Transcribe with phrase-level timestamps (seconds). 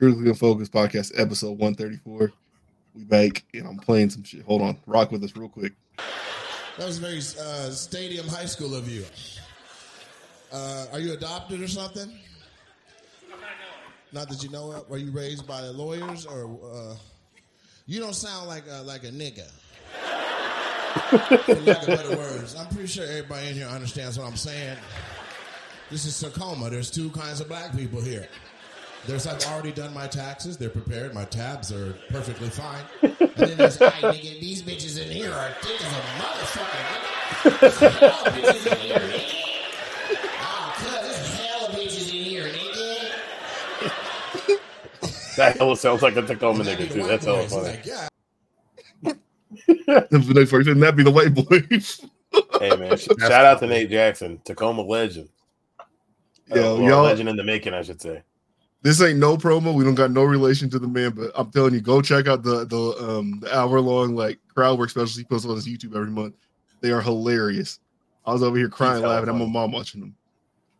[0.00, 2.32] Critically Unfocused Podcast, episode 134.
[2.94, 4.40] We back and I'm playing some shit.
[4.46, 4.78] Hold on.
[4.86, 5.74] Rock with us real quick.
[6.78, 9.04] That was very uh, stadium high school of you.
[10.50, 12.10] Uh, are you adopted or something?
[14.10, 14.88] Not that you know it.
[14.88, 16.58] Were you raised by the lawyers or?
[16.64, 16.94] Uh,
[17.84, 19.50] you don't sound like a, like a nigga.
[21.86, 24.78] Better words, I'm pretty sure everybody in here understands what I'm saying.
[25.90, 26.70] This is Tacoma.
[26.70, 28.26] There's two kinds of black people here.
[29.06, 30.58] There's I've already done my taxes.
[30.58, 31.14] They're prepared.
[31.14, 32.84] My tabs are perfectly fine.
[33.40, 36.84] And then there's hey nigga, these bitches in here are thick as a motherfucker.
[37.42, 37.60] nigga.
[37.60, 37.78] There's
[38.34, 39.34] bitches in here, nigga.
[40.42, 43.10] Oh, cut, there's hella bitches in here, nigga.
[45.36, 47.04] That hella sounds like a Tacoma nigga too.
[47.06, 47.44] That's hella boys.
[47.44, 47.68] He's funny.
[47.68, 48.08] like, yeah,
[50.10, 50.80] That's the next person.
[50.80, 52.00] That'd be the white boys.
[52.58, 55.30] Hey man, sh- shout out to Nate Jackson, Tacoma legend.
[56.52, 58.22] Uh, Yo, well, y'all, legend in the making, I should say.
[58.82, 59.74] This ain't no promo.
[59.74, 62.42] We don't got no relation to the man, but I'm telling you, go check out
[62.42, 65.94] the the um the hour long like crowd work specials he posts on his YouTube
[65.94, 66.34] every month.
[66.80, 67.78] They are hilarious.
[68.24, 69.50] I was over here crying, laughing at my funny.
[69.52, 70.14] mom watching them.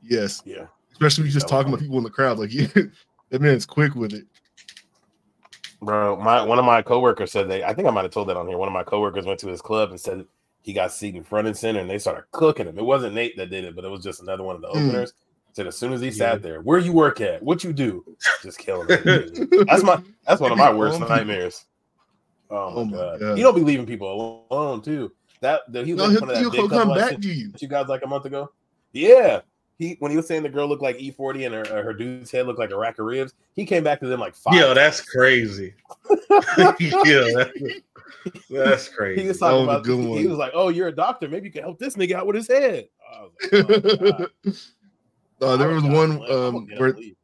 [0.02, 0.66] Yes, Yeah.
[0.92, 2.38] especially when you just talking about people in the crowd.
[2.38, 2.66] Like, yeah,
[3.30, 4.24] that man's quick with it.
[5.82, 8.36] Bro, my one of my coworkers said they I think I might have told that
[8.36, 8.58] on here.
[8.58, 10.24] One of my coworkers went to his club and said
[10.62, 12.78] he got seated front and center and they started cooking him.
[12.78, 14.90] It wasn't Nate that did it, but it was just another one of the Mm.
[15.52, 16.12] Said as soon as he Yeah.
[16.12, 17.42] sat there, where you work at?
[17.42, 18.04] What you do?
[18.42, 19.48] Just killing him.
[19.66, 21.64] That's my that's one of my worst nightmares.
[22.50, 23.20] Oh my, Oh my god.
[23.20, 23.38] God.
[23.38, 25.12] You don't be leaving people alone too.
[25.40, 27.52] That the, he was No, he'll, that he'll come back to you.
[27.58, 28.50] you guys like a month ago.
[28.92, 29.40] Yeah.
[29.78, 32.30] He when he was saying the girl looked like E40 and her, uh, her dude's
[32.30, 34.54] head looked like a rack of ribs, he came back to them like five.
[34.54, 35.72] Yo, that's crazy.
[36.50, 37.50] yeah, that's,
[38.50, 39.22] that's crazy.
[39.22, 40.18] He was That talking about good one.
[40.18, 41.28] he was like, "Oh, you're a doctor.
[41.28, 42.88] Maybe you can help this nigga out with his head."
[43.50, 44.26] Like, oh.
[45.40, 46.22] Uh, there was one it.
[46.22, 47.16] I'm gonna um where up and leave.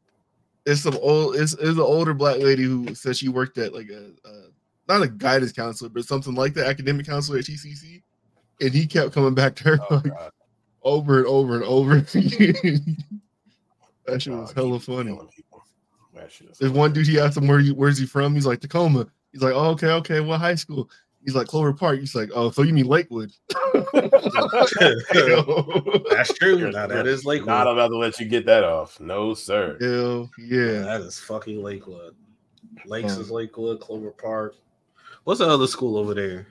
[0.65, 3.89] it's some old it's, it's an older black lady who said she worked at like
[3.89, 4.31] a, a
[4.87, 8.01] not a guidance counselor but something like the academic counselor at TCC,
[8.61, 10.13] and he kept coming back to her Oh, like,
[10.83, 12.97] over and over and over again.
[14.05, 15.11] that shit was hella funny.
[15.13, 15.63] killing people.
[16.13, 18.33] That shit is There's one dude he asked him where he where's he from.
[18.33, 19.07] He's like Tacoma.
[19.33, 20.89] He's like, oh, okay, okay, what high school?
[21.27, 21.99] He's like Clover Park.
[21.99, 23.33] He's like, oh, so you mean Lakewood?
[23.93, 24.71] That's
[26.33, 26.71] true.
[26.71, 27.47] Now that is Lakewood.
[27.49, 28.97] Not about to let you get that off.
[29.01, 29.77] No, sir.
[29.81, 30.83] Hell yeah.
[30.83, 32.15] That is fucking Lakewood.
[32.85, 34.55] Lakes Um, is Lakewood, Clover Park.
[35.25, 36.47] What's the other school over there?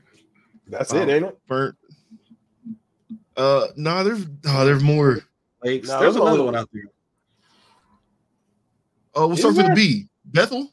[0.68, 0.98] That's Oh.
[0.98, 1.38] it, ain't it?
[1.48, 1.74] Burnt.
[3.34, 5.20] Uh, nah, there's oh, there's more.
[5.64, 5.88] Lakes.
[5.88, 6.82] No, There's there's another one out there.
[9.14, 9.74] Oh, we'll Is start with the?
[9.74, 10.06] B.
[10.26, 10.70] Bethel.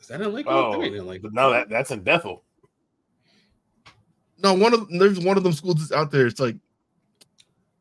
[0.00, 0.54] Is that in Lakewood?
[0.54, 1.34] Oh, That ain't in Lakewood.
[1.34, 2.42] no, that that's in Bethel.
[4.44, 6.26] No, one of there's one of them schools that's out there.
[6.26, 6.54] It's like,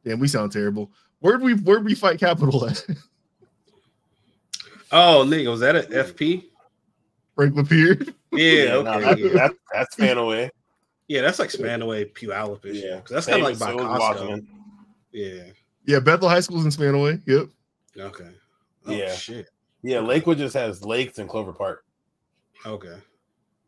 [0.05, 0.89] damn, we sound terrible.
[1.19, 2.83] Where'd we where'd we fight Capital at?
[4.95, 6.43] Oh, nigga, was that an FP?
[7.35, 8.07] Franklin Pierce.
[8.31, 8.99] Yeah, okay.
[9.01, 9.29] that- yeah.
[9.33, 10.51] that- that's Spanaway.
[11.07, 12.63] yeah, that's like Spanaway, Puyallup.
[12.65, 13.99] Yeah, Yeah, because that's kind of like by Same- so Costco.
[13.99, 14.47] Washington.
[15.11, 15.43] Yeah.
[15.85, 17.21] Yeah, Bethel High School's in Spanaway.
[17.25, 17.47] Yep.
[17.97, 18.29] Okay.
[18.85, 19.13] Oh, Yeah.
[19.15, 19.49] Shit.
[19.81, 21.83] Yeah, Lakewood just has lakes and Clover Park.
[22.65, 22.97] Okay.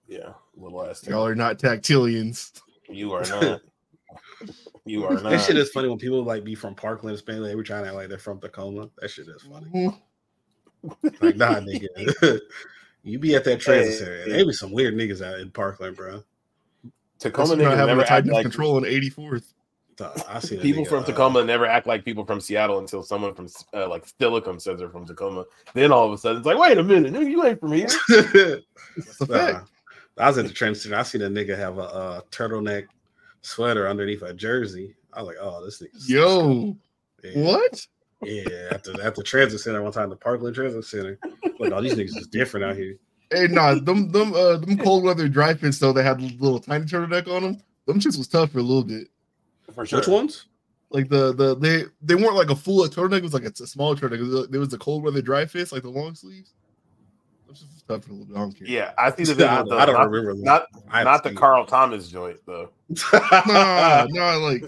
[0.07, 1.05] Yeah, little ass.
[1.07, 2.53] Y'all are not tactilians.
[2.89, 3.61] You are not.
[4.85, 5.23] you are not.
[5.23, 7.41] That shit is funny when people like be from Parkland, Spain.
[7.41, 8.89] They were trying to act like they're from Tacoma.
[8.99, 9.95] That shit is funny.
[11.21, 12.39] Like, nah, nigga.
[13.03, 14.23] you be at that transit Hey, center.
[14.25, 14.31] hey.
[14.31, 16.23] There be some weird niggas out in Parkland, bro.
[17.19, 19.45] Tacoma niggas having never a act tightness like control on 84th.
[20.27, 23.87] I see people from Tacoma never act like people from Seattle until someone from uh,
[23.87, 25.45] like Steilacoom says they're from Tacoma.
[25.73, 27.87] Then all of a sudden it's like, wait a minute, nigga, you ain't from here.
[28.09, 29.69] That's a fact.
[30.17, 30.95] I was at the transit center.
[30.95, 32.87] I seen a nigga have a, uh turtleneck
[33.41, 34.95] sweater underneath a jersey.
[35.13, 36.09] I was like, oh, this nigga.
[36.09, 36.75] Yo,
[37.23, 37.41] yeah.
[37.41, 37.87] what?
[38.21, 41.19] Yeah, at the, at the transit center one time, the Parkland Transit Center.
[41.59, 42.97] Like, oh, these niggas is different out here.
[43.31, 45.93] Hey, nah, them them uh them cold weather dry fits though.
[45.93, 47.57] They had a little tiny turtleneck on them.
[47.85, 49.07] Them shits was tough for a little bit.
[49.73, 49.99] For sure.
[49.99, 50.45] Which ones?
[50.91, 53.17] Like the the they they weren't like a full turtleneck.
[53.17, 54.19] It was like a, a small turtleneck.
[54.19, 56.53] It was, there was the cold weather dry fits, like the long sleeves.
[57.87, 58.35] Them shits was tough for a little bit.
[58.35, 58.67] I don't care.
[58.67, 59.47] Yeah, I see the I, video.
[59.55, 60.41] don't- though, I don't not, remember.
[60.41, 61.35] Not I not the see.
[61.35, 62.69] Carl Thomas joint though.
[63.13, 64.63] Nah, nah, like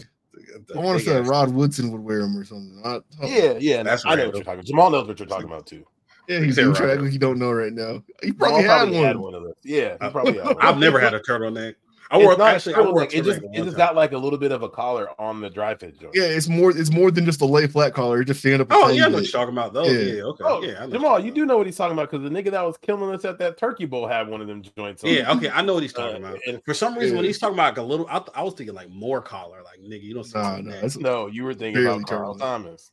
[0.75, 2.81] I want to say Rod Woodson would wear them or something.
[2.84, 4.60] I, oh, Yeah, yeah, That's I know what you're talking.
[4.60, 4.66] about.
[4.66, 5.86] Jamal knows what you're talking about too.
[6.28, 7.04] yeah, he's Say do Rod track Woodson.
[7.06, 8.04] like you don't know right now.
[8.24, 9.34] He Jamal probably had one.
[9.36, 9.54] of those.
[9.64, 10.58] Yeah, he Uh, probably had one.
[10.62, 11.75] I've never had a turtleneck.
[12.09, 12.75] I It's wore not actually.
[12.75, 13.77] I wore a it just it just time.
[13.77, 16.15] got like a little bit of a collar on the dry fit joint.
[16.15, 16.69] Yeah, it's more.
[16.71, 18.21] It's more than just a lay flat collar.
[18.21, 18.68] It just stand up.
[18.71, 19.33] Oh yeah, I know what bit.
[19.33, 19.74] you're talking about.
[19.74, 20.13] Those, Yeah.
[20.13, 20.83] yeah, okay, Oh, yeah.
[20.83, 22.77] I Jamal, you you're do know what he's talking about because the nigga that was
[22.77, 25.04] killing us at that turkey bowl had one of them joints.
[25.04, 25.09] on.
[25.09, 26.39] Yeah, okay, I know what he's talking Uh, about.
[26.48, 28.54] and- For some reason, when he's talking about like a little, I, th- I was
[28.54, 29.62] thinking like more collar.
[29.63, 30.56] Like nigga, you don't see Nah,
[30.88, 32.39] some nah, no, you were thinking about Carl turtleneck.
[32.39, 32.92] Thomas.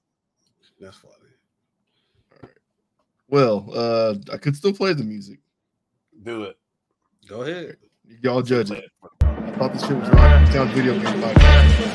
[0.80, 1.14] That's funny.
[2.32, 2.52] All right.
[3.28, 5.38] Well, uh, I could still play the music.
[6.24, 6.56] Do it.
[7.28, 7.76] Go ahead.
[8.06, 8.84] Y'all judge it.
[8.84, 8.90] it.
[9.22, 10.46] I thought this shit was rock.
[10.46, 11.94] It sounds video game podcast.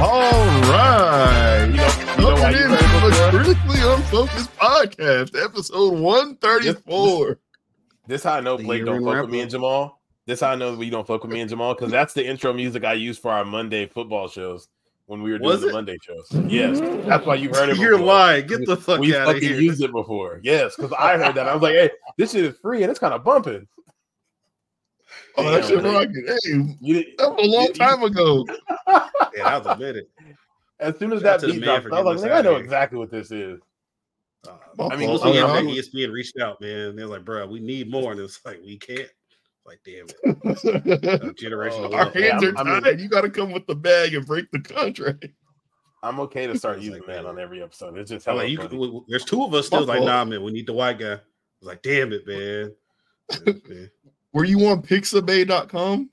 [0.00, 0.32] All
[0.70, 1.66] right.
[1.66, 3.30] You know, you know why Welcome in heard to the?
[3.30, 7.40] Critically Unfocused Podcast, episode 134.
[8.06, 9.42] This how I know The Blake don't fuck with me up.
[9.42, 10.00] and Jamal.
[10.24, 12.52] This how I know we don't fuck with me and Jamal because that's the intro
[12.52, 14.68] music I use for our Monday football shows
[15.08, 15.72] when we were doing Was the it?
[15.72, 16.28] Monday shows.
[16.46, 17.78] Yes, that's why you heard it.
[17.78, 18.06] You're before.
[18.06, 18.46] lying.
[18.46, 19.50] Get the fuck We out of here.
[19.50, 20.40] We fucking used it before.
[20.44, 21.48] Yes, because I heard that.
[21.48, 23.66] I was like, hey, this shit is free and it's kind of bumping.
[25.36, 25.94] Oh, that Damn, shit Blake.
[25.94, 26.26] rocking.
[26.26, 28.46] Hey, You, that was a long time ago.
[29.36, 30.10] Yeah, that was a minute.
[30.80, 32.64] as soon as Shout that beat dropped, I was like, I know here.
[32.64, 33.60] exactly what this is.
[34.46, 34.52] Uh,
[34.90, 35.24] I mean, fault.
[35.24, 36.96] listen, I y'all- mean, ESPN reached out, man.
[36.96, 38.12] They're like, bro, we need more.
[38.12, 39.08] And it's like, we can't.
[39.68, 41.22] Like, damn it.
[41.24, 42.16] I- A generation of Oh, Our love.
[42.16, 43.00] yeah, hands are I mean- tied.
[43.00, 45.26] You got to come with the bag and break the contract.
[46.02, 47.98] I'm okay to start using like, that on every episode.
[47.98, 48.68] It's just I'm hella like, you, funny.
[48.70, 51.12] w- w- there's two of us still like, nah, man, we need the white guy.
[51.14, 51.20] I
[51.60, 52.74] was like, damn it, man.
[53.46, 53.86] Yeah.
[54.32, 56.08] Were you on Pixabay.com?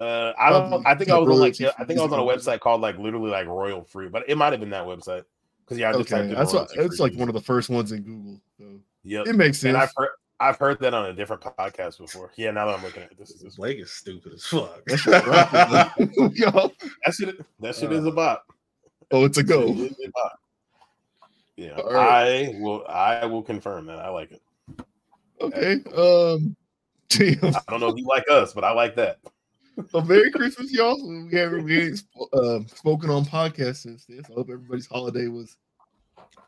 [0.00, 0.72] Uh, I don't.
[0.72, 1.54] Um, I think I was on like.
[1.78, 4.36] I think I was on a website called like literally like Royal Free, but it
[4.36, 5.22] might have been that website
[5.64, 7.70] because yeah, I just Okay, typed in that's what, it's like one of the first
[7.70, 8.40] ones in Google.
[8.58, 8.64] So
[9.04, 9.26] Yep.
[9.28, 9.76] it makes And sense.
[9.76, 10.10] I've heard
[10.42, 12.32] I've heard that on a different podcast before.
[12.36, 14.84] Yeah, now that I'm looking at it, this is this Blake is stupid as fuck.
[14.86, 16.32] That shit rocking.
[16.34, 17.44] Yo, that shit.
[17.60, 18.42] That shit Uh, is a bot.
[19.12, 19.68] oh, it's a go.
[19.68, 20.28] It a.
[21.56, 22.48] Yeah, right.
[22.50, 22.84] I will.
[22.88, 24.42] I will confirm that I like it.
[25.40, 25.74] Okay.
[25.96, 26.56] Um,
[27.08, 27.54] damn.
[27.54, 29.18] I don't know if you like us, but I like that.
[29.90, 30.96] So Merry Christmas, y'all.
[31.30, 34.26] We haven't sp- uh, spoken on podcast since this.
[34.28, 35.56] I hope everybody's holiday was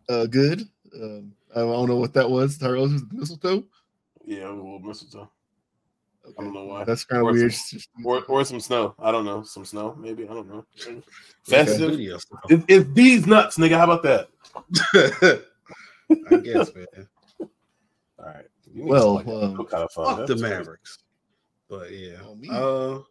[0.08, 0.62] uh, good.
[1.00, 2.60] Um, I don't know what that was.
[2.60, 3.64] It mistletoe.
[4.26, 5.30] Yeah, a little mistletoe
[6.26, 6.34] Okay.
[6.42, 6.84] don't know why.
[6.84, 7.52] That's kind of weird.
[7.52, 8.94] some- or or some snow.
[8.98, 9.42] I don't know.
[9.42, 10.24] Some snow, maybe.
[10.24, 10.64] I don't know.
[11.46, 11.90] Festive.
[11.90, 12.40] Video stuff.
[12.48, 13.76] It, it's these nuts, nigga.
[13.76, 14.28] How about that?
[16.32, 16.86] I guess, man.
[17.40, 18.46] All right.
[18.72, 20.16] You Well, like um, What kind of fun?
[20.16, 20.42] Fuck the crazy.
[20.48, 20.98] Mavericks.
[21.68, 22.16] But yeah.
[22.50, 22.94] Oh.
[22.94, 23.02] Uh,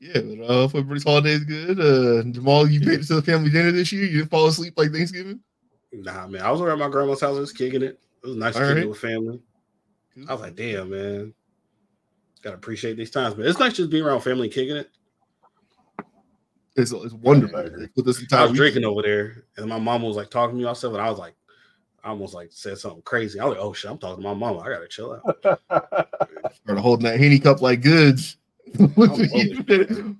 [0.00, 1.78] yeah, but uh, hope everybody's holiday is good.
[1.78, 4.04] Uh, Jamal, you made it to the family dinner this year.
[4.04, 5.38] You didn't fall asleep like Thanksgiving.
[5.92, 6.42] nah, man.
[6.42, 8.00] I was around my grandma's house, just kicking it.
[8.24, 8.88] It was nice All kicking right.
[8.88, 9.40] with family.
[10.28, 11.34] I was like, damn, man.
[12.42, 14.90] Gotta appreciate these times, but it's nice just being around family and kicking it.
[16.76, 17.56] it's, it's wonderful.
[17.56, 17.88] I agree.
[17.94, 20.64] With this I was drinking over there, and my mom was like talking to me
[20.64, 21.34] myself, and I was like,
[22.04, 23.38] I almost like said something crazy.
[23.38, 24.58] I was like, oh shit, I'm talking to my mama.
[24.58, 25.44] I gotta chill out.
[26.64, 28.36] Started holding that henny cup like goods.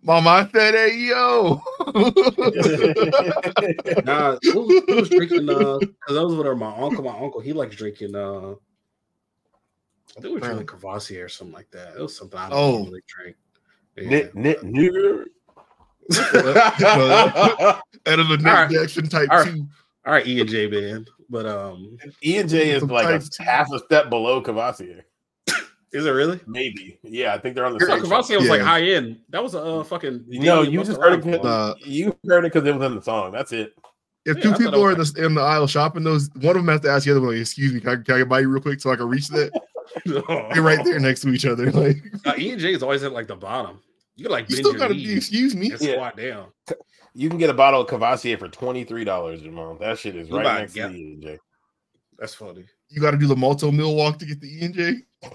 [0.02, 1.62] Mama, I said, hey, yo.
[4.04, 5.48] Nah, who, who was drinking?
[5.48, 7.02] Uh, because those were my uncle.
[7.02, 8.14] My uncle, he likes drinking.
[8.14, 8.54] Uh,
[10.16, 11.94] I think we were drinking Courvoisier or something like that.
[11.96, 12.72] It was something I don't Oh.
[12.78, 13.36] normally drink.
[13.96, 14.08] Yeah.
[14.08, 15.24] Knit, knit, nigger.
[18.06, 18.70] Out of a Nick All right.
[18.70, 19.54] Jackson type All right.
[19.54, 19.66] two.
[20.04, 23.06] All right, E and J man, but um, E and J is like
[23.38, 25.04] a half a step below Courvoisier.
[25.92, 26.40] is it really?
[26.48, 26.98] Maybe.
[27.04, 28.00] Yeah, I think they're on the Oh, same.
[28.00, 28.40] Courvoisier show.
[28.40, 29.20] was like high end.
[29.28, 30.24] That was a uh, fucking.
[30.26, 31.44] No, you just heard it.
[31.44, 33.30] Uh, you heard it because it was in the song.
[33.30, 33.74] That's it.
[34.24, 36.64] If Yeah, two I people are in the, in the aisle shopping those, one of
[36.64, 38.48] them has to ask the other one, excuse me, can I, can I buy you
[38.48, 39.50] real quick so I can reach that?
[40.06, 41.70] They're right there next to each other.
[41.70, 43.80] Like, Uh, e and J is always at like the bottom.
[44.16, 45.70] You can like you still got to be, excuse me.
[45.80, 45.94] Yeah.
[45.94, 46.48] squat down.
[47.14, 49.76] You can get a bottle of Courvoisier for twenty three dollars, Jamal.
[49.76, 50.86] That shit is You right next yeah.
[50.88, 51.38] to the E and J.
[52.18, 52.64] That's funny.
[52.88, 54.96] You got to do the multi mill walk to get the E and J.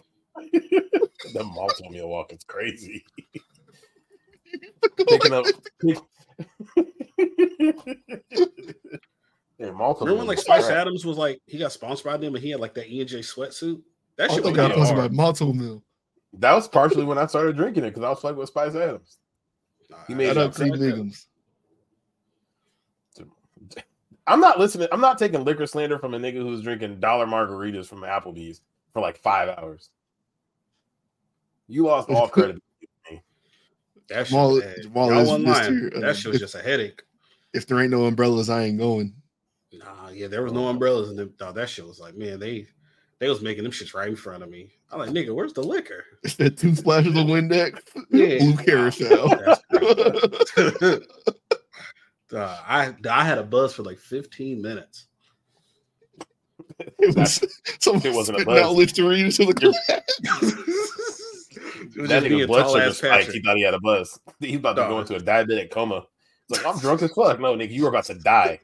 [1.34, 3.04] The multi meal walk is crazy.
[5.08, 5.46] Picking up.
[9.58, 10.02] yeah, multi.
[10.06, 12.60] Remember when like Spice Adams was like he got sponsored by them and he had
[12.60, 13.82] like that E and J sweatsuit?
[14.18, 15.56] That I shit thought was got yeah, posted by hard.
[15.56, 15.84] mill.
[16.34, 19.18] That was partially when I started drinking it because I was fucking with Spice Adams.
[20.08, 21.26] He made Shout it out to Biggums.
[24.26, 24.90] I'm not listening.
[24.92, 29.02] I'm not taking liquor slander from a nigga who's drinking dollar margaritas from Applebee's for
[29.02, 29.90] like five hours.
[31.70, 32.62] You lost all credit.
[34.10, 34.64] That shit Jamal- was.
[34.82, 35.92] Jamal Y'all is wasn't lying.
[35.96, 37.02] uh, That shit was just a headache.
[37.54, 39.14] If there ain't no umbrellas, I ain't going.
[39.74, 41.32] Nah, yeah, there was no umbrellas and.
[41.40, 42.68] No, that shit was like, man, they
[43.20, 44.70] they was making them shits right in front of me.
[44.92, 46.06] I'm like, nigga, where's the liquor?
[46.24, 47.80] It's that two splashes of Windex,
[48.12, 48.38] Yeah.
[48.40, 49.34] blue carousel.
[52.34, 55.08] Uh, I I had a buzz for like 15 minutes.
[57.00, 57.42] it was
[57.80, 58.76] someone It wasn't a spitting out buzz.
[58.78, 59.90] Listerine to the glass.
[61.96, 63.32] It was That just nigga and blood tall sugar spiked.
[63.32, 64.20] He thought he had a buzz.
[64.40, 66.04] He's about to go into a diabetic coma.
[66.48, 67.40] He's like, I'm drunk as fuck.
[67.40, 68.60] No, nigga, you were about to die.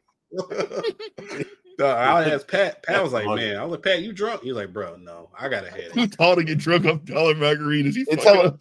[1.77, 2.83] Dog, I asked Pat.
[2.83, 4.41] Pat was like, man, I was like, Pat, you drunk?
[4.43, 6.17] He was like, bro, no, I got a Too headache.
[6.17, 7.93] tall to get drunk off dollar margaritas.
[7.95, 8.57] He It's fucking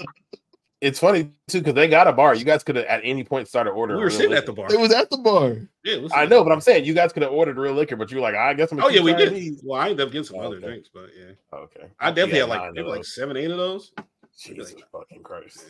[0.81, 2.35] it's funny too because they got a bar.
[2.35, 3.99] You guys could have at any point started ordering.
[3.99, 4.39] We were sitting liquor.
[4.41, 4.73] at the bar.
[4.75, 5.69] It was at the bar.
[5.85, 8.17] Yeah, I know, but I'm saying you guys could have ordered real liquor, but you
[8.17, 8.79] were like, I guess I'm.
[8.79, 9.35] gonna Oh yeah, we trying did.
[9.35, 9.61] these.
[9.65, 10.67] Well, I ended up getting some Oh, other okay.
[10.67, 13.15] drinks, but yeah, Okay, I definitely had like nine maybe like those.
[13.15, 13.93] seven, eight of those.
[14.37, 15.65] Jesus fucking Christ.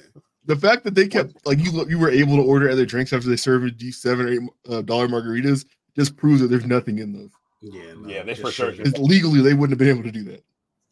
[0.47, 3.29] The fact that they kept like you you were able to order other drinks after
[3.29, 7.13] they served you seven or eight uh, dollar margaritas just proves that there's nothing in
[7.13, 7.31] those.
[7.61, 8.91] Yeah, no, Yeah, they for sure sugar.
[8.99, 10.43] legally they wouldn't have been able to do that.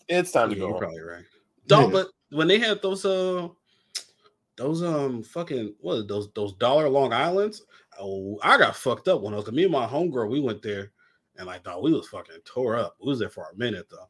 [0.09, 0.67] It's time Yeah, to go.
[0.67, 0.81] you're home.
[0.81, 1.25] probably right.
[1.67, 1.91] Don't, Yeah.
[2.03, 3.49] but when they had those uh
[4.57, 7.63] those um fucking what are those those dollar Long Islands,
[7.99, 10.93] oh I got fucked up when I was me and my homegirl, we went there
[11.37, 12.97] and like dog, we was fucking tore up.
[13.01, 14.09] We was there for a minute though.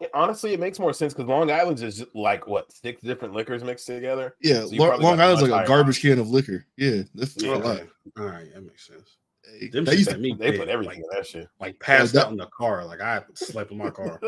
[0.00, 3.34] Yeah, Honestly, it makes more sense because Long Island's is just like what six different
[3.34, 4.34] liquors mixed together.
[4.40, 6.64] Yeah, So you Long Island's like a garbage can of liquor.
[6.76, 7.54] Yeah, that's yeah.
[7.54, 7.80] a lot.
[8.18, 9.16] All right, that makes sense.
[9.58, 11.48] Hey, Them that used to- me They put everything like, in that shit.
[11.60, 12.84] like passed that- out in the car.
[12.84, 14.20] Like I slept in my car.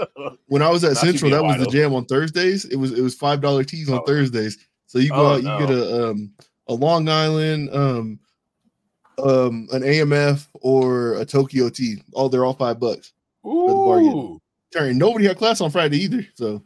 [0.49, 2.65] when I was at Not Central, that was the wide jam on Thursdays.
[2.67, 4.05] It was it was five dollar teas on Oh.
[4.07, 4.59] Thursdays.
[4.87, 6.33] So you go Oh, out, you get a um
[6.69, 8.19] a Long Island, um,
[9.19, 12.03] um, an AMF or a Tokyo tea.
[12.15, 13.13] Oh, they're all five bucks.
[13.45, 13.51] the.
[13.51, 14.41] Ooh.
[14.73, 16.27] Darn, nobody had class on Friday either.
[16.35, 16.63] So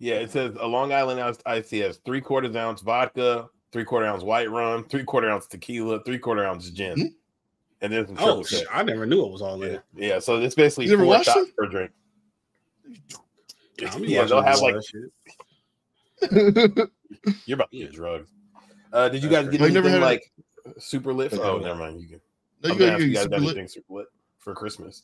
[0.00, 3.84] Yeah, it says a Long Island ice- iced tea has three quarters ounce vodka, three
[3.84, 7.06] quarter ounce white rum, three quarter ounce tequila, three quarter ounce gin, Hmm.
[7.82, 8.66] and then some oh shit.
[8.72, 9.82] I never knew it was all in Yeah, it.
[9.94, 10.18] yeah.
[10.20, 11.52] So it's basically You four shots them?
[11.58, 11.90] per drink.
[13.90, 15.10] I'll Yeah, they'll have like that shit.
[17.46, 18.30] you're about to get drugged.
[18.92, 19.74] Uh, did you That's guys get crazy.
[19.74, 20.32] Never anything had a- like
[20.78, 21.32] super lit?
[21.32, 21.42] Okay.
[21.42, 22.00] Oh, never mind.
[22.00, 22.20] You can.
[22.62, 23.50] No, I'm you gonna got you you guys super got lit.
[23.56, 24.06] anything super lit
[24.38, 25.02] for Christmas?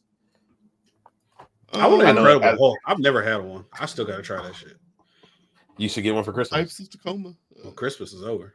[1.73, 2.79] I want an know incredible as- Hulk.
[2.87, 3.65] I've never had one.
[3.79, 4.77] I still gotta try that shit.
[5.77, 6.59] You should get one for Christmas.
[6.61, 7.35] Types of Tacoma.
[7.65, 8.55] Well, Christmas is over.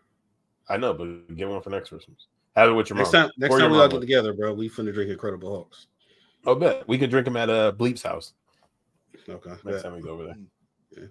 [0.69, 2.27] I know, but get one for next Christmas.
[2.55, 3.23] Have it with your Next mom.
[3.23, 5.87] time, next Or time your we all get together, bro, we finna drink Incredible Hulks.
[6.45, 8.33] Oh, bet we could drink them at uh, Bleep's house
[9.27, 9.49] Okay.
[9.49, 9.83] next bet.
[9.83, 10.37] time we go over there.
[10.91, 11.05] Yeah.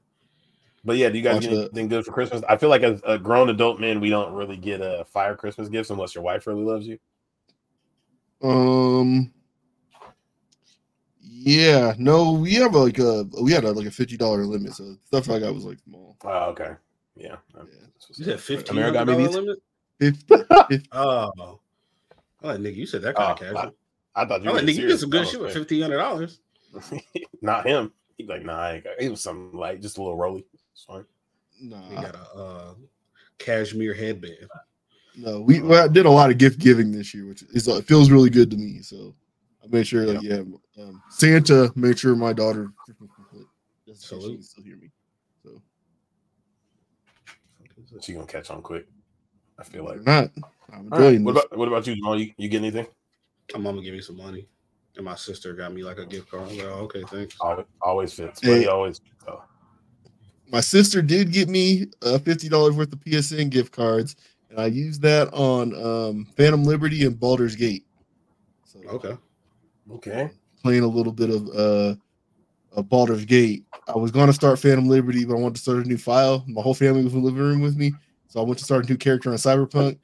[0.84, 2.42] But yeah, do you guys Watch get anything good for Christmas?
[2.48, 5.34] I feel like as a grown adult man, we don't really get a uh, fire
[5.34, 6.98] Christmas gifts unless your wife really loves you.
[8.42, 9.32] Um.
[11.20, 14.96] Yeah, no, we have like a we had a, like a fifty dollar limit, so
[15.06, 16.16] stuff I got was like small.
[16.24, 16.72] Oh, okay.
[17.16, 17.36] Yeah.
[17.54, 17.62] Yeah.
[18.16, 19.36] You said fifteen America hundred got me these?
[19.36, 19.58] limit.
[20.68, 21.60] 50, Oh,
[22.42, 22.76] I like nigga.
[22.76, 23.74] You said that kind Oh, of casual.
[24.16, 24.82] I thought you I were like being nigga.
[24.82, 25.00] You get serious.
[25.00, 26.40] some good Oh, shit with fifteen hundred dollars.
[27.42, 27.92] Not him.
[28.18, 30.44] He's like, nah, I got, it was something like just a little rolly.
[30.72, 31.04] It's fine.
[31.60, 32.74] nah, You got a uh,
[33.38, 34.48] cashmere headband.
[35.16, 37.76] no, we well, I did a lot of gift giving this year, which is uh,
[37.76, 38.80] it feels really good to me.
[38.82, 39.14] So
[39.62, 40.42] I made sure, like, yeah,
[40.78, 43.46] um, Santa made sure my daughter Christmas was lit,
[43.86, 44.34] just in case she Salute.
[44.38, 44.90] can still hear me.
[45.42, 45.62] So
[48.04, 48.86] She gonna catch on quick.
[49.58, 49.98] I feel like.
[49.98, 50.30] or not,
[50.70, 51.14] I'm All right.
[51.14, 52.20] enjoying What about what about you, Jamal?
[52.20, 52.86] You, you get anything?
[53.54, 54.46] My mama gave me some money,
[54.96, 56.42] and my sister got me like a gift card.
[56.42, 57.34] I was like, oh, okay, thanks.
[57.40, 58.40] Always, always fits.
[58.42, 58.50] Hey.
[58.50, 59.00] Money always.
[59.26, 59.42] Oh.
[60.52, 64.16] my sister did get me uh, fifty dollars worth of PSN gift cards,
[64.50, 67.86] and I used that on um, Phantom Liberty and Baldur's Gate.
[68.66, 69.16] So Okay.
[69.90, 70.30] Okay.
[70.62, 71.94] playing a little bit of uh,
[72.74, 73.64] of Baldur's Gate.
[73.88, 76.44] I was going to start Phantom Liberty, but I wanted to start a new file.
[76.46, 77.92] My whole family was in the living room with me,
[78.28, 79.98] so I went to start a new character on Cyberpunk.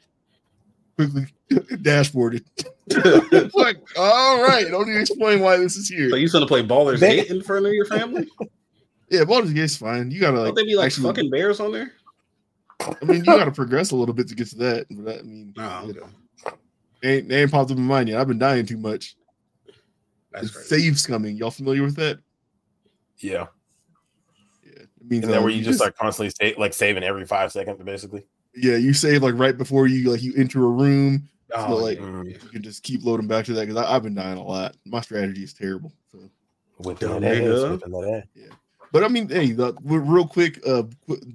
[0.97, 2.45] Quickly dashboarded.
[3.55, 6.11] like, all right, don't need to explain why this is here.
[6.11, 8.29] So you gonna play Baldur's Gate in front of your family?
[9.09, 10.11] Yeah, Baldur's Gate's fine.
[10.11, 11.93] You gotta like, Don't they be like actually- fucking bears on there?
[12.81, 14.87] I mean, you gotta progress a little bit to get to that.
[14.91, 16.57] But I mean, Oh, it okay.
[17.03, 18.21] ain't, they ain't popped up in my mind yet.
[18.21, 19.17] I've been dying too much.
[20.33, 20.85] That's It's crazy.
[20.85, 21.37] saves coming.
[21.37, 22.19] Y'all familiar with that?
[23.21, 23.47] Yeah.
[24.65, 27.27] Yeah, it means And then uh, where you just like constantly say, like saving every
[27.27, 28.25] five seconds, basically.
[28.55, 31.29] yeah, you save like right before you like you enter a room.
[31.53, 32.43] Oh, So, like, yeah, mm.
[32.45, 34.77] You can just keep loading back to that because I've been dying a lot.
[34.85, 35.93] My strategy is terrible.
[36.13, 36.19] So,
[36.79, 38.57] Whipping Dumb that ass, that ass.
[38.93, 40.85] but I mean, hey, the, real quick, uh,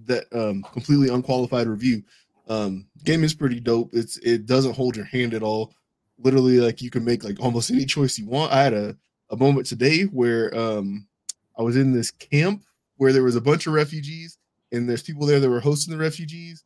[0.06, 2.04] that um completely unqualified review.
[2.48, 3.90] Um, game is pretty dope.
[3.94, 5.74] It's it doesn't hold your hand at all.
[6.18, 8.54] Literally, like you can make like almost any choice you want.
[8.54, 8.96] I had a
[9.32, 11.08] a moment today where um
[11.58, 12.64] I was in this camp
[12.98, 14.38] where there was a bunch of refugees
[14.72, 16.64] and there's people there that were hosting the refugees.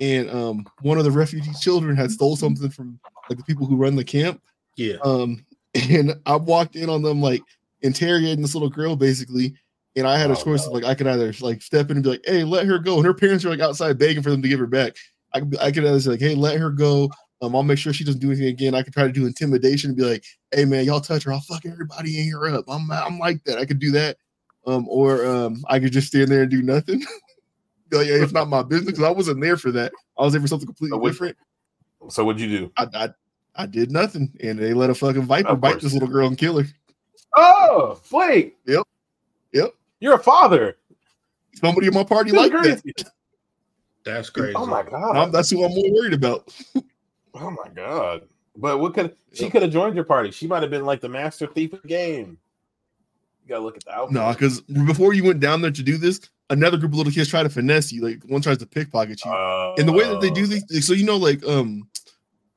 [0.00, 3.76] And um one of the refugee children had stole something from like the people who
[3.76, 4.40] run the camp.
[4.76, 4.96] Yeah.
[5.02, 5.44] um
[5.90, 7.42] and I walked in on them like
[7.82, 9.54] interrogating this little girl basically.
[9.94, 10.68] And I had a Oh, choice no.
[10.68, 12.96] of like I could either like step in and be like hey let her go.
[12.96, 14.96] And her parents are like outside begging for them to give her back.
[15.34, 17.10] I could I could either say like hey let her go.
[17.42, 18.74] Um I'll make sure she doesn't do anything again.
[18.74, 21.32] I could try to do intimidation and be like hey man y'all touch her.
[21.32, 22.64] I'll fuck everybody in here up.
[22.68, 23.58] I'm I'm like that.
[23.58, 24.18] I could do that
[24.66, 27.00] um or um I could just stand there and do nothing
[27.88, 30.42] Be like, it's not my business because I wasn't there for that I was there
[30.42, 31.36] for something completely So what- different
[32.08, 32.72] So what'd you do?
[32.76, 33.08] I, I
[33.58, 35.84] I did nothing, and they let a fucking viper Of bite course.
[35.84, 36.66] this little girl and kill her.
[37.38, 38.54] Oh, Flake.
[38.66, 38.82] Yep.
[39.54, 39.70] Yep.
[39.98, 40.76] You're a father.
[41.54, 43.10] Somebody in my party That's like that.
[44.04, 44.52] That's crazy.
[44.56, 45.16] Oh my god.
[45.16, 46.52] I'm- that's who I'm more worried about.
[47.34, 48.22] Oh my god.
[48.56, 50.30] But what could she could have joined your party?
[50.32, 52.36] She might have been like the master thief of the game.
[53.46, 54.14] You gotta look at the outfit.
[54.14, 57.28] No, because before you went down there to do this, another group of little kids
[57.28, 58.02] try to finesse you.
[58.02, 59.30] Like one tries to pickpocket you.
[59.78, 60.46] and the way that they do Oh.
[60.46, 61.88] these, so you know, like um,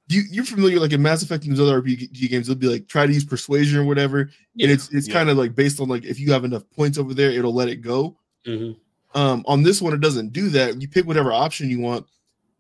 [0.08, 2.88] you you're familiar like in Mass Effect and those other RPG games, they'll be like
[2.88, 4.32] try to use persuasion or whatever, and
[4.72, 5.14] it's it's Yeah.
[5.14, 7.70] kind of like based on like if you have enough points over there, it'll let
[7.70, 8.18] it go.
[8.48, 8.76] Mhm.
[9.14, 10.82] Um, on this one, it doesn't do that.
[10.82, 12.08] You pick whatever option you want,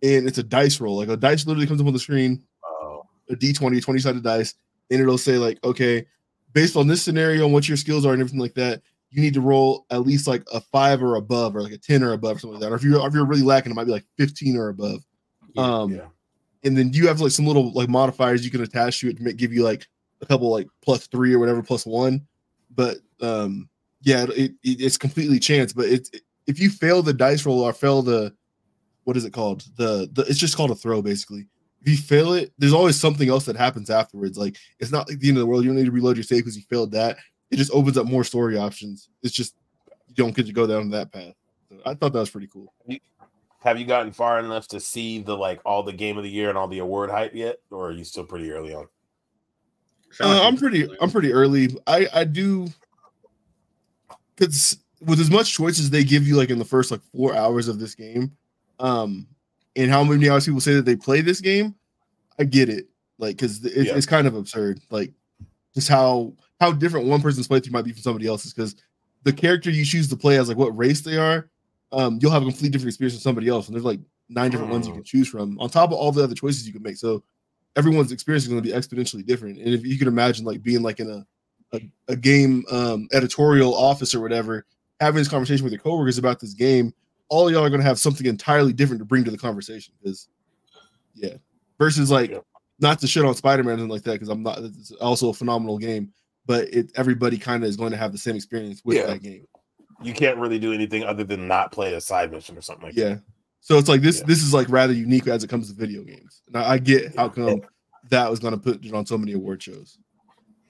[0.03, 0.98] and it's a dice roll.
[0.98, 4.53] Like a dice literally comes up on the screen, Oh, a d20, 20 sided dice,
[4.91, 6.05] and it'll say like, okay,
[6.53, 9.34] based on this scenario and what your skills are and everything like that, you need
[9.34, 12.38] to roll at least like a five or above, or like a ten or above,
[12.38, 12.72] or something like that.
[12.72, 15.03] Or if you're if you're really lacking, it might be like 15 or above.
[15.53, 16.06] Yeah, um, yeah.
[16.63, 19.24] and then you have like some little like modifiers you can attach to it to
[19.24, 19.88] make, give you like
[20.22, 22.22] a couple like plus three or whatever plus one.
[22.75, 23.68] But um,
[24.01, 25.74] yeah, it, it it's completely chance.
[25.74, 26.12] But it's
[26.46, 28.34] if you fail the dice roll or fail the
[29.06, 29.63] what is it called?
[29.77, 31.48] The the it's just called a throw basically.
[31.81, 34.38] If you fail it, there's always something else that happens afterwards.
[34.38, 35.63] Like it's not like the end of the world.
[35.63, 37.17] You don't need to reload your save because you failed that.
[37.51, 39.09] It just opens up more story options.
[39.24, 39.55] It's just
[40.07, 41.33] you don't get to go down that path.
[41.69, 42.74] So I thought that was pretty cool.
[43.62, 46.50] Have you gotten far enough to see the like all the game of the year
[46.50, 48.88] and all the award hype yet, or are you still pretty early on?
[50.19, 50.88] Uh, I'm you- pretty.
[51.01, 51.69] I'm pretty early.
[51.88, 52.67] I I do
[54.36, 57.36] because with as much choice as they give you, like in the first like four
[57.36, 58.31] hours of this game,
[58.79, 59.27] um,
[59.79, 61.75] and how many hours people say that they play this game,
[62.38, 62.88] I get it.
[63.17, 63.95] Like because it, Yeah.
[63.95, 64.79] it's kind of absurd.
[64.89, 65.13] Like
[65.74, 68.53] just how how different one person's playthrough might be from somebody else's.
[68.53, 68.75] Because
[69.24, 71.50] the character you choose to play as like what race they are,
[71.91, 73.67] um, you'll have a completely different experience from somebody else.
[73.67, 76.24] And there's like nine different ones you can choose from on top of all the
[76.24, 76.98] other choices you can make.
[76.98, 77.24] So
[77.75, 79.57] everyone's experience is going to be exponentially different.
[79.59, 81.25] And if you can imagine like being like in a
[81.71, 84.65] a, a game um, editorial office or whatever,
[85.00, 86.93] having this conversation with your coworkers about this game,
[87.29, 89.93] all y'all are going to have something entirely different to bring to the conversation.
[90.01, 90.27] Because,
[91.13, 91.36] yeah,
[91.77, 92.39] versus like Yeah.
[92.79, 94.60] not to shit on Spider Man and like that because I'm not.
[94.60, 96.12] It's also a phenomenal game,
[96.45, 99.08] but it everybody kind of is going to have the same experience with Yeah.
[99.08, 99.45] that game.
[100.01, 102.95] You can't really do anything other than not play a side mission or something like
[102.95, 103.01] that.
[103.10, 103.17] Yeah.
[103.62, 104.19] So it's like this.
[104.19, 104.25] Yeah.
[104.27, 106.41] This is like rather unique as it comes to video games.
[106.47, 107.62] And I, I get how come
[108.10, 109.97] that was going to put it on so many award shows.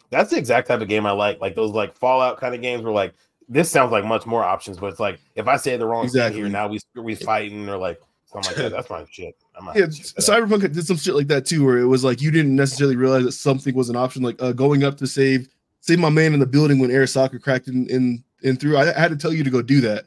[0.09, 1.39] That's the exact type of game I like.
[1.39, 3.13] Like those like Fallout kind of games where like
[3.49, 6.35] this sounds like much more options, but it's like if I say the wrong Exactly.
[6.35, 8.71] thing here, now we we fighting or like something like that.
[8.71, 9.35] That's my shit.
[9.57, 10.43] I'm not yeah, check that out.
[10.49, 13.23] Cyberpunk did some shit like that too, where it was like you didn't necessarily realize
[13.25, 15.47] that something was an option, like uh, going up to save
[15.81, 18.77] save my man in the building when Arasaka cracked in in, in through.
[18.77, 20.05] I, I had to tell you to go do that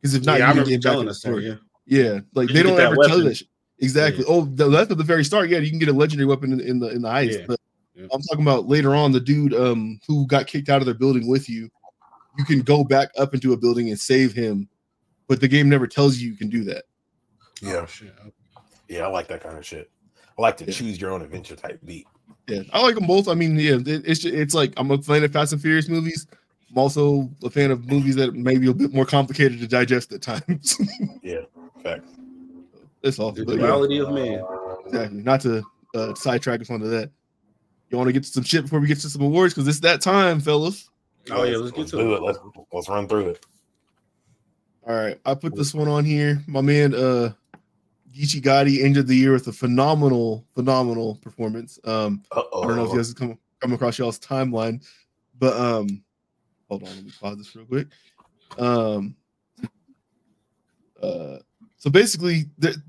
[0.00, 1.28] because if not, yeah, you remember get back in telling the us that.
[1.28, 1.46] story.
[1.48, 1.54] Yeah.
[1.84, 3.24] Yeah, like You they don't that ever tell you weapon.
[3.24, 3.34] that.
[3.36, 3.48] Shit.
[3.80, 4.24] Exactly.
[4.28, 5.48] Oh, th- that's at the very start.
[5.50, 7.38] Yeah, you can get a legendary weapon in, in the in the heist.
[7.40, 7.44] Yeah.
[7.48, 7.60] But
[7.96, 8.06] Yeah.
[8.12, 11.26] I'm talking about later on the dude um who got kicked out of their building
[11.28, 11.68] with you.
[12.38, 14.68] You can go back up into a building and save him,
[15.28, 16.84] but the game never tells you you can do that.
[17.60, 18.14] Yeah, Oh, shit.
[18.88, 19.90] yeah, I like that kind of shit.
[20.38, 20.72] I like to Yeah.
[20.72, 22.06] choose your own adventure type beat.
[22.48, 23.28] Yeah, I like them both.
[23.28, 25.88] I mean, yeah, it, it's ju- it's like I'm a fan of Fast and Furious
[25.88, 26.26] movies.
[26.70, 30.10] I'm also a fan of movies that may be a bit more complicated to digest
[30.12, 30.78] at times.
[31.22, 31.40] yeah,
[31.82, 32.04] Fact.
[33.02, 33.32] That's all.
[33.32, 34.42] The But yeah, duality of man.
[34.86, 35.22] exactly.
[35.22, 35.62] Not to
[35.94, 37.10] uh, sidetrack us onto that.
[37.90, 39.80] You want to get to some shit before we get to some awards because it's
[39.80, 40.88] that time, fellas.
[41.30, 42.16] Oh yeah, let's get to it.
[42.16, 42.22] it.
[42.22, 42.38] Let's
[42.72, 43.46] let's run through it.
[44.86, 46.42] All right, I put this one on here.
[46.48, 47.32] My man, uh,
[48.12, 51.78] Geechee Gotti ended the year with a phenomenal, phenomenal performance.
[51.84, 52.62] Um, Uh-oh.
[52.62, 54.84] I don't know if you guys come come across y'all's timeline,
[55.38, 56.02] but um,
[56.68, 57.86] hold on, let me pause this real quick.
[58.58, 59.14] Um,
[61.00, 61.38] uh,
[61.78, 62.80] so basically, the,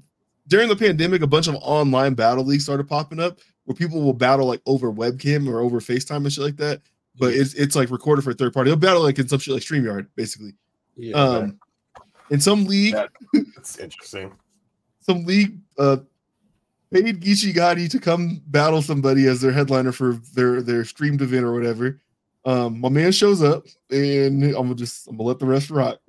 [0.48, 4.14] during the pandemic, a bunch of online battle leagues started popping up where people will
[4.14, 6.82] battle like over webcam or over FaceTime and shit like that.
[7.20, 8.70] But it's it's like recorded for a third party.
[8.70, 10.54] They'll battle like in some shit like Streamyard, basically.
[10.96, 11.16] Yeah.
[11.16, 11.60] Um,
[12.30, 14.32] in some league, That- It's interesting.
[15.00, 15.98] some league uh
[16.92, 21.46] paid Geechee Gotti to come battle somebody as their headliner for their their streamed event
[21.46, 22.00] or whatever.
[22.46, 26.00] Um, my man shows up, and I'm gonna just I'm gonna let the rest rock.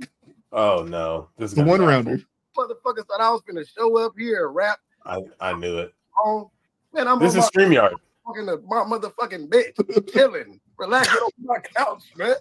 [0.53, 1.87] Oh no, this is The one awful.
[1.89, 2.21] rounder.
[2.57, 5.93] Motherfuckers thought I was gonna show up here and rap I, I knew it.
[6.19, 6.51] Oh
[6.95, 7.93] Man, I'm This on is Streamyard.
[8.25, 9.73] my, fucking, my motherfucking bed,
[10.13, 12.35] chilling, relaxing on my couch, man.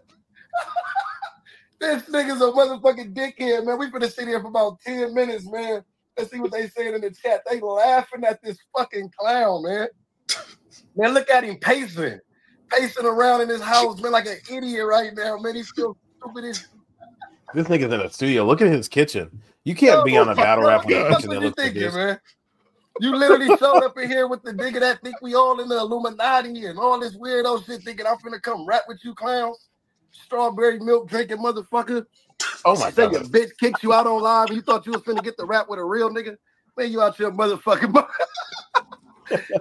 [1.79, 3.77] this nigga's a motherfucking dickhead, man.
[3.77, 5.83] We finna sit here for about 10 minutes, man.
[6.17, 7.41] Let's see what they saying in the chat.
[7.49, 9.87] They laughing at this fucking clown, man.
[10.95, 12.19] Man, look at him pacing,
[12.69, 15.55] pacing around in his house, man, like an idiot right now, man.
[15.55, 16.67] He's still stupid as
[17.55, 18.45] This nigga's in a studio.
[18.45, 19.41] Look at his kitchen.
[19.63, 21.95] You can't be on a battle rap in a kitchen what you thinking, this.
[21.95, 22.19] man.
[22.99, 25.77] You literally showed up in here with the nigga that think we all in the
[25.77, 29.57] Illuminati and all this weirdo shit, thinking I'm finna come rap with you clowns.
[30.11, 32.05] strawberry milk drinking motherfucker.
[32.65, 33.11] Oh my god.
[33.11, 35.45] your bitch kicked you out on live and you thought you was finna get the
[35.45, 36.37] rap with a real nigga.
[36.77, 37.91] Man, you out your motherfucking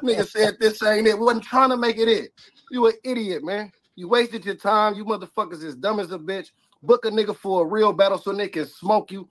[0.03, 1.19] nigga said this ain't it.
[1.19, 2.33] We wasn't trying to make it it.
[2.71, 3.73] You an idiot, man.
[3.97, 4.95] You wasted your time.
[4.95, 6.49] You motherfuckers is dumb as a bitch.
[6.83, 9.29] Book a nigga for a real battle so they can smoke you.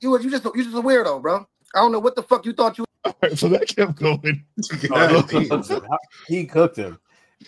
[0.00, 1.46] You you just you just a weirdo, bro.
[1.74, 4.44] I don't know what the fuck you thought you All right, so that kept going.
[4.90, 5.82] Oh, he, cooked him.
[6.26, 6.98] he cooked him.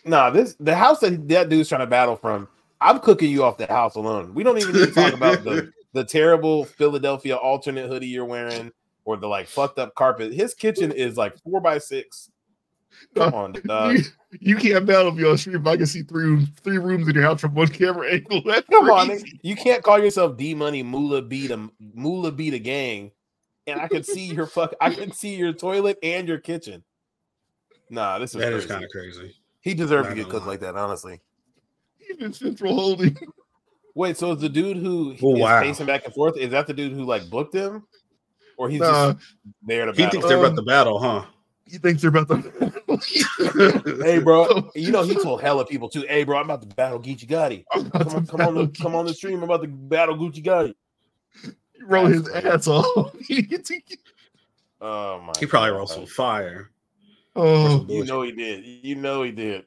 [0.04, 2.48] Nah, this the house that that dude's trying to battle from.
[2.80, 4.34] I'm cooking you off the house alone.
[4.34, 8.70] We don't even need to talk about the the terrible Philadelphia alternate hoodie you're wearing
[9.06, 10.34] or the like fucked up carpet.
[10.34, 12.30] His kitchen is like four by six.
[13.14, 13.94] Come on, dog.
[13.94, 14.04] you,
[14.40, 17.14] you can't battle me on stream if I can see three rooms, three rooms in
[17.14, 18.42] your house from one camera angle.
[18.44, 19.26] That's Come on, crazy.
[19.26, 19.38] nigga.
[19.42, 23.12] you can't call yourself D Money Mula beat the Moolah beat a gang,
[23.66, 24.74] and I can see your fuck.
[24.80, 26.82] I can see your toilet and your kitchen.
[27.90, 28.68] Nah, this is That is crazy.
[28.68, 29.36] kind of crazy.
[29.60, 30.52] He deserved to get cooked lie.
[30.52, 31.20] like that, honestly.
[32.10, 33.16] Even Central Holding.
[33.94, 35.60] Wait, so is the dude who Oh, is wow.
[35.62, 36.36] pacing back and forth?
[36.36, 37.84] Is that the dude who like booked him,
[38.56, 39.26] or he's Nah, just
[39.62, 39.94] there to battle.
[39.94, 40.10] He battle?
[40.10, 41.24] thinks they're about to battle, huh?
[41.66, 44.02] he thinks they're about to.
[44.04, 46.04] hey, bro, you know he told hella people too.
[46.08, 47.64] Hey, bro, I'm about to battle Gucci Gotti.
[47.72, 49.38] Come on, come on, the, come on the stream.
[49.38, 50.74] I'm about to battle Gucci Gotti.
[51.88, 52.84] He rolled his ass off.
[54.80, 55.32] Oh my!
[55.38, 55.76] He probably God.
[55.76, 56.70] rolled some fire.
[57.34, 58.64] oh, You know he did.
[58.64, 59.64] You know he did.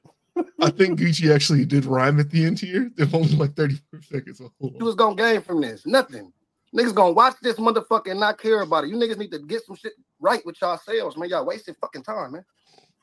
[0.61, 2.91] I think Gucci actually did rhyme at the end here.
[2.95, 4.37] They're only like 30 seconds.
[4.37, 5.85] So hold you was gonna gain from this?
[5.85, 6.31] Nothing.
[6.75, 8.89] Niggas gonna watch this motherfucker and not care about it.
[8.89, 11.29] You niggas need to get some shit right with y'all selves, man.
[11.29, 12.45] Y'all wasting fucking time, man.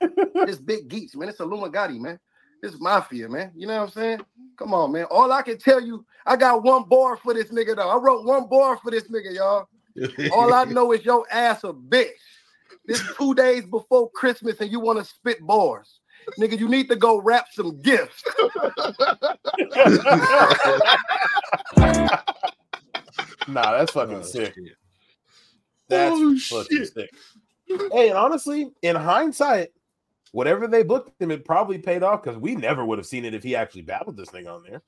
[0.46, 1.28] this big geeks, man.
[1.28, 2.18] It's Illumagati, man.
[2.66, 3.52] This is mafia, man.
[3.54, 4.20] You know what I'm saying?
[4.58, 5.04] Come on, man.
[5.08, 7.88] All I can tell you, I got one bar for this nigga though.
[7.88, 9.68] I wrote one bar for this nigga, y'all.
[10.32, 12.08] All I know is your ass a bitch.
[12.84, 16.00] This two days before Christmas and you want to spit bars.
[16.40, 18.24] Nigga, you need to go wrap some gifts.
[23.46, 24.54] nah, that's fucking Oh, sick.
[24.56, 24.76] shit.
[25.88, 26.92] That's Oh, fucking shit.
[26.94, 27.10] sick.
[27.92, 29.68] Hey, and honestly, in hindsight,
[30.36, 33.32] whatever they booked him, it probably paid off because we never would have seen it
[33.32, 34.82] if he actually battled this thing on there.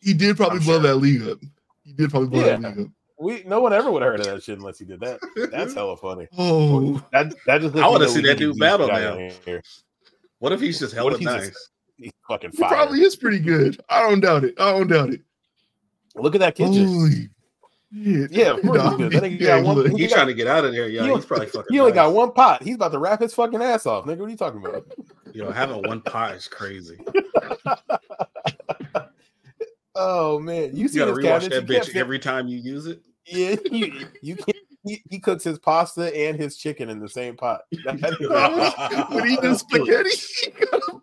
[0.00, 0.82] He did probably I'm blow sure.
[0.84, 1.38] that league up.
[1.84, 2.92] He did probably blow that league up.
[3.18, 5.20] We no one ever would have heard of that shit unless he did that.
[5.52, 6.28] That's hella funny.
[6.38, 9.30] Oh, That that just I wanna see that dude battle now.
[10.38, 11.48] What if he's just What hella if he's nice?
[11.48, 13.80] just- He's fucking he probably is pretty good.
[13.88, 14.54] I don't doubt it.
[14.60, 15.22] I don't doubt it.
[16.14, 16.86] Look at that kitchen.
[16.86, 17.28] Holy
[17.92, 18.30] shit.
[18.32, 19.12] Yeah, of course he's good.
[19.12, 21.04] That nigga yeah, got one- he got- trying to get out of there, yeah.
[21.06, 21.66] he He's probably fucking.
[21.72, 22.62] He only got one pot.
[22.62, 24.18] He's about to wrap his fucking ass off, nigga.
[24.18, 24.86] What are you talking about?
[25.32, 26.98] You know, having one pot is crazy.
[29.98, 31.66] Oh man, you You see gotta rewatch cabinet?
[31.66, 33.00] that bitch every time you use it.
[33.26, 34.56] Yeah, you, you can't.
[34.84, 37.62] He, he cooks his pasta and his chicken in the same pot.
[37.82, 40.10] when he does spaghetti,
[40.44, 41.00] he gotta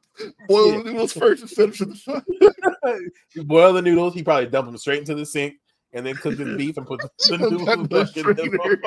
[0.48, 4.14] boil the noodles first them to the you boil the noodles.
[4.14, 5.56] He probably dump them straight into the sink
[5.94, 8.34] and then cook his beef and put the, the noodles back in the strainer.
[8.36, 8.82] That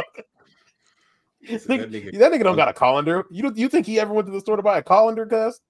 [1.69, 3.25] Nigga- nigga- That nigga don't got a colander.
[3.31, 5.27] You don't, you think he ever went to the store to buy a colander?
[5.27, 5.61] Cuz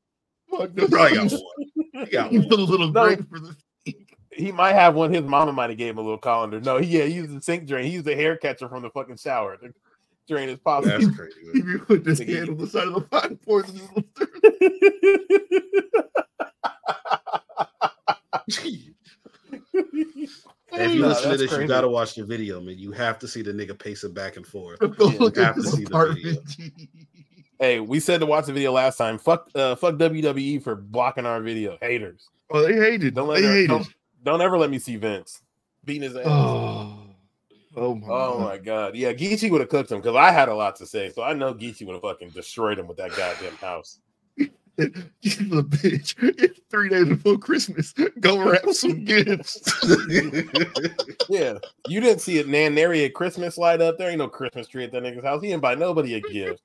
[0.51, 1.41] Fuck, He probably got one.
[1.93, 2.45] He got one.
[2.45, 3.05] a little No.
[3.07, 3.57] grape for the
[4.33, 5.13] he might have one.
[5.15, 6.61] His mama might have gave him a little colander.
[6.61, 7.87] No, he, yeah, he used the sink drain.
[7.87, 9.73] He used the hair catcher from the fucking shower to
[10.29, 10.91] drain his pasta.
[10.91, 11.41] That's crazy.
[11.55, 11.79] He man.
[11.79, 14.05] be putting his Nigga, hand on the side of the pot and pours the noodles
[20.77, 20.85] through.
[20.85, 22.79] if you Nah, listen to that's this, you gotta watch the video, man.
[22.79, 24.79] You have to see the nigga pacing back and forth.
[24.97, 26.57] Go Yeah, look you at have to this see the apartment.
[27.59, 29.19] Hey, we said to watch the video last time.
[29.19, 31.79] Fuck, uh, fuck WWE for blocking our video.
[31.81, 32.29] Haters.
[32.51, 33.15] Oh, they hated.
[33.15, 33.69] Don't let they her- hated.
[33.69, 33.89] don't,
[34.25, 35.41] don't ever let me see Vince
[35.85, 36.25] beating his ass.
[36.27, 36.99] Oh,
[37.77, 38.07] oh my.
[38.09, 40.87] Oh my god, yeah, Geechee would have cooked him because I had a lot to
[40.87, 44.01] say, so I know Geechee would have fucking destroyed him with that goddamn house.
[44.79, 46.15] You the bitch.
[46.39, 47.95] It's three days before Christmas.
[48.21, 49.63] Go wrap some gifts.
[51.29, 51.59] Yeah,
[51.89, 53.99] you didn't see it, Nan Nary at Christmas light up.
[53.99, 55.43] There ain't no Christmas tree at that nigga's house.
[55.43, 56.63] He didn't buy nobody a gift.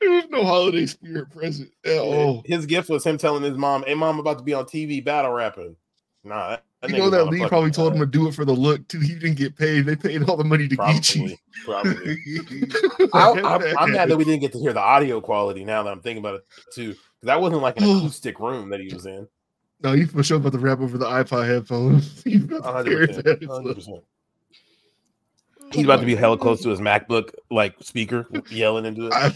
[0.00, 2.42] There was no holiday spirit present at all.
[2.44, 5.04] His gift was him telling his mom, "Hey, mom, I'm about to be on TV
[5.04, 5.76] battle rapping."
[6.24, 8.34] Nah, that, that You know that Lee a league probably told him to do it
[8.34, 9.00] for the look too.
[9.00, 9.86] He didn't get paid.
[9.86, 11.36] They paid all the money to Geechee.
[11.64, 13.10] probably, probably.
[13.12, 15.64] I, I, I'm mad that we didn't get to hear the audio quality.
[15.64, 18.80] Now that I'm thinking about it too, because that wasn't like an acoustic room that
[18.80, 19.26] he was in.
[19.82, 22.22] No, you for sure about to rap over the iPod headphones.
[22.24, 24.02] He's about to 100%, 100%.
[25.72, 29.12] He's about to be hella close to his MacBook like speaker, yelling into it.
[29.14, 29.32] I,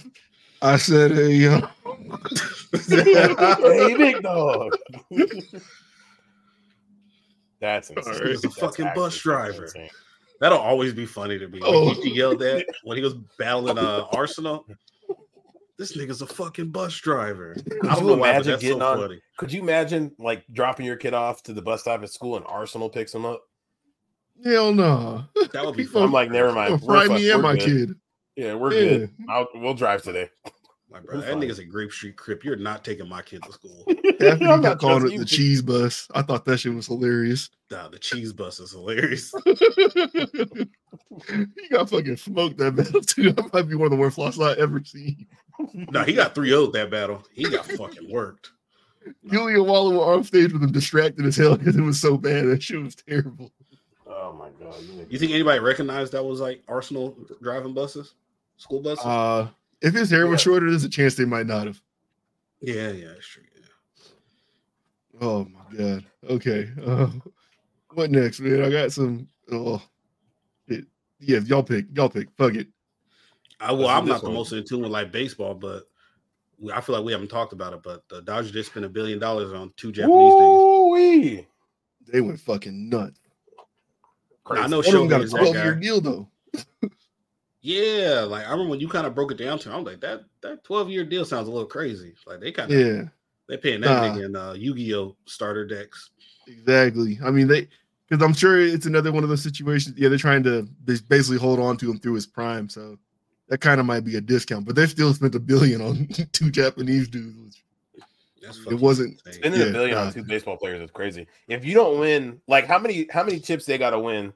[0.61, 1.61] I said, hey, yo.
[2.88, 4.72] hey, big dog.
[7.61, 8.14] That's insane.
[8.14, 8.29] Alright.
[8.29, 9.64] He's a That's fucking bus driver.
[9.64, 9.88] insane.
[10.40, 11.61] That'll always be funny to me.
[11.61, 11.94] When Oh.
[12.03, 14.66] he yelled at when he was battling uh Arsenal.
[15.78, 17.54] This nigga's a fucking bus driver.
[17.54, 18.98] Could I don't you know why, imagine getting so on?
[18.98, 19.20] funny.
[19.36, 22.46] Could you imagine like dropping your kid off to the bus stop at school and
[22.46, 23.42] Arsenal picks him up?
[24.44, 25.24] Hell no.
[25.52, 26.04] That would be fun.
[26.04, 26.80] I'm like, never mind.
[26.80, 27.88] Gonna We're fry me and my good.
[27.88, 27.90] kid.
[28.36, 28.80] Yeah, we're Yeah.
[28.98, 29.10] good.
[29.28, 30.30] I'll, we'll drive today.
[30.90, 32.44] My brother, We're that nigga's a Grape Street Crip.
[32.44, 33.84] You're not taking my kid to school.
[34.20, 35.18] Half you I'm got not calling trusting it you.
[35.20, 36.06] the cheese bus.
[36.14, 37.50] I thought that shit was hilarious.
[37.70, 39.32] Nah, the cheese bus is hilarious.
[39.46, 40.66] you
[41.70, 43.32] got fucking smoked that battle too.
[43.32, 45.26] That might be one of the worst losses I ever seen.
[45.72, 47.22] Nah, he got 3 0 that battle.
[47.32, 48.50] He got fucking worked.
[49.30, 52.46] Julia Waller was on stage with him distracted as hell because it was so bad.
[52.46, 53.52] That shit was terrible.
[54.08, 54.74] Oh my god!
[54.82, 58.14] you You think anybody recognized that was like Arsenal driving buses,
[58.56, 59.04] school buses?
[59.04, 59.48] Uh
[59.82, 61.80] if his hair was shorter, there's a chance they might not have.
[62.60, 63.42] yeah, yeah, that's true.
[63.54, 64.06] Yeah.
[65.20, 66.04] Oh my god.
[66.28, 66.70] Okay.
[66.84, 67.08] Uh,
[67.94, 68.62] what next, man?
[68.62, 69.28] I got some.
[69.50, 69.82] Oh,
[70.66, 70.86] it,
[71.20, 71.38] yeah.
[71.40, 71.86] Y'all pick.
[71.94, 72.28] Y'all pick.
[72.36, 72.68] Fuck it.
[73.60, 75.84] I well, I'm not this the most in tune with like baseball, but
[76.58, 77.82] we, I feel like we haven't talked about it.
[77.82, 80.62] But the Dodgers did spend a billion dollars on two Japanese niggas.
[80.62, 81.46] Woo-wee.
[82.12, 83.18] They went fucking nuts.
[84.48, 86.28] Now, I know One of them got a Shohei is that 12 year deal though.
[87.62, 90.00] Yeah, like I remember when you kind of broke it down to, me, I'm like
[90.00, 92.14] that that 12 year deal sounds a little crazy.
[92.24, 93.02] Like they kind of Yeah,
[93.48, 94.08] they paying that Nah.
[94.08, 96.10] nigga in uh, Yu-Gi-Oh starter decks.
[96.46, 97.18] exactly.
[97.24, 97.66] I mean, they
[98.08, 99.98] because I'm sure it's another one of those situations.
[99.98, 100.68] Yeah, they're trying to
[101.08, 102.68] basically hold on to him through his prime.
[102.68, 102.98] So
[103.48, 106.50] that kind of might be a discount, but they still spent a billion on two
[106.50, 107.62] Japanese dudes.
[107.94, 108.04] Which,
[108.42, 109.32] That's It wasn't- insane.
[109.40, 110.04] Spending Yeah, a billion nah.
[110.06, 111.26] on two baseball players is crazy.
[111.48, 114.32] If you don't win, like how many how many chips they got to win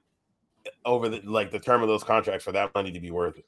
[0.84, 3.44] over the like the term of those contracts for that money to be worth it?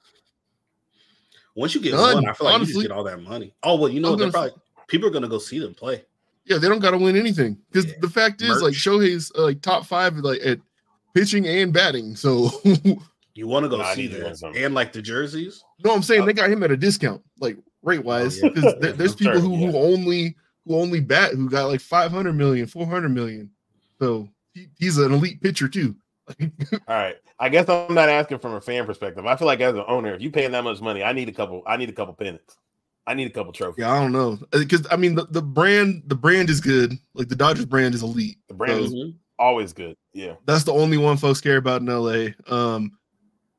[1.54, 3.54] Once you get None, one, I feel like you just get all that money.
[3.62, 4.52] Oh well, you know They're gonna probably
[4.88, 6.04] people are gonna go see them play.
[6.44, 7.98] Yeah, they don't got to win anything because Yeah.
[8.00, 8.84] the fact is, like Merch.
[8.84, 10.58] Shohei's uh, like top five, like at
[11.14, 12.16] pitching and batting.
[12.16, 12.50] So
[13.34, 14.62] You want to go Nah, see need to win that, something.
[14.62, 15.64] and like the jerseys.
[15.84, 16.26] no, I'm saying Oh.
[16.26, 18.48] they got him at a discount, like rate wise, yeah.
[18.50, 19.70] because there, there's people sorry, who, yeah.
[19.70, 23.50] who only who only bat who got like 500 million, 400 million.
[23.98, 25.96] So he, he's an elite pitcher too.
[26.40, 26.48] All
[26.88, 27.16] right.
[27.38, 29.26] I guess I'm not asking from a fan perspective.
[29.26, 31.32] I feel like as an owner, if you paying that much money, I need a
[31.32, 31.62] couple.
[31.66, 32.56] I need a couple pennants.
[33.04, 33.82] I need a couple trophies.
[33.82, 36.92] yeah, I don't know because I mean the, the brand the brand is good.
[37.14, 38.36] Like the Dodgers brand is elite.
[38.46, 39.96] The brand So- is always good.
[40.12, 40.34] Yeah.
[40.46, 42.28] That's the only one folks care about in LA.
[42.46, 42.92] Um,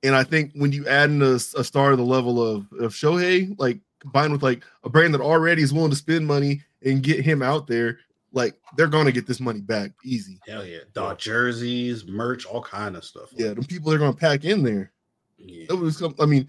[0.04, 2.94] and I think when you add in a, a star of the level of, of
[2.94, 7.02] Shohei, like combined with like a brand that already is willing to spend money and
[7.02, 8.00] get him out there,
[8.34, 10.40] like they're gonna get this money back easy.
[10.46, 13.30] Hell yeah, dog jerseys, merch, all kind of stuff.
[13.32, 14.92] Yeah, the people they're gonna pack in there.
[15.38, 15.66] yeah.
[15.70, 16.48] Nobody was com- I mean,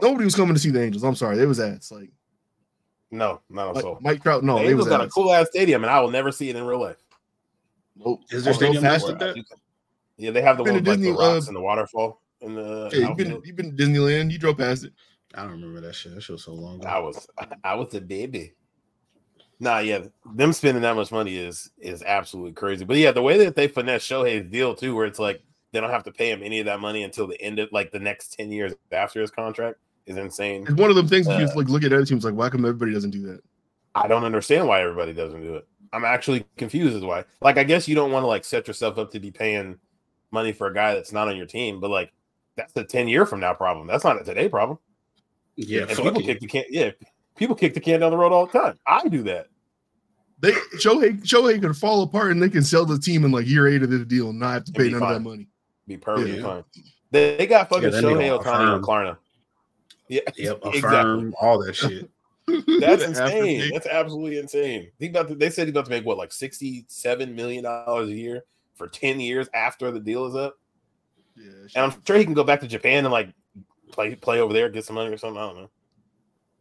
[0.00, 1.02] nobody was coming to see the Angels.
[1.02, 1.90] I'm sorry, they was ass.
[1.90, 2.10] Like,
[3.10, 3.98] No, not on like soul.
[4.00, 6.10] Mike Trout, no, the they Angels was got a cool ass stadium, and I will
[6.10, 7.02] never see it in real life.
[7.96, 8.20] Nope.
[8.30, 9.44] Is there I'll go stadium past that?
[10.18, 12.54] Yeah, they have the one to with like, the Disney, uh, and the waterfall in
[12.54, 12.90] the.
[12.92, 13.46] Yeah, you've been outfield.
[13.46, 14.30] you've been to Disneyland.
[14.30, 14.92] You drove past it.
[15.34, 16.14] I don't remember that shit.
[16.14, 16.88] That shit was so long ago.
[16.88, 17.26] I was
[17.64, 18.54] I was a baby.
[19.60, 20.00] Nah, yeah,
[20.34, 22.84] them spending that much money is is absolutely crazy.
[22.84, 25.40] But yeah, the way that they finesse Shohei's deal too, where it's like
[25.72, 27.92] they don't have to pay him any of that money until the end of like
[27.92, 30.62] the next ten years after his contract is insane.
[30.62, 32.34] It's one of them things that you Uh, just like look at other teams like,
[32.34, 33.40] why come everybody doesn't do that?
[33.94, 35.66] I don't understand why everybody doesn't do it.
[35.92, 37.24] I'm actually confused as why.
[37.42, 39.78] Like, I guess you don't want to like set yourself up to be paying
[40.30, 42.12] money for a guy that's not on your team, but like
[42.56, 43.86] that's a ten year from now problem.
[43.86, 44.78] That's not a today problem.
[45.56, 46.24] yeah, and people it.
[46.24, 46.64] kick the can.
[46.70, 46.90] Yeah,
[47.36, 48.78] people kick the can down the road all the time.
[48.86, 49.46] I do that.
[50.40, 53.68] They Shohei Shohei could fall apart and they can sell the team in like year
[53.68, 55.10] eight of this deal and not have to It'd pay be none fine.
[55.16, 55.46] of that money.
[55.86, 56.42] Be perfectly Yeah.
[56.42, 56.64] fine.
[57.12, 58.84] They, they got fucking Yeah, that Shohei Ohtani on affirmed.
[58.84, 59.16] Klarna.
[60.08, 60.78] Yeah, Yep, exactly.
[60.80, 62.10] affirm all that shit.
[62.80, 63.70] That's insane.
[63.72, 64.90] That's absolutely insane.
[64.98, 68.14] He about to, they said he's about to make what like sixty-seven million dollars a
[68.14, 68.42] year
[68.74, 70.58] for ten years after the deal is up.
[71.42, 71.50] Yeah,
[71.82, 73.30] And I'm sure he can go back to Japan and like
[73.90, 75.38] play play over there, get some money or something.
[75.42, 75.70] I don't know.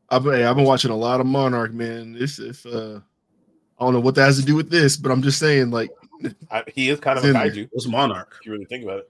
[0.09, 2.13] I've been, I've been watching a lot of Monarch, man.
[2.13, 2.99] This if uh
[3.79, 5.89] I don't know what that has to do with this, but I'm just saying, like,
[6.51, 7.65] I, he is kind of a It's there.
[7.65, 8.35] kaiju What's Monarch?
[8.39, 9.09] if you really think about it.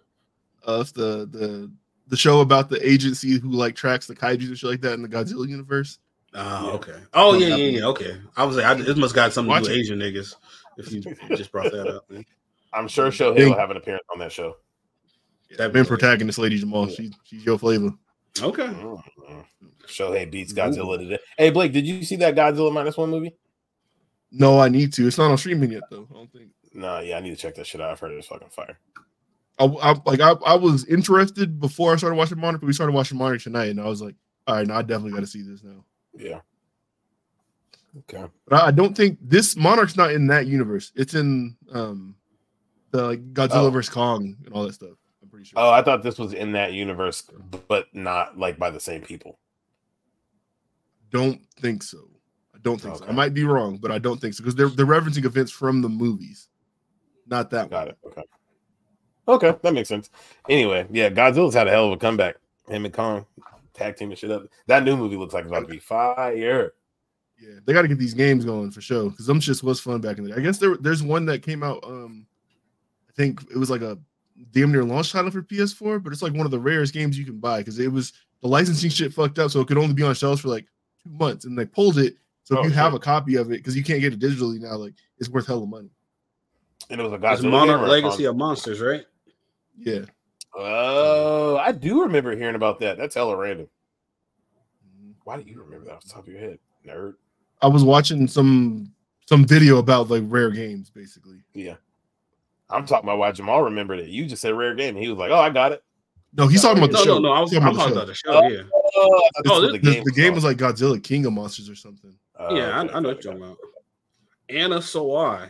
[0.68, 1.72] uh, it's the the
[2.08, 5.02] the show about the agency who like tracks the kaiju's and shit like that in
[5.02, 5.98] the Godzilla universe.
[6.34, 6.72] Oh, Yeah.
[6.74, 6.96] okay.
[7.14, 7.86] Oh, yeah, yeah, yeah.
[7.88, 8.18] Okay.
[8.38, 9.82] I was like, I, this must got something Watch to do with it.
[9.82, 10.36] Asian niggas.
[10.78, 11.02] If you
[11.36, 12.24] just brought that up, man.
[12.72, 14.56] I'm sure Shohei Think- will have an appearance on that show.
[15.58, 17.92] That been protagonist, Lady Jamal, she, she's your flavor.
[18.42, 18.64] Okay.
[18.68, 19.46] Mm, mm.
[19.86, 21.20] Shohei beats Godzilla today.
[21.38, 23.36] Hey Blake, did you see that Godzilla minus one movie?
[24.32, 25.08] No, I need to.
[25.08, 26.08] It's not on streaming yet, though.
[26.10, 26.50] I don't think.
[26.74, 27.90] No, yeah, I need to check that shit out.
[27.92, 28.80] I've heard it was fucking fire.
[29.60, 32.94] I, I like I, I was interested before I started watching Monarch, but we started
[32.94, 34.16] watching Monarch tonight, and I was like,
[34.48, 35.84] all right, now I definitely got to see this now.
[36.18, 36.40] Yeah.
[38.00, 38.24] Okay.
[38.48, 40.94] But I, I don't think this Monarch's not in that universe.
[40.96, 42.16] It's in um
[42.92, 43.70] the like Godzilla Oh.
[43.70, 44.92] versus Kong and all that stuff.
[45.42, 45.60] Pretty sure.
[45.60, 47.24] Oh, I thought this was in that universe,
[47.68, 49.40] but not like by the same people.
[51.10, 51.98] don't think so.
[52.54, 53.06] I don't think so.
[53.08, 55.82] I might be wrong, but I don't think so because they're they're referencing events from
[55.82, 56.48] the movies,
[57.26, 57.88] not that Got one.
[57.88, 57.98] it.
[58.06, 58.24] Okay.
[59.28, 60.10] Okay, that makes sense.
[60.48, 62.36] Anyway, yeah, Godzilla's had a hell of a comeback.
[62.68, 63.26] Him and Kong
[63.74, 64.44] tag team and shit up.
[64.68, 66.74] That new movie looks like it's about to be fire.
[67.40, 70.02] Yeah, they got to get these games going for sure because them shits was fun
[70.02, 70.36] back in the day.
[70.38, 71.84] I guess there there's one that came out.
[71.84, 72.28] Um,
[73.10, 73.98] I think it was like a
[74.52, 77.26] damn near launch title for PS4, but it's like one of the rarest games you
[77.26, 80.04] can buy because it was the licensing shit fucked up, so it could only be
[80.04, 80.66] on shelves for like
[81.04, 82.16] two months, and they pulled it.
[82.44, 84.60] So if Oh, you have a copy of it, because you can't get it digitally
[84.60, 85.90] now, like it's worth hella money.
[86.90, 87.52] And it was a It's Godzilla.
[87.52, 89.06] Monarch game or Legacy of Monsters, right?
[89.78, 90.06] Yeah.
[90.54, 92.98] Oh, I do remember hearing about that.
[92.98, 93.68] That's hella random.
[94.86, 95.12] Mm-hmm.
[95.24, 97.14] Why do you remember that off the top of your head, nerd?
[97.62, 98.92] I was watching some
[99.28, 101.38] some video about like rare games, basically.
[101.54, 101.76] Yeah.
[102.72, 104.08] I'm talking about why Jamal remembered it.
[104.10, 105.84] You just said rare game, and he was like, "Oh, I got it."
[106.34, 107.14] No, he's talking about the No, show.
[107.16, 107.32] no, no.
[107.34, 108.48] I was He's I'm talking talking about about the the show.
[108.48, 108.64] Yeah,
[108.96, 109.72] Oh, I Oh, the.
[109.74, 112.14] The, game, the game was like Godzilla King of Monsters or something.
[112.40, 112.70] Oh, yeah.
[112.70, 113.52] I, okay, I know okay, what you're talking okay.
[113.52, 113.58] about.
[114.50, 115.50] Anna Sawai.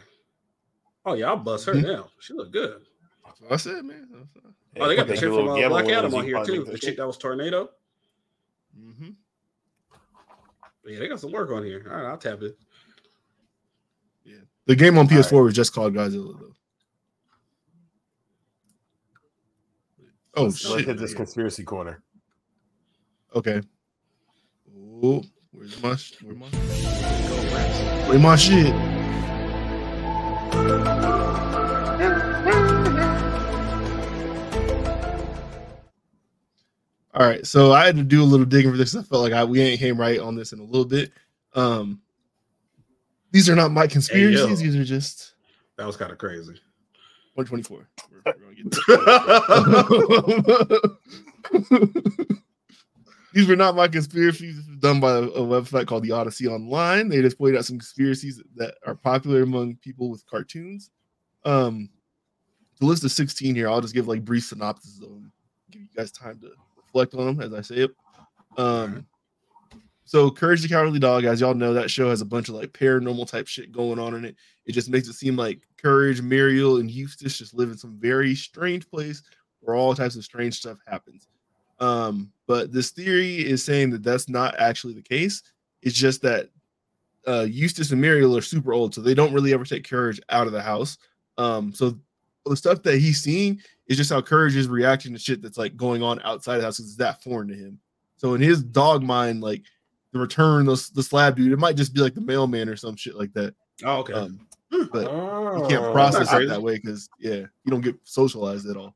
[1.05, 1.83] Oh yeah, I'll bust her Mhm.
[1.83, 2.09] now.
[2.19, 2.81] She look good.
[3.25, 4.27] That's what I said, man.
[4.79, 6.63] Oh, they got the Hey, chick from uh, Black Adam on here too.
[6.63, 7.69] The that chick that was Tornado.
[8.79, 9.09] Mm-hmm.
[10.85, 11.85] Yeah, they got some work on here.
[11.89, 12.57] All right, I'll tap it.
[14.23, 15.25] Yeah, the game on All right.
[15.25, 16.53] PS4 was just called Godzilla, though.
[20.35, 20.85] Oh Let's shit!
[20.85, 22.01] hit this conspiracy corner.
[23.35, 23.61] Okay.
[25.03, 26.47] Oh, where's my sh- where my
[28.07, 28.73] where my shit?
[37.13, 38.95] All right, so I had to do a little digging for this.
[38.95, 41.11] I felt like I, we ain't came right on this in a little bit.
[41.53, 42.01] Um,
[43.31, 45.33] these are not my conspiracies; these are just
[45.75, 46.53] That was kind of crazy.
[47.35, 47.77] 124.
[48.09, 48.50] We're, we're gonna get there.
[53.33, 54.57] These were not my conspiracies.
[54.57, 57.07] This was done by a, website called the Odyssey Online.
[57.07, 60.89] They just pointed out some conspiracies that are popular among people with cartoons.
[61.45, 61.89] Um,
[62.79, 63.69] the list of 16 here.
[63.69, 65.31] I'll just give like brief synopsis of them.
[65.71, 67.91] Give you guys time to reflect on them as I say it.
[68.57, 69.05] Um,
[70.11, 72.73] so Courage the Cowardly Dog, as y'all know, that show has a bunch of like
[72.73, 74.35] paranormal type shit going on in it.
[74.65, 78.35] It just makes it seem like Courage, Muriel, and Eustace just live in some very
[78.35, 79.23] strange place
[79.61, 81.29] where all types of strange stuff happens.
[81.79, 85.43] Um, but this theory is saying that that's not actually the case.
[85.81, 86.49] It's just that
[87.25, 90.45] uh, Eustace and Muriel are super old, so they don't really ever take Courage out
[90.45, 90.97] of the house.
[91.37, 91.97] Um, so
[92.45, 95.77] the stuff that he's seeing is just how Courage is reacting to shit that's like
[95.77, 97.79] going on outside the house because it's that foreign to him.
[98.17, 99.61] So in his dog mind, like
[100.11, 102.95] the return, the, the slab dude, it might just be like the mailman or some
[102.95, 103.53] shit like that.
[103.83, 104.13] Oh, okay.
[104.13, 104.47] Um,
[104.91, 108.77] but you You can't process it that way because yeah, you don't get socialized at
[108.77, 108.95] all.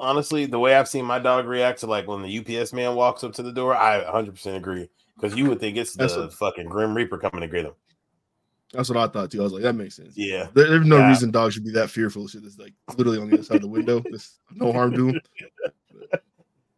[0.00, 3.24] Honestly, the way I've seen my dog react to like when the UPS man walks
[3.24, 4.88] up to the door, I 100% agree.
[5.16, 7.72] Because you would think it's That's the a- fucking Grim Reaper coming to get him.
[8.72, 9.40] That's what I thought too.
[9.40, 10.16] I was like, that makes sense.
[10.16, 10.46] Yeah.
[10.54, 11.08] There- there's no Yeah.
[11.08, 12.24] reason dogs should be that fearful.
[12.26, 13.98] of Shit that's like literally on the other side of the window.
[14.00, 15.20] There's no harm to them.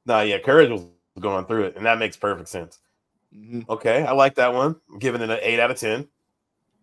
[0.07, 0.87] Nah, yeah, Courage was
[1.21, 2.79] going through it, and that makes perfect sense.
[3.33, 4.77] Hmm Okay, I like that one.
[4.91, 6.09] I'm giving it an 8 out of 10.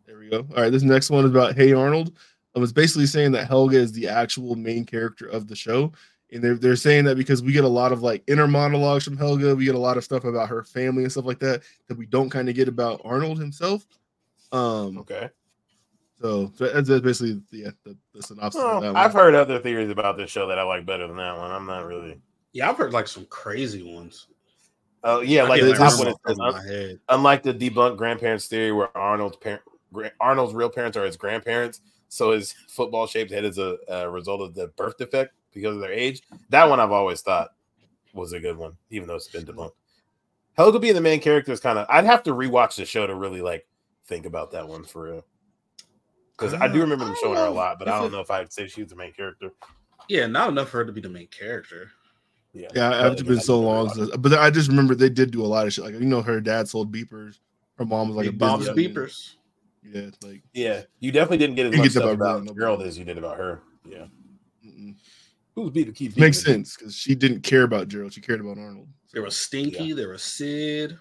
[0.06, 0.48] There we go.
[0.56, 2.18] All right, this next one is about Hey Arnold.
[2.56, 5.92] It was basically saying that Helga is the actual main character of the show.
[6.32, 9.16] And they're, they're saying that because we get a lot of like inner monologues from
[9.18, 11.98] Helga, we get a lot of stuff about her family and stuff like that that
[11.98, 13.86] we don't kind of get about Arnold himself.
[14.52, 15.30] Um, Okay.
[16.22, 18.98] so, so that's that's basically yeah, the, the synopsis of Well, that one.
[18.98, 21.52] I've heard other theories about this show that I like better than that one.
[21.52, 22.20] I'm not really.
[22.54, 24.28] yeah, I've heard like some crazy ones.
[25.10, 26.08] Oh, yeah, I like the top one.
[26.08, 27.00] remember It says, top of my head.
[27.10, 29.62] unlike the debunked grandparents theory where Arnold's parent
[30.20, 34.42] Arnold's real parents are his grandparents, so his football shaped head is a, a result
[34.42, 36.22] of the birth defect because of their age.
[36.50, 37.50] That one I've always thought
[38.14, 39.72] was a good one, even though it's been debunked.
[40.58, 43.16] Helga being the main character is kind of I'd have to rewatch the show to
[43.16, 43.66] really like
[44.08, 45.26] think about that one for real.
[46.32, 48.20] Because I do Uh, remember them showing her a lot, but I don't it- know
[48.20, 49.52] if I'd say she was the main character.
[50.10, 51.92] Yeah, not enough for her to be the main character.
[52.54, 54.12] Yeah, Yeah, But after again, been so long, rewatch it.
[54.12, 55.84] so- but I just remember they did do a lot of shit.
[55.84, 57.40] Like you know, her dad sold beepers.
[57.78, 58.94] Her mom was like Big a Bob's businesswoman.
[58.94, 59.34] beepers.
[59.84, 62.82] Yeah, like Yeah, you definitely didn't get as much get stuff about about the girl
[62.82, 63.62] as you did about her.
[63.86, 64.06] Yeah,
[64.66, 64.96] mm-mm.
[65.56, 66.12] who's beat the key?
[66.18, 68.12] makes sense because she didn't care about Gerald.
[68.14, 68.88] She cared about Arnold.
[69.14, 69.94] There was Stinky.
[69.94, 70.98] There was Sid,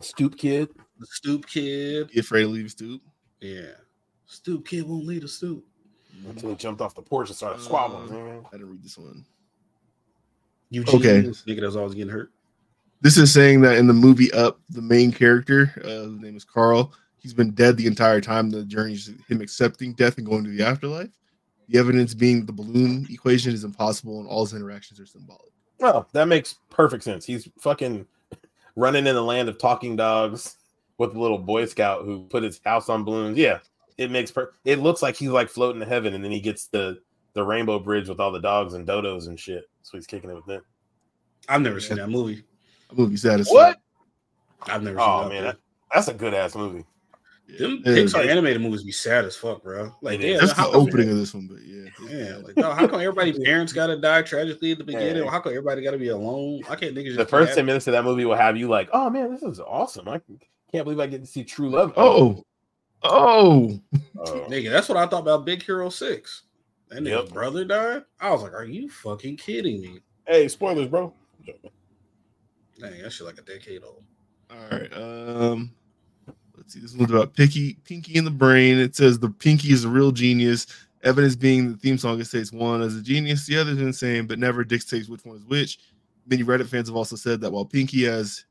[0.00, 0.68] Stoop kid.
[0.98, 2.08] the Stoop Kid.
[2.10, 3.02] Be afraid to leave stoop.
[3.40, 3.72] Yeah,
[4.26, 5.64] Stoop Kid won't leave the stoop.
[6.28, 8.12] Until he jumped off the porch and started squabbling.
[8.12, 8.40] Uh.
[8.48, 9.24] I didn't read this one.
[10.70, 11.20] Eugene, Okay.
[11.20, 12.30] this nigga that's always getting hurt.
[13.02, 16.44] This is saying that in the movie Up, the main character, uh, whose name is
[16.44, 18.50] Carl, he's been dead the entire time.
[18.50, 21.10] The journey is him accepting death and going to the afterlife.
[21.68, 25.52] The evidence being the balloon equation is impossible and all his interactions are symbolic.
[25.78, 27.24] Well, that makes perfect sense.
[27.24, 28.06] He's fucking
[28.76, 30.56] running in the land of talking dogs
[30.98, 33.38] with a little Boy Scout who put his house on balloons.
[33.38, 33.60] Yeah,
[33.96, 36.66] it makes per- it looks like he's like floating to heaven, and then he gets
[36.66, 37.00] the
[37.32, 39.69] the rainbow bridge with all the dogs and dodos and shit.
[39.82, 40.62] So he's kicking it with them.
[41.48, 42.44] I've never seen that movie.
[42.88, 43.56] That movie satisfying.
[43.56, 43.78] What?
[44.66, 45.54] I've never Oh seen man, that.
[45.56, 45.60] that,
[45.94, 46.84] that's a good ass movie.
[47.58, 48.30] Them Yeah, Pixar yeah.
[48.30, 49.92] animated movies be sad as fuck, bro.
[50.02, 50.38] Like, yeah.
[50.38, 51.88] That's the how come- opening of this one, but yeah.
[52.08, 55.24] Yeah, like, dog, how come everybody parents gotta die tragically at the beginning?
[55.24, 55.30] Yeah.
[55.30, 56.62] How come everybody gotta be alone?
[56.68, 59.10] I can't niggas The first ten minutes of that movie will have you like, oh
[59.10, 60.08] man, this is awesome.
[60.08, 60.20] I
[60.70, 61.92] can't believe I get to see true love.
[61.96, 62.44] Oh,
[63.02, 63.80] oh,
[64.18, 64.46] Oh.
[64.48, 66.42] Nigga, that's what I thought about Big Hero Six.
[66.90, 67.28] That nigga's Yep.
[67.32, 68.04] brother died.
[68.20, 71.12] I was like, "Are you fucking kidding me?" hey, spoilers, bro.
[72.78, 74.02] Dang, that shit like a decade old.
[74.50, 74.92] all right.
[74.94, 75.70] Um,
[76.56, 76.80] let's see.
[76.80, 78.78] This one's about Pinky, Pinky in the Brain.
[78.78, 80.66] It says the Pinky is a real genius.
[81.02, 84.26] Evidence being the theme song it states one as a genius, the other is insane,
[84.26, 85.78] but never dictates which one is which.
[86.26, 88.44] Many Reddit fans have also said that while Pinky has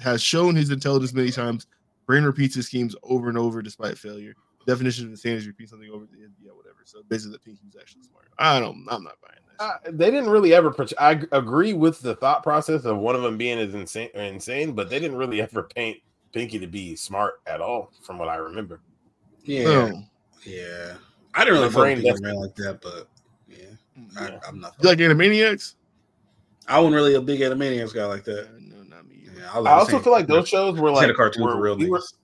[0.00, 1.66] has shown his intelligence many times,
[2.06, 4.34] Brain repeats his schemes over and over despite failure.
[4.70, 6.78] Definition of insanity is you repeat something over the yeah, whatever.
[6.84, 8.28] So basically, that Pinky was actually smart.
[8.38, 8.86] I don't.
[8.90, 9.62] I'm not buying that.
[9.64, 10.70] Uh, they didn't really ever.
[10.70, 14.08] portray- I g- agree with the thought process of one of them being as insane,
[14.14, 15.98] insane, but they didn't really ever paint
[16.32, 18.80] Pinky to be smart at all, from what I remember.
[19.44, 20.02] Yeah, No.
[20.44, 20.94] yeah.
[21.34, 23.08] I didn't really My fuck brain with Man like that, but
[23.48, 23.66] yeah,
[24.18, 24.38] I, Yeah.
[24.48, 24.74] I'm not.
[24.80, 25.74] You like Animaniacs?
[26.68, 28.48] I wasn't really a big Animaniacs guy like that.
[28.60, 29.24] no, not me.
[29.26, 29.40] either.
[29.40, 31.76] Yeah, was I also feel like those shows were same like cartoons were- for real
[31.76, 32.14] we were- niggas.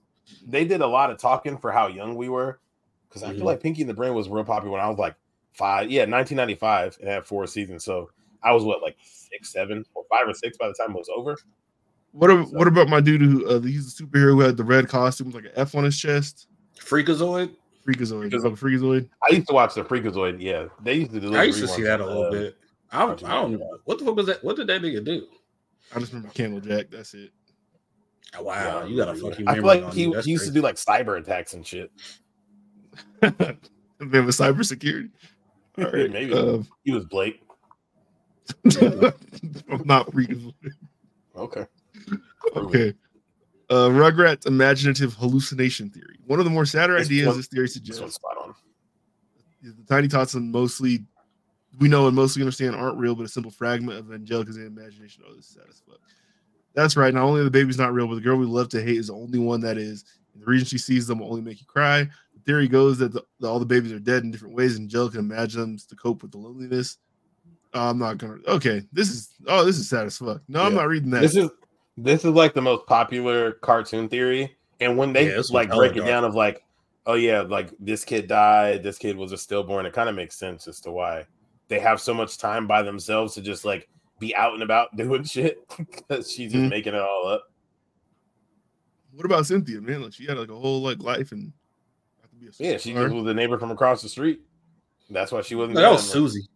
[0.47, 2.59] They did a lot of talking for how young we were.
[3.07, 3.37] Because I Mhm.
[3.37, 5.15] feel like Pinky and the Brain was real popular when I was like
[5.53, 5.89] five.
[5.89, 6.97] Yeah, 1995.
[7.01, 8.09] It had four seasons, so
[8.43, 11.09] I was what like six, seven, or five or six by the time it was
[11.15, 11.37] over.
[12.11, 14.87] What ab- what about my dude who uh, he's a superhero who had the red
[14.87, 16.47] costume with like an F on his chest?
[16.79, 17.55] Freakazoid.
[17.85, 18.29] Freakazoid.
[18.31, 18.57] Freakazoid.
[18.57, 18.57] Freakazoid.
[18.57, 19.09] Freakazoid.
[19.29, 20.41] I used to watch the Freakazoid.
[20.41, 21.35] Yeah, they used to do.
[21.35, 22.57] I used to see that a little uh, bit.
[22.91, 23.81] I don't, Cartoon I don't Network.
[23.85, 24.43] what the fuck was that?
[24.43, 25.27] What did that nigga do?
[25.95, 26.89] I just remember Candlejack.
[26.91, 27.31] That's it.
[28.35, 29.47] Oh, wow, yeah, you got a fucking.
[29.47, 30.11] I feel like he.
[30.21, 31.91] He used to do like cyber attacks and shit.
[33.21, 33.57] then
[33.99, 35.09] with cybersecurity.
[35.77, 36.11] All right.
[36.11, 36.33] Maybe.
[36.33, 37.41] um, He was Blake.
[38.81, 40.53] I'm not reading.
[41.35, 41.65] Okay.
[42.55, 42.93] Okay.
[43.69, 46.17] Uh, Rugrats imaginative hallucination theory.
[46.25, 48.55] One of the more sadder This ideas one- this theory This suggests one's spot on.
[49.61, 51.03] the tiny tots and mostly
[51.79, 55.23] we know and mostly understand aren't real, but a simple fragment of Angelica's imagination.
[55.27, 55.57] Oh, this is
[55.87, 55.99] fuck.
[56.73, 57.13] That's right.
[57.13, 59.07] Not only are the baby's not real, but the girl we love to hate is
[59.07, 60.05] the only one that is.
[60.33, 62.03] And the reason she sees them will only make you cry.
[62.03, 64.89] The theory goes that, the, that all the babies are dead in different ways, and
[64.89, 66.97] Jill can imagine them to cope with the loneliness.
[67.73, 68.37] Uh, I'm not gonna.
[68.47, 69.29] Okay, this is.
[69.47, 70.41] Oh, this is sad as fuck.
[70.47, 71.21] No, I'm not reading that.
[71.21, 71.49] This is
[71.97, 75.99] this is like the most popular cartoon theory, and when they Yeah, like break it
[75.99, 76.07] dark.
[76.07, 76.63] down of like,
[77.07, 79.85] oh yeah, like this kid died, this kid was a stillborn.
[79.85, 81.25] It kind of makes sense as to why
[81.67, 83.89] they have so much time by themselves to just like
[84.19, 86.69] be out and about doing shit because she's just Mhm.
[86.69, 87.43] making it all up.
[89.11, 90.03] what about Cynthia, man?
[90.03, 91.51] Like she had like a whole like life and.
[92.21, 94.41] got to be a Yeah, she just was the neighbor from across the street.
[95.09, 95.75] That's why she wasn't.
[95.75, 96.47] No, that was down, Susie.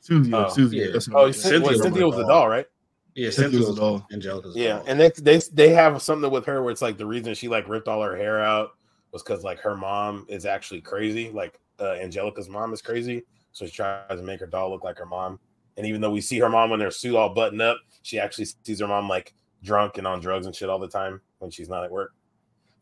[0.00, 0.32] Susie.
[0.32, 0.78] Oh, Susie.
[0.78, 0.86] yeah.
[0.92, 1.52] That's Oh, Cynthia, saying.
[1.52, 2.66] Cynthia, Cynthia Cynthia was was the the doll, right?
[3.14, 4.06] Yeah, Cynthia Cynthia was was the doll.
[4.12, 4.84] Angelica's Yeah, doll.
[4.86, 7.68] and they they they have something with her where it's like the reason she like
[7.68, 8.70] ripped all her hair out
[9.12, 11.30] was because like her mom is actually crazy.
[11.30, 14.96] Like uh, Angelica's mom is crazy, so she tries to make her doll look like
[14.98, 15.38] her mom.
[15.76, 18.46] And even though we see her mom in her suit all buttoned up, she actually
[18.64, 21.68] sees her mom like drunk and on drugs and shit all the time when she's
[21.68, 22.12] not at work.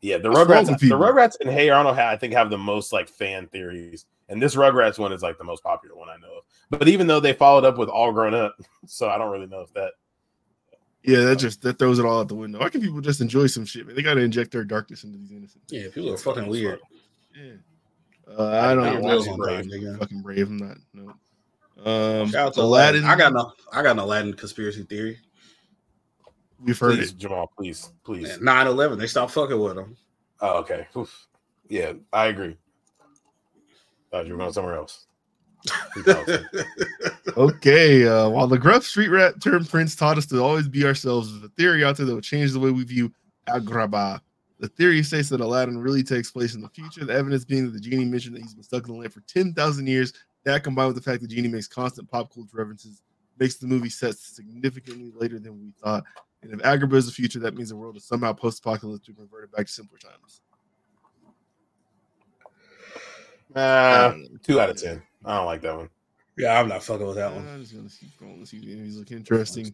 [0.01, 0.87] Yeah, the Rugrats, with the?
[0.89, 4.55] Rugrats and Hey Arnold ha- I think have the most like fan theories, and this
[4.55, 6.43] Rugrats one is like the most popular one I know of.
[6.71, 8.55] But even though they followed up with All Grown Up,
[8.87, 9.91] so I don't really know if that
[11.03, 12.59] Yeah, that just that throws it all out the window.
[12.59, 13.85] Why can people just enjoy some shit?
[13.85, 13.95] Man?
[13.95, 15.63] They got to inject their darkness into these innocent.
[15.69, 16.79] yeah, people are fucking weird.
[17.35, 17.53] Yeah.
[18.27, 18.93] Uh, I don't I know.
[19.01, 19.99] don't Wheels watch Brave.
[19.99, 20.47] Fucking brave.
[20.47, 20.77] I'm not.
[20.95, 21.13] No.
[21.85, 23.03] Um, Shout out to Aladdin.
[23.03, 23.05] Aladdin.
[23.05, 25.19] I got no, I got an Aladdin conspiracy theory.
[26.63, 27.17] We've heard please, it.
[27.17, 28.37] Jamal, please, please.
[28.37, 29.97] 9-11, they stopped fucking with him.
[30.41, 30.87] Oh, okay.
[30.95, 31.27] Oof.
[31.69, 32.55] Yeah, I agree.
[34.11, 35.05] Thought you were going somewhere else.
[37.37, 38.07] Okay.
[38.07, 41.43] Uh, while the gruff street rat turned prince taught us to always be ourselves, there's
[41.45, 43.11] a theory out there that will change the way we view
[43.47, 44.19] Agrabah.
[44.59, 47.05] The theory states that Aladdin really takes place in the future.
[47.05, 49.21] The evidence being that the genie mentioned that he's been stuck in the lamp for
[49.21, 50.13] 10,000 years.
[50.43, 53.03] That combined with the fact that Genie makes constant pop culture references
[53.39, 56.03] makes the movie set significantly later than we thought.
[56.43, 59.51] And if Agrabah is the future, that means the world is somehow post-apocalyptic and reverted
[59.51, 60.41] back to simpler times.
[63.55, 64.13] Uh,
[64.43, 65.01] two out of ten.
[65.25, 65.89] I don't like that one.
[66.37, 67.47] Yeah, I'm not fucking with that one.
[67.47, 68.47] I'm just gonna keep scrolling.
[68.47, 69.73] See if these look interesting.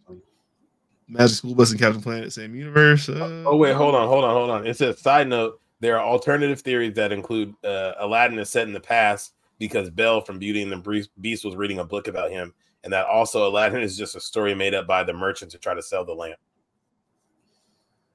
[1.07, 3.07] Magic School Bus and Captain Planet, same universe.
[3.07, 4.68] Uh, Oh wait, hold on, hold on, hold on.
[4.68, 5.61] It says side note.
[5.80, 10.22] There are alternative theories that include uh, Aladdin is set in the past because Belle
[10.22, 12.53] from Beauty and the Beast- Beast was reading a book about him,
[12.84, 15.74] and that also Aladdin is just a story made up by the merchant to try
[15.74, 16.39] to sell the lamp.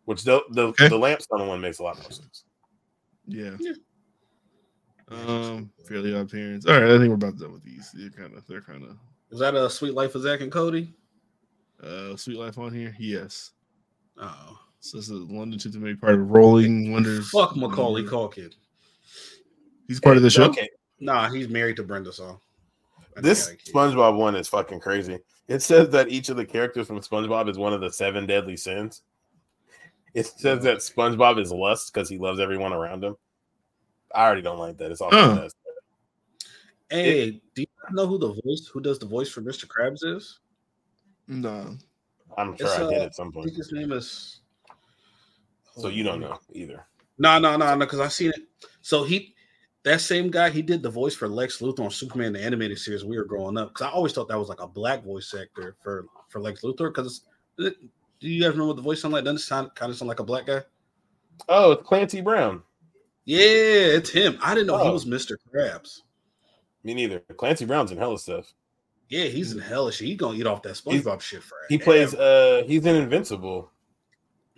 [0.05, 0.89] Which the the, Okay.
[0.89, 2.45] the lamp stone one makes a lot more sense.
[3.27, 3.57] Yeah.
[3.61, 3.73] Yeah.
[5.09, 6.67] Um, fairly odd parents.
[6.67, 7.91] All right, I think we're about done with these.
[7.93, 8.97] They're kind of, they're kind of,
[9.31, 10.95] Is that a sweet life of Zach and Cody?
[11.83, 12.95] uh, sweet life on here.
[12.99, 13.51] Yes.
[14.19, 17.29] Oh, So this is London to make part of Rolling Wonders.
[17.31, 18.55] fuck Macaulay Culkin.
[19.89, 20.45] He's part of the show.
[20.45, 20.69] Okay,
[21.03, 22.39] Nah, he's married to Brenda Song.
[23.17, 23.75] And this got a kid.
[23.75, 25.19] SpongeBob one is fucking crazy.
[25.49, 28.57] It says that each of the characters from SpongeBob is one of the seven deadly
[28.57, 29.03] sins.
[30.15, 33.17] It says that SpongeBob is lust because he loves everyone around him.
[34.15, 34.93] I already don't like that.
[34.93, 35.35] It's all Huh.
[35.35, 35.75] messed up.
[36.89, 39.67] Hey, do you know who the voice who does the voice for Mr.
[39.67, 40.39] Krabs is?
[41.27, 41.77] No.
[42.39, 43.47] I'm sure It's, I did uh, at some I point.
[43.47, 44.41] think his name is.
[45.77, 46.87] So you don't know either.
[47.19, 48.43] No, no, no, no, because I've seen it.
[48.83, 49.35] So he,
[49.85, 53.05] that same guy, he did the voice for Lex Luthor on Superman the animated series.
[53.05, 55.77] We were growing up because I always thought that was like a black voice actor
[55.83, 56.95] for for Lex Luthor.
[56.95, 57.23] Because
[57.59, 57.73] do
[58.21, 59.25] you guys remember what the voice sound like?
[59.25, 60.63] Doesn't it sound kind of sound like a black guy?
[61.49, 62.63] Oh, it's Clancy Brown.
[63.25, 64.39] Yeah, it's him.
[64.43, 64.93] I didn't know he Oh.
[64.93, 65.37] was Mr.
[65.53, 66.03] Krabs.
[66.85, 67.21] Me neither.
[67.37, 68.53] Clancy Brown's in hella stuff.
[69.09, 70.09] Yeah, he's in hell shit.
[70.09, 73.71] He gonna eat off that SpongeBob shit for He plays uh he's in Invincible.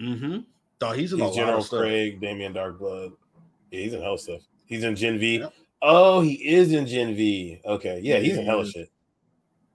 [0.00, 0.38] Mm-hmm.
[0.78, 1.80] Dog, he's in a He's lot General of stuff.
[1.80, 3.12] Craig, Damien Darkblood.
[3.70, 4.42] Yeah, he's in hella stuff.
[4.66, 5.38] He's in Gen V.
[5.38, 5.52] Yep.
[5.82, 7.60] Oh, he is in Gen V.
[7.64, 8.00] Okay.
[8.02, 8.70] Yeah, he's in hella Yeah.
[8.70, 8.90] shit.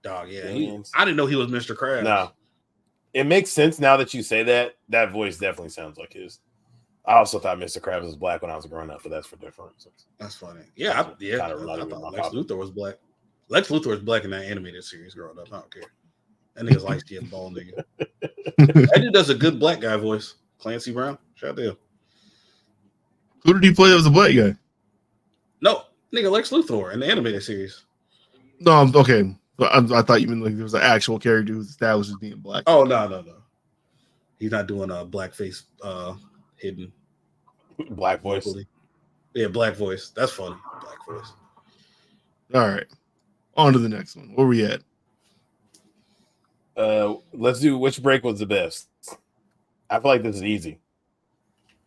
[0.02, 0.48] Dog, yeah.
[0.48, 1.76] he- I didn't know he was Mr.
[1.76, 2.04] Krabs.
[2.04, 2.32] No.
[3.12, 4.76] It makes sense now that you say that.
[4.88, 6.40] That voice definitely sounds like his.
[7.04, 7.80] I also thought Mr.
[7.80, 10.06] Krabs was black when I was growing up, but that's for different reasons.
[10.18, 10.60] That's funny.
[10.76, 11.38] Yeah, I, yeah.
[11.38, 12.36] I, I thought Lex papa.
[12.36, 12.96] Luthor was black.
[13.48, 15.48] Lex Luthor was black in that animated series growing up.
[15.48, 15.82] I don't care.
[16.54, 17.82] That nigga's light skinned bald nigga.
[18.58, 20.34] that dude does a good black guy voice.
[20.58, 21.18] Clancy Brown.
[21.34, 21.76] Shout out to him.
[23.44, 24.54] Who did he play as a black guy?
[25.60, 25.82] No,
[26.14, 27.84] nigga, Lex Luthor in the animated series.
[28.60, 29.34] No, I'm okay.
[29.56, 32.10] But I, I thought you meant like there was an actual character who was established
[32.10, 32.64] as being black.
[32.66, 33.34] Oh no, no, no.
[34.38, 36.14] He's not doing a blackface uh
[36.56, 36.90] hidden
[37.90, 38.44] Black voice.
[38.44, 38.66] vocally.
[39.34, 40.10] Yeah, black voice.
[40.16, 40.56] That's funny.
[40.82, 41.32] Black voice.
[42.54, 42.86] All right.
[43.56, 44.32] On to the next one.
[44.34, 44.80] Where we at?
[46.76, 48.88] Uh let's do which break was the best.
[49.90, 50.78] I feel like this is easy.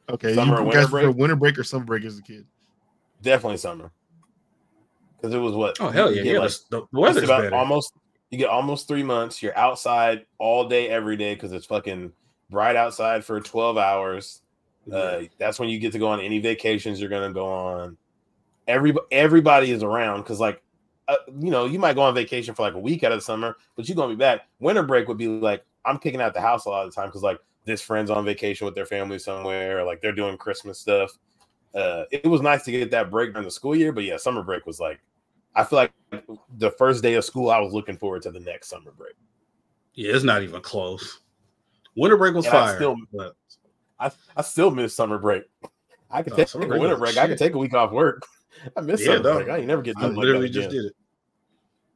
[0.09, 0.35] Okay.
[0.35, 1.15] Summer you or guys winter break?
[1.17, 2.45] winter break or summer break as a kid?
[3.23, 3.91] Definitely summer.
[5.17, 5.77] Because it was what?
[5.79, 6.39] Oh hell you yeah, get yeah.
[6.39, 7.55] like the, the weather's about better.
[7.55, 7.93] almost
[8.29, 9.41] you get almost three months.
[9.41, 12.11] You're outside all day, every day because it's fucking
[12.49, 14.41] bright outside for 12 hours.
[14.91, 17.97] Uh, that's when you get to go on any vacations you're gonna go on.
[18.67, 20.61] Every everybody is around because like
[21.07, 23.23] uh, you know you might go on vacation for like a week out of the
[23.23, 24.41] summer, but you're gonna be back.
[24.59, 27.07] Winter break would be like I'm kicking out the house a lot of the time
[27.07, 30.79] because like this friend's on vacation with their family somewhere, or like they're doing Christmas
[30.79, 31.17] stuff.
[31.73, 34.43] Uh, it was nice to get that break during the school year, but yeah, summer
[34.43, 34.99] break was like
[35.55, 35.91] I feel like
[36.57, 39.13] the first day of school, I was looking forward to the next summer break.
[39.93, 41.19] yeah, it's not even close.
[41.95, 42.75] Winter break was And I fire.
[42.75, 43.35] still- but
[43.99, 45.43] I, I still miss summer break.
[46.09, 47.17] I could Oh, take summer a winter was break.
[47.23, 48.23] I could take a week off work.
[48.77, 49.45] I miss Yeah, summer dog.
[49.45, 49.49] break.
[49.49, 50.83] I ain't never get I done like literally that just again.
[50.83, 50.95] did it.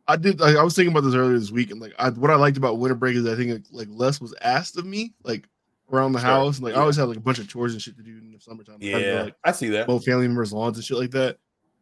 [0.08, 0.42] I did.
[0.42, 2.58] I, I was thinking about this earlier this week, and like, I, what I liked
[2.58, 5.48] about winter break is I think like less was asked of me, like
[5.92, 6.28] around the Sure.
[6.30, 8.18] house, and like I always had like a bunch of chores and shit to do
[8.18, 8.76] in the summertime.
[8.76, 9.88] I to Yeah, like I see that.
[9.88, 11.38] mow family members' lawns and shit like that.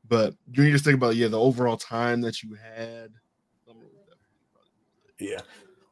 [0.08, 3.12] But you just think about yeah, the overall time that you had.
[3.66, 5.42] summer was definitely- Yeah.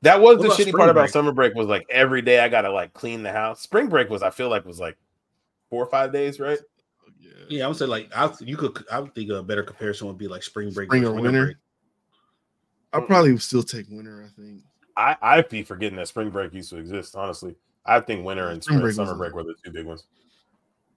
[0.03, 2.49] That was What the shitty spring part about summer break was like every day I
[2.49, 3.61] gotta like clean the house.
[3.61, 4.97] Spring break was I feel like was like
[5.69, 6.59] four or five days, right?
[7.19, 7.29] Yeah.
[7.49, 10.17] Yeah, I would say like I you could I would think a better comparison would
[10.17, 11.45] be like spring break, Spring or winter?
[11.45, 11.57] break.
[12.91, 13.07] I'll mm.
[13.07, 14.23] probably still take winter.
[14.23, 14.61] I think.
[14.95, 17.15] I I'd be forgetting that spring break used to exist.
[17.15, 17.55] Honestly,
[17.85, 20.05] I think winter and Spring spring, break summer break were the two big ones.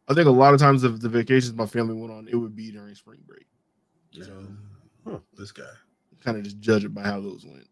[0.09, 2.55] I think a lot of times the, the vacations my family went on, it would
[2.55, 3.47] be during spring break.
[4.13, 4.25] Yeah.
[5.05, 5.17] Hmm.
[5.37, 5.65] This guy.
[6.23, 7.67] Kind of just judge it by how those went.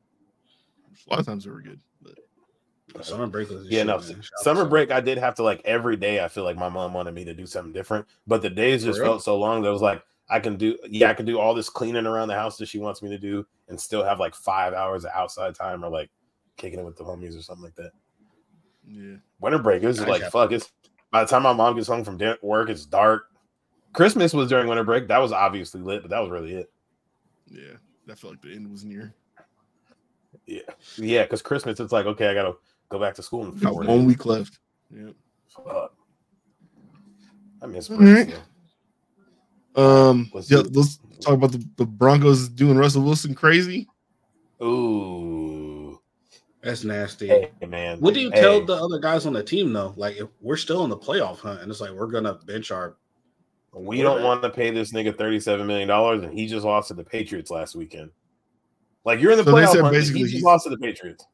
[1.07, 3.99] A lot of times they were good, but Summer break was Yeah, shit, no.
[3.99, 4.03] man.
[4.03, 6.23] Shout out to Summer break, I did have to like every day.
[6.23, 9.01] I feel like my mom wanted me to do something different, but the days just
[9.01, 11.55] felt so long that it was like I can do, yeah, I can do all
[11.55, 14.35] this cleaning around the house that she wants me to do, and still have like
[14.35, 16.11] five hours of outside time or like
[16.57, 17.91] kicking it with the homies or something like that.
[18.89, 19.16] Yeah.
[19.41, 20.53] Winter break, it was I like got- fuck.
[20.53, 20.70] It's
[21.11, 23.26] by the time my mom gets home from work, it's dark.
[23.93, 25.07] Christmas was during winter break.
[25.09, 26.72] That was obviously lit, but that was really it.
[27.49, 27.74] Yeah,
[28.07, 29.14] that felt like the end was near.
[30.47, 30.61] Yeah,
[30.97, 32.55] yeah, because Christmas, it's like okay, I gotta
[32.89, 34.05] go back to school in Got one days.
[34.05, 34.59] week left.
[34.91, 35.11] Yeah.
[35.49, 35.95] Fuck.
[37.62, 38.32] I miss All breaks.
[38.32, 38.41] right.
[39.74, 40.11] though.
[40.11, 40.30] Um.
[40.35, 40.62] Let's yeah.
[40.70, 43.87] Let's talk about the, the Broncos doing Russell Wilson crazy.
[44.62, 45.34] Ooh.
[46.65, 47.29] That's nasty.
[47.29, 48.01] Hey man.
[48.01, 49.93] What do you Hey, tell the other guys on the team though?
[49.97, 52.97] Like if we're still in the playoff hunt and it's like we're gonna bench our
[53.77, 57.03] we don't want to pay this nigga $37 million and he just lost to the
[57.03, 58.09] Patriots last weekend.
[59.05, 60.71] Like you're in the So they playoff said hunt, basically he just he's- lost to
[60.71, 61.27] the Patriots.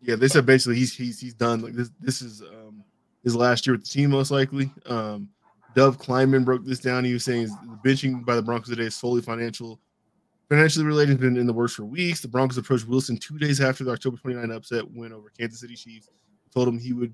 [0.00, 1.60] Yeah, they said basically he's he's he's done.
[1.60, 2.84] Like this this is um
[3.24, 4.70] his last year with the team, most likely.
[4.86, 5.28] Um,
[5.74, 7.04] Dov Kleiman broke this down.
[7.04, 9.80] He was saying the benching by the Broncos today is solely financial,
[10.48, 11.12] financially related.
[11.12, 12.20] Has been in the works for weeks.
[12.20, 15.74] The Broncos approached Wilson two days after the October 29 upset win over Kansas City
[15.74, 16.08] Chiefs.
[16.52, 17.12] Told him he would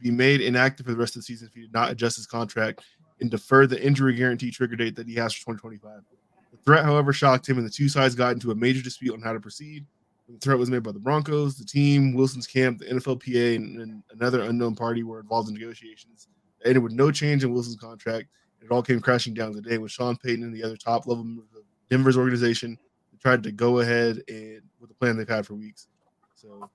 [0.00, 2.26] be made inactive for the rest of the season if he did not adjust his
[2.26, 2.82] contract
[3.20, 6.00] and defer the injury guarantee trigger date that he has for 2025.
[6.50, 9.22] The threat, however, shocked him, and the two sides got into a major dispute on
[9.22, 9.86] how to proceed.
[10.28, 14.02] The threat was made by the Broncos, the team, Wilson's camp, the NFLPA, and, and
[14.10, 16.28] another unknown party were involved in negotiations.
[16.60, 18.28] It ended with no change in Wilson's contract.
[18.62, 21.53] It all came crashing down today when Sean Payton and the other top level members
[21.90, 22.78] Denver's organization
[23.20, 25.88] tried to go ahead and with the plan they've had for weeks.
[26.36, 26.70] So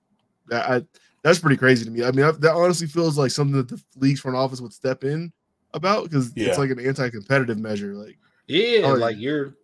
[0.48, 0.82] that I,
[1.22, 2.04] that's pretty crazy to me.
[2.04, 5.04] I mean, I, that honestly feels like something that the league's front office would step
[5.04, 5.32] in
[5.74, 6.48] about because Yeah.
[6.48, 7.94] it's like an anti-competitive measure.
[7.94, 9.54] Like, Yeah, Oh, like you're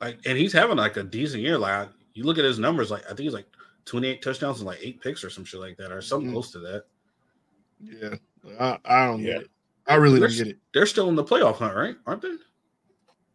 [0.00, 1.58] like, and he's having like a decent year.
[1.58, 3.46] Like you look at his numbers, like I think he's like
[3.86, 6.32] 28 touchdowns and like eight picks or some shit like that, or something Mhm.
[6.34, 6.84] close to that.
[7.82, 8.14] yeah,
[8.60, 9.32] I, I don't Yeah.
[9.34, 9.50] get it.
[9.86, 10.58] I really don't get it.
[10.72, 11.96] They're still in the playoff hunt, right?
[12.06, 12.34] Aren't they?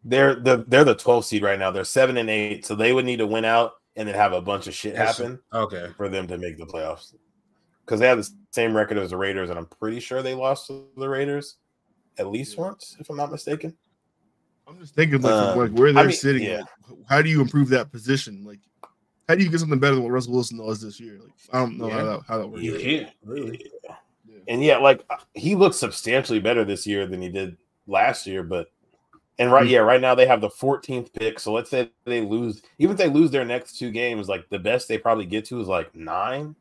[0.04, 1.72] They're the they're the 12 seed right now.
[1.72, 4.41] They're seven and eight, so they would need to win out and then have a
[4.41, 5.88] bunch of shit happen Okay.
[5.97, 7.14] for them to make the playoffs.
[7.86, 10.68] Because they have the same record as the Raiders, and I'm pretty sure they lost
[10.68, 11.58] to the Raiders
[12.18, 12.66] at least Yeah.
[12.66, 13.76] once, if I'm not mistaken.
[14.68, 16.43] I'm just thinking like, Um, like where they're mean, sitting.
[16.43, 16.64] yeah.
[16.88, 18.43] like, how do you improve that position?
[18.45, 18.60] Like,
[19.28, 21.20] how do you get something better than what Russell Wilson does this year?
[21.20, 22.64] Like, I don't know how that how that works.
[22.64, 23.70] You can't really.
[23.84, 23.95] Yeah.
[24.47, 28.43] And yeah, like he looks substantially better this year than he did last year.
[28.43, 28.72] But
[29.39, 29.69] and right, Mhm.
[29.71, 31.39] yeah, right now they have the 14th pick.
[31.39, 34.59] So let's say they lose, even if they lose their next two games, like the
[34.59, 36.55] best they probably get to is like nine.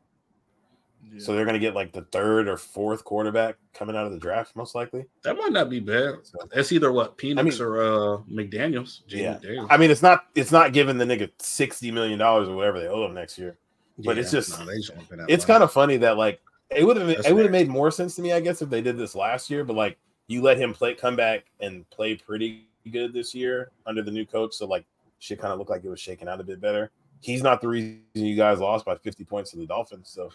[1.11, 1.19] Yeah.
[1.19, 4.55] So they're gonna get like the third or fourth quarterback coming out of the draft,
[4.55, 5.05] most likely.
[5.23, 6.15] That might not be bad.
[6.23, 9.01] So, It's either what Penix mean- or uh McDaniel's.
[9.07, 9.37] Jamie Yeah.
[9.39, 9.67] McDaniels.
[9.69, 12.87] I mean, it's not it's not giving the nigga sixty million dollars or whatever they
[12.87, 13.57] owe him next year.
[14.05, 16.85] but it's just- no, just won't pay that It's kind of funny that like it
[16.85, 18.97] would have it would have made more sense to me, I guess, if they did
[18.97, 19.63] this last year.
[19.65, 24.01] But like you let him play, come back and play pretty good this year under
[24.01, 24.85] the new coach, so like
[25.19, 26.91] shit kind of looked like it was shaking out a bit better.
[27.21, 30.29] He's not the reason you guys lost by fifty points to the Dolphins, so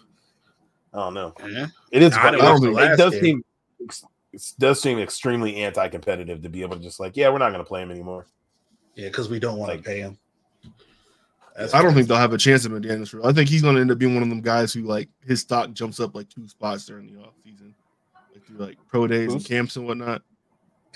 [0.92, 1.34] I don't know.
[1.48, 1.66] Yeah.
[1.90, 2.12] It is.
[2.14, 3.22] I It, didn't watch it does game.
[3.22, 3.44] seem
[4.32, 7.60] it does seem extremely anti-competitive to be able to just like, yeah, we're not going
[7.64, 8.26] to play him anymore.
[8.96, 10.18] Yeah, because we don't want Like- to pay him.
[11.56, 13.08] That's I don't think they'll have a chance at McDaniels.
[13.10, 15.08] for- I think he's going to end up being one of them guys who like
[15.24, 17.72] his stock jumps up like two spots during the off season,
[18.34, 20.22] like through like pro days and camps and whatnot.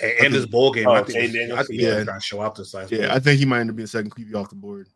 [0.02, 1.66] And, and this bowl game, Oh, I think, Jay was- I Daniels?
[1.68, 1.96] think Yeah.
[1.96, 2.92] he's trying to show out this last.
[2.92, 3.16] Yeah, bowl.
[3.16, 4.88] I think he might end up being the second QB off the board.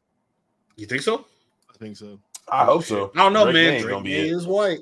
[0.76, 1.26] you think so?
[1.72, 2.18] I think so.
[2.48, 3.11] I hope so.
[3.14, 3.74] I don't know, Drake man.
[3.74, 4.80] ain't Drake gonna be May white.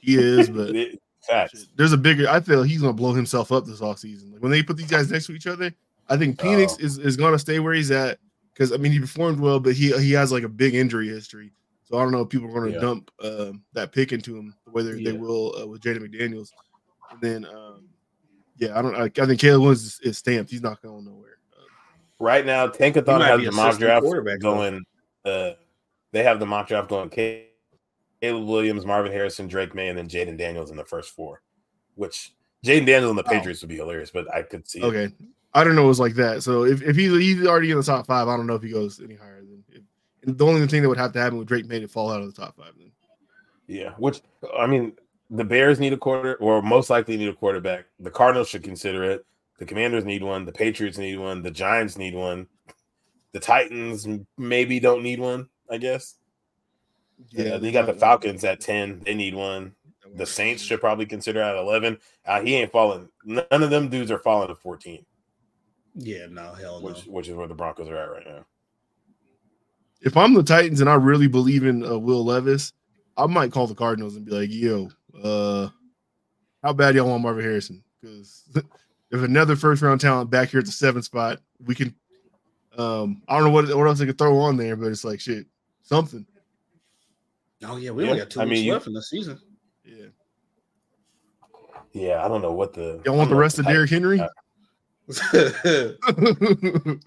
[0.00, 0.74] He is, but
[1.28, 1.66] Facts.
[1.76, 2.28] there's a bigger.
[2.28, 4.32] I feel he's going to blow himself up this offseason.
[4.32, 5.72] Like when they put these guys next to each other,
[6.08, 6.84] I think Penix Oh.
[6.84, 8.18] is, is going to stay where he's at
[8.54, 11.52] because I mean he performed well, but he he has like a big injury history.
[11.84, 12.80] So I don't know if people are going to Yeah.
[12.84, 16.50] dump um, that pick into him the way they, they will uh, with Jaden McDaniels.
[17.10, 17.69] And then um,
[18.60, 18.94] yeah, I don't.
[18.94, 20.50] I, I think Caleb Williams is, is stamped.
[20.50, 21.38] He's not going nowhere.
[21.56, 21.64] Um,
[22.18, 24.06] Right now, He Tankathon might has the mock draft
[24.40, 24.84] going.
[25.24, 25.52] Uh,
[26.12, 27.08] they have the mock draft going.
[27.08, 31.40] Caleb Williams, Marvin Harrison, Drake Maye, and then Jayden Daniels in the first four.
[31.94, 32.34] Which
[32.64, 33.30] Jayden Daniels and the Oh.
[33.30, 34.80] Patriots would be hilarious, but I could see.
[34.80, 34.84] it.
[34.84, 35.08] okay,
[35.54, 35.84] I don't know.
[35.84, 36.42] It was like that.
[36.42, 38.70] So if, if he's he's already in the top five, I don't know if he
[38.70, 39.64] goes any higher than.
[39.70, 39.82] If,
[40.26, 42.20] and the only thing that would have to happen with Drake Maye to fall out
[42.20, 42.72] of the top five.
[42.76, 42.92] Then
[43.66, 44.20] Yeah, which
[44.58, 44.92] I mean,
[45.30, 47.86] the Bears need a quarter, or most likely need a quarterback.
[48.00, 49.24] The Cardinals should consider it.
[49.58, 50.44] The Commanders need one.
[50.44, 51.42] The Patriots need one.
[51.42, 52.46] The Giants need one.
[53.32, 55.48] The Titans maybe don't need one.
[55.70, 56.16] I guess.
[57.30, 59.02] Yeah, they got the Falcons at ten.
[59.04, 59.74] They need one.
[60.16, 61.98] The Saints should probably consider at eleven.
[62.26, 63.08] Uh, he ain't falling.
[63.24, 65.04] None of them dudes are falling to fourteen,
[65.94, 66.86] Yeah, no, hell no.
[66.86, 68.44] which which is where the Broncos are at right now.
[70.00, 72.72] if I'm the Titans and I really believe in uh, Will Levis,
[73.16, 74.88] I might call the Cardinals and be like, "Yo,
[75.22, 75.68] uh,
[76.62, 77.82] how bad y'all want Marvin Harrison?
[78.00, 78.44] Because
[79.10, 81.94] if another first round talent back here at the seventh spot, we can.
[82.76, 85.20] Um, I don't know what what else they could throw on there, but it's like
[85.20, 85.46] shit,
[85.82, 86.26] something.
[87.64, 89.38] Oh yeah, we only Yeah, got two I weeks mean, left in the season.
[89.84, 90.06] Yeah,
[91.92, 93.00] Yeah, I don't know what the.
[93.04, 94.20] y'all want the rest of Derrick Henry?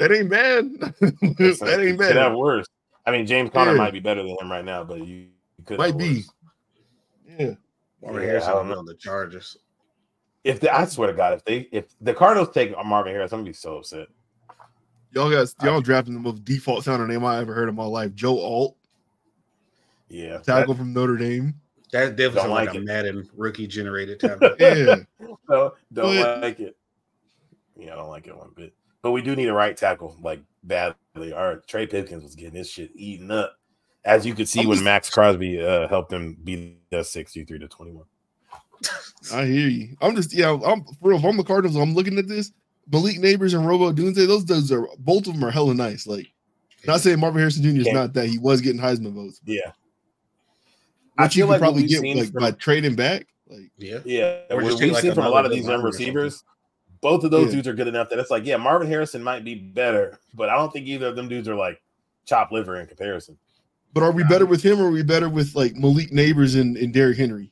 [0.00, 0.64] That ain't bad.
[0.80, 2.34] that ain't Could have bad.
[2.34, 2.66] worse.
[3.04, 3.76] I mean, James Conner Yeah.
[3.76, 5.26] might be better than him right now, but you,
[5.58, 6.14] you could Might have be.
[6.14, 6.30] worse.
[7.38, 7.54] Yeah,
[8.02, 9.56] Marvin Yeah, Harrison I don't on the Chargers.
[10.42, 13.40] If they, I swear to God, if they if the Cardinals take Marvin Harris, I'm
[13.40, 14.08] gonna be so upset.
[15.12, 18.14] y'all got y'all drafting the most default sounding name I ever heard in my life.
[18.14, 18.76] Joe Alt,
[20.08, 21.54] Yeah, tackle from Notre Dame.
[21.92, 22.84] That definitely Don't like, like a it.
[22.84, 24.56] Madden rookie generated tablet.
[24.60, 24.96] Yeah.
[25.48, 26.76] no, don't But- like it.
[27.76, 28.72] Yeah, I don't like it one bit.
[29.02, 31.32] But we do need a right tackle like badly.
[31.32, 33.58] Our Trey Pipkins was getting this shit eaten up,
[34.04, 38.04] as you could see when Maxx Crosby uh, helped him beat the 63 to 21.
[39.34, 39.96] I hear you.
[40.00, 40.52] I'm just yeah.
[40.64, 41.18] I'm for real.
[41.18, 42.52] If I'm the Cardinals, I'm looking at this.
[42.90, 46.06] Malik Nabers and Rome Odunze, those dudes are both of them are hella nice.
[46.06, 46.26] Like,
[46.86, 47.80] not saying Marvin Harrison Jr.
[47.80, 47.92] is Yeah.
[47.92, 48.26] not that.
[48.28, 49.40] He was getting Heisman votes.
[49.44, 49.72] Yeah.
[51.18, 53.26] I Which you feel like probably we've get like from- by trading back.
[53.48, 53.98] Like, Yeah.
[54.04, 55.86] Yeah, Or what just we've take, like, seen from a lot of these young lineman
[55.88, 56.06] or something.
[56.14, 56.44] receivers,
[57.00, 57.52] both of those Yeah.
[57.56, 60.56] dudes are good enough that it's like, yeah, Marvin Harrison might be better, but I
[60.56, 61.80] don't think either of them dudes are like
[62.24, 63.36] chop liver in comparison.
[63.92, 66.58] But are we better um, with him or are we better with like Malik Nabers
[66.60, 67.50] and, and Derrick Henry?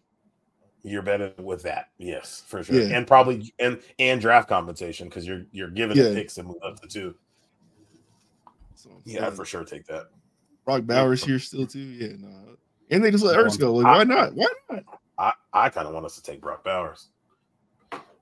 [0.82, 2.96] You're better with that, yes, for sure, Yeah.
[2.96, 6.04] and probably and and draft compensation because you're you're giving Yeah.
[6.10, 7.14] the picks and move up to two.
[8.74, 10.06] So, Yeah, I'd for sure take that.
[10.64, 11.80] Brock Bowers here still too.
[11.80, 12.56] Yeah, no.
[12.90, 13.74] And they just let Ertz go.
[13.74, 14.34] Like, why not?
[14.34, 14.84] Why not?
[15.18, 17.08] I I kind of want us to take Brock Bowers.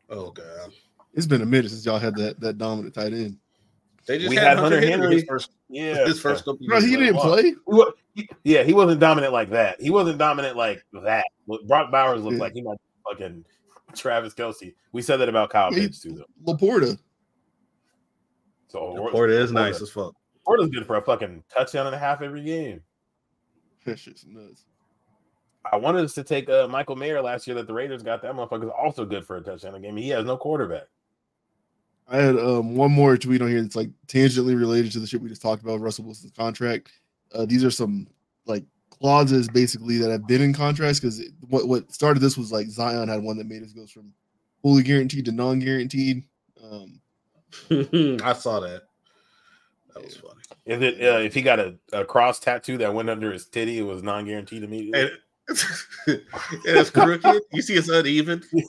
[0.09, 0.73] Oh god.
[1.13, 3.37] It's been a minute since y'all had that that dominant tight end.
[4.07, 5.15] They just We had, had Hunter, Hunter Henry.
[5.17, 6.85] His first, Yeah, his first couple No, years.
[6.89, 7.43] he didn't play.
[7.43, 7.93] He wa- he-
[8.45, 9.81] yeah, he wasn't dominant like that.
[9.81, 11.25] He wasn't dominant like that.
[11.67, 12.43] Brock Bowers looked Yeah.
[12.43, 13.45] like he might be fucking
[13.95, 14.75] Travis Kelce.
[14.93, 16.13] We said that about Kyle He- Pitts too,
[16.45, 16.53] though.
[16.55, 16.99] Laporta.
[18.69, 20.15] So Porter is Laporta- nice as fuck.
[20.45, 22.81] Porter's good for a fucking touchdown and a half every game.
[23.85, 24.65] That shit's nuts.
[25.73, 28.23] I wanted us to take uh, Michael Mayer last year that the Raiders got.
[28.23, 29.97] That motherfucker's also good for a touchdown a game.
[29.97, 30.85] He has no quarterback.
[32.09, 35.21] I had um, one more tweet on here that's like tangentially related to the shit
[35.21, 36.93] we just talked about, Russell Wilson's contract.
[37.35, 38.07] Uh, these are some
[38.47, 42.69] like clauses basically that have been in contracts because what what started this was like
[42.69, 44.13] Zion had one that made us goes from
[44.63, 46.25] fully guaranteed to non-guaranteed.
[46.63, 47.01] Um,
[48.23, 48.83] I saw that.
[49.95, 50.41] That was funny.
[50.67, 53.79] Is it uh, if he got a, a cross tattoo that went under his titty,
[53.79, 55.01] it was non-guaranteed immediately?
[55.01, 55.11] And,
[56.09, 56.23] and
[56.65, 57.43] it's crooked.
[57.53, 58.43] You see, it's uneven.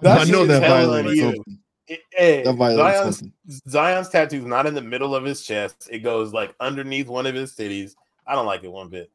[0.00, 1.38] That I know shit that is hella violated
[1.86, 3.32] It- hey, That violated Zion's, something.
[3.68, 5.88] Zion's tattoo's not in the middle of his chest.
[5.92, 7.94] It goes like underneath one of his titties.
[8.26, 9.10] I don't like it one bit.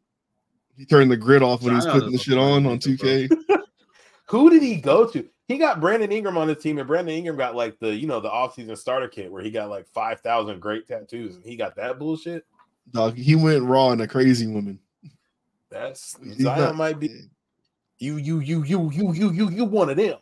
[0.78, 3.30] He turned the grid off when he was putting the shit on on 2K.
[4.30, 5.28] Who did he go to?
[5.48, 8.20] He got Brandon Ingram on his team, and Brandon Ingram got like the you know
[8.20, 11.76] the offseason starter kit where he got like five thousand great tattoos, and he got
[11.78, 12.46] that bullshit.
[12.92, 14.80] Dog, he went raw in a crazy woman.
[15.70, 17.10] That's He's Zion not- might be
[18.00, 20.18] you you you you you you you you one of them.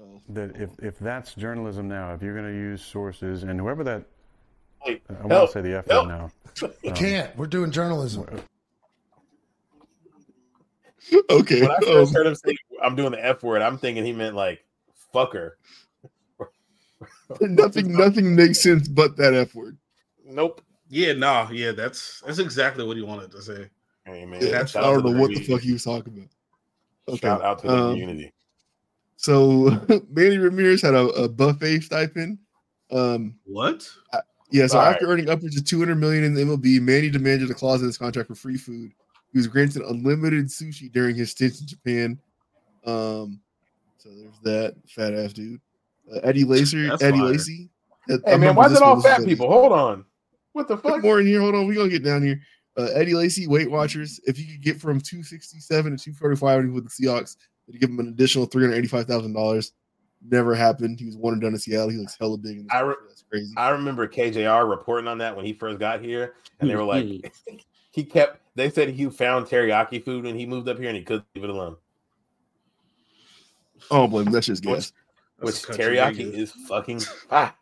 [0.00, 3.84] Oh, that if, if that's journalism now, if you're going to use sources and whoever
[3.84, 4.04] that,
[4.86, 6.30] Wait, I want help, to say the F word now.
[6.82, 7.36] You Um, can't.
[7.36, 8.26] We're doing journalism.
[11.30, 11.62] Okay.
[11.62, 14.12] When I first um, heard him say I'm doing the F word, I'm thinking he
[14.12, 14.64] meant like
[15.12, 15.52] fucker.
[17.40, 19.76] nothing nothing makes sense but that F word.
[20.24, 20.60] Nope.
[20.88, 23.70] Yeah, nah, yeah, that's that's exactly what he wanted to say.
[24.04, 26.28] Hey, man, Yeah, shout I don't to know what the fuck he was talking about.
[27.08, 27.26] Okay.
[27.26, 28.32] Shout out to the um, community.
[29.16, 29.70] So
[30.10, 32.38] Manny Ramirez had a, a buffet stipend.
[32.90, 33.88] Um, What?
[34.50, 37.54] Yeah, so All after earning upwards of 200 million in the MLB, Manny demanded a
[37.54, 38.92] clause in his contract for free food.
[39.32, 42.18] He was granted unlimited sushi during his stint in Japan.
[42.84, 43.40] Um,
[43.98, 45.60] so there's that fat ass dude.
[46.12, 47.28] Uh, Eddie Lacer, That's Eddie fire.
[47.28, 47.70] Lacy.
[48.08, 49.48] I Hey man, why is it all one, fat people?
[49.48, 50.04] Hold on.
[50.52, 51.02] What the fuck?
[51.02, 51.40] more in here.
[51.40, 52.40] Hold on, we gonna get down here.
[52.76, 54.20] Uh, Eddie Lacy, Weight Watchers.
[54.26, 57.36] If you could get from 267 to 245 with the Seahawks,
[57.68, 59.72] they'd give him an additional 385 thousand dollars.
[60.22, 60.98] Never happened.
[61.00, 61.88] He was one and done in Seattle.
[61.88, 62.58] He looks hella big.
[62.58, 63.54] In I re- That's crazy.
[63.56, 67.04] I remember KJR reporting on that when he first got here, and they were like,
[67.06, 67.56] Mm-hmm.
[67.92, 68.40] he kept.
[68.54, 71.44] They said he found teriyaki food when he moved up here, and he couldn't leave
[71.44, 71.76] it alone.
[73.90, 74.32] oh, blame him.
[74.32, 74.92] that's just gas.
[75.38, 77.00] Which That's teriyaki is fucking
[77.30, 77.54] ah.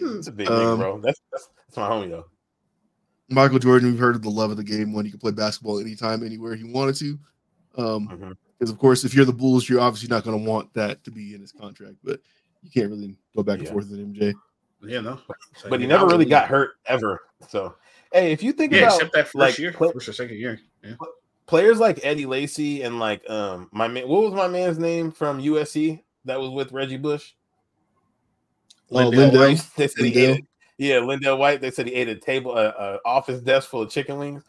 [0.00, 1.00] It's a big Um, nigga, bro.
[1.00, 2.26] That's, that's that's my homie though.
[3.30, 5.78] Michael Jordan, we've heard of the love of the game when he could play basketball
[5.80, 7.18] anytime, anywhere he wanted to.
[7.78, 8.36] Um, Mhm.
[8.62, 11.10] Because of course, if you're the Bulls, you're obviously not going to want that to
[11.10, 12.20] be in his contract, but
[12.62, 13.72] you can't really go back and Yeah.
[13.72, 14.34] forth with MJ.
[14.84, 15.18] Yeah, no.
[15.68, 17.22] But he never really got hurt ever.
[17.48, 17.74] So,
[18.12, 20.36] hey, if you think Yeah, about except that first like, year, play- first or second
[20.36, 20.60] year.
[20.84, 20.94] Yeah.
[21.46, 25.40] players like Eddie Lacy and like um my man, what was my man's name from
[25.40, 27.32] USC that was with Reggie Bush?
[28.92, 29.38] Oh, LenDale LenDale.
[29.38, 29.66] White.
[29.76, 30.44] They said he ate,
[30.78, 31.60] yeah, LenDale White.
[31.60, 34.44] They said he ate a table, a, a office desk full of chicken wings.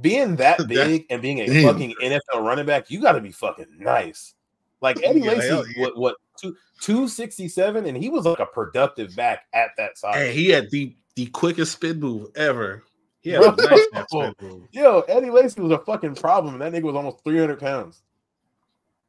[0.00, 1.72] Being that That- big and being a Damn.
[1.72, 4.34] fucking NFL running back, you got to be fucking nice.
[4.80, 5.82] Like Eddie Yeah, Lacy, hell yeah.
[5.82, 9.96] what what two two sixty seven, and he was like a productive back at that
[9.96, 10.14] size.
[10.16, 12.82] Hey, he had the the quickest spin move ever.
[13.20, 13.54] He had Bro.
[13.58, 14.62] a nice spin move.
[14.72, 16.60] Yo, Eddie Lacy was a fucking problem.
[16.60, 18.02] and That nigga was almost three hundred pounds.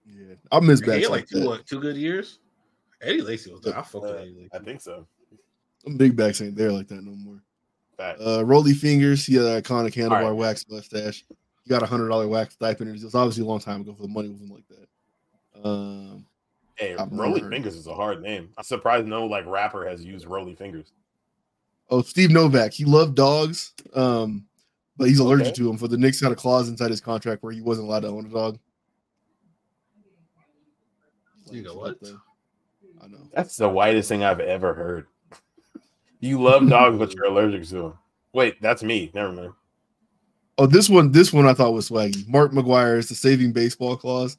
[0.07, 1.45] Yeah, I miss He had like like two, that.
[1.47, 2.39] what, two good years.
[3.01, 3.77] Eddie Lacy was there.
[3.77, 4.49] I fucked with Uh, Eddie Lacy.
[4.53, 5.07] I think so.
[5.83, 7.41] Them big backs ain't there like that no more.
[7.97, 8.19] Fact.
[8.21, 10.31] Uh, Rollie Fingers, he had that iconic handlebar All right.
[10.31, 11.23] wax mustache.
[11.63, 12.89] He got a hundred dollar wax stipend.
[12.89, 15.67] It was obviously a long time ago for the money wasn't like that.
[15.67, 16.25] Um,
[16.77, 18.49] Hey, I've never Rollie Fingers is a hard name.
[18.57, 20.91] I'm surprised no like rapper has used Rollie Fingers.
[21.89, 23.73] oh, Steve Novak, he loved dogs.
[23.93, 24.45] Um,
[24.97, 25.55] but he's allergic Okay.
[25.55, 25.77] to them.
[25.77, 28.25] For the Knicks had a clause inside his contract where he wasn't allowed to own
[28.25, 28.59] a dog.
[31.51, 31.97] You go, what?
[33.01, 33.29] I know.
[33.33, 35.07] That's the whitest thing I've ever heard.
[36.19, 37.93] You love dogs, but you're allergic to them.
[38.33, 39.11] Wait, that's me.
[39.13, 39.53] Never mind.
[40.57, 42.27] Oh, this one, this one I thought was swaggy.
[42.27, 44.37] Mark McGwire is the saving baseball clause.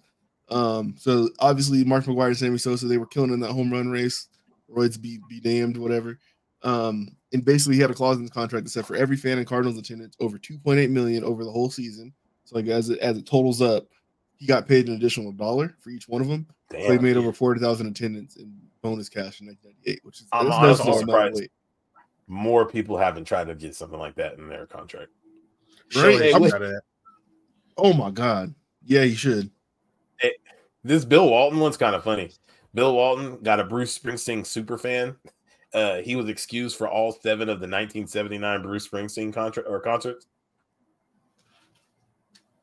[0.49, 3.89] Um, so obviously Mark McGwire and Sammy Sosa, they were killing in that home run
[3.89, 4.29] race.
[4.71, 6.19] Royds be be damned, whatever.
[6.63, 9.39] Um, and basically he had a clause in his contract that said for every fan
[9.39, 12.13] and Cardinals attendance over 2.8 million over the whole season.
[12.45, 13.87] So like as it as it totals up,
[14.37, 16.47] he got paid an additional dollar for each one of them.
[16.71, 17.03] So he Damn.
[17.03, 18.53] made over 40,000 attendance in
[18.83, 21.49] bonus cash in 1998, which is I'm that's honestly no small surprised.
[22.29, 22.35] Weight.
[22.35, 25.11] More people haven't tried to get something like that in their contract.
[25.95, 26.19] Right.
[26.19, 26.83] Shohei I'm- should that.
[27.77, 28.55] Oh my god.
[28.85, 29.51] Yeah, you should.
[30.83, 32.31] This Bill Walton one's kind of funny.
[32.73, 35.17] Bill Walton got a Bruce Springsteen super fan.
[35.75, 40.29] Uh, he was excused for all seven of the 1979 Bruce Springsteen contract or concerts.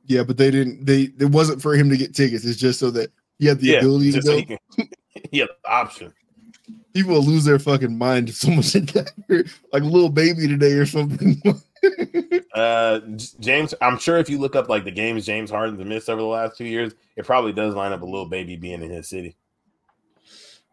[0.05, 0.86] Yeah, but they didn't.
[0.86, 2.45] They it wasn't for him to get tickets.
[2.45, 4.38] It's just so that he had the yeah, ability to just so go.
[4.39, 4.57] he, can,
[5.32, 6.14] he had the option.
[6.94, 9.12] People will lose their fucking mind if someone said that.
[9.72, 11.41] like little baby today or something.
[12.56, 13.00] Uh,
[13.41, 16.28] James, I'm sure if you look up like the games James Harden's missed over the
[16.28, 19.36] last two years, it probably does line up a little baby being in his city.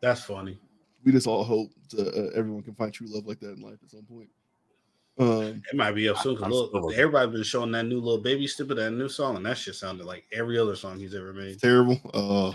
[0.00, 0.58] That's funny.
[1.04, 3.78] we just all hope to, uh, everyone can find true love like that in life
[3.82, 4.28] at some point.
[5.18, 6.36] Um, It might be up soon.
[6.36, 6.98] 'cause I'm Lil- still looking.
[6.98, 10.06] everybody's been showing that new little baby snippet, that new song, and that shit sounded
[10.06, 11.58] like every other song he's ever made.
[11.60, 11.98] terrible.
[12.14, 12.52] Uh,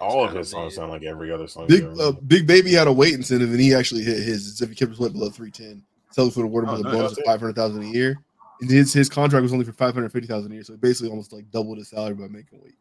[0.00, 1.66] All of kinda his songs sound like every other song.
[1.66, 4.48] big uh, big baby had a weight incentive and he actually hit his.
[4.48, 5.82] It's if he kept his weight below three ten.
[6.16, 8.16] Celtics would have awarded him Oh, with a bonus of five hundred thousand a year.
[8.60, 10.78] And his his contract was only for five hundred fifty thousand a year, so he
[10.78, 12.74] basically almost like doubled his salary by making weight.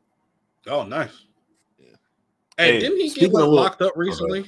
[0.67, 1.09] Oh, nice.
[1.79, 1.87] Yeah.
[2.57, 4.45] Hey, Hey, didn't he speaking get like, locked up recently?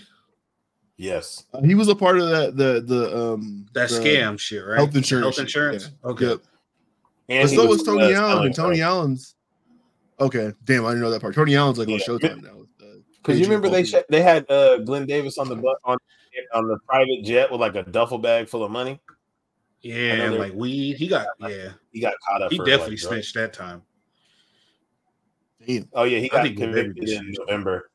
[0.98, 1.46] yes.
[1.54, 4.78] Uh, he was a part of that the the um That the scam shit, right?
[4.78, 5.36] health insurance.
[5.38, 5.90] Health insurance.
[6.04, 6.10] yeah.
[6.12, 6.26] Okay.
[6.28, 6.40] Yep.
[7.28, 8.82] And But so was uh, Tony Allen, and Tony.
[8.82, 9.36] Allen's.
[10.20, 11.36] Okay, damn, I didn't know that part.
[11.36, 12.00] Tony Allen's like on Yeah.
[12.08, 12.58] Showtime now.
[12.58, 15.76] with, uh, Because you remember they sh- they had uh, Glen Davis on the bu-
[15.84, 15.98] on
[16.54, 19.00] on the private jet with like a duffel bag full of money.
[19.82, 20.98] Yeah, and like weed.
[20.98, 21.74] He got yeah.
[21.92, 22.52] He got caught up.
[22.52, 23.08] He definitely like, drugs.
[23.08, 23.82] snitched that time.
[25.66, 25.88] Damn.
[25.94, 27.34] Oh yeah, he got convicted in.
[27.40, 27.90] November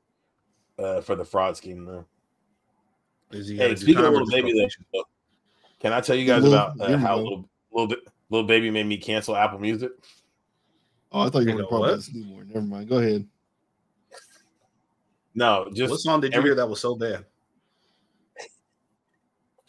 [0.79, 1.85] uh, for the fraud scheme.
[1.85, 2.05] Though.
[3.33, 4.53] Is he Hey, speaking of little baby,
[4.93, 5.05] though,
[5.81, 7.23] can I tell you guys Lil- about uh, how go.
[7.23, 7.97] little little
[8.29, 9.91] little baby made me cancel Apple Music?
[11.13, 11.89] Oh, I thought you Nigga, were talking what?
[11.89, 12.49] about this newborn.
[12.49, 12.89] Never mind.
[12.89, 13.27] Go ahead.
[15.35, 17.25] No, just what song did you every- hear that was so bad?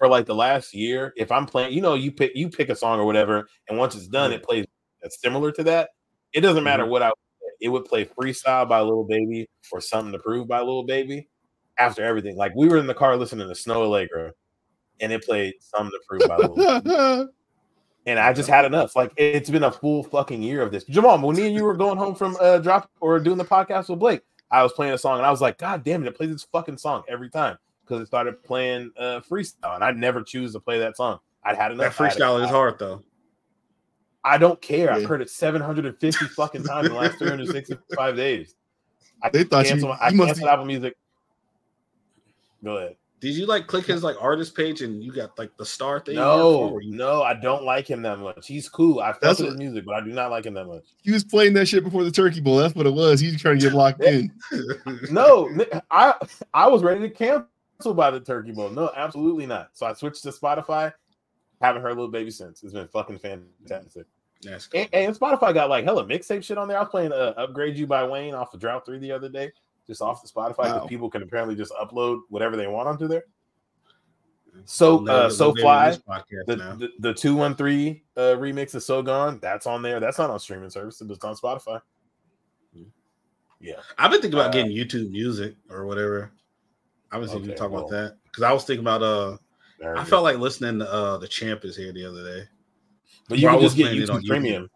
[0.01, 2.75] for like the last year, if I'm playing, you know, you pick you pick a
[2.75, 4.65] song or whatever, and once it's done, it plays
[4.99, 5.91] that's similar to that.
[6.33, 6.91] It doesn't matter mm-hmm.
[6.91, 7.11] what I
[7.61, 11.29] it would play freestyle by Little Baby or something to prove by Little Baby
[11.77, 12.35] after everything.
[12.35, 14.31] Like we were in the car listening to Snoh Aalegra
[14.99, 17.29] and it played something to prove by Little Baby.
[18.07, 18.95] And I just had enough.
[18.95, 20.83] Like it's been a full fucking year of this.
[20.85, 23.89] Jamal, when me and you were going home from uh drop or doing the podcast
[23.89, 26.15] with Blake, I was playing a song and I was like, God damn it, it
[26.15, 30.23] plays this fucking song every time because it started playing uh freestyle and I'd never
[30.23, 31.19] choose to play that song.
[31.43, 31.95] I'd had enough.
[31.97, 33.03] That freestyle is hard though.
[34.23, 34.91] I don't care.
[34.91, 38.55] I've heard it 750 fucking times in the last 365 days.
[39.23, 40.97] I They thought you- cancel, I you must canceled be- Apple Music.
[42.63, 42.95] Go ahead.
[43.21, 46.15] Did you like click his like artist page and you got like the star thing?
[46.15, 48.47] No, no, I don't like him that much.
[48.47, 48.99] He's cool.
[48.99, 50.85] I fuck That's with his music, but I do not like him that much.
[51.03, 52.57] he was playing that shit before the Turkey Bowl.
[52.57, 53.19] That's what it was.
[53.19, 54.31] He's trying to get locked in.
[55.11, 55.49] No,
[55.91, 56.15] I
[56.53, 58.69] I was ready to cancel by the Turkey Bowl.
[58.69, 59.69] No, absolutely not.
[59.73, 60.91] So I switched to Spotify.
[61.61, 62.63] Haven't heard a Little Baby since.
[62.63, 64.07] It's been fucking fantastic.
[64.41, 64.81] That's cool.
[64.81, 66.77] And, and Spotify got like hella mixtape shit on there.
[66.77, 69.51] I was playing uh, "Upgrade You" by Wayne off of Drought Three the other day,
[69.91, 70.63] just off the Spotify.
[70.63, 70.87] because Wow.
[70.87, 73.23] People can apparently just upload whatever they want onto there.
[74.65, 75.91] So, uh, so fly
[76.47, 79.39] the the, two one three uh, remix is so gone.
[79.41, 79.99] That's on there.
[80.01, 81.81] That's not on streaming services, but it's on Spotify.
[83.61, 86.31] Yeah, I've been thinking about uh, getting YouTube music or whatever.
[87.11, 89.37] I was Okay, talking well, about that because I was thinking about uh
[89.97, 92.43] I felt like listening to uh the champ is here the other day.
[93.29, 94.27] but you can just get playing it on YouTube YouTube.
[94.27, 94.69] Premium.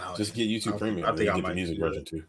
[0.00, 1.06] Oh, Just get YouTube I- Premium.
[1.08, 2.24] I think I you get might the music version too.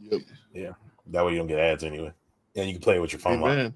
[0.00, 0.20] Yep.
[0.54, 0.72] Yeah.
[1.08, 2.12] That way you don't get ads anyway,
[2.56, 3.40] and you can play it with your phone.
[3.40, 3.52] locked.
[3.52, 3.74] Amen.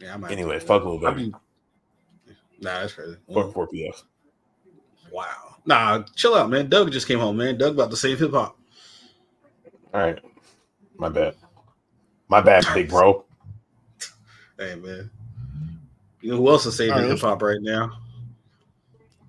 [0.00, 0.66] Yeah, I might Anyway, do that.
[0.66, 1.22] fuck uh, little I baby.
[1.22, 1.34] mean,
[2.60, 3.16] nah, that's crazy.
[3.32, 3.52] Fuck mm.
[3.54, 4.02] 4PF.
[5.12, 5.56] Wow.
[5.66, 6.68] Nah, chill out, man.
[6.68, 7.56] Doug just came home, man.
[7.56, 8.58] Doug about to save hip hop.
[9.92, 10.18] All right,
[10.96, 11.34] my bad.
[12.28, 13.24] My bad, big bro.
[14.58, 15.10] Hey, man.
[16.20, 17.98] You know who else is saving All right, hip hop right now?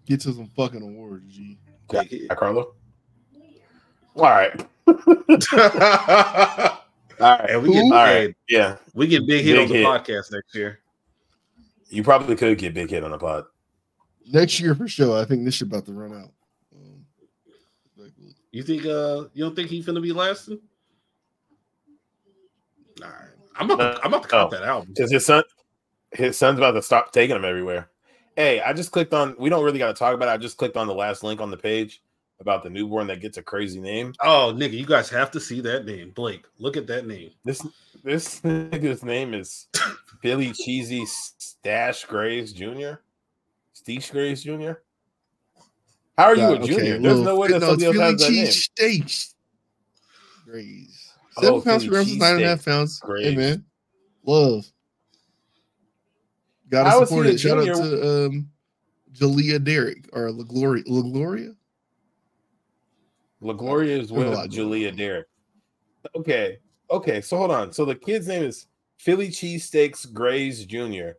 [0.05, 1.57] Get to some fucking awards, G.
[1.89, 2.31] Big Hit.
[4.17, 4.23] Hi, Carlo.
[4.23, 4.67] All right.
[4.87, 6.81] All
[7.21, 7.49] All right.
[7.49, 7.93] And we get Who?
[7.93, 8.35] All hey, right.
[8.49, 8.75] Yeah.
[8.93, 9.85] we get big hit Big on the Hit.
[9.85, 10.79] podcast next year.
[11.89, 13.45] You probably could get big hit on the pod.
[14.31, 15.19] next year for sure.
[15.21, 16.31] I think this shit about to run out.
[16.75, 17.05] Um,
[17.95, 18.35] respectfully.
[18.51, 20.59] You think uh you don't think he's gonna be lasting?
[23.03, 23.29] All right.
[23.57, 24.59] I'm about to, I'm about to cop No.
[24.59, 24.89] that album.
[24.93, 25.43] Because his son,
[26.11, 27.89] his son's about to stop taking him everywhere.
[28.35, 29.33] Hey, I just clicked on.
[29.39, 30.31] We don't really got to talk about it.
[30.31, 32.01] I just clicked on the last link on the page
[32.39, 34.13] about the newborn that gets a crazy name.
[34.21, 36.11] Oh nigga, you guys have to see that name.
[36.11, 37.31] Blake, look at that name.
[37.43, 37.65] This
[38.03, 39.67] this nigga's name is
[40.21, 42.95] Billy Cheesy Stash Graves Jr.
[43.75, 44.73] Steesh Graves Jr.
[46.17, 46.73] How are you Nah, a junior?
[46.75, 48.45] okay, There's well, no way that no, somebody else Philly has that name.
[48.45, 49.35] cheese steaks.
[50.45, 51.11] Graze.
[51.37, 52.65] Oh, Seven pounds Philly for grams is nine and a half cheesesteaks.
[52.65, 53.01] pounds.
[53.19, 53.65] Hey man,
[54.25, 54.65] love.
[56.69, 57.37] Gotta How is support it.
[57.39, 58.49] Shout out to um,
[59.13, 60.83] Jalea Derrick or LaGloria.
[60.85, 61.55] LaGloria?
[63.45, 65.27] LaGloria is with Julia Derrick.
[66.15, 66.57] Okay.
[66.89, 67.21] Okay.
[67.21, 67.71] So hold on.
[67.71, 68.67] So the kid's name is
[68.97, 71.11] Philly Cheesesteaks Grays Jr.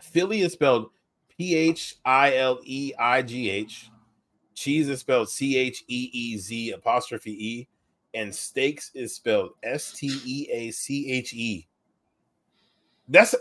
[0.00, 0.90] Philly is spelled
[1.28, 3.90] P H I L E I G H.
[4.54, 7.68] Cheese is spelled C H E E Z apostrophe E.
[8.14, 11.66] And steaks is spelled S T E A C H E.
[13.08, 13.34] That's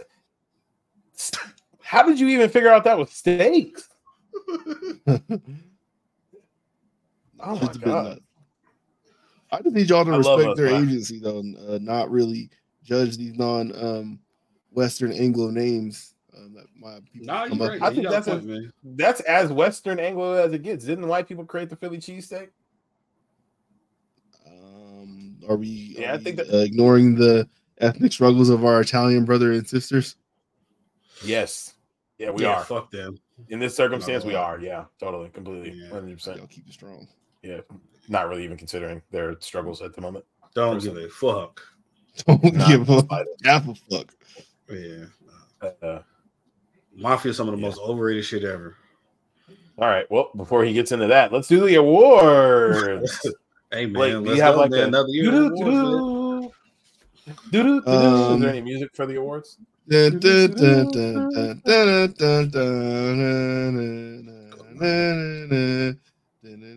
[1.81, 3.87] how did you even figure out that was steaks?
[7.43, 8.05] Oh my It's a bit god.
[8.05, 8.21] nuts.
[9.51, 10.83] I just need y'all to I respect their man.
[10.89, 12.49] agency though, and uh, not really
[12.83, 14.19] judge these non um,
[14.71, 17.81] Western Anglo names um, that my people Nah, come you up right.
[17.83, 18.73] I think got a that's a- point, man.
[18.83, 20.85] That's as Western Anglo as it gets.
[20.85, 22.49] Didn't white people create the Philly cheesesteak?
[24.47, 25.95] Um, are we?
[25.99, 27.47] Yeah, are I think that- uh, ignoring the
[27.79, 30.15] ethnic struggles of our Italian brother and sisters.
[31.23, 31.73] Yes.
[32.17, 32.63] Yeah, we yeah, are.
[32.65, 33.17] Fuck them.
[33.49, 34.39] In this circumstance, we No.
[34.39, 34.59] are.
[34.59, 35.89] Yeah, totally, completely, Yeah.
[35.89, 36.37] hundred percent.
[36.37, 37.07] Y'all keep it strong.
[37.43, 37.59] Yeah,
[38.07, 40.25] not really even considering their struggles at the moment.
[40.55, 41.61] Don't give a fuck.
[42.25, 43.25] Don't Not give a despite
[43.91, 44.13] fuck.
[44.71, 45.05] Yeah.
[45.81, 45.99] Uh,
[46.95, 47.67] Mafia is some of the Yeah.
[47.67, 48.75] most overrated shit ever.
[49.77, 50.09] all right.
[50.11, 53.19] Well, before he gets into that, let's do the awards.
[53.71, 55.29] Hey man, Blake, do let's you have like a another year.
[55.29, 55.71] of awards, man.
[55.71, 56.51] doo-doo-doo-doo.
[57.51, 57.91] Doo-doo-doo-doo.
[57.91, 59.57] Is Um, there any music for the awards?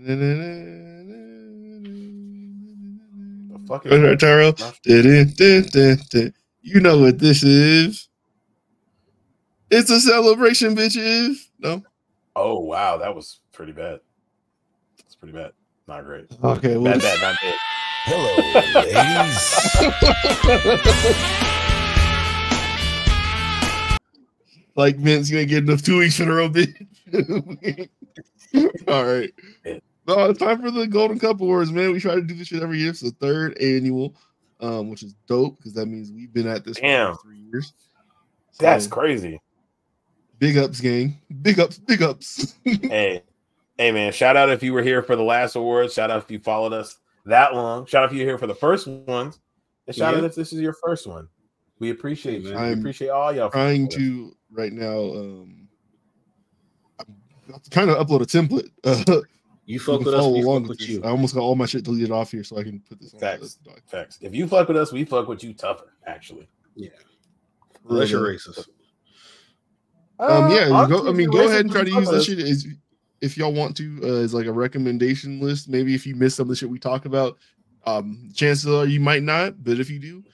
[0.04, 1.00] The dun.
[3.66, 4.54] fuck is Tyrell.
[6.62, 8.08] You know what this is.
[9.70, 11.36] It's a celebration, bitches.
[11.58, 11.82] No?
[12.34, 14.00] Oh wow, that was pretty bad.
[14.98, 15.52] That's pretty bad.
[15.88, 16.26] Not great.
[16.42, 17.54] Okay, well, Bad, bad, not good.
[18.04, 18.36] Hello,
[18.82, 19.56] ladies.
[24.76, 26.86] like Vince, gonna get enough two weeks in a row, bitch.
[28.88, 29.32] All right.
[30.06, 31.92] No, it's time for the Golden Cup Awards, man.
[31.92, 32.90] We try to do this shit every year.
[32.90, 34.14] It's the third annual,
[34.60, 37.14] um, which is dope because that means we've been at this Damn.
[37.14, 37.72] for three years.
[38.58, 39.40] That's crazy.
[40.38, 41.18] big ups, gang.
[41.42, 42.54] Big ups, big ups.
[42.64, 43.22] hey,
[43.76, 44.12] hey, man!
[44.12, 45.94] Shout out if you were here for the last awards.
[45.94, 47.84] Shout out if you followed us that long.
[47.86, 49.40] Shout out if you're here for the first ones.
[49.86, 51.28] And shout out if this is your first one.
[51.78, 52.50] We appreciate you.
[52.50, 53.50] We I'm appreciate all y'all.
[53.50, 54.98] trying to right now.
[54.98, 55.65] Um,
[57.52, 58.70] I'm trying to upload a template.
[58.84, 59.22] Uh,
[59.68, 60.88] You you fuck can with us, we along fuck with with this.
[60.88, 61.02] you.
[61.02, 63.18] I almost got all my shit deleted off here so I can put this on
[63.20, 63.58] Facts.
[63.64, 63.70] the.
[63.86, 64.18] Facts.
[64.20, 65.92] If you fuck with us, we fuck with you tougher.
[66.06, 66.48] Actually.
[66.76, 66.90] Yeah.
[67.82, 68.68] For Unless you're racist.
[70.18, 71.08] Um, yeah, you honestly, go.
[71.08, 72.66] I mean, go ahead and try to use with that shit as
[73.20, 75.68] if y'all want to, uh, as like a recommendation list.
[75.68, 77.36] Maybe if you miss some of the shit we talk about,
[77.86, 79.62] um, chances are you might not.
[79.62, 80.24] But if you do,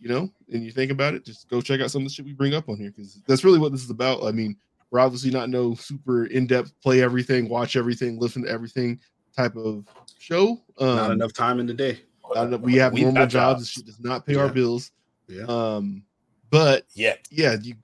[0.00, 2.26] you know, and you think about it, just go check out some of the shit
[2.26, 4.24] we bring up on here because that's really what this is about.
[4.24, 4.56] I mean,
[4.90, 9.00] we're obviously not no super in depth, play everything, watch everything, listen to everything
[9.36, 9.84] type of
[10.18, 10.60] show.
[10.78, 12.00] Um, Not enough time in the day.
[12.34, 13.60] not enough- we have We've normal got jobs.
[13.60, 14.90] This shit does not pay our bills.
[15.28, 15.44] Yeah.
[15.44, 16.02] Um,
[16.50, 17.14] but Yeah.
[17.30, 17.74] yeah, you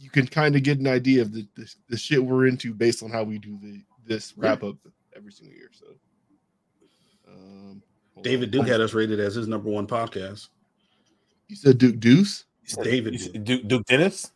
[0.00, 3.02] you can kind of get an idea of the, the the shit we're into based
[3.02, 4.76] on how we do the this wrap up
[5.14, 5.70] every single year.
[5.72, 5.86] So,
[7.28, 7.82] um,
[8.14, 8.50] hold David on.
[8.62, 10.48] Duke had us rated as his number one podcast.
[11.48, 12.44] You said Duke Deuce.
[12.62, 13.44] It's David Duke.
[13.44, 14.30] Duke, Duke Dennis.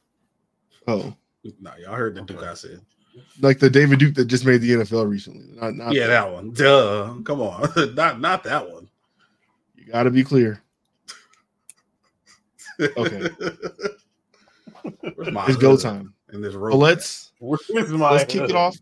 [0.87, 1.15] Oh,
[1.61, 2.81] Nah, y'all heard the Duke I said.
[3.41, 5.47] like the David Duke that just made the NFL recently.
[5.61, 6.53] Not, not yeah, that one.
[6.53, 7.15] Duh.
[7.25, 7.69] Come on.
[7.95, 8.89] not not that one.
[9.75, 10.63] You got to be clear.
[12.81, 13.29] Okay.
[14.85, 16.15] It's go time.
[16.33, 16.79] in this So room.
[16.79, 18.77] let's Where's my let's kick it off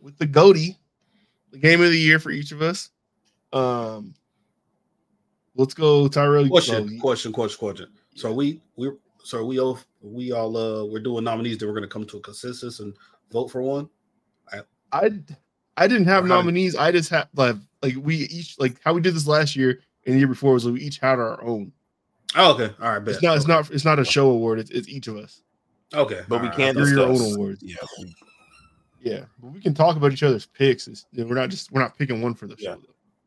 [0.00, 0.76] with the Goatee,
[1.50, 2.90] the game of the year for each of us.
[3.52, 4.14] Um,
[5.56, 6.48] let's go, Tyrell.
[6.48, 7.88] question, so- question, question, question.
[8.16, 8.90] So we we
[9.24, 12.20] so we all we all uh we're doing nominees that we're gonna come to a
[12.20, 12.94] consensus and
[13.32, 13.88] vote for one.
[14.92, 15.10] I
[15.76, 16.76] I didn't have Or how did- nominees.
[16.76, 20.14] I just had like like we each like how we did this last year and
[20.14, 21.72] the year before was like we each had our own.
[22.36, 22.72] Oh, okay.
[22.80, 23.14] All right, bet.
[23.14, 24.60] It's not it's not it's not a show award.
[24.60, 25.42] It's, it's each of us.
[25.92, 26.22] okay.
[26.28, 27.62] But we can't I You're your own awards.
[27.62, 27.76] Yeah.
[29.02, 30.88] Yeah, but we can talk about each other's picks.
[30.88, 32.78] It's, we're not just we're not picking one for the show.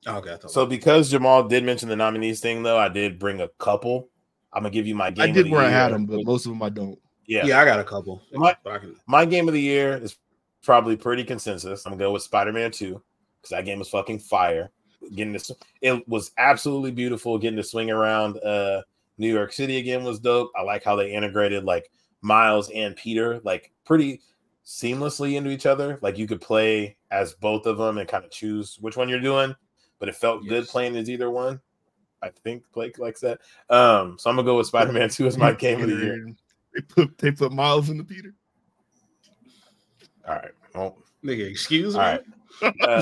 [0.06, 0.16] Though.
[0.18, 0.32] Okay.
[0.44, 4.10] I So because Jamal did mention the nominees thing, though, I did bring a couple.
[4.54, 5.24] I'm gonna give you my game.
[5.24, 6.98] I of did the where I had them, but most of them I don't.
[7.26, 7.60] yeah, yeah.
[7.60, 8.24] I got a couple.
[8.34, 8.96] My- but I can.
[9.08, 10.18] my game of the year is
[10.64, 11.86] probably pretty consensus.
[11.86, 13.02] I'm gonna go with Spider-Man 2
[13.42, 14.72] because that game was fucking fire.
[15.16, 17.38] Getting this, it was absolutely beautiful.
[17.38, 18.82] Getting to swing around uh
[19.18, 20.52] New York City again was dope.
[20.56, 21.90] I like how they integrated like
[22.22, 24.22] Miles and Peter like pretty
[24.66, 25.98] seamlessly into each other.
[26.02, 29.20] Like you could play as both of them and kind of choose which one you're
[29.20, 29.56] doing,
[30.00, 31.62] but it felt good playing as either one.
[32.22, 33.40] I think Blake likes that.
[33.70, 36.28] Um, so I'm gonna go with Spider-Man 2 as my game of the year.
[36.74, 38.34] They put they put Miles into Peter.
[40.28, 40.52] All right.
[40.76, 42.00] Well, Nigga, excuse me.
[42.00, 42.22] all right.
[42.60, 42.98] Uh, I'm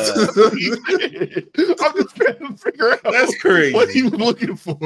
[1.95, 3.73] just trying to figure out That's crazy.
[3.73, 4.77] what he was looking for.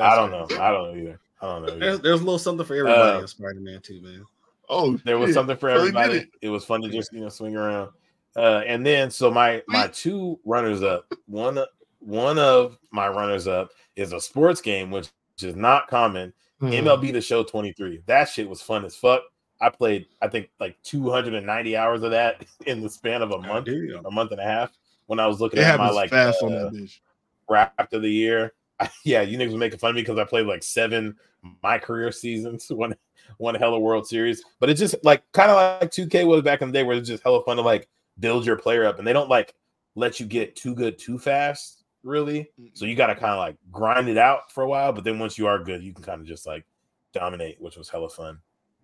[0.00, 0.46] I don't know.
[0.60, 1.20] I don't know either.
[1.40, 1.68] I don't know.
[1.68, 1.78] either.
[1.78, 4.24] There's, there's a little something for everybody Uh, in Spider-Man Two, man.
[4.68, 5.34] Oh, There was shit.
[5.34, 6.18] something for So he did everybody.
[6.18, 6.28] it.
[6.42, 6.48] It.
[6.50, 7.90] was fun to just you know swing around.
[8.36, 11.10] Uh, and then so my my two runners up.
[11.26, 11.58] One
[12.04, 16.32] one of my runners up is a sports game, which, which is not common.
[16.60, 16.68] Hmm.
[16.68, 18.02] MLB The Show 23.
[18.06, 19.22] That shit was fun as fuck.
[19.60, 23.66] I played I think like 290 hours of that in the span of a month,
[23.66, 24.04] Damn.
[24.04, 24.70] a month and a half.
[25.06, 27.00] When I was looking It at my like fast on uh, that bitch.
[27.48, 28.52] wrapped of the year.
[29.04, 31.16] yeah, you niggas were making fun of me because I played like seven
[31.62, 32.94] my career seasons, one
[33.38, 34.42] one hella World Series.
[34.60, 37.08] But it's just like kind of like 2K was back in the day where it's
[37.08, 37.88] just hella fun to like
[38.20, 39.54] build your player up and they don't like
[39.94, 42.50] let you get too good too fast, really.
[42.74, 45.38] So you gotta kind of like grind it out for a while, but then once
[45.38, 46.64] you are good, you can kind of just like
[47.12, 48.38] dominate, which was hella fun.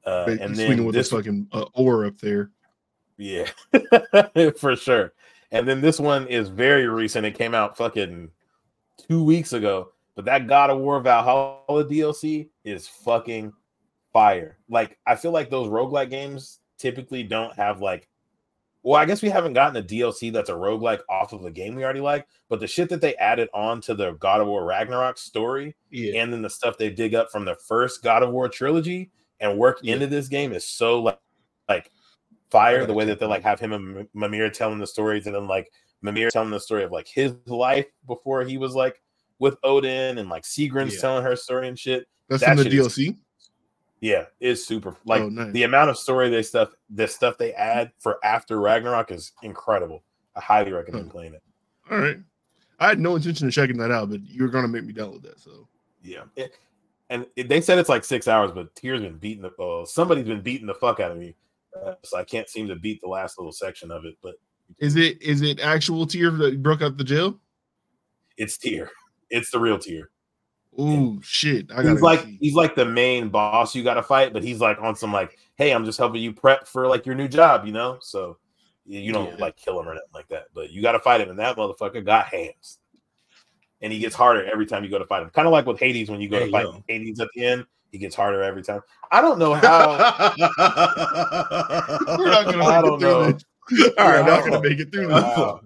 [0.06, 2.50] Uh, and then with this fucking uh, oar up there.
[3.16, 3.46] yeah,
[4.56, 5.12] for sure.
[5.50, 7.26] And then this one is very recent.
[7.26, 8.30] It came out fucking
[9.08, 9.92] two weeks ago.
[10.14, 13.52] But that God of War Valhalla DLC is fucking
[14.12, 14.58] fire.
[14.68, 18.08] Like, I feel like those roguelike games typically don't have like
[18.82, 21.74] well, I guess we haven't gotten a DLC that's a roguelike off of a game
[21.74, 24.64] we already like, but the shit that they added on to the God of War
[24.64, 26.22] Ragnarok story Yeah.
[26.22, 29.10] and then the stuff they dig up from the first God of War trilogy
[29.40, 29.94] and work Yeah.
[29.94, 31.18] into this game is so like
[31.68, 31.90] like
[32.50, 32.86] fire.
[32.86, 35.70] The way that they like have him and Mimir telling the stories, and then like
[36.00, 39.02] Mimir telling the story of like his life before he was like
[39.38, 41.00] with Odin, and like Sigrun's Yeah.
[41.00, 42.06] telling her story and shit.
[42.28, 43.16] That's That in the shit is- DLC.
[44.00, 44.96] Yeah, it's super.
[45.04, 45.52] Like Oh, nice.
[45.52, 50.04] the amount of story they stuff, the stuff they add for after Ragnarok is incredible.
[50.36, 51.12] I highly recommend Huh.
[51.12, 51.42] playing it.
[51.90, 52.18] All right.
[52.78, 55.22] I had no intention of checking that out, but you were gonna make me download
[55.22, 55.40] that.
[55.40, 55.68] So
[56.00, 56.56] Yeah, It-
[57.10, 59.50] and it- they said it's like six hours, but Tears been beating the.
[59.60, 61.34] Uh, somebody's been beating the fuck out of me,
[61.76, 64.16] uh, so I can't seem to beat the last little section of it.
[64.22, 64.36] But
[64.78, 67.40] is it is it actual Tyr that broke out the jail?
[68.36, 68.88] it's Tyr.
[69.28, 70.10] It's the real Tyr.
[70.76, 71.70] Oh shit!
[71.72, 74.78] I He's like he's like the main boss you got to fight, but he's like
[74.80, 77.72] on some like, hey, I'm just helping you prep for like your new job, you
[77.72, 77.98] know.
[78.00, 78.38] So
[78.86, 79.36] you don't Yeah.
[79.44, 81.56] like kill him or nothing like that, but you got to fight him, and that
[81.56, 82.78] motherfucker got hands,
[83.80, 85.30] and he gets harder every time you go to fight him.
[85.30, 86.84] Kind of like with Hades when you go to fight yo.
[86.86, 88.80] Hades at the end, he gets harder every time.
[89.10, 89.92] I don't know how.
[92.18, 93.38] we're not gonna I make don't it through know.
[93.98, 95.22] All right, not gonna make it through this.
[95.22, 95.60] Wow.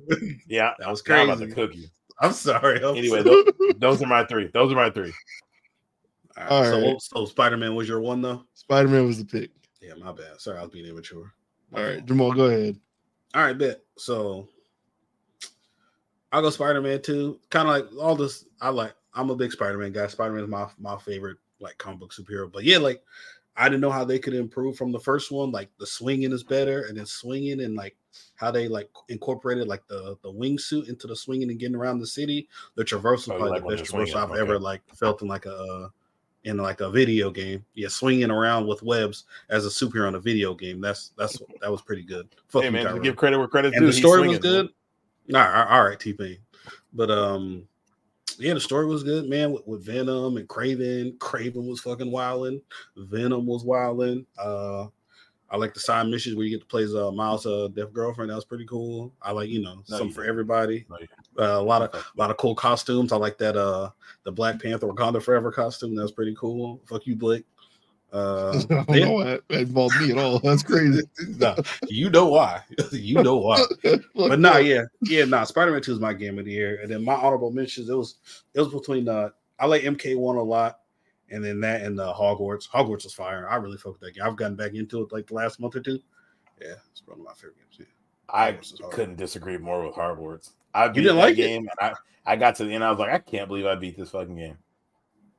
[0.49, 1.55] Yeah, That was I'm about to crazy.
[1.55, 1.87] cook you.
[2.23, 2.83] I'm sorry.
[2.83, 3.45] I'm Anyway, those,
[3.79, 4.49] those are my three.
[4.55, 5.13] Those are my three.
[6.37, 7.03] All right, All so, right.
[7.03, 8.45] so Spider Man was your one though.
[8.55, 9.51] Spider Man was the pick.
[9.81, 10.41] Yeah, my bad.
[10.41, 11.35] Sorry, I was being immature.
[11.75, 12.79] All right, Jamal, go ahead.
[13.35, 13.81] All right, bet.
[13.99, 14.49] So
[16.31, 17.41] I'll go Spider Man too.
[17.51, 18.47] Kind of like all this.
[18.61, 18.95] I like.
[19.15, 20.07] I'm a big Spider Man guy.
[20.07, 22.51] Spider Man is my my favorite like comic book superhero.
[22.51, 23.03] But yeah, like
[23.57, 25.51] I didn't know how they could improve from the first one.
[25.51, 27.97] Like the swinging is better, and then swinging and like
[28.35, 32.07] how they like incorporated like the the wingsuit into the swinging and getting around the
[32.07, 32.49] city.
[32.75, 34.41] The traversal Oh, probably like the best traversal I've okay.
[34.41, 35.89] ever like felt in like a uh,
[36.45, 37.65] in like a video game.
[37.75, 40.81] Yeah, swinging around with webs as a superhero in a video game.
[40.81, 42.29] That's that's that was pretty good.
[42.49, 43.87] Fuck Hey man, give credit where credit's and due.
[43.87, 44.71] the story was swinging, man.
[45.27, 45.37] good.
[45.37, 46.39] All right, all right, T Pain.
[46.93, 47.67] But um,
[48.39, 49.53] yeah, the story was good, man.
[49.53, 52.61] With, with Venom and Kraven, Kraven was fucking wilding.
[52.97, 54.27] Venom was wilding.
[54.39, 54.87] Uh,
[55.53, 57.93] I like the side missions where you get to play as uh, Miles' uh, deaf
[57.93, 58.31] girlfriend.
[58.31, 59.13] That was pretty cool.
[59.21, 60.87] I like, you know, No, something you for everybody.
[60.89, 60.97] No,
[61.39, 63.13] Uh, a lot of a lot of cool costumes.
[63.13, 63.55] I like that.
[63.55, 63.91] Uh,
[64.25, 65.95] the Black Panther Wakanda Forever costume.
[65.95, 66.81] That was pretty cool.
[66.87, 67.45] Fuck you, Blake.
[68.13, 70.39] Uh, I don't know why that involved me at all.
[70.45, 71.03] That's crazy.
[71.39, 71.57] nah,
[71.89, 72.63] you know why?
[72.93, 73.63] you know why?
[74.15, 75.45] but nah, yeah, yeah, nah.
[75.45, 77.91] Spider Man Two is my game of the year, and then my honorable mentions.
[77.91, 78.17] It was
[78.55, 80.81] it was between uh, I like MK One a lot,
[81.33, 82.69] and then that and uh, Hogwarts.
[82.69, 83.49] Hogwarts was fire.
[83.49, 84.25] I really fucked that game.
[84.25, 85.99] I've gotten back into it like the last month or two.
[86.61, 87.77] Yeah, it's one of my favorite games.
[87.81, 87.87] Yeah.
[88.29, 88.93] I Hogwarts is hard.
[88.93, 90.51] couldn't disagree more with Hogwarts.
[90.75, 91.37] I beat didn't that like it?
[91.37, 91.95] game, and
[92.27, 92.85] I, I got to the end.
[92.85, 94.59] I was like, I can't believe I beat this fucking game.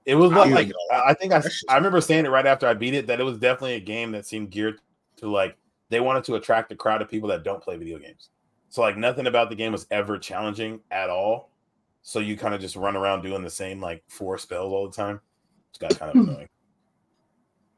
[0.05, 2.25] It was I like, like like it a I I think I, I remember saying
[2.25, 4.81] it right after I beat it that it was definitely a game that seemed geared
[5.17, 5.57] to like
[5.89, 8.29] they wanted to attract a crowd of people that don't play video games.
[8.69, 11.51] So like nothing about the game was ever challenging at all.
[12.01, 14.95] So you kind of just run around doing the same like four spells all the
[14.95, 15.21] time.
[15.73, 16.49] It's got kind of annoying.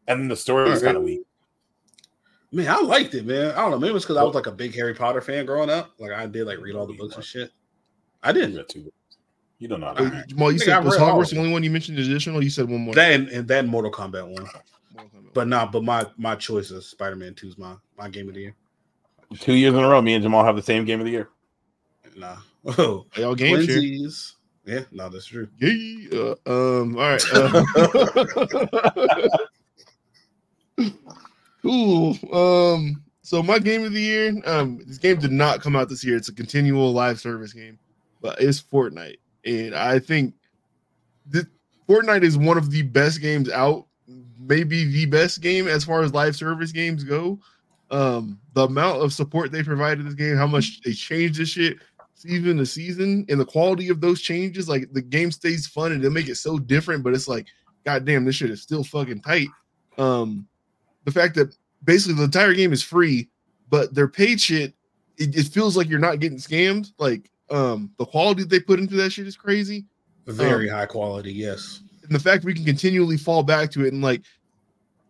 [0.07, 1.21] And then the story was kind of weak.
[2.51, 3.51] Man, I liked it, man.
[3.51, 3.79] I don't know.
[3.79, 5.91] Maybe it's because I was like a big Harry Potter fan growing up.
[5.97, 7.51] Like I did like read all the books and shit.
[8.21, 8.55] I You didn't.
[8.55, 8.91] got two.
[9.59, 9.93] You don't know.
[9.95, 11.71] How Wait, to Jamal, you Nigga, said I was read Hogwarts the only one you
[11.71, 12.43] mentioned additional?
[12.43, 12.93] You said one more.
[12.93, 14.43] That and, and that Mortal Kombat one.
[14.43, 15.33] Mortal Kombat.
[15.33, 18.35] But nah, but my my choice is Spider Man 2 is my my game of
[18.35, 18.55] the year.
[19.39, 21.29] Two years in a row, me and Jamal have the same game of the year.
[22.15, 22.37] Nah.
[22.79, 23.79] Oh, y'all game share.
[24.65, 25.47] Yeah, no, that's true.
[25.59, 26.33] Yeah.
[26.45, 26.97] Uh, um.
[26.97, 27.23] All right.
[30.77, 30.77] Uh,
[31.61, 32.17] cool.
[32.33, 33.01] Um.
[33.21, 34.33] So my game of the year.
[34.45, 34.79] Um.
[34.85, 36.17] This game did not come out this year.
[36.17, 37.77] It's a continual live service game,
[38.21, 40.33] but it's Fortnite, and I think
[41.25, 41.45] this
[41.87, 43.85] Fortnite is one of the best games out.
[44.39, 47.39] Maybe the best game as far as live service games go.
[47.91, 48.39] Um.
[48.53, 51.77] The amount of support they provided this game, how much they changed this shit
[52.25, 56.03] season to season and the quality of those changes, like the game stays fun and
[56.03, 57.47] they make it so different, but it's like,
[57.85, 59.47] goddamn, this shit is still fucking tight.
[59.97, 60.47] Um,
[61.05, 63.29] the fact that basically the entire game is free,
[63.69, 64.73] but their paid shit,
[65.17, 66.91] it, it feels like you're not getting scammed.
[66.97, 69.85] Like, um, the quality they put into that shit is crazy.
[70.25, 71.81] Very high quality, yes.
[72.03, 74.23] And the fact we can continually fall back to it and like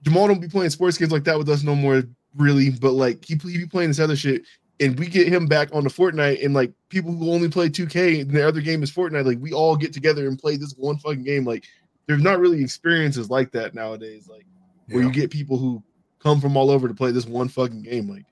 [0.03, 2.03] Jamal don't be playing sports games like that with us no more,
[2.35, 2.69] really.
[2.69, 4.43] But like he, he be playing this other shit,
[4.79, 8.21] and we get him back on the Fortnite, and like people who only play 2K
[8.21, 10.97] and the other game is Fortnite, like we all get together and play this one
[10.97, 11.45] fucking game.
[11.45, 11.65] Like
[12.07, 14.45] there's not really experiences like that nowadays, like
[14.89, 15.81] where you get people who
[16.19, 18.09] come from all over to play this one fucking game.
[18.09, 18.25] Like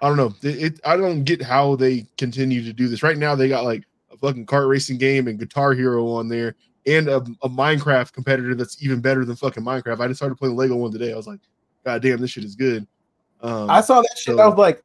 [0.00, 3.02] I don't know, it, it I don't get how they continue to do this.
[3.02, 6.54] Right now they got like a fucking kart racing game and Guitar Hero on there
[6.86, 10.00] and a, a Minecraft competitor that's even better than fucking Minecraft.
[10.00, 11.12] I just started playing Lego one today.
[11.12, 11.40] I was like,
[11.84, 12.86] God damn, this shit is good.
[13.40, 14.36] Um, I saw that shit.
[14.36, 14.82] so- I was like,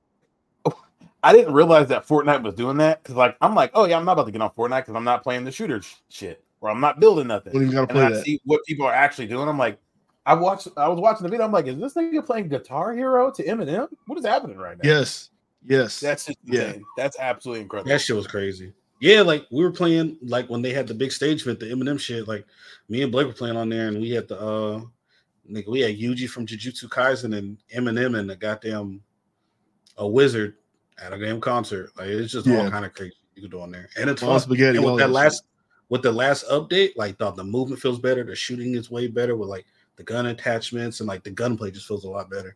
[1.23, 4.05] I didn't realize that Fortnite was doing that because, like, I'm like, oh yeah, I'm
[4.05, 6.69] not about to get on Fortnite because I'm not playing the shooter sh- shit or
[6.69, 7.53] I'm not building nothing.
[7.53, 8.25] don't even gotta And play then I that.
[8.25, 9.47] see what people are actually doing.
[9.47, 9.79] I'm like,
[10.25, 11.45] I watched, I was watching the video.
[11.45, 13.87] I'm like, is this nigga playing Guitar Hero to Eminem?
[14.07, 14.89] What is happening right now?
[14.89, 15.29] Yes,
[15.65, 16.73] yes, that's just Yeah.
[16.97, 17.89] That's absolutely incredible.
[17.89, 18.73] That shit was crazy.
[18.99, 21.99] Yeah, like we were playing like when they had the big stage event, the Eminem
[21.99, 22.25] shit.
[22.27, 22.45] Like
[22.87, 24.81] me and Blake were playing on there, and we had the uh,
[25.51, 29.01] nigga, we had Yuji from Jujutsu Kaisen and Eminem and the goddamn
[29.97, 30.55] a wizard
[31.01, 31.91] at a damn concert.
[31.97, 34.31] Like it's just all kind of crazy you can do on there, and it's All
[34.31, 34.39] fun.
[34.41, 34.77] spaghetti.
[34.77, 35.43] And with that last
[35.89, 39.35] with the last update, like the, the movement feels better, the shooting is way better
[39.35, 39.65] with like
[39.95, 42.55] the gun attachments and like the gunplay just feels a lot better.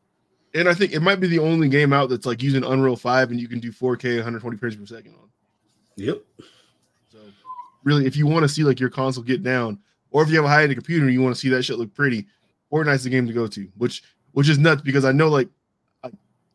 [0.55, 3.31] and I think it might be the only game out that's like using Unreal 5
[3.31, 5.29] and you can do 4K 120 frames per second on.
[5.97, 6.21] Yep.
[7.11, 7.19] So
[7.83, 9.79] really, if you want to see like your console get down,
[10.11, 11.93] or if you have a high-end computer and you want to see that shit look
[11.93, 12.25] pretty,
[12.71, 13.67] Fortnite's the game to go to.
[13.77, 15.49] Which which is nuts because I know like,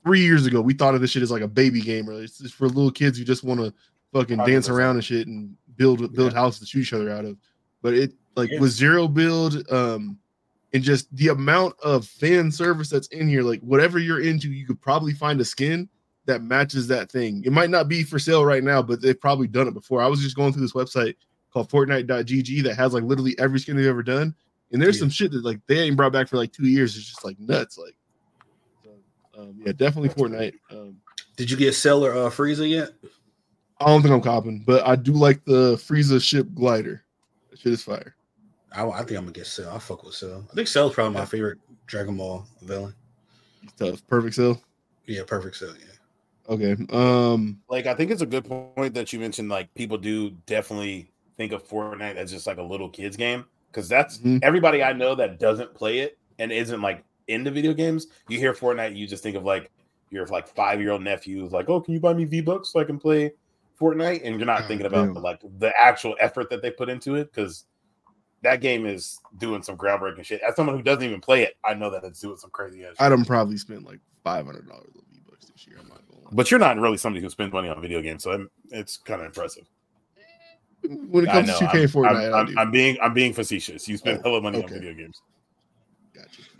[0.04, 2.38] three years ago we thought of this shit as like a baby game or it's
[2.38, 3.72] just for little kids who just want to
[4.12, 4.70] fucking dance 100%.
[4.70, 7.36] around and shit and build build houses to shoot each other out of.
[7.82, 8.60] But it like Yeah.
[8.60, 10.18] with zero build, um,
[10.74, 14.66] and just the amount of fan service that's in here, like whatever you're into, you
[14.66, 15.88] could probably find a skin
[16.26, 17.42] that matches that thing.
[17.44, 20.00] It might not be for sale right now, but they've probably done it before.
[20.00, 21.14] I was just going through this website
[21.52, 24.34] called Fortnite.gg that has like literally every skin they've ever done.
[24.72, 25.00] And there's Yeah.
[25.00, 26.96] some shit that like they ain't brought back for like two years.
[26.96, 27.76] It's just like nuts.
[27.76, 27.94] Like,
[29.38, 30.54] um, yeah, definitely Fortnite.
[30.70, 30.96] Um,
[31.36, 32.90] Did you get Cell or uh, Frieza yet?
[33.80, 37.02] I don't think I'm copping, but I do like the Frieza ship glider.
[37.50, 38.14] That shit is fire.
[38.74, 39.74] I, I think I'm gonna get Cell.
[39.74, 40.46] I fuck with Cell.
[40.50, 42.94] I think Cell's probably my favorite Dragon Ball villain.
[43.60, 44.06] He's tough.
[44.06, 44.60] Perfect sell.
[45.06, 45.74] Yeah, perfect Cell.
[45.78, 45.86] Yeah.
[46.48, 46.76] Okay.
[46.90, 49.48] Um, like I think it's a good point that you mentioned.
[49.48, 53.88] Like people do definitely think of Fortnite as just like a little kids game because
[53.88, 54.40] that's Mhm.
[54.42, 58.06] everybody I know that doesn't play it and isn't like into video games.
[58.28, 59.70] You hear Fortnite, you just think of like
[60.10, 62.72] your like five year old nephew who's like, "Oh, can you buy me V Bucks
[62.72, 63.32] so I can play
[63.80, 65.14] Fortnite?" And you're not God thinking about mm.
[65.14, 67.64] the, like the actual effort that they put into it because
[68.42, 70.40] that game is doing some groundbreaking shit.
[70.42, 72.90] As someone who doesn't even play it, I know that it's doing some crazy ass.
[72.90, 73.00] shit.
[73.00, 75.78] I done probably spent like five hundred dollars on V Bucks this year.
[75.80, 76.20] I'm not going.
[76.32, 79.20] But you're not really somebody who spends money on video games, so I'm- it's kind
[79.20, 79.64] of impressive.
[80.82, 82.58] when it comes know, to 2K and Fortnite, I'm, I'm.
[82.58, 83.88] I'm being I'm being facetious.
[83.88, 84.66] You spend Oh, hella money okay.
[84.66, 85.22] on video games.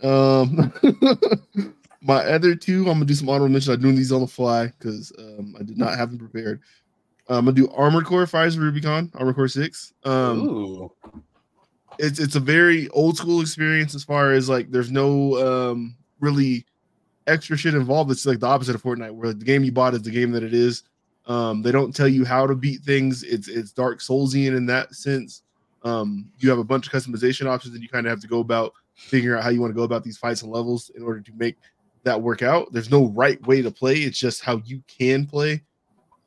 [0.03, 0.73] Um,
[2.01, 3.75] my other two, I'm gonna do some honorable mentions.
[3.75, 6.61] I'm doing these on the fly because um, I did not have them prepared.
[7.29, 9.93] I'm gonna do Armored Core Fires Rubicon, Armored Core Six.
[10.03, 10.91] Um, Ooh,
[11.99, 16.65] it's it's a very old school experience as far as like there's no um really
[17.27, 18.11] extra shit involved.
[18.11, 20.43] It's like the opposite of Fortnite, where the game you bought is the game that
[20.43, 20.83] it is.
[21.25, 23.23] Um, they don't tell you how to beat things.
[23.23, 25.43] It's it's Dark Soulsian in that sense.
[25.83, 28.39] Um, you have a bunch of customization options, and you kind of have to go
[28.39, 31.21] about figuring out how you want to go about these fights and levels in order
[31.21, 31.55] to make
[32.03, 32.71] that work out.
[32.73, 33.95] There's no right way to play.
[33.95, 35.63] It's just how you can play.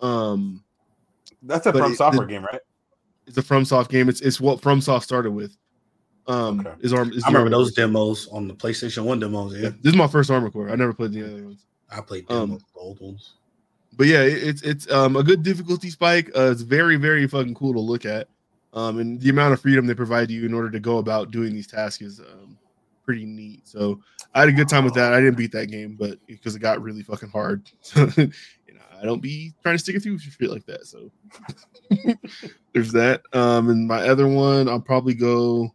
[0.01, 0.63] Um,
[1.43, 2.61] That's a But from it- software the- game, right?
[3.27, 4.09] it's a FromSoft game.
[4.09, 5.57] It's it's what FromSoft started with.
[6.29, 6.73] Um, Okay.
[6.81, 7.13] is Arm?
[7.13, 7.87] Is I the remember Armored those Core.
[7.87, 9.55] demos on the PlayStation One demos.
[9.55, 10.71] Yeah, Yeah, this is my first Armor Core.
[10.71, 11.67] I never played the other ones.
[11.91, 13.35] I played Um, demos, the old ones.
[13.97, 16.31] but yeah, it, it's it's um a good difficulty spike.
[16.37, 18.29] Uh, it's very very fucking cool to look at.
[18.77, 21.55] Um, and the amount of freedom they provide you in order to go about doing
[21.55, 22.59] these tasks is um
[23.03, 23.67] pretty neat.
[23.67, 24.01] So
[24.35, 25.15] I had a good time with that.
[25.15, 27.71] I didn't beat that game, but because it got really fucking hard.
[27.97, 28.05] you
[28.75, 30.87] know, I don't be trying to stick it through shit like that.
[30.87, 31.11] So
[32.75, 33.23] there's that.
[33.33, 35.73] Um, and my other one, I'll probably go.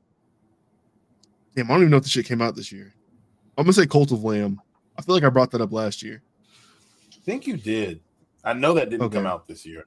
[1.56, 2.94] Damn, I don't even know if the shit came out this year.
[3.58, 4.62] I'm gonna say Cult of Lamb.
[4.98, 6.22] I feel like I brought that up last year.
[7.12, 8.02] I think you did.
[8.44, 9.86] I know that didn't come out this year.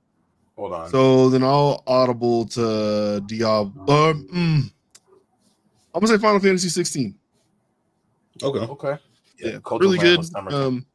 [0.56, 0.90] Hold on.
[0.90, 4.10] So then I'll audible to Diablo.
[4.10, 4.72] Um, mm,
[5.94, 7.14] I'm gonna say Final Fantasy 16.
[8.42, 8.58] Okay.
[8.58, 8.98] okay.
[9.38, 10.24] Yeah, Cult of really good.
[10.52, 10.86] Um,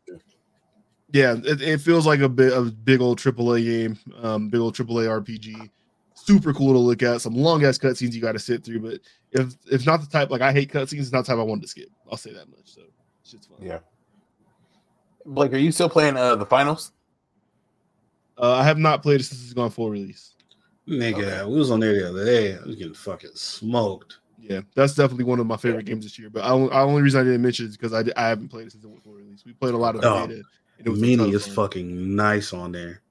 [1.12, 4.62] yeah, it, it feels like a bit of a big old AAA game, um, big
[4.62, 5.70] old AAA RPG.
[6.14, 7.22] Super cool to look at.
[7.22, 9.00] Some long ass cutscenes you got to sit through, but
[9.32, 11.64] if if not the type like I hate cutscenes, it's not the type I wanted
[11.64, 11.90] to skip.
[12.10, 12.66] I'll say that much.
[12.66, 12.82] So
[13.24, 13.58] shit's fun.
[13.62, 13.80] Yeah.
[15.26, 16.92] Blake, are you still playing uh the finals?
[18.40, 20.34] Uh, I have not played it since it's gone full release.
[20.88, 21.46] Nigga, Okay.
[21.46, 22.56] we was on there the other day.
[22.56, 24.20] I was getting fucking smoked.
[24.40, 26.30] Yeah, that's definitely one of my favorite games this year.
[26.30, 28.68] But I, I only reason I didn't mention it is because I, I haven't played
[28.68, 29.44] it since it went full release.
[29.46, 30.42] We played a lot of Oh, beta.
[30.78, 33.02] and it was a ton Meanie is fucking nice on there.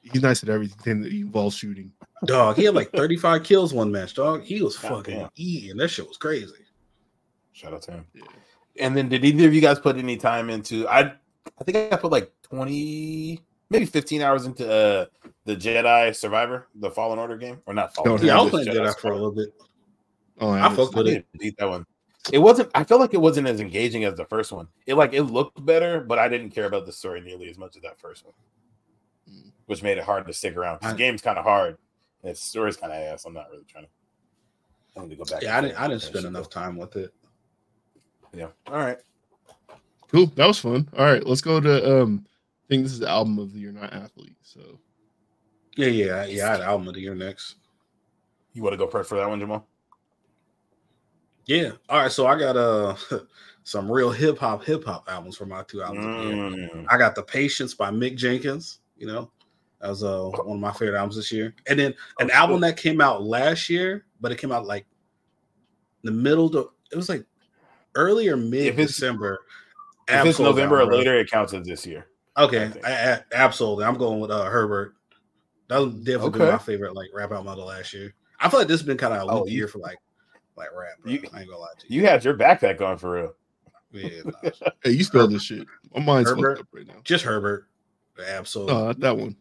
[0.00, 1.92] He's nice at everything that involves shooting.
[2.24, 4.42] Dog, he had like 35 kills one match, dog.
[4.44, 5.28] He was God fucking damn.
[5.34, 5.76] eating.
[5.76, 6.52] That shit was crazy.
[7.52, 8.06] Shout out to him.
[8.14, 8.22] Yeah.
[8.80, 11.12] And then did either of you guys put any time into I
[11.60, 15.06] I think I put like 20 maybe 15 hours into uh
[15.44, 17.60] the Jedi Survivor, the Fallen Order game.
[17.66, 19.48] Or not Fallen Yeah, I was just playing Jedi for a little bit.
[20.40, 21.26] Oh, I haven't fucked with I it.
[21.38, 21.84] beat that one.
[22.32, 22.70] It wasn't.
[22.74, 24.68] I felt like it wasn't as engaging as the first one.
[24.86, 27.76] It like it looked better, but I didn't care about the story nearly as much
[27.76, 28.34] as that first one,
[29.66, 30.78] which made it hard to stick around.
[30.82, 31.78] I- The game's kind of hard,
[32.22, 33.24] and its story's kind of ass.
[33.24, 33.90] I'm not really trying to.
[34.96, 35.42] I need to go back.
[35.42, 35.80] Yeah, I didn't.
[35.80, 37.14] I didn't spend it, enough time with it.
[38.34, 38.48] Yeah.
[38.66, 38.98] All right.
[40.10, 40.26] Cool.
[40.36, 40.88] That was fun.
[40.98, 42.37] All right, let's go to um I
[42.68, 44.36] think this is the album of the year, not athlete.
[44.42, 44.78] So
[45.76, 46.48] Yeah, yeah, yeah.
[46.48, 47.56] I had album of the year next.
[48.52, 49.66] You want to go first for that one, Jamal?
[51.46, 51.72] Yeah.
[51.88, 52.12] All right.
[52.12, 52.94] So I got uh
[53.64, 56.36] some real hip hop hip hop albums for my two albums of the year.
[56.74, 56.86] Mm.
[56.88, 58.80] I got The Patience by Mick Jenkins.
[58.96, 59.30] You know,
[59.80, 61.54] that was uh, one of my favorite albums this year.
[61.68, 62.60] And then an Oh, album cool.
[62.68, 64.86] that came out last year, but it came out like
[66.02, 67.24] the middle to it was like
[67.94, 69.38] earlier mid December.
[70.08, 70.98] If it's Ab-Soul November or album, bro.
[70.98, 72.06] later, it counts as this year.
[72.38, 72.88] Okay, I.
[72.92, 73.84] I, I, absolutely.
[73.84, 74.94] I'm going with uh, Herbert.
[75.68, 76.50] That was definitely Okay.
[76.52, 78.14] my favorite like rap album of the last year.
[78.40, 79.98] I feel like this has been kind of a Oh, year for like
[80.56, 80.92] like rap.
[81.02, 81.12] Bro.
[81.12, 82.00] You- I ain't gonna lie to you.
[82.02, 83.34] You had your backpack on for real.
[83.90, 84.50] Yeah, nah.
[84.84, 85.66] hey, you spelled this shit.
[85.94, 86.58] My mind's Herbert.
[86.58, 87.00] fucked up right now.
[87.04, 87.68] just Herbert.
[88.26, 88.74] Absolutely.
[88.74, 89.36] No, not that one.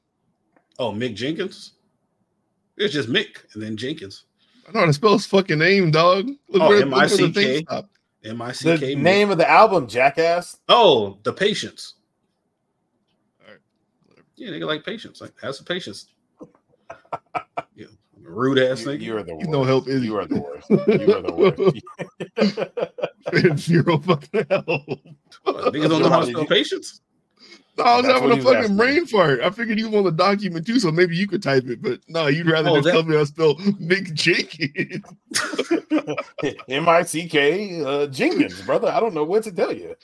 [0.80, 1.74] Oh, Mick Jenkins.
[2.78, 4.26] It's just Mick and then Jenkins.
[4.68, 6.28] I know how to spell his fucking name, dog.
[6.50, 7.32] Look Oh, where, look where the M.I.C.K..
[7.34, 7.90] thing stopped.
[8.24, 8.96] M I C The K.
[8.96, 10.58] name of the album, Jackass.
[10.70, 11.96] Oh, the patience.
[14.38, 14.40] Alright, whatever.
[14.40, 15.22] Yeah, nigga like patience.
[15.22, 16.08] Like have some patience.
[17.76, 17.88] yeah,
[18.22, 19.02] rude ass You, nigga.
[19.02, 19.50] you are the He's worst.
[19.50, 20.04] no help, is?
[20.04, 20.70] You are the worst.
[20.70, 20.78] You
[21.16, 21.58] are the worst.
[23.60, 24.66] Zero fucking help.
[25.44, 27.02] What, niggas don't know how to spell patience.
[27.78, 28.78] No, I was That's having a fucking asking.
[28.78, 29.40] brain fart.
[29.42, 31.80] I figured you want the document too, so maybe you could type it.
[31.80, 35.04] But no, you'd rather Oh, just that- tell me how to spell Mick Jenkins.
[36.68, 38.88] M I C K uh, Jenkins, brother.
[38.88, 39.96] I don't know what to tell you.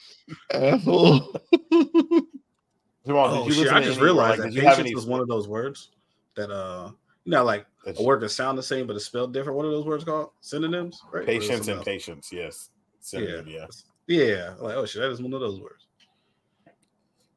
[0.53, 1.35] Asshole.
[3.05, 3.63] Jamal, Oh did you shit!
[3.63, 4.95] listen I to just realized like, that did you have patience any?
[4.95, 5.89] was one of those words
[6.35, 6.89] that uh,
[7.25, 9.57] you know, like that a word that sound the same but it's spelled different.
[9.57, 10.31] What are those words called?
[10.41, 11.27] Synonyms, right?
[11.27, 11.85] Or is it Patience and else?
[11.85, 12.69] patience, yes.
[12.99, 13.65] Synonym, yeah.
[14.07, 15.87] Yeah, like oh shit, that is one of those words.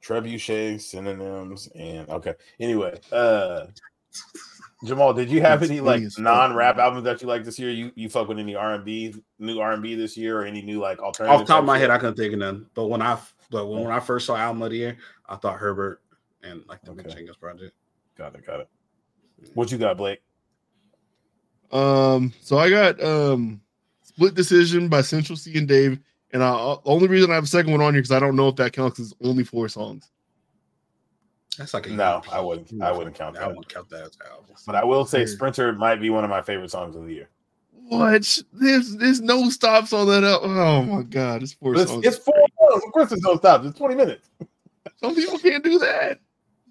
[0.03, 2.35] Trebuchet, synonyms, and okay.
[2.61, 3.67] Anyway, uh
[4.85, 7.59] Jamal, did you have any like funny as fuck, non-rap albums that you like this
[7.59, 7.71] year?
[7.71, 10.45] You you fuck with any R and B, new R and B this year, or
[10.45, 11.41] any new like alternative?
[11.41, 11.83] Off the top of my shit?
[11.83, 12.67] head, I couldn't think of none.
[12.75, 13.19] But when I
[13.51, 14.97] but when, when I first saw album of the year,
[15.29, 16.03] I thought Herbert
[16.43, 17.15] and like the Mick Okay.
[17.15, 17.75] Jenkins project.
[18.17, 18.69] got it, got it.
[19.55, 20.23] What you got, Blake?
[21.73, 23.61] Um, so I got um
[24.03, 25.99] split decision by Central Cee and Dave,
[26.33, 28.49] and I only reason I have a second one on here because I don't know
[28.49, 30.11] if that counts as only four songs.
[31.59, 33.43] That's like a No, I wouldn't- I wouldn't count that.
[33.43, 33.57] I that.
[33.57, 34.55] wouldn't count that as an album.
[34.67, 37.31] But I will say, Sprinter might be one of my favorite songs of the year.
[37.89, 38.39] What?
[38.53, 40.25] There's there's no stops on that.
[40.25, 42.05] al- Oh my god, it's four it's, songs.
[42.07, 42.83] it's four songs.
[42.85, 43.67] Of course, there's no stops.
[43.67, 44.29] It's twenty minutes.
[45.01, 46.19] Some people can't do that.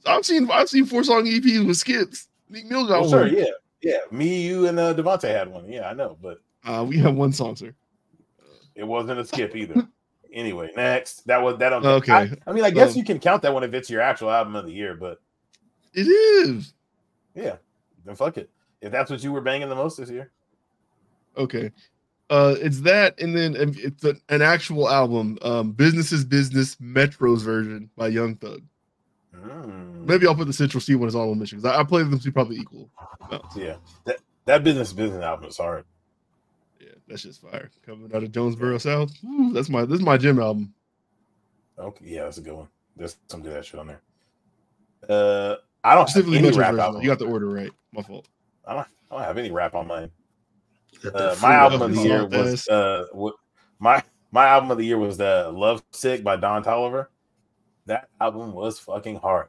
[0.06, 2.28] I've seen I've seen four song EPs with skips.
[2.50, 3.46] Meek Mill got Oh, sure, yeah,
[3.82, 3.98] yeah.
[4.12, 5.68] Me, you, and uh, Devontae had one.
[5.72, 7.74] Yeah, I know, but Uh, we have one song, sir.
[8.76, 9.88] it wasn't a skip either.
[10.34, 11.26] Anyway, next.
[11.28, 11.70] That was that.
[11.70, 12.12] don't- Okay.
[12.12, 14.30] I, I mean, I guess Um, you can count that one if it's your actual
[14.30, 15.22] album of the year, but
[15.94, 16.74] It is
[17.34, 17.56] yeah,
[18.04, 18.50] then fuck it.
[18.82, 20.32] If that's what you were banging the most this year,
[21.38, 21.72] okay.
[22.30, 25.38] Uh, it's that, and then it's an, an actual album.
[25.44, 28.64] Um, Business is Business Metro's version by Young Thug.
[29.36, 30.06] Mm.
[30.08, 32.18] Maybe I'll put the Central Cee one as honorable mention because I, I play them
[32.20, 32.90] two probably equal.
[33.32, 33.76] Oh, Yeah,
[34.06, 35.86] that that business business album is hard.
[36.80, 37.70] yeah, that's just fire.
[37.86, 39.12] Coming out of Jonesboro South.
[39.24, 40.74] Ooh, that's my this is my gym album.
[41.78, 42.68] Okay, yeah, that's a good one.
[42.96, 44.02] There's some good ass shit on there.
[45.08, 46.86] Uh, I don't have Specifically any Metro's rap version.
[46.86, 47.02] album.
[47.04, 47.72] You got the order right.
[47.92, 48.28] My fault.
[48.66, 50.10] I don't, I don't have any rap on mine.
[51.06, 53.06] Let Uh, my album of the year was uh,
[53.80, 57.08] my my album of the year was the Love Sick by Don Toliver.
[57.86, 59.48] That album was fucking hard.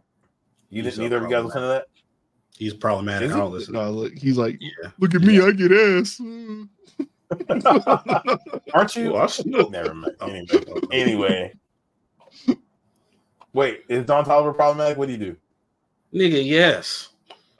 [0.70, 1.86] You didn't so neither of you guys listen to that?
[2.56, 3.30] He's problematic.
[3.30, 3.74] Is I don't listen.
[3.74, 4.90] No, look, he's like, Yeah.
[4.98, 6.20] look at me, I get ass.
[8.74, 9.12] Aren't you?
[9.12, 9.46] Well, I should.
[9.46, 10.14] Never mind.
[10.20, 11.52] Anyway, anyway.
[13.52, 14.98] Wait, is Don Toliver problematic?
[14.98, 15.36] What do you do?
[16.14, 17.08] Nigga, yes.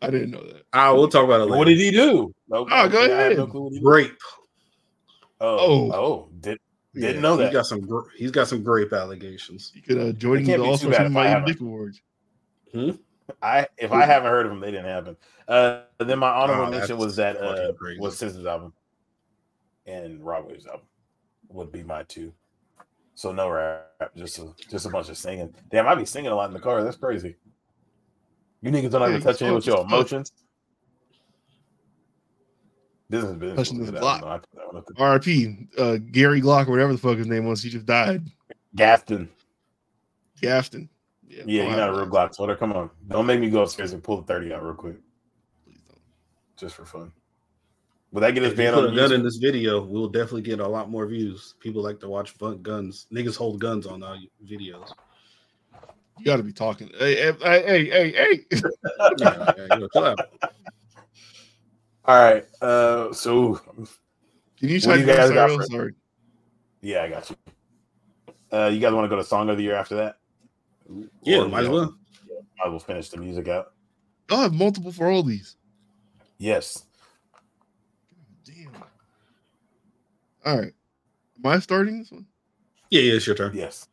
[0.07, 0.63] I didn't know that.
[0.73, 1.59] Ah, we'll talk about it later.
[1.59, 2.33] What did he do?
[2.53, 3.37] Okay, Oh, go I have ahead.
[3.39, 3.87] no clue what he did.
[3.87, 4.19] Rape.
[5.41, 5.93] Oh, Oh.
[5.93, 6.59] oh, did
[6.95, 7.45] Didn't Yeah, know that.
[7.47, 7.89] He's got some.
[8.17, 9.73] He's got some grape allegations.
[9.75, 12.01] You could uh, join It in can't the All too Stars bad I Dick Awards.
[13.43, 15.17] I if I haven't heard of them, they didn't happen.
[15.49, 18.01] Uh, then my honorable Oh, mention was that uh, fucking crazy.
[18.01, 18.73] was Sis's album
[19.87, 20.87] and Rod Wave's album
[21.49, 22.33] would be my two.
[23.15, 25.55] So no rap, just a, just a bunch of singing.
[25.71, 26.83] Damn, I be singing a lot in the car.
[26.85, 27.37] That's crazy.
[28.67, 30.33] You niggas don't Yeah, ever touch in with your emotions.
[33.09, 33.69] Business is business.
[33.69, 34.23] Touching was this a good block.
[34.23, 34.31] album, though.
[34.33, 35.35] I put that one up there.
[35.37, 37.63] RIP, uh, Gary Glock or whatever the fuck his name was.
[37.63, 38.25] He just died.
[38.75, 39.29] Gaston.
[40.43, 40.89] Gafton.
[41.29, 42.57] Yeah, don't you're not a real Glock sweater.
[42.57, 44.97] Come on, don't make me go upstairs and pull the thirty out real quick,
[45.65, 46.01] Please don't.
[46.57, 47.13] just for fun.
[48.13, 50.59] Will that get us banned put on a gun in this video, we'll definitely get
[50.61, 51.55] a lot more views.
[51.61, 53.07] People like to watch fun guns.
[53.13, 54.91] Niggas hold guns on our videos.
[56.19, 56.91] You got to be talking.
[56.99, 58.45] Hey, hey, hey, hey, hey.
[59.19, 59.53] Yeah,
[59.95, 60.15] yeah.
[62.05, 62.45] All right.
[62.63, 63.57] Uh, so
[64.59, 65.95] Can you What type you guys got for- Sorry.
[66.81, 67.37] yeah, I got you.
[68.53, 70.19] Uh, you guys want to go to song of the year after that?
[71.23, 71.95] Yeah, Or, might as you know, well.
[72.59, 73.73] Might as well finish the music out.
[74.31, 75.57] I'll have multiple for all these.
[76.39, 76.85] Yes.
[78.45, 78.71] Damn.
[80.45, 80.73] All right.
[81.45, 82.27] Am I starting this one?
[82.91, 83.53] Yeah, yeah, it's your turn.
[83.55, 83.89] Yes.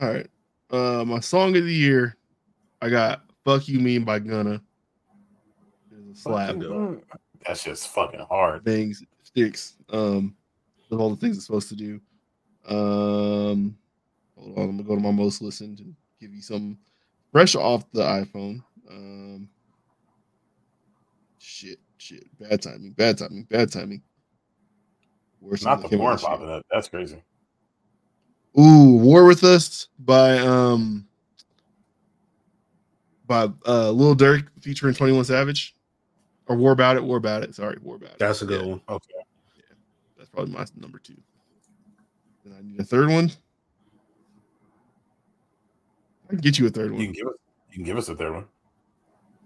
[0.00, 0.28] All right.
[0.70, 2.16] Uh, my song of the year,
[2.82, 4.62] I got "Fuck You Mean" by Gunna.
[6.10, 6.56] It's a slap.
[7.46, 8.64] That's just fucking hard.
[8.64, 9.76] Things sticks.
[9.90, 10.36] Um,
[10.90, 12.00] of all the things it's supposed to do.
[12.68, 13.76] Um,
[14.36, 14.64] hold on.
[14.64, 16.78] I'm gonna go to my most listened and give you some
[17.32, 18.62] fresh off the iPhone.
[18.90, 19.48] Um,
[21.38, 24.02] shit, shit, bad timing, bad timing, bad timing.
[25.40, 26.66] Worse Not the porn popping up.
[26.70, 27.22] That's crazy.
[28.58, 31.06] Ooh, War with Us by um
[33.26, 35.74] by uh Lil Durk featuring 21 Savage.
[36.46, 37.54] Or War About It, War About It.
[37.54, 38.18] Sorry, War About It.
[38.18, 38.80] That's a good Yeah, one.
[38.88, 39.04] Okay.
[40.16, 41.14] That's probably my number two.
[42.44, 43.30] Then I need a third one.
[46.26, 47.04] I can get you a third You one.
[47.04, 47.34] can give us.
[47.70, 48.44] You can give us a third one.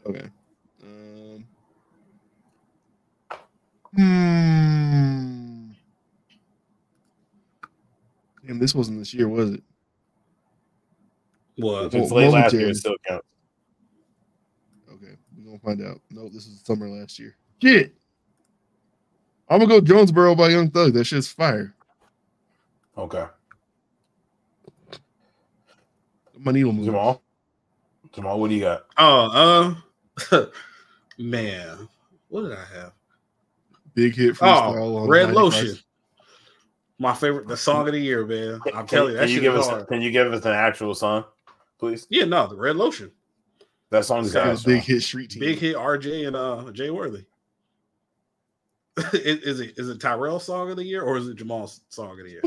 [0.06, 0.26] Okay.
[0.84, 1.44] Um,
[3.96, 5.21] hmm.
[8.46, 9.62] Damn, this wasn't this year, was it?
[11.56, 11.86] What?
[11.86, 13.26] If it's late last year, it still counts.
[14.92, 16.00] Okay, we're gonna find out.
[16.10, 17.36] No, this is summer last year.
[17.62, 17.94] Shit.
[19.48, 20.94] I'm gonna go Jonesboro by Young Thug.
[20.94, 21.74] That shit's fire.
[22.96, 23.24] Okay.
[26.38, 26.86] My needle move.
[26.86, 27.22] Jamal.
[28.12, 28.86] Jamal, what do you got?
[28.98, 29.76] Oh,
[30.30, 30.46] uh,
[31.18, 31.88] man,
[32.28, 32.92] what did I have?
[33.94, 35.76] Big hit Oh, freestyle on Red Lotion.
[37.02, 38.60] My favorite, the song of the year, man.
[38.72, 39.66] I'm Can, telling you, that can you give is us?
[39.66, 39.88] hard.
[39.88, 41.24] Can you give us an actual song,
[41.80, 42.06] please?
[42.10, 43.10] Yeah, no, the Red Lotion.
[43.90, 45.40] That song's Yeah, got big hit street team.
[45.40, 47.24] Big hit RJ and uh Jay Worthy.
[49.14, 52.20] is, is it is it Tyrell's song of the year or is it Jamal's song
[52.20, 52.42] of the year?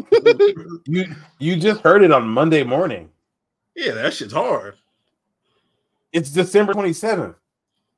[0.87, 3.09] You you just heard it on Monday morning.
[3.75, 4.75] yeah, that shit's hard.
[6.13, 7.35] It's December twenty seventh.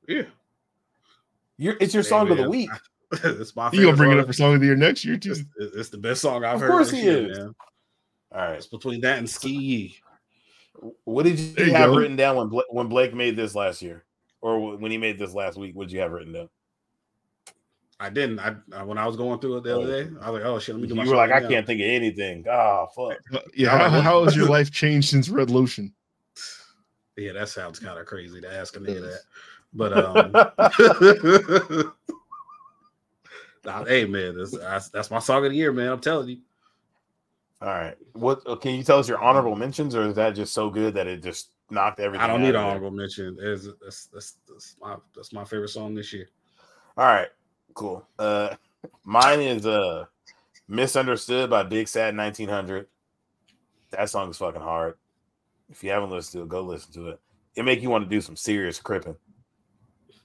[0.07, 0.23] Yeah,
[1.57, 2.69] You're it's your Hey, song of the man, week.
[3.23, 3.69] it's my.
[3.69, 5.31] He gonna favorite bring it up for song of the year next year too.
[5.31, 5.43] It's,
[5.75, 6.71] it's the best song I've Of heard.
[6.71, 7.37] course he year, is.
[7.37, 7.55] Man.
[8.33, 8.55] All right.
[8.57, 9.95] It's between that and Ski
[11.05, 11.97] What did you, you have go.
[11.97, 14.03] written down when Blake, when Blake made this last year,
[14.41, 15.75] or when he made this last week?
[15.75, 16.49] What did you have written down?
[17.99, 18.39] I didn't.
[18.39, 20.59] I, I when I was going through it the other day, I was like, "Oh
[20.59, 21.87] shit, let me do You my." were shit like, right I now." can't think of
[21.87, 22.45] anything.
[22.47, 23.17] Oh fuck.
[23.33, 25.93] Uh, Yeah, how, how has your life changed since Red Lotion?
[27.15, 29.21] Yeah, that sounds kind of crazy to ask a It nigga that.
[29.73, 31.89] But um, nah,
[33.67, 35.91] hey man, that's, that's that's my song of the year, man.
[35.91, 36.37] I'm telling you.
[37.61, 37.95] All right.
[38.13, 40.93] What uh, can you tell us your honorable mentions, or is that just so good
[40.93, 42.23] that it just knocked everything?
[42.23, 43.35] I don't need an honorable mention.
[43.35, 46.29] There's, that's, that's, that's my that's my favorite song this year.
[46.97, 47.29] All right,
[47.73, 48.07] cool.
[48.19, 48.55] Uh,
[49.03, 50.05] mine is uh,
[50.67, 52.87] "Misunderstood" by Big Sad 1900.
[53.91, 54.95] That song is fucking hard.
[55.69, 57.19] If you haven't listened to it, go listen to it.
[57.55, 59.15] It make you want to do some serious cripping.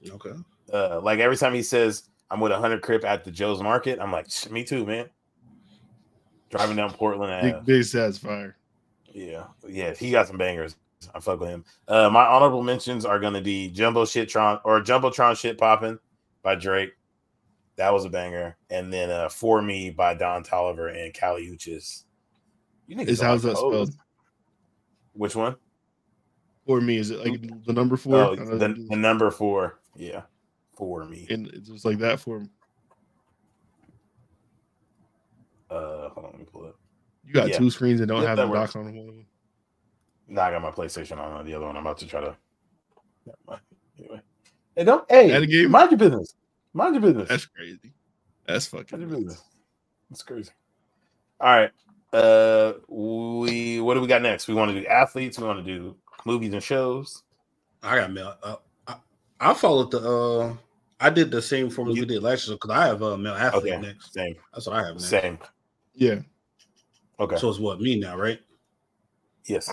[0.06, 0.32] Okay.
[0.72, 4.00] Uh, like every time he says, "I'm with a hundred crip at the Joe's Market,"
[4.00, 5.10] I'm like, "Me too, man."
[6.50, 7.52] Driving down Portland, Ave.
[7.52, 8.56] Big, big Sad's fire.
[9.12, 10.76] Yeah, yeah, he got some bangers.
[11.14, 11.64] I fuck with him.
[11.88, 15.98] Uh, my honorable mentions are gonna be Jumbo Shittron or Jumbotron Shit Popping
[16.42, 16.92] by Drake.
[17.76, 18.56] That was a banger.
[18.70, 22.04] And then uh, For Me by Don Toliver and Kali Uchis.
[22.86, 23.72] You niggas Is how's that cold.
[23.72, 23.94] spelled?
[25.14, 25.56] Which one?
[26.66, 28.16] For me, is it like the number four?
[28.16, 29.80] Oh, the, the number four.
[29.96, 30.22] Yeah,
[30.82, 31.26] For Me.
[31.30, 32.50] and it's just like that for him.
[35.70, 36.74] Uh, hold on, let me pull it.
[37.24, 37.58] You got Yeah.
[37.58, 38.72] two screens and don't Yeah, have that the works.
[38.72, 39.26] dock on one of them.
[40.28, 41.76] Nah, I got my PlayStation on the other one.
[41.76, 42.36] I'm about to try to.
[43.26, 43.60] Never mind.
[43.98, 44.20] Anyway,
[44.74, 45.10] hey, don't.
[45.10, 45.70] Hey, game?
[45.70, 46.34] mind your business.
[46.72, 47.28] Mind your business.
[47.28, 47.92] That's crazy.
[48.46, 48.98] That's fucking.
[48.98, 49.24] Mind your nuts.
[49.34, 49.44] business.
[50.10, 50.50] That's crazy.
[51.40, 51.70] All right.
[52.12, 54.48] Uh, we what do we got next?
[54.48, 55.38] We want to do athletes.
[55.38, 57.22] We want to do movies and shows.
[57.82, 58.34] I got mail.
[58.42, 58.56] Uh,
[58.88, 58.96] I,
[59.40, 60.00] I followed the.
[60.00, 60.54] uh
[61.02, 63.72] I did the same formula we did last year because I have a male athlete
[63.74, 64.14] Okay, next.
[64.14, 65.06] same, That's what I have next.
[65.08, 65.38] same.
[65.94, 66.20] Yeah.
[67.20, 67.36] Okay.
[67.36, 68.40] So it's what me now, right?
[69.46, 69.72] yes.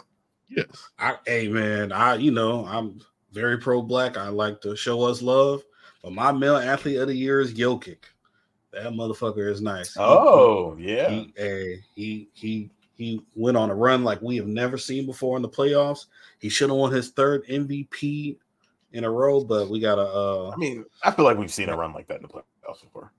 [0.49, 0.65] Yes.
[0.97, 2.99] I, hey man, I you know I'm
[3.31, 4.17] very pro black.
[4.17, 5.61] I like to show us love,
[6.01, 7.97] but my male athlete of the year is Jokic.
[8.73, 9.93] That motherfucker is nice.
[9.93, 11.09] He- Oh yeah.
[11.09, 15.35] he, hey, he he he went on a run like we have never seen before
[15.37, 16.07] in the playoffs.
[16.39, 18.37] He should have won his third MVP
[18.91, 21.77] in a row, but we gotta uh I mean, I feel like we've seen a
[21.77, 23.11] run like that in the playoffs before.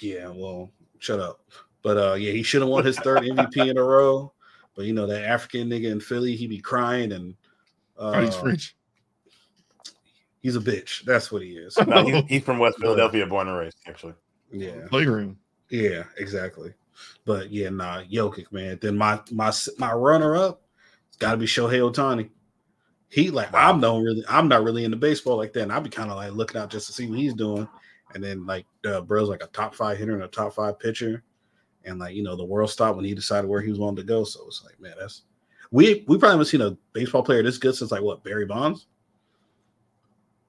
[0.00, 1.40] yeah, well, shut up.
[1.82, 4.32] But uh yeah, he should have won his third MVP in a row.
[4.76, 7.34] But you know that African nigga in Philly, he be crying and
[7.96, 8.76] Oh, he's uh, French.
[10.40, 11.04] he's a bitch.
[11.04, 11.76] That's what he is.
[11.86, 13.76] No, he, he's from West Philadelphia, born and raised.
[13.88, 14.14] Actually,
[14.52, 14.86] Yeah.
[14.88, 15.36] Playground.
[15.70, 16.72] Yeah, exactly.
[17.24, 18.78] But yeah, nah, Jokic, man.
[18.80, 20.62] Then my my my runner up,
[21.08, 22.30] it's got to be Shohei Ohtani.
[23.08, 23.70] He like Wow.
[23.70, 26.16] I'm not really I'm not really into baseball like that, and I'd be kind of
[26.16, 27.68] like looking out just to see what he's doing.
[28.14, 31.22] And then like uh, bro's like a top five hitter and a top five pitcher,
[31.84, 34.02] and like you know the world stopped when he decided where he was wanting to
[34.02, 34.24] go.
[34.24, 35.22] So it's like man, that's
[35.70, 38.86] we we probably haven't seen a baseball player this good since like what Barry Bonds.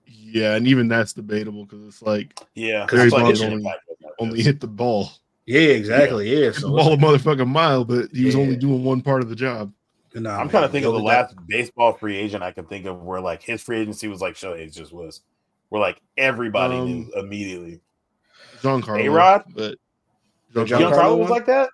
[0.06, 2.86] Yeah, and even that's debatable because it's like yeah.
[2.90, 3.80] Barry I like Bonds only- impact
[4.20, 5.10] only hit the ball.
[5.46, 6.30] Yeah, exactly.
[6.30, 9.22] Yeah, Hit the so ball a motherfucking mile, but he was only doing one part
[9.22, 9.74] of the job.
[10.16, 12.66] Nah, I'm man, trying to think of the Jokic- last baseball free agent I can
[12.66, 15.22] think of where like his free agency was like Shohei's just was,
[15.70, 17.80] where like everybody Um, knew immediately.
[18.62, 19.06] Giancarlo.
[19.06, 19.44] A-Rod?
[19.56, 19.76] But
[20.54, 21.30] The Giancarlo, Giancarlo Giancarlo was one?
[21.30, 21.70] like that.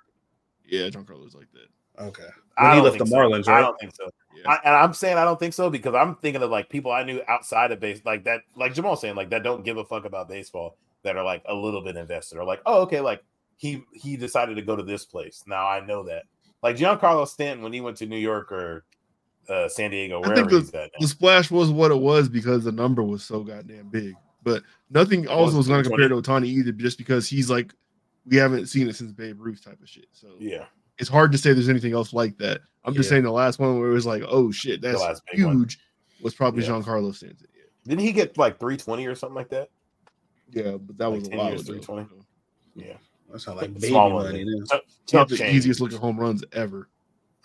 [0.68, 2.04] yeah, John Giancarlo was like that.
[2.04, 2.24] Okay.
[2.58, 3.16] I When he don't left think the so.
[3.18, 3.62] Marlins, I right?
[3.62, 4.10] don't think so.
[4.36, 4.52] Yeah.
[4.52, 7.04] I, and I'm saying I don't think so because I'm thinking of like people I
[7.04, 10.06] knew outside of base, like that, like Jamal saying, like that don't give a fuck
[10.06, 13.24] about baseball, that are like a little bit invested, or like, oh, okay, like
[13.58, 15.44] he he decided to go to this place.
[15.48, 16.24] Now I know that.
[16.66, 18.86] Like Giancarlo Stanton when he went to New York or
[19.48, 20.90] uh, San Diego, I wherever think at.
[21.00, 24.16] The splash was what it was because the number was so goddamn big.
[24.42, 27.72] But nothing also was going to compare to Ohtani either, just because he's like
[28.26, 30.08] we haven't seen it since Babe Ruth type of shit.
[30.12, 30.66] So Yeah,
[30.98, 32.62] it's hard to say there's anything else like that.
[32.84, 35.58] I'm just saying the last one where it was like, oh shit, that's big one.
[35.60, 35.80] huge,
[36.20, 36.70] was probably Yeah.
[36.70, 37.46] Giancarlo Stanton.
[37.88, 39.70] didn't he get like 320 or something like that?
[40.50, 41.80] Yeah, yeah, but that Like was a 10 while years, ago.
[41.80, 42.26] 320.
[42.76, 42.98] Yeah,
[43.32, 44.44] That's not like The baby small one, money.
[44.44, 44.64] then.
[44.70, 44.80] then.
[45.06, 45.56] He Chuck had the change.
[45.56, 46.90] easiest looking home runs ever.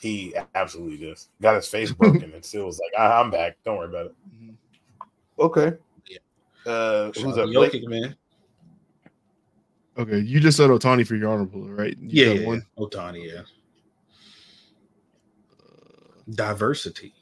[0.01, 3.59] He absolutely just Got his face broken and still was like, I, "I'm back.
[3.65, 4.55] Don't worry about it." Mhm.
[5.39, 5.77] Okay.
[6.09, 6.19] Yeah.
[6.70, 7.48] Uh, who's out up?
[7.48, 8.16] Jokic, man.
[9.98, 11.97] Okay, you just said Ohtani for your honorable, right?
[11.98, 12.66] You Yeah, yeah, one.
[12.78, 13.43] Ohtani, yeah.
[16.31, 17.12] Diversity.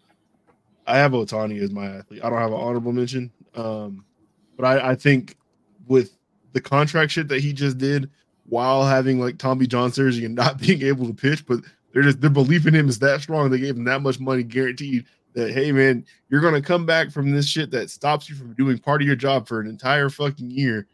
[0.87, 2.21] I have Ohtani as my athlete.
[2.23, 3.33] I don't have an honorable mention.
[3.55, 4.05] Um,
[4.57, 5.37] but I, I think
[5.87, 6.17] with
[6.53, 8.11] the contract shit that he just did
[8.49, 11.61] while having like Tommy John surgery and not being able to pitch, but
[11.93, 13.51] they're just their belief in him is that strong.
[13.51, 15.05] They gave him that much money guaranteed
[15.35, 18.79] that hey man, you're gonna come back from this shit that stops you from doing
[18.79, 20.87] part of your job for an entire fucking year,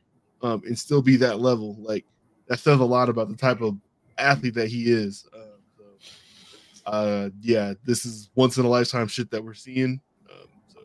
[0.42, 1.76] um, and still be that level.
[1.78, 2.04] Like
[2.48, 3.76] that says a lot about the type of
[4.18, 5.26] athlete that he is.
[5.32, 5.38] Uh,
[5.78, 10.00] so, uh, yeah, this is once in a lifetime shit that we're seeing.
[10.30, 10.80] Um, so,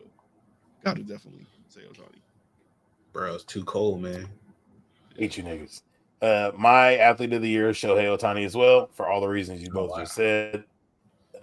[0.84, 2.20] gotta definitely say Ohtani.
[3.12, 4.28] Bro, it's too cold, man.
[5.16, 5.82] Hate you niggas.
[6.22, 9.62] Uh, my athlete of the year is Shohei Ohtani as well, for all the reasons
[9.62, 9.98] you Oh, both wow.
[10.00, 10.64] just said.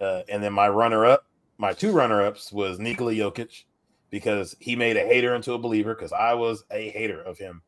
[0.00, 1.24] Uh, and then my runner up,
[1.58, 3.64] my two runner ups was Nikola Jokic
[4.10, 7.60] because he made a hater into a believer because I was a hater of him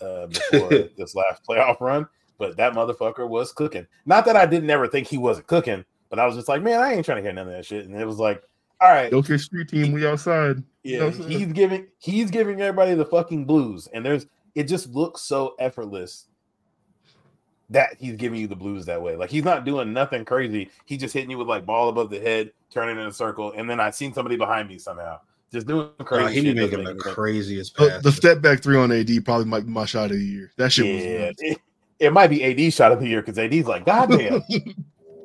[0.00, 2.06] uh, before this last playoff run.
[2.38, 3.86] but that motherfucker was cooking.
[4.04, 6.80] Not that I didn't ever think he wasn't cooking, but I was just like, man,
[6.80, 7.86] I ain't trying to hear none of that shit.
[7.86, 8.42] And it was like,
[8.80, 9.92] all right, care street team.
[9.92, 10.62] We outside.
[10.82, 11.30] yeah, know what I'm saying?
[11.38, 16.26] he's giving he's giving everybody the fucking blues, and there's it just looks so effortless
[17.70, 19.16] that he's giving you the blues that way.
[19.16, 20.70] Like he's not doing nothing crazy.
[20.84, 23.68] He's just hitting you with like ball above the head, turning in a circle, and
[23.68, 25.20] then I seen somebody behind me somehow
[25.52, 26.24] just doing crazy.
[26.24, 27.14] Bro, he be shit making the make any sense.
[27.14, 28.02] craziest The, pass.
[28.02, 30.52] the step back three on AD probably might be my shot of the year.
[30.56, 31.58] That shit Yeah, was it,
[31.98, 34.42] it might be AD shot of the year because AD's like, God damn.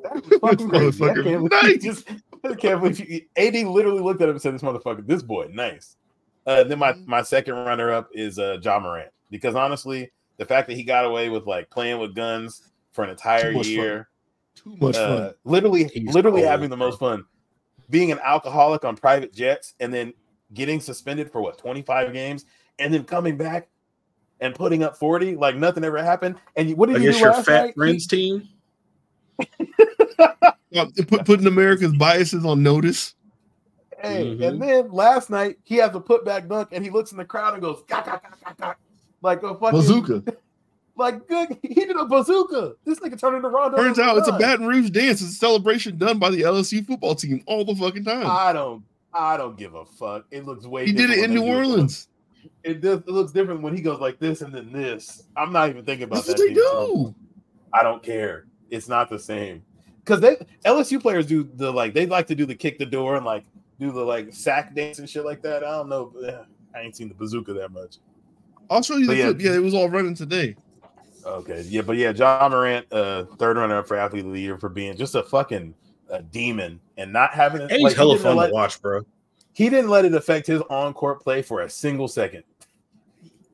[0.02, 1.04] That was fucking crazy.
[1.04, 1.82] I can't believe nice.
[1.82, 2.08] just
[2.44, 5.48] I can't believe you, AD literally looked at him and said, "This motherfucker, this boy,
[5.52, 5.96] nice."
[6.44, 10.68] Uh, then my my second runner up is uh John Morant because honestly, the fact
[10.68, 13.74] that he got away with like playing with guns for an entire Too much fun.
[13.74, 14.08] year,
[14.54, 15.34] too much uh, fun.
[15.44, 17.24] literally, He's literally cold, having the most fun,
[17.90, 20.12] being an alcoholic on private jets, and then
[20.54, 22.44] getting suspended for what twenty five games,
[22.78, 23.68] and then coming back
[24.40, 26.36] and putting up forty like nothing ever happened.
[26.56, 27.74] And you- what did you Against do your last fat night?
[27.74, 28.48] friends team.
[30.74, 33.14] Uh, Put, putting America's biases on notice.
[34.00, 34.48] Hey, Mhm.
[34.48, 37.52] and then last night he has a putback dunk, and he looks in the crowd
[37.52, 38.74] and goes, "Gah, gah, gah, gah, gah,"
[39.22, 40.24] like a fucking Bazooka.
[40.96, 41.58] like good.
[41.62, 42.74] He did a bazooka.
[42.84, 43.76] This nigga turned into Rondo.
[43.76, 45.22] Turns out it's a Baton Rouge dance.
[45.22, 48.26] It's a celebration done by the LSU football team all the fucking time.
[48.26, 48.84] I don't.
[49.14, 50.24] I don't give a fuck.
[50.30, 50.86] It looks way.
[50.86, 52.08] he did it in New Orleans.
[52.64, 53.00] It does.
[53.00, 55.24] It looks different when he goes like this and then this.
[55.36, 56.38] I'm not even thinking about That's that.
[56.38, 57.14] what they do.
[57.72, 58.46] I don't care.
[58.70, 59.62] It's not the same
[60.04, 63.16] because they LSU players do the like they like to do the kick the door
[63.16, 63.44] and like
[63.78, 65.62] do the like sack dance and shit like that.
[65.64, 66.12] I don't know.
[66.74, 67.96] I ain't seen the bazooka that much.
[68.70, 69.24] I'll show you the yeah.
[69.24, 69.40] clip.
[69.40, 70.56] Yeah, it was all running today.
[71.24, 74.58] Okay, yeah, but yeah, Ja Morant, uh, third runner up for athlete of the year
[74.58, 75.74] for being just a fucking
[76.10, 77.64] uh, demon and not having it.
[77.64, 79.02] And he's like, he hella didn't fun let- to watch, bro.
[79.54, 82.42] He didn't let it affect his on court play for a single second.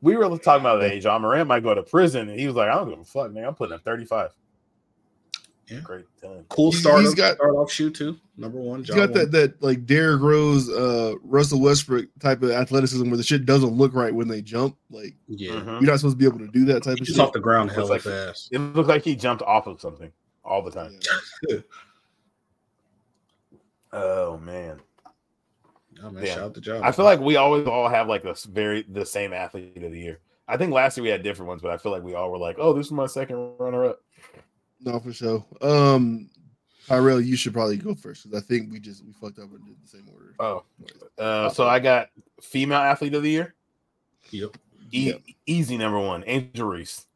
[0.00, 0.90] We were talking about that.
[0.90, 3.04] Hey, Ja Morant might go to prison, and he was like, "I don't give a
[3.04, 3.44] fuck, man.
[3.44, 4.30] I'm putting up 35."
[5.70, 5.80] Yeah.
[5.80, 6.44] great time.
[6.48, 7.00] Cool He's- start.
[7.02, 8.16] he's got- start off shoe too.
[8.36, 8.78] Number one.
[8.80, 9.18] He's John got Wall.
[9.18, 13.70] that that like Derrick Rose, uh, Russell Westbrook type of athleticism where the shit doesn't
[13.76, 14.76] look right when they jump.
[14.90, 15.52] Like Yeah.
[15.52, 15.80] Mhm.
[15.80, 17.20] you're not supposed to be able to do that type of He's shit.
[17.20, 18.48] off the ground Looks hella like- fast.
[18.52, 20.12] It looked like he jumped off of something
[20.44, 20.98] all the time.
[21.48, 21.58] Yeah.
[23.92, 24.80] Oh man,
[26.02, 26.82] Oh, man, shout out to John.
[26.82, 29.98] I feel like we always all have like this very the same athlete of the
[29.98, 30.20] year.
[30.46, 32.38] I think last year we had different ones, but I feel like we all were
[32.38, 34.00] like, "Oh, this is my second runner up."
[34.80, 35.44] No, for sure.
[35.60, 36.30] Um,
[36.86, 39.64] Tyrell, you should probably go first because I think we just we fucked up and
[39.66, 40.34] did the same order.
[40.40, 40.64] Oh,
[41.22, 42.08] uh, so I got
[42.40, 43.54] female athlete of the year.
[44.30, 44.56] Yep.
[44.92, 45.20] E- Yep.
[45.46, 47.06] Easy number one, Angel Reese.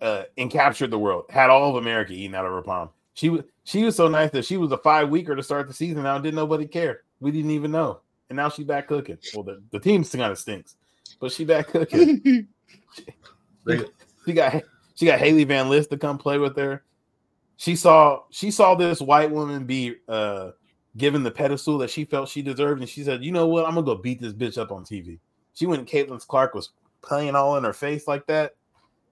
[0.00, 1.24] Uh, and captured the world.
[1.30, 2.90] Had all of America eating out of her palm.
[3.14, 5.74] She was she was so nice that she was a five weeker to start the
[5.74, 6.02] season.
[6.04, 7.00] Now didn't nobody care.
[7.20, 8.00] We didn't even know.
[8.30, 9.18] And now she's back cooking.
[9.34, 10.76] Well, the, the team kind of stinks,
[11.20, 12.46] but she back cooking.
[13.64, 13.80] They-
[14.26, 14.62] she got
[14.98, 16.82] she got Hailey Van Lith to come play with her.
[17.56, 20.50] She saw she saw this white woman be uh
[20.96, 23.64] given the pedestal that she felt she deserved, and she said, "You know what?
[23.64, 25.20] I'm gonna go beat this bitch up on TV."
[25.54, 25.88] She went.
[25.88, 26.70] Caitlin Clark was
[27.00, 28.56] playing all in her face like that.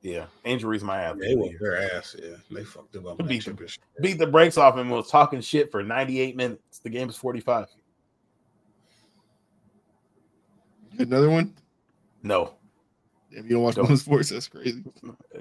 [0.03, 1.23] Yeah, Angel Reese my athlete.
[1.23, 2.17] They of the whooped their ass.
[2.21, 2.37] Yeah.
[2.51, 3.21] They fucked them up.
[3.21, 3.53] in Beat them.
[3.55, 3.83] championship.
[4.01, 6.81] Beat the brakes off and was talking shit for 98 minutes.
[6.81, 7.67] The game is 45.
[10.99, 11.55] Another one.
[12.23, 12.56] No,
[13.37, 13.85] If you don't watch Don't.
[13.85, 14.83] women's sports, that's crazy.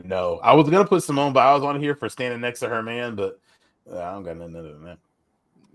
[0.04, 0.40] no.
[0.44, 3.40] I was gonna put Simone Biles on here for standing next to her man, but
[3.90, 4.98] uh, I don't got nothing other than that.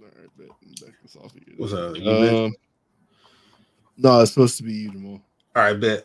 [0.02, 0.48] All right, bet.
[0.86, 1.54] Back this off of you.
[1.58, 2.54] Was, uh, you um,
[3.96, 5.22] no, it's supposed to be you tomorrow.
[5.56, 6.04] All right, bet.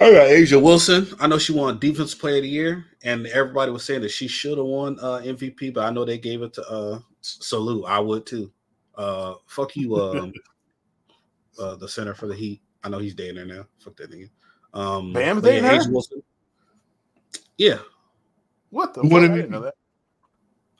[0.00, 1.08] All right, A'ja Wilson.
[1.18, 4.28] I know she won Defensive Player of the Year, and everybody was saying that she
[4.28, 7.84] should have won uh, MVP, but I know they gave it to uh, Salute.
[7.86, 8.52] I would too.
[8.94, 10.32] Uh, fuck you, um,
[11.58, 12.60] uh, the center for the Heat.
[12.84, 13.66] I know he's dating her now.
[13.78, 14.30] Fuck that nigga.
[14.74, 15.86] Um, Bam's but yeah, dating her?
[15.88, 16.22] Wilson.
[17.58, 17.78] Yeah,
[18.70, 19.10] What the Who fuck?
[19.10, 19.34] won I MVP?
[19.36, 19.74] didn't know that.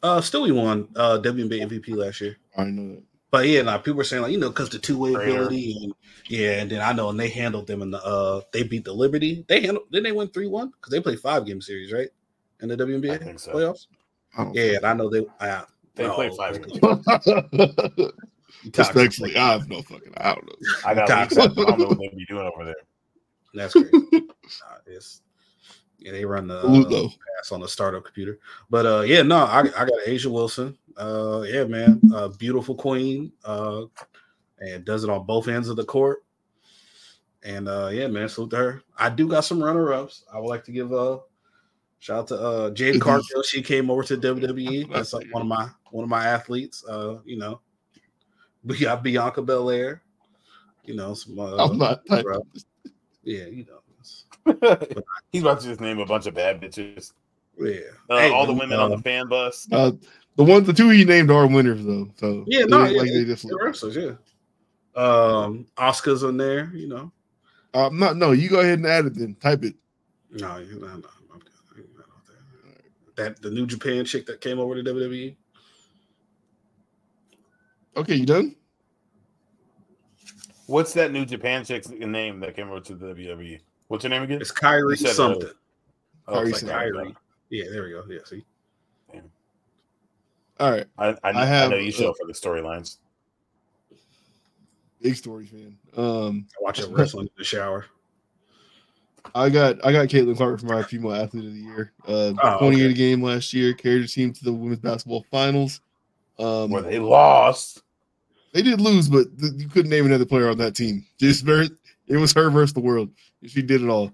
[0.02, 2.36] uh, Stewie won uh, WNBA MVP last year.
[2.56, 3.02] I know that.
[3.31, 5.94] But yeah, now people were saying like you know because the two way ability and
[6.28, 8.93] yeah, and then I know and they handled them in the uh they beat the
[8.94, 9.44] Liberty.
[9.48, 12.09] They handled didn't they win three one because they play five game series right
[12.60, 13.52] in the WNBA I think so.
[13.52, 13.86] playoffs.
[14.36, 15.27] I don't Yeah, and I know they.
[15.40, 16.81] I, They no, played five okay.
[16.81, 17.02] know.
[18.77, 20.15] Respectfully, I have no fucking.
[20.16, 20.56] I don't know.
[20.85, 21.27] I got I
[21.66, 22.74] don't know what they be doing over there.
[23.54, 23.92] That's great.
[24.62, 25.20] Nah, it's,
[25.98, 28.38] yeah, they run the uh, pass on the startup computer.
[28.70, 30.78] But uh, yeah, no, I, I got A'ja Wilson.
[30.96, 33.30] Uh, yeah, man, uh, beautiful queen.
[33.44, 33.82] Uh,
[34.60, 36.24] and does it on both ends of the court.
[37.42, 38.82] And uh, yeah, man, salute to her.
[38.96, 40.24] I do got some runner ups.
[40.32, 41.20] I would like to give a
[41.98, 43.42] shout out to uh, Jade Cargill.
[43.42, 44.92] She came over to WWE.
[44.92, 46.84] That's like one of my one of my athletes.
[46.88, 47.60] Uh, you know,
[48.64, 50.02] we got Bianca Belair.
[50.84, 52.02] You know, some uh, I'm not.
[53.28, 53.78] Yeah, you know.
[55.32, 57.12] He's about to just name a bunch of bad bitches.
[57.59, 57.80] Yeah.
[58.09, 59.68] Uh, Hey, all the but, women on the um, fan bus.
[59.70, 59.92] Uh,
[60.36, 62.09] the ones, the two he named are winners though.
[62.16, 63.46] So Yeah, it no, yeah, like they just.
[63.46, 64.12] The wrestlers, yeah.
[64.94, 67.12] Um, Oscar's in there, you know.
[67.74, 68.32] Um, not no.
[68.32, 69.34] You go ahead and add it then.
[69.34, 69.74] Type it.
[70.30, 71.09] No, you- no, no.
[71.32, 71.50] I'm good.
[71.76, 73.16] I ain't mad about that.
[73.16, 75.36] That the New Japan chick that came over to WWE.
[77.96, 78.55] Okay, you done?
[80.69, 83.59] What's that new Japan chick's name that came over to the WWE?
[83.89, 84.39] What's her name again?
[84.39, 85.43] It's Kyrie said something.
[85.45, 85.55] earlier.
[86.28, 87.16] Oh, it's Kyrie like Kyrie.
[87.49, 88.05] Yeah, there we go.
[88.07, 88.45] Yeah, see.
[90.61, 90.85] All right.
[90.99, 92.99] I, I, I I, know you show uh, for the storylines.
[95.01, 95.78] Big stories, man.
[95.97, 97.86] Um, I watch it wrestling in the shower.
[99.35, 101.93] I got I got Caitlin Clark for my female athlete of the year.
[102.07, 102.95] Uh, Oh, 28 okay.
[102.95, 105.81] game last year, carried her team to the women's basketball finals.
[106.39, 107.85] Um, Where they lost.
[108.52, 111.04] They did lose, but th- you couldn't name another player on that team.
[111.18, 111.68] Just very,
[112.06, 113.10] it was her versus the world.
[113.46, 114.12] She did it all.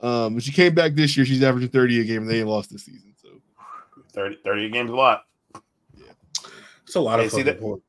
[0.00, 2.48] Um, when she came back this year, she's averaging 30 a game, and they ain't
[2.48, 3.14] lost this season.
[3.20, 3.28] So
[4.12, 5.24] 30, 30 games a lot.
[5.96, 6.06] Yeah,
[6.84, 7.84] It's a lot Hey, of see that- points.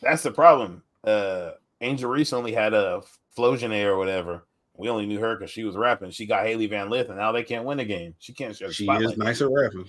[0.00, 0.82] That's the problem.
[1.04, 3.02] Uh, Angel Reese only had a
[3.36, 4.44] Flogene or whatever.
[4.76, 6.10] We only knew her because she was rapping.
[6.12, 8.14] She got Hailey Van Lith, and now they can't win a game.
[8.20, 9.10] She can't share the She spotlight.
[9.12, 9.86] is nice at rapping.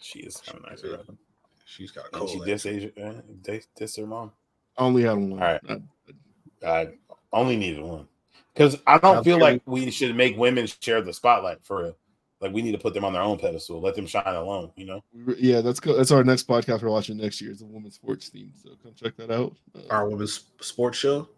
[0.00, 1.16] She is kind of nice at rapping.
[1.68, 2.30] She's got a And cold.
[2.30, 3.12] she diss, Asia, uh,
[3.42, 4.32] diss, diss her mom.
[4.76, 5.32] I only had one.
[5.34, 5.80] All right.
[6.64, 6.88] I
[7.32, 8.08] only needed one
[8.54, 11.82] because I don't I'll feel give like we should make women share the spotlight for
[11.82, 11.96] real.
[12.40, 14.70] Like we need to put them on their own pedestal, let them shine alone.
[14.76, 15.04] You know,
[15.38, 17.50] yeah, that's co- that's our next podcast we're watching next year.
[17.50, 19.54] It's a women's sports theme, so come check that out.
[19.76, 21.28] Uh, Our women's sports show.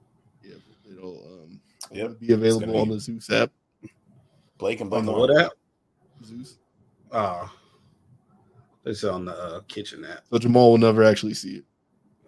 [0.45, 0.55] yeah,
[0.91, 2.21] it'll um, Yep.
[2.21, 3.51] be available gonna on the Zeus app.
[4.59, 5.15] Blake and On Blake.
[5.15, 5.53] the what app?
[6.25, 6.59] Zeus.
[7.11, 7.49] Uh
[8.85, 10.25] it's on the uh, kitchen app.
[10.31, 11.65] So Jamal will never actually see it.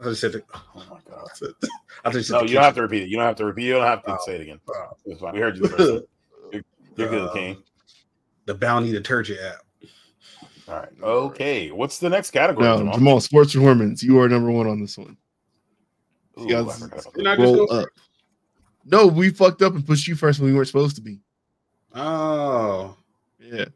[0.01, 1.29] I just said the, Oh my god!
[2.05, 3.09] I just said No, the you don't have to repeat it.
[3.09, 3.63] You don't have to repeat.
[3.65, 3.67] it.
[3.69, 4.19] You don't have to Oh.
[4.27, 4.61] say it again.
[4.69, 4.91] Oh.
[5.07, 5.35] It's fine.
[5.35, 6.05] We heard you the first.
[6.53, 6.63] You're,
[6.97, 7.63] you're good, Uh, King.
[8.47, 9.61] the Bounty detergent app.
[10.69, 10.89] All right.
[11.03, 11.71] Okay.
[11.71, 12.67] What's the next category?
[12.67, 12.95] Now, Jamal?
[12.95, 14.03] Jamal, sports performance.
[14.03, 15.17] You are number one on this one.
[16.39, 17.23] Ooh, you I guys- forgot about You're that.
[17.25, 17.89] not just Roll go up.
[18.85, 21.21] No, we fucked up and pushed you first when we weren't supposed to be.
[21.95, 22.97] Oh.
[23.41, 23.67] Yeah.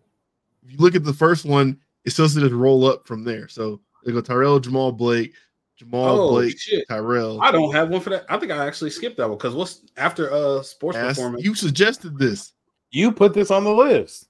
[0.64, 3.48] If you look at the first one, it's supposed to just roll up from there.
[3.48, 5.34] So they go Tyrell, Jamal, Blake,
[5.76, 6.86] Jamal, Oh Blake, shit.
[6.88, 7.42] Tyrell.
[7.42, 8.24] I don't have one for that.
[8.30, 11.44] I think I actually skipped that one because what's after uh sports Ask- performance?
[11.44, 12.52] you suggested this.
[12.90, 14.28] You put this on the list.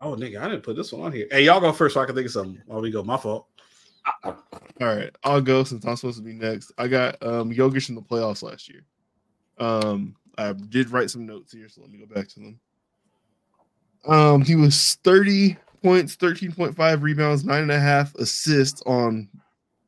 [0.00, 1.26] Oh nigga, I didn't put this one on here.
[1.30, 2.60] Hey, y'all go first so I can think of something.
[2.66, 3.04] while we go.
[3.04, 3.46] My fault.
[4.24, 4.36] All
[4.80, 6.72] right, I'll go since I'm supposed to be next.
[6.78, 8.80] I got um Jokic in the playoffs last year.
[9.58, 12.60] Um, I did write some notes here, so let me go back to them.
[14.06, 19.28] Um, he was 30 points, 13.5 rebounds, nine and a half assists on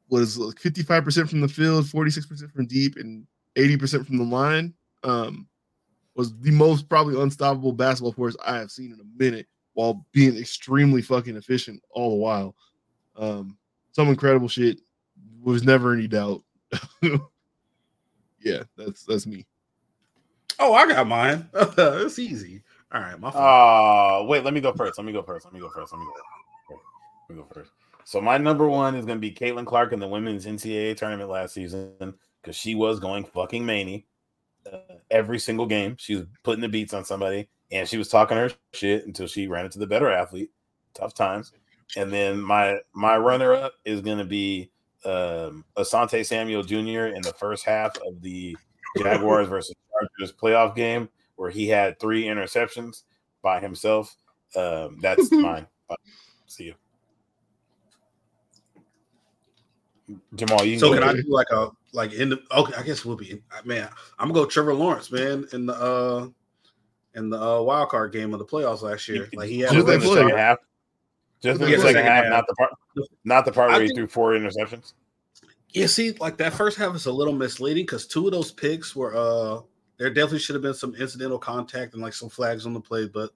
[0.08, 3.26] was 55% from the field, 46% from deep, and
[3.56, 4.74] 80% from the line.
[5.04, 5.46] Um,
[6.14, 10.36] was the most probably unstoppable basketball force I have seen in a minute while being
[10.36, 12.54] extremely fucking efficient all the while.
[13.16, 13.56] Um,
[13.92, 14.80] some incredible shit.
[15.42, 16.42] Was never any doubt.
[17.02, 19.46] yeah, that's that's me.
[20.58, 21.48] Oh, I got mine.
[21.54, 22.62] it's easy.
[22.92, 24.24] All right, my fault.
[24.24, 24.98] Uh wait, let me go first.
[24.98, 25.44] Let me go first.
[25.44, 25.92] Let me go first.
[25.92, 26.12] Let me go
[26.68, 26.84] first.
[27.28, 27.70] Let me go first.
[28.04, 31.54] So my number one is gonna be Caitlin Clark in the women's NCAA tournament last
[31.54, 34.06] season because she was going fucking many
[34.70, 34.78] uh,
[35.10, 35.96] every single game.
[35.98, 39.46] She was putting the beats on somebody and she was talking her shit until she
[39.46, 40.50] ran into the better athlete.
[40.94, 41.52] Tough times.
[41.96, 44.70] And then my my runner up is gonna be
[45.04, 47.14] um Asante Samuel Jr.
[47.14, 48.56] in the first half of the
[48.98, 51.08] Jaguars versus Chargers playoff game
[51.40, 53.04] where he had three interceptions
[53.40, 54.14] by himself.
[54.54, 55.66] Um, that's mine.
[56.46, 56.74] See you,
[60.34, 60.66] Jamal.
[60.66, 62.74] You can so go can I do like a like in the okay?
[62.76, 63.88] I guess we'll be man.
[64.18, 66.28] I'm gonna go Trevor Lawrence, man, in the uh
[67.14, 69.30] in the uh, wild card game of the playoffs last year.
[69.32, 70.14] Like he had Just in the play.
[70.16, 70.58] second half.
[71.40, 72.30] Just in the second second half, half.
[72.32, 72.72] not the part,
[73.24, 74.92] not the part I where he think- threw four interceptions.
[75.72, 78.94] Yeah, see, like that first half is a little misleading because two of those picks
[78.94, 79.62] were uh
[80.00, 83.06] there definitely should have been some incidental contact and like some flags on the play,
[83.06, 83.30] but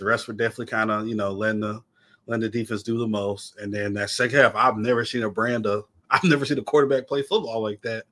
[0.00, 1.80] the rest were definitely kind of you know letting the
[2.26, 3.56] letting the defense do the most.
[3.58, 6.62] And then that second half, I've never seen a brand of I've never seen a
[6.62, 8.04] quarterback play football like that.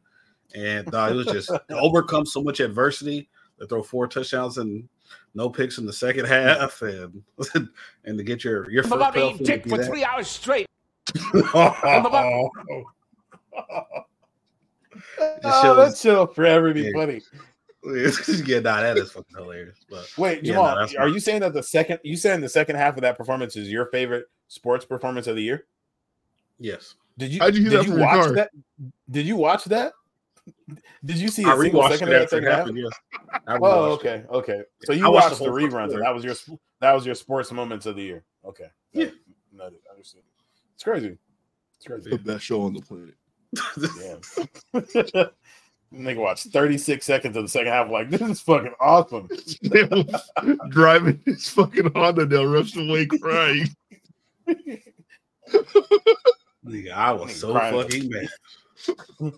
[0.54, 3.28] And uh, it was just overcome so much adversity
[3.58, 4.88] to throw four touchdowns and
[5.34, 7.22] no picks in the second half and
[8.04, 9.86] and to get your your I'm first about to eat dick for that.
[9.86, 10.66] three hours straight.
[11.52, 12.50] About-
[15.44, 16.90] Oh, shows- that shit'll forever be Yeah.
[16.94, 17.20] funny.
[18.46, 19.78] yeah, nah, that is fucking hilarious.
[19.88, 22.40] But Wait, Yeah, Jamal, no, that's are not- you saying that the second you saying
[22.40, 25.66] the second half of that performance is your favorite sports performance of the year?
[26.58, 28.32] yes, Did you you did that you watch car?
[28.34, 28.50] that?
[29.10, 29.92] Did you watch that?
[31.04, 32.58] Did you see I a single second it of that after second half?
[32.58, 32.78] happened.
[32.78, 32.92] Yes.
[33.46, 34.06] I Oh, rewatched it.
[34.06, 34.62] okay, okay.
[34.84, 36.34] So you I watched watched, the the, reruns, and that was your
[36.80, 38.24] that was your sports moments of the year.
[38.44, 39.10] Okay, Yeah.
[39.52, 40.22] no, I understood.
[40.74, 41.18] It's crazy.
[41.76, 42.10] It's crazy.
[42.10, 43.14] the best show on the planet.
[45.14, 45.24] Yeah.
[45.96, 47.90] Nigga watched 36 seconds of the second half.
[47.90, 49.28] Like, this is fucking awesome.
[50.70, 53.68] Driving his fucking Honda down, rushed away crying.
[56.66, 57.74] Nigga, I was Nigga so crying.
[57.82, 58.28] fucking mad.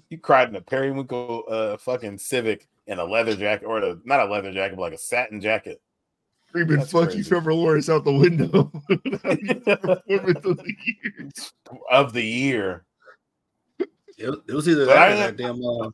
[0.09, 4.21] You cried in a periwinkle uh fucking Civic in a leather jacket, or a, not
[4.21, 5.81] a leather jacket, but like a satin jacket.
[6.49, 7.23] Screaming, That's fuck you.
[7.23, 8.65] Trevor Lawrence out the window.
[8.89, 11.31] Performance of the year.
[11.91, 12.85] of the year.
[14.17, 15.91] It, it was either But that I or that damn uh,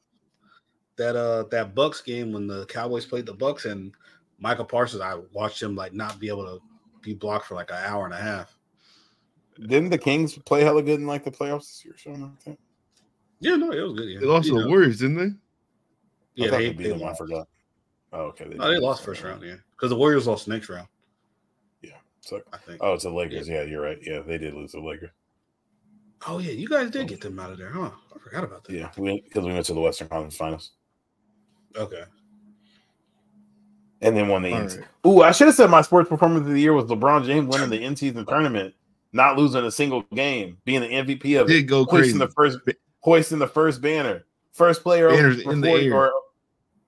[0.97, 3.95] that uh that Bucks game when the Cowboys played the Bucks and
[4.39, 5.03] Micah Parsons.
[5.03, 6.61] I watched him like not be able to
[7.03, 8.57] be blocked for like an hour and a half.
[9.59, 11.95] Didn't the Kings play hella good in like the playoffs this year?
[11.95, 12.59] or something like that?
[13.41, 14.09] Yeah, no, it was good.
[14.09, 15.35] Yeah, They lost to the know, Warriors, didn't they?
[16.35, 17.03] Yeah, I they, they beat they them.
[17.03, 17.19] I lost.
[17.19, 17.49] forgot.
[18.13, 18.47] Oh, okay.
[18.47, 19.43] No, they lost first round.
[19.43, 20.89] Yeah, because the Warriors lost next round.
[21.83, 21.91] Yeah.
[22.21, 22.79] So, I think.
[22.81, 23.49] oh, it's the Lakers.
[23.49, 23.99] Yeah, you're right.
[24.01, 25.11] Yeah, they did lose the Lakers.
[26.27, 27.91] Oh yeah, you guys did get them out of there, huh?
[28.15, 28.73] I forgot about that.
[28.73, 30.73] Yeah, we because we went to the Western Conference Finals
[31.77, 32.05] Okay.
[34.01, 34.79] and then won the All East.
[34.79, 34.87] right.
[35.07, 37.71] Ooh, I should have said my sports performance of the year was LeBron James winning
[37.71, 38.75] the in-season tournament,
[39.13, 42.13] not losing a single game, being the MVP of it, Did go crazy.
[42.13, 42.59] hoisting the first,
[43.01, 45.95] hoisting the first banner, first player over in the 40 air.
[45.95, 46.13] or-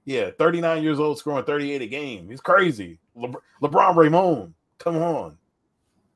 [0.05, 2.29] yeah, 39 years old, scoring 38 a game.
[2.29, 2.99] He's crazy.
[3.17, 3.33] Le-
[3.63, 5.37] LeBron Raymond, come on.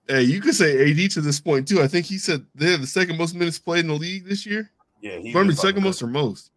[0.07, 1.81] Hey, you could say AD to this point too.
[1.83, 4.45] I think he said they have the second most minutes played in the league this
[4.47, 4.71] year.
[5.01, 6.51] Yeah, he's Remember, second most or most.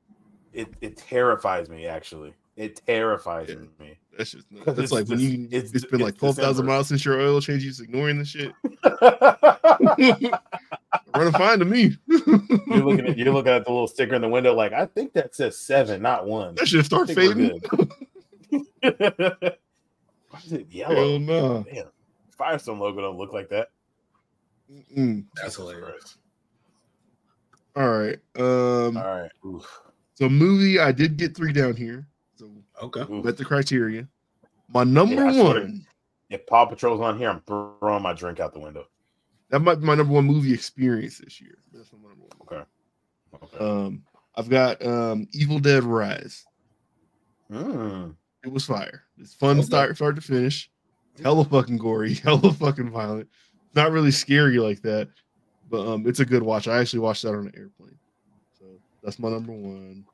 [0.53, 2.33] It it terrifies me actually.
[2.55, 3.55] It terrifies Yeah.
[3.79, 3.97] me.
[4.17, 4.65] That's just nuts.
[4.65, 7.03] 'Cause that's it's like when you it's- it's been like it's twelve thousand miles since
[7.03, 7.63] your oil change.
[7.63, 8.51] You just ignoring the shit.
[11.15, 11.97] Run Running fine to me.
[12.07, 15.13] you're looking at you're looking at the little sticker in the window, like I think
[15.13, 16.55] that says seven, not one.
[16.55, 17.91] that should start I think we're fading.
[20.29, 21.17] Why is it Hell yellow?
[21.17, 21.65] no.
[21.71, 21.85] Damn,
[22.37, 23.69] Firestone logo don't look like that.
[24.95, 25.25] Mm.
[25.35, 26.17] That's hilarious.
[27.75, 28.19] All right.
[28.37, 28.97] Um.
[28.97, 29.31] All right.
[29.45, 29.81] Oof.
[30.15, 32.07] So movie, I did get three down here.
[32.35, 32.49] So
[32.81, 33.05] Okay.
[33.21, 34.07] Met the criteria.
[34.69, 35.87] My number Yeah, I swear to- one.
[36.29, 38.87] If Paw Patrol's on here, I'm throwing my drink out the window.
[39.49, 41.57] That might be my number one movie experience this year.
[41.71, 42.31] That's my number one.
[42.41, 42.63] Okay.
[43.55, 43.57] Okay.
[43.85, 44.03] Um,
[44.35, 46.43] I've got um Evil Dead Rise.
[47.51, 48.15] Mm.
[48.43, 49.03] It was fire.
[49.19, 49.65] It's fun Okay.
[49.65, 50.71] start start to finish.
[51.21, 53.29] Hella fucking gory, hella fucking violent.
[53.75, 55.09] Not really scary like that,
[55.69, 56.67] but um, it's a good watch.
[56.67, 58.02] I actually watched that on an airplane, so
[59.03, 60.05] that's my number one.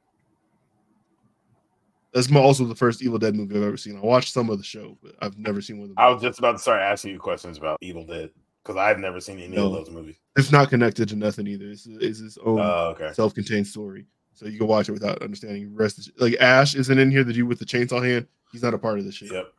[2.14, 3.96] That's my also the first Evil Dead movie I've ever seen.
[3.98, 6.04] I watched some of the show, but I've never seen one of them.
[6.04, 8.32] I was just about to start asking you questions about Evil Dead
[8.64, 9.68] because I've never seen any No.
[9.68, 10.16] of those movies.
[10.36, 11.66] It's not connected to nothing either.
[11.66, 13.12] It's, it's its own Oh, okay.
[13.14, 16.00] self-contained story, so you can watch it without understanding the rest.
[16.00, 17.24] Of the, like Ash isn't in here.
[17.24, 19.32] The dude with the chainsaw hand, he's not a part of this shit.
[19.32, 19.54] Yep.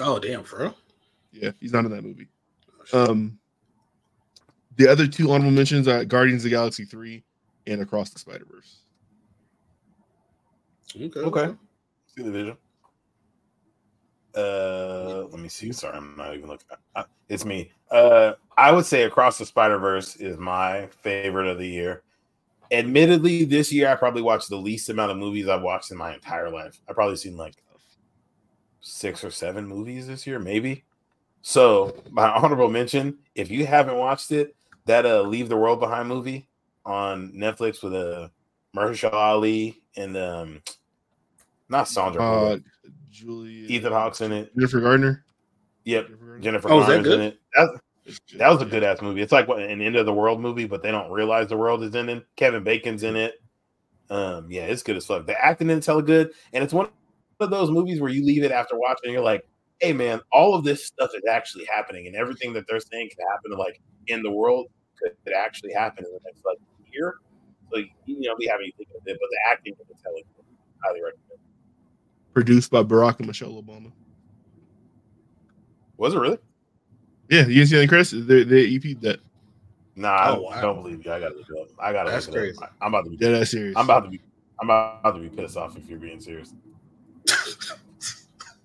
[0.00, 0.76] Oh damn, for real?
[1.32, 2.28] Yeah, he's not in that movie.
[2.94, 3.38] Um,
[4.76, 7.24] the other two honorable mentions are Guardians of the Galaxy three
[7.66, 8.80] and Across the Spider Verse.
[10.96, 11.20] Okay.
[11.20, 11.54] Okay.
[12.14, 12.56] See the vision.
[14.36, 15.72] Uh, let me see.
[15.72, 16.66] Sorry, I'm not even looking.
[16.94, 17.70] Uh, It's me.
[17.90, 22.02] Uh, I would say Across the Spider Verse is my favorite of the year.
[22.72, 26.14] Admittedly, this year I probably watched the least amount of movies I've watched in my
[26.14, 26.80] entire life.
[26.88, 27.54] I've probably seen like
[28.80, 30.84] six or seven movies this year, maybe.
[31.42, 36.08] So my honorable mention, if you haven't watched it, that uh Leave the World Behind
[36.08, 36.48] movie
[36.84, 38.28] on Netflix with uh
[38.76, 40.62] Mahershala Ali and um
[41.68, 42.62] not Sandra Uh, Bullock,
[43.10, 44.54] Julie, Ethan Hawke's in it.
[44.54, 45.24] Jennifer Gardner.
[45.84, 46.08] Yep,
[46.40, 46.84] Jennifer Gardner?
[46.84, 47.20] Oh, that Garner's in good?
[47.20, 47.38] it.
[47.54, 47.80] That,
[48.36, 49.22] that was a good ass movie.
[49.22, 51.82] It's like what, an end of the world movie, but they don't realize the world
[51.82, 52.22] is ending.
[52.36, 53.34] Kevin Bacon's in it.
[54.10, 55.26] Um, yeah, it's good as fuck.
[55.26, 56.88] The acting is hella good, and it's one
[57.40, 59.46] of those movies where you leave it after watching, and you're like,
[59.80, 63.26] "Hey, man, all of this stuff is actually happening, and everything that they're saying can
[63.30, 64.66] happen, like in the world,
[65.00, 66.58] could, could actually happen in the next like
[66.94, 67.16] year."
[67.72, 70.44] So you know, we haven't even think of it, but the acting is hella good.
[70.82, 71.40] Highly recommend.
[72.32, 73.92] Produced by Barack and Michelle Obama.
[75.96, 76.38] Was it really?
[77.30, 78.10] Yeah, you see any credits.
[78.10, 79.20] They they EP'd that.
[79.96, 80.60] Nah, I Oh, don't, wow.
[80.60, 81.12] don't believe you.
[81.12, 81.68] I gotta look it up.
[81.78, 82.58] I gotta That's look crazy.
[82.58, 82.72] up.
[82.80, 83.76] I- I'm about to be Dead ass serious.
[83.76, 84.20] I'm about to be
[84.60, 86.52] I'm about to be pissed off if you're being serious.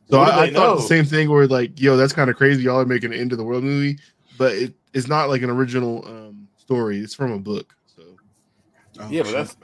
[0.10, 1.30] So I, I thought the same thing.
[1.30, 2.64] Where like, yo, that's kind of crazy.
[2.64, 4.00] Y'all are making an end of the world movie,
[4.38, 7.00] but it, it's not like an original um story.
[7.00, 7.76] It's from a book.
[9.00, 9.56] So Oh, Yeah, but that's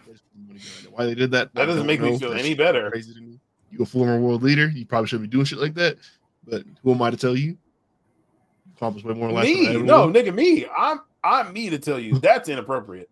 [0.90, 1.54] why they did that.
[1.54, 2.90] that doesn't don't make me feel That any better.
[2.90, 3.40] Crazy to me.
[3.72, 4.68] You a former world leader.
[4.70, 5.98] You probably shouldn't be doing shit like that.
[6.48, 7.50] But who am I to tell you?
[7.52, 7.58] You
[8.78, 9.46] Accomplished way more in life.
[9.48, 10.14] than I Me, ever no, will.
[10.14, 10.66] nigga, me.
[10.78, 13.10] I'm I'm me to tell you that's inappropriate.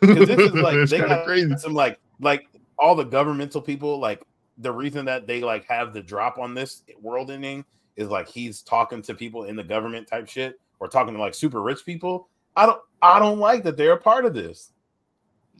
[0.00, 1.56] Because this is like they kinda got crazy.
[1.56, 2.46] some like like
[2.78, 4.22] all the governmental people, like
[4.58, 7.64] the reason that they like have the drop on this world ending
[7.96, 11.34] is like he's talking to people in the government type shit or talking to like
[11.34, 12.28] super rich people.
[12.56, 14.70] I don't I don't like that they're a part of this.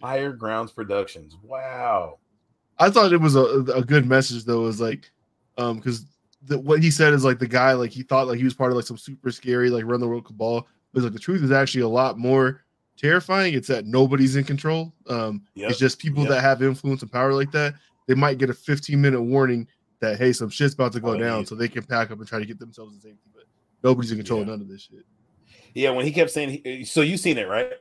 [0.03, 1.37] Higher Grounds Productions.
[1.43, 2.19] Wow.
[2.79, 3.43] I thought it was a,
[3.75, 4.67] a good message though.
[4.67, 5.11] Is like,
[5.59, 6.07] um, because
[6.49, 8.77] what he said is like the guy like he thought like he was part of
[8.77, 11.83] like some super scary like run the world cabal, but like the truth is actually
[11.83, 12.63] a lot more
[12.97, 13.55] terrifying.
[13.55, 14.93] It's that nobody's in control.
[15.09, 15.71] Um, Yep.
[15.71, 16.31] it's just people Yep.
[16.31, 17.75] that have influence and power like that.
[18.07, 19.69] They might get a 15 minute warning
[20.01, 21.45] that hey, some shit's about to go Oh, down, yeah.
[21.45, 23.19] so they can pack up and try to get themselves in safety.
[23.35, 23.45] But
[23.85, 25.05] nobody's in control of none of this shit.
[25.75, 27.73] Yeah, when he kept saying he, so you seen it, right?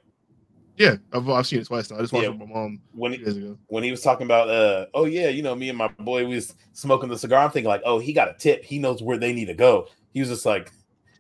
[0.80, 1.98] Yeah, I've, I've seen it twice now.
[1.98, 2.30] I just watched Yeah.
[2.30, 3.58] it with my mom When he, days ago.
[3.68, 6.36] when he was talking about uh oh yeah, you know, me and my boy we
[6.36, 7.44] was smoking the cigar.
[7.44, 8.64] I'm thinking like, oh, he got a tip.
[8.64, 9.88] He knows where they need to go.
[10.14, 10.72] He was just like,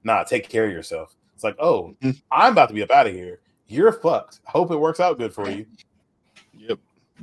[0.05, 1.13] nah, take care of yourself.
[1.35, 2.21] It's like, oh, Mhm.
[2.31, 3.41] I'm about to be up out of here.
[3.67, 4.39] You're fucked.
[4.45, 5.65] Hope it works out good for you.
[6.57, 6.79] Yep,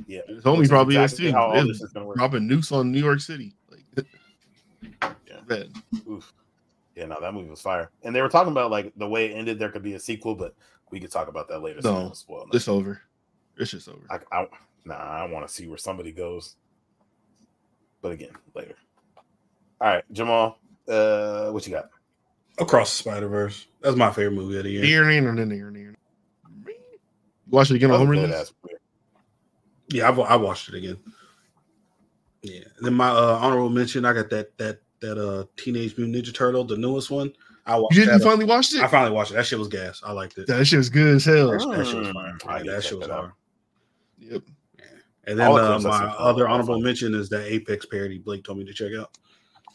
[0.07, 0.21] Yeah.
[0.27, 1.37] his homie That's probably exactly is too.
[1.37, 1.83] How is
[2.15, 3.53] dropping nukes on New York City.
[3.71, 4.05] Like,
[5.49, 5.63] Yeah.
[6.09, 6.33] Oof.
[6.95, 7.89] Yeah, no, that movie was fire.
[8.03, 9.59] And they were talking about like the way it ended.
[9.59, 10.55] There could be a sequel, but
[10.91, 11.79] we could talk about that later.
[11.83, 12.51] No, we won't spoil nothing.
[12.53, 13.01] It's over.
[13.57, 13.99] It's just over.
[14.09, 14.47] I, I
[14.85, 16.55] nah, I want to see where somebody goes.
[18.01, 18.75] But again, later.
[19.81, 21.89] All right, Jamal, uh, what you got?
[22.59, 23.67] Across the Spider Verse.
[23.81, 24.81] That's my favorite movie of the year.
[24.81, 25.95] Near, near, near, near, near.
[27.49, 28.53] Watch it again on home That release.
[29.89, 30.97] Yeah, I've, I watched it again.
[32.41, 32.65] Yeah.
[32.81, 36.63] Then my uh, honorable mention, I got that that that uh Teenage Mutant Ninja Turtle,
[36.63, 37.33] the newest one.
[37.67, 38.27] I watched You didn't that.
[38.27, 38.81] uh, finally watch it?
[38.81, 39.35] I finally watched it.
[39.35, 40.01] That shit was gas.
[40.03, 40.47] I liked it.
[40.47, 41.51] that shit was good as hell.
[41.51, 42.37] That, that shit was Mm, fire.
[42.47, 43.19] I Yeah, need to that shit was that out.
[43.23, 43.33] fire.
[44.19, 44.41] Yep.
[45.27, 48.73] And then uh, my other honorable mention is that Apex parody Blake told me to
[48.73, 49.17] check out.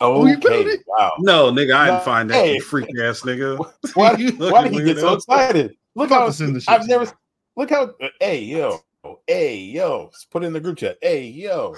[0.00, 0.80] Oh, you found Okay, it?
[0.86, 1.12] wow.
[1.18, 2.58] No, nigga, I didn't find that hey.
[2.58, 3.58] freak ass nigga.
[3.94, 5.76] Why, You why did he get so excited?
[5.94, 7.12] Look about how to send the shit I've to never.
[7.56, 7.94] Look how.
[8.18, 8.80] Hey yo,
[9.26, 10.96] hey yo, put it in the group chat.
[11.02, 11.76] Hey yo,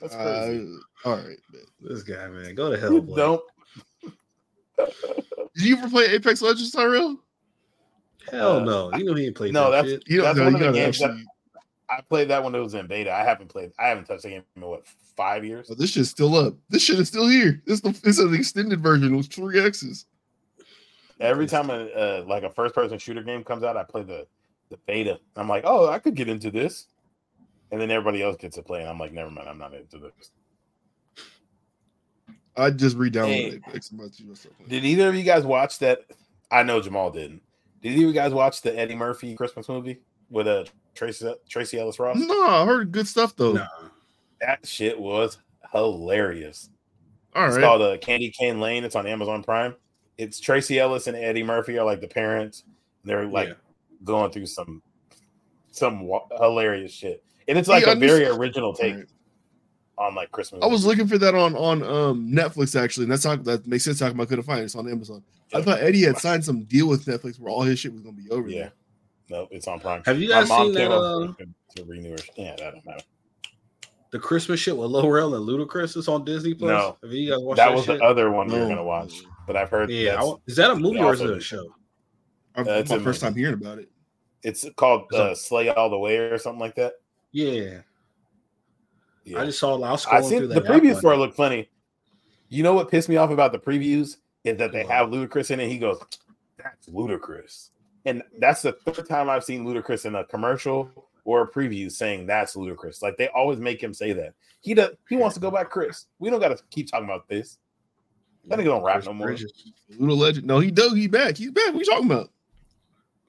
[0.00, 0.66] that's crazy.
[1.04, 1.38] Uh, all right.
[1.52, 1.62] man.
[1.80, 2.94] This guy, man, go to hell.
[2.94, 3.16] you Blake.
[3.16, 3.42] don't.
[5.56, 7.18] Did you ever play Apex Legends, Tyrell?
[8.30, 8.94] Hell Uh, no.
[8.96, 10.02] You know he ain't played No, that that's shit.
[10.06, 10.44] You don't that's know.
[10.44, 11.24] one You of the games actually.
[11.90, 13.12] I played that when it was in beta.
[13.12, 13.72] I haven't played.
[13.78, 14.86] I haven't touched the game in what
[15.16, 15.68] five years.
[15.70, 16.54] Oh, this shit's still up.
[16.70, 17.62] This shit is still here.
[17.66, 20.06] This the it's an extended version with three X's.
[21.20, 24.26] Every time a uh, like a first person shooter game comes out, I play the
[24.70, 25.20] the beta.
[25.36, 26.86] I'm like, oh, I could get into this,
[27.70, 29.98] and then everybody else gets to play, and I'm like, never mind, I'm not into
[29.98, 30.30] this.
[32.56, 33.60] I just re-downloaded Hey.
[33.68, 33.90] Apex.
[33.90, 34.52] I'm about to see what's up.
[34.68, 36.00] Did either of you guys watch that?
[36.50, 37.42] I know Jamal didn't.
[37.82, 40.00] Did either of you guys watch the Eddie Murphy Christmas movie
[40.30, 40.64] with uh,
[40.94, 42.16] Tracee Tracee Ellis Ross?
[42.16, 43.52] No, I heard good stuff though.
[43.54, 43.66] Nah.
[44.40, 45.38] That shit was
[45.72, 46.70] hilarious.
[47.34, 47.62] All it's right.
[47.62, 48.84] called uh, Candy Cane Lane.
[48.84, 49.74] It's on Amazon Prime.
[50.16, 52.62] It's Tracee Ellis and Eddie Murphy are like the parents.
[53.04, 53.54] They're like Yeah.
[54.04, 54.80] going through some
[55.72, 59.04] some wa- hilarious shit, and it's like Yeah, a very understand- original take right.
[59.98, 60.62] On like Christmas.
[60.62, 63.84] I was looking for that on on um Netflix actually, and that's not that makes
[63.84, 63.98] sense.
[63.98, 64.64] Talking about couldn't find it.
[64.64, 65.22] It's on Amazon.
[65.54, 68.16] I thought Eddie had signed some deal with Netflix where all his shit was gonna
[68.16, 68.48] be over.
[68.48, 68.58] Yeah.
[68.62, 68.72] there.
[69.30, 70.02] No, it's on Prime.
[70.04, 72.16] Have you My guys mom seen that, over uh, to, to renew her.
[72.36, 73.04] Yeah, that don't matter.
[74.10, 76.68] The Christmas shit with Lil Rel and Ludacris is on Disney Plus.
[76.68, 76.98] No.
[77.02, 77.98] Have you guys watched That that, was shit?
[77.98, 79.12] the other one we were gonna watch,
[79.46, 79.90] but I've heard.
[79.90, 81.74] yeah, I is that a movie or is it a show?
[82.54, 83.32] I'm, Uh, it's my first movie.
[83.32, 83.88] time hearing about it.
[84.42, 86.92] it's called Is uh, Slay All the Way or something like that.
[87.32, 87.80] Yeah,
[89.24, 89.40] Yeah.
[89.40, 89.74] I just saw.
[89.80, 90.64] I was I scrolling seen through the that.
[90.64, 91.20] previews one for it day.
[91.20, 91.68] look funny.
[92.48, 95.60] You know what pissed me off about the previews is that they have Ludacris in
[95.60, 95.68] it.
[95.68, 95.98] He goes,
[96.58, 97.70] "That's Ludacris,"
[98.04, 100.90] and that's the third time I've seen Ludacris in a commercial
[101.24, 103.02] or a preview saying that's Ludacris.
[103.02, 104.34] Like they always make him say that.
[104.60, 104.90] He does.
[105.08, 106.06] He wants to go back, Chris.
[106.18, 107.58] We don't got to keep talking about this.
[108.46, 109.26] That nigga don't rap Chris no more.
[109.28, 109.72] Bridges.
[109.98, 110.46] Little legend.
[110.46, 110.96] No, he dug.
[110.96, 111.38] He back.
[111.38, 111.72] He's back.
[111.72, 112.30] What you talking about?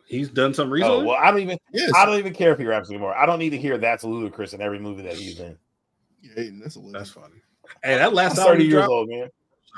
[0.07, 1.57] He's done some Oh well, I don't even.
[1.73, 1.91] Yes.
[1.95, 3.15] I don't even care if he raps anymore.
[3.15, 5.57] I don't need to hear that's Ludacris in every movie that he's in.
[6.25, 6.95] Yeah, that's a legend.
[6.95, 7.41] That's funny.
[7.83, 9.29] Hey, that last I'm album thirty years dropped, old, man.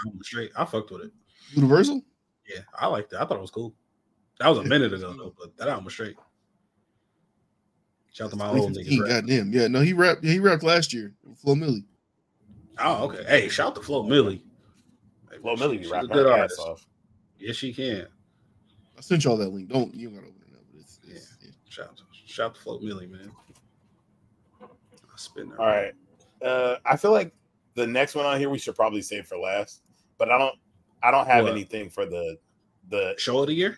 [0.06, 0.52] I'm straight.
[0.56, 1.12] I fucked with it.
[1.52, 2.02] Universal.
[2.48, 3.18] Yeah, I liked it.
[3.18, 3.74] I thought it was cool.
[4.40, 6.16] That was a minute ago though, but that album was straight.
[8.14, 9.10] Shout out to my old 2015, niggas.
[9.10, 9.54] Goddamn.
[9.54, 9.68] Yeah.
[9.68, 10.24] No, he rapped.
[10.24, 11.14] He rapped last year.
[11.24, 11.84] with Flo Milli.
[12.80, 13.24] Oh, okay.
[13.28, 14.42] Hey, shout out to Flo Milli.
[15.32, 16.60] Hey, Flo Milli be she's a rapping good her ass artist.
[16.60, 16.88] off.
[17.38, 18.08] Yes, she can.
[18.98, 19.70] I sent y'all that link.
[19.70, 20.64] Don't you don't gotta open it up.
[20.72, 21.52] But it's, it's, yeah.
[21.70, 23.32] Shout out, shout to Flo Milli, man.
[24.62, 24.66] I
[25.16, 25.60] spin that.
[25.60, 25.94] All right.
[26.42, 27.34] Uh, I feel like
[27.76, 29.82] the next one on here we should probably save for last,
[30.18, 30.56] but I don't.
[31.04, 31.54] I don't have What?
[31.54, 32.38] anything for the
[32.90, 33.78] the Show of the year.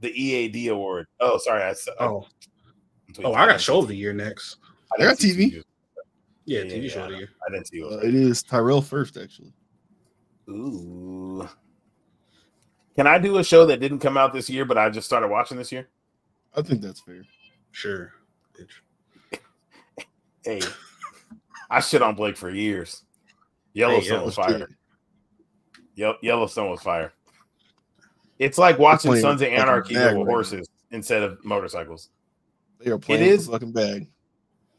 [0.00, 1.06] the EAD award.
[1.20, 1.62] Oh, sorry.
[1.62, 2.26] I, s- Oh,
[3.18, 4.56] I'm oh, I got show of the year next.
[4.98, 5.52] I I got didn't TV.
[6.46, 7.28] Yeah, Yeah, TV yeah, show of the year.
[7.46, 7.92] I didn't see it.
[7.92, 9.52] Uh, it is Tyrell first, actually.
[10.48, 11.46] Ooh.
[12.96, 15.28] Can I do a show that didn't come out this year, but I just started
[15.28, 15.88] watching this year?
[16.56, 17.22] I think that's fair.
[17.72, 18.12] Sure.
[20.42, 20.60] Hey,
[21.70, 23.04] I shit on Blake for years.
[23.72, 24.68] Yellowstone was fire.
[25.94, 27.12] Yep, Yellowstone was fire.
[28.38, 32.08] It's like watching Sons of Anarchy with right horses instead of motorcycles.
[32.78, 34.08] They are playing is- the fucking bag.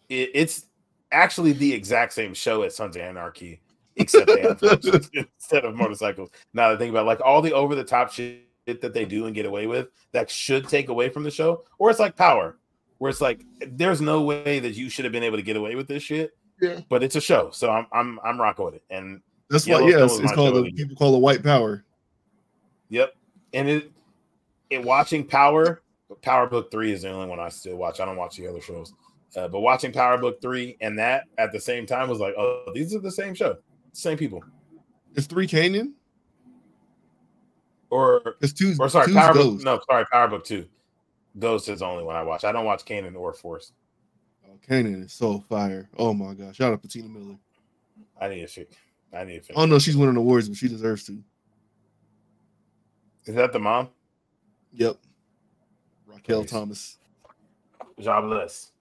[0.10, 0.66] It, it's
[1.12, 3.62] actually the exact same show as Sons of Anarchy,
[3.96, 6.32] except they have horses instead of motorcycles.
[6.54, 9.06] Now that I think about it, like all the over the top shit that they
[9.06, 12.16] do and get away with that should take away from the show, or it's like
[12.18, 12.58] Power,
[12.98, 15.76] where it's like there's no way that you should have been able to get away
[15.76, 16.32] with this shit.
[16.62, 16.82] Yeah.
[16.90, 18.84] But it's a show, so I'm I'm I'm rocking with it.
[18.90, 20.86] And That's why, yeah, it's, it's called the of the year.
[20.86, 21.84] people call it white power.
[22.90, 23.16] Yep.
[23.54, 23.92] And it
[24.70, 25.82] in watching Power,
[26.22, 28.00] Power Book Three is the only one I still watch.
[28.00, 28.94] I don't watch the other shows.
[29.36, 32.72] Uh, but watching Power Book Three and that at the same time was like, oh,
[32.76, 33.58] these are the same show,
[33.94, 34.44] same people.
[35.16, 35.94] It's three Kanan.
[37.90, 38.76] Or It's two.
[38.80, 39.62] or sorry, Power Book.
[39.64, 40.68] No, sorry, Power Book Two.
[41.40, 42.44] Ghost is the only one I watch.
[42.44, 43.74] I don't watch Kanan or Force.
[44.70, 45.90] Oh, Kanan is so fire.
[45.98, 46.56] Oh my gosh!
[46.56, 47.38] Shout out to Tina Miller.
[48.20, 48.74] I need to shit.
[49.14, 49.58] I need to finish.
[49.58, 51.18] I don't know she's winning awards, but she deserves to.
[53.26, 53.90] Is that the mom?
[54.74, 54.98] Yep.
[56.08, 56.50] Raquel Nice.
[56.50, 56.98] Thomas.
[58.00, 58.72] Jobless.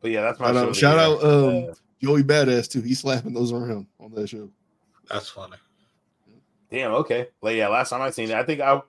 [0.00, 2.82] But yeah, that's my Shout out, shout out um, Joey Badass too.
[2.82, 4.48] He's slapping those around on that show.
[5.10, 5.56] That's funny.
[6.70, 6.92] Damn.
[6.92, 7.28] Okay.
[7.42, 8.80] Like yeah, last time I seen it, I think I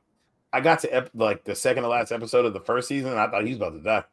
[0.54, 3.12] I got to ep- like the second to last episode of the first season.
[3.12, 4.04] And I thought he was about to die.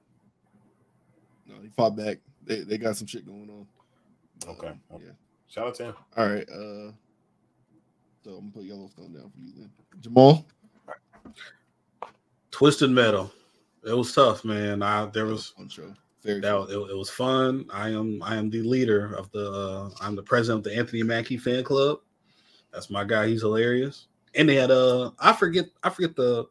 [1.48, 2.18] No, he fought back.
[2.44, 3.66] They they got some shit going on.
[4.48, 4.68] Okay.
[4.68, 5.12] Um, yeah.
[5.48, 5.94] Shout out to him.
[6.16, 6.48] All right.
[6.48, 6.92] Uh.
[8.24, 9.70] So I'm gonna put Yellowstone down for you then.
[10.00, 10.46] Jamal.
[12.50, 13.30] Twisted Metal.
[13.84, 14.82] It was tough, man.
[14.82, 15.94] I there was fun show.
[16.22, 16.60] Very that fun.
[16.60, 17.66] was, it, it was fun.
[17.72, 21.02] I am I am the leader of the uh, I'm the president of the Anthony
[21.04, 22.00] Mackie fan club.
[22.72, 23.28] That's my guy.
[23.28, 24.08] He's hilarious.
[24.34, 26.46] And they had uh I forget I forget the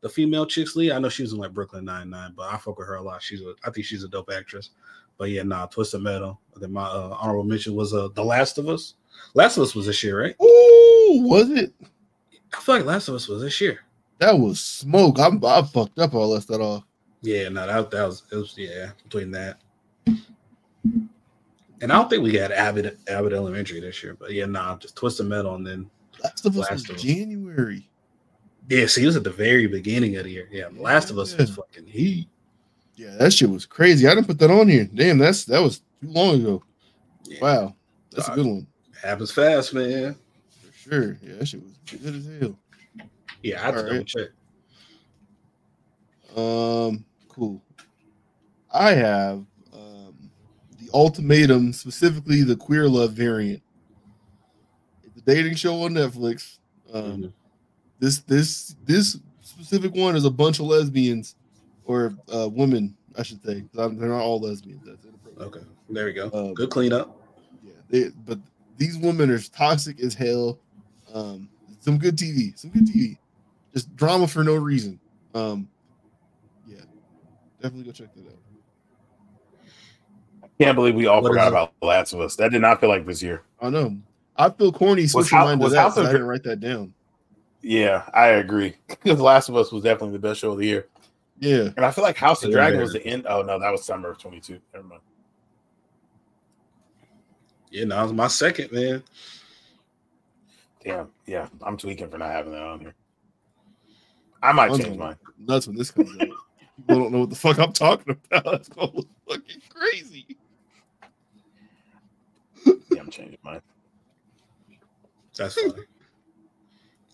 [0.00, 0.92] the female chicks lead.
[0.92, 3.02] I know she was in like Brooklyn Nine Nine, but I fuck with her a
[3.02, 3.22] lot.
[3.22, 4.70] She's a I think she's a dope actress.
[5.18, 6.40] But yeah, nah, Twisted Metal.
[6.56, 8.94] Then my uh, honorable mention was uh The Last of Us.
[9.34, 10.34] Last of Us was this year, right?
[10.42, 11.74] Ooh, was it?
[12.54, 13.80] I feel like Last of Us was this year.
[14.18, 15.18] That was smoke.
[15.18, 16.14] I'm I fucked up.
[16.14, 16.84] I left that off.
[17.22, 19.60] Yeah, no, that, that was it was yeah, between that.
[21.82, 24.96] And I don't think we had Abbott Abbott Elementary this year, but yeah, nah, just
[24.96, 25.90] Twisted Metal and then
[26.22, 27.02] Last of Us Last was of Us.
[27.02, 27.89] January.
[28.70, 30.48] Yeah, see, it was at the very beginning of the year.
[30.50, 31.56] Yeah, The Last of Us was Yeah.
[31.56, 32.28] fucking heat.
[32.96, 34.06] Yeah, that shit was crazy.
[34.06, 34.84] I didn't put that on here.
[34.94, 36.62] Damn, that's that was too long ago.
[37.24, 37.74] Yeah, Wow,
[38.10, 38.66] that's a good one
[39.02, 40.14] happens fast, man.
[40.60, 41.18] for sure.
[41.22, 42.58] Yeah, that shit was good as hell.
[43.42, 44.06] Yeah, I had to All right.
[44.06, 44.28] check.
[46.36, 47.62] Um, cool.
[48.72, 50.30] I have um
[50.78, 53.62] the ultimatum, specifically the queer love variant.
[55.04, 56.58] It's a dating show on Netflix.
[56.92, 57.32] Um, Mhm.
[58.00, 61.36] This this this specific one is a bunch of lesbians
[61.84, 63.62] or uh women, I should say.
[63.78, 64.82] I'm- They're not all lesbians.
[64.84, 65.48] That's inappropriate.
[65.48, 66.30] Okay, there we go.
[66.32, 67.16] Um, Good cleanup.
[67.62, 68.38] Yeah, they, but
[68.78, 70.58] these women are toxic as hell.
[71.12, 71.48] Um,
[71.80, 73.18] some good TV, some good TV,
[73.74, 74.98] just drama for no reason.
[75.34, 75.68] Um,
[76.66, 76.80] yeah,
[77.60, 78.36] definitely go check that out.
[80.58, 81.50] Can't believe we all What forgot is it?
[81.52, 82.36] about Last of Us.
[82.36, 83.42] That did not feel like this year.
[83.60, 83.96] I know.
[84.36, 85.80] I feel corny switching Hou- mine to was that.
[85.80, 86.92] House so of I Dra- didn't write that down.
[87.62, 88.74] Yeah, I agree.
[88.88, 90.88] Because Last of Us was definitely the best show of the year.
[91.38, 92.56] Yeah, And I feel like House of Yeah.
[92.56, 93.26] Dragon was the end.
[93.28, 94.60] Oh no, that was summer of 22.
[94.74, 95.00] Never mind.
[97.70, 99.02] Yeah, no, it was my second, man.
[100.84, 101.08] Damn.
[101.26, 102.94] Yeah, I'm tweaking for not having that on here.
[104.42, 105.16] I might change mine.
[105.38, 106.28] nuts when this comes out.
[106.76, 108.44] People don't know what the fuck I'm talking about.
[108.52, 110.36] That's gonna look fucking crazy.
[112.66, 113.60] Yeah, I'm changing mine.
[115.36, 115.84] That's funny.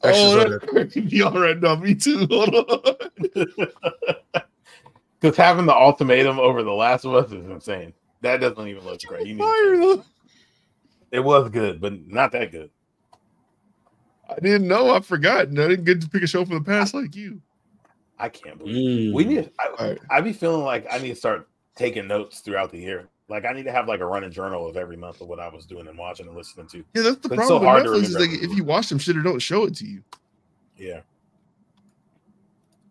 [0.06, 1.00] That shit's oh, on that's crazy.
[1.00, 1.76] Be all right now.
[1.76, 2.26] Me too.
[2.30, 3.66] Hold on.
[5.18, 7.94] Because having the ultimatum over The Last of Us is insane.
[8.20, 9.26] That doesn't even look great.
[9.26, 10.04] You Fire, change it.
[11.12, 12.70] it was good, but not that good.
[14.28, 14.90] I didn't know.
[14.94, 15.40] I forgot.
[15.42, 17.40] I didn't get to pick a show from the past like you.
[18.18, 19.14] I can't believe Mm.
[19.14, 19.50] we need.
[19.58, 19.98] I, All right.
[20.10, 23.08] I be feeling like I need to start taking notes throughout the year.
[23.28, 25.48] Like I need to have like a running journal of every month of what I
[25.48, 26.78] was doing and watching and listening to.
[26.94, 28.86] Yeah, that's the It's so problem hard with to Netflix is like if you watch
[28.86, 30.02] some shit, it don't show it to you.
[30.76, 31.00] Yeah,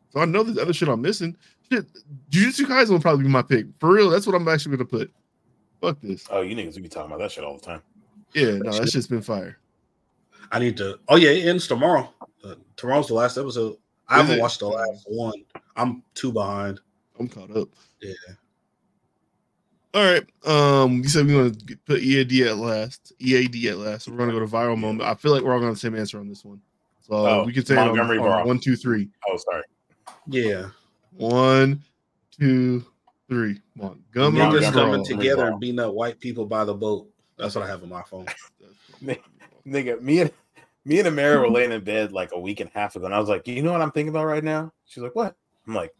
[0.09, 1.37] So I know there's other shit I'm missing.
[1.71, 1.85] Shit,
[2.31, 3.67] Jujutsu Kaisen will probably be my pick.
[3.79, 5.11] For real, that's what I'm actually gonna put.
[5.81, 6.25] Fuck this.
[6.31, 7.81] Oh, you niggas we be talking about that shit all the time.
[8.33, 9.59] Yeah, no, that shit's been fire.
[10.51, 10.99] I need to.
[11.07, 12.11] Oh yeah, it ends tomorrow.
[12.43, 13.77] Uh, tomorrow's the last episode.
[14.07, 14.41] I Is haven't it?
[14.41, 15.43] watched the last one.
[15.75, 16.79] I'm two behind.
[17.19, 17.69] I'm caught up.
[18.01, 18.13] Yeah.
[19.95, 20.25] All right.
[20.45, 23.13] Um, you said we want to put EAD at last.
[23.17, 24.03] EAD at last.
[24.03, 25.07] So we're gonna go to viral moment.
[25.07, 26.59] I feel like we're all gonna have the same answer on this one.
[26.99, 29.07] So Oh, we can say it on, Montgomery on one, two, three.
[29.29, 29.63] Oh, sorry.
[30.27, 30.67] Yeah.
[31.11, 31.81] One,
[32.37, 32.83] two,
[33.29, 33.61] three.
[33.75, 34.59] Montgomery.
[34.59, 37.07] Niggas coming together and beating up white people by the boat.
[37.37, 38.25] That's what I have on my phone.
[39.65, 40.31] Nigga, me and
[40.83, 43.15] me and Amara were laying in bed like a week and a half ago, and
[43.15, 44.73] I was like, you know what I'm thinking about right now?
[44.85, 45.37] She's like, what?
[45.65, 45.95] I'm like,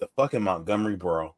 [0.00, 1.36] the fucking Montgomery Brawl.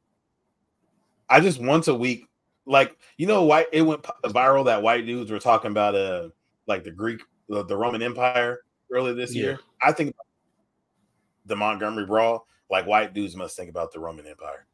[1.30, 2.26] I just once a week,
[2.66, 6.28] like you know, white it went viral that white dudes were talking about uh
[6.66, 8.60] like the Greek, the, the Roman Empire
[8.92, 9.42] earlier this Yeah.
[9.42, 9.60] year.
[9.82, 10.14] I think
[11.46, 14.66] the Montgomery Brawl, like white dudes must think about the Roman Empire.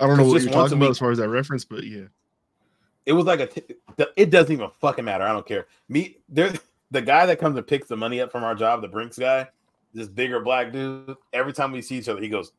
[0.00, 2.06] I don't know what you're talking about as far as that reference, but yeah.
[3.06, 3.46] It was like a.
[3.46, 3.62] T-
[4.16, 5.24] it doesn't even fucking matter.
[5.24, 5.66] I don't care.
[5.88, 6.52] Me, there,
[6.90, 9.48] the guy that comes and picks the money up from our job, the Brinks guy,
[9.92, 11.16] this bigger black dude.
[11.32, 12.52] Every time we see each other, he goes,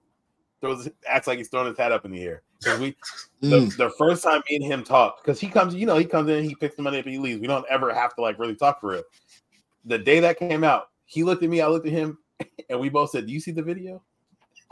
[0.60, 2.42] throws, acts like he's throwing his hat up in the air.
[2.64, 2.96] Because we,
[3.42, 3.78] the, Mm.
[3.78, 6.44] the first time me and him talked, because he comes, you know, he comes in,
[6.44, 7.40] he picks the money up, and he leaves.
[7.42, 9.04] We don't ever have to like really talk for real.
[9.86, 12.18] The day that came out, he looked at me, I looked at him,
[12.70, 14.02] and we both said, "Do you see the video?"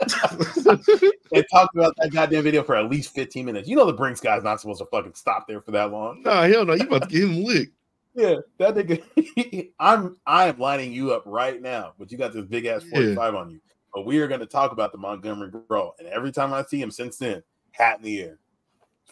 [0.02, 3.68] and talked about that goddamn video for at least 15 minutes.
[3.68, 6.22] You know the Brinks guy's not supposed to fucking stop there for that long.
[6.22, 7.72] Nah, hell no, you about to get him licked.
[8.14, 9.70] Yeah, that nigga.
[9.80, 13.14] I'm I am lining you up right now, but you got this big ass Yeah.
[13.14, 13.60] 45 on you.
[13.94, 16.78] But we are going to talk about the Montgomery Brawl, and every time I see
[16.78, 17.42] him since then,
[17.72, 18.38] hat in the air,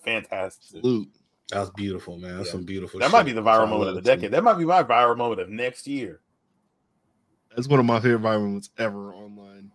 [0.05, 0.81] fantastic.
[0.82, 1.09] Salute.
[1.51, 2.37] That was beautiful, man.
[2.37, 2.53] That's Yeah.
[2.53, 3.01] some beautiful.
[3.01, 4.16] That might be the So I viral moment of the it, too.
[4.20, 4.31] decade.
[4.32, 6.20] That might be my viral moment of next year.
[7.55, 9.73] That's one of my favorite viral moments ever online.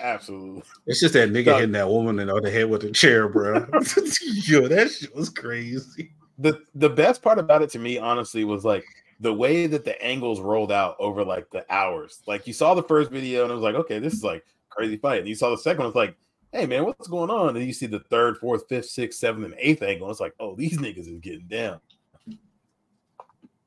[0.00, 0.62] Absolutely.
[0.86, 1.56] It's just that nigga Dog.
[1.60, 3.54] hitting that woman in the head with a chair, bro.
[4.44, 6.12] Yo, that shit was crazy.
[6.38, 8.84] the the best part about it to me honestly was like
[9.20, 12.82] the way that the angles rolled out over like the hours like you saw the
[12.84, 15.50] first video and it was like okay this is like crazy fight and you saw
[15.50, 16.14] the second one it's like
[16.52, 19.54] hey man what's going on and you see the third fourth fifth sixth seventh and
[19.58, 21.80] eighth angle it's like oh these niggas is getting down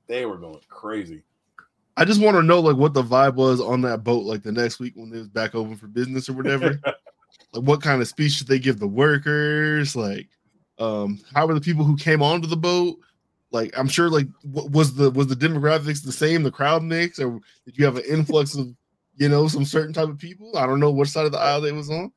[0.07, 1.23] they were going crazy
[1.97, 4.51] I just want to know like what the vibe was on that boat like the
[4.51, 6.79] next week when it was back open for business or whatever.
[7.53, 9.95] like what kind of speech did they give the workers?
[9.95, 10.29] Like
[10.79, 12.97] um how were the people who came onto the boat?
[13.51, 17.19] Like I'm sure like what was the was the demographics the same, the crowd mix,
[17.19, 18.73] or did you have an influx of
[19.17, 20.57] you know some certain type of people?
[20.57, 22.11] I don't know what side of the aisle they was on.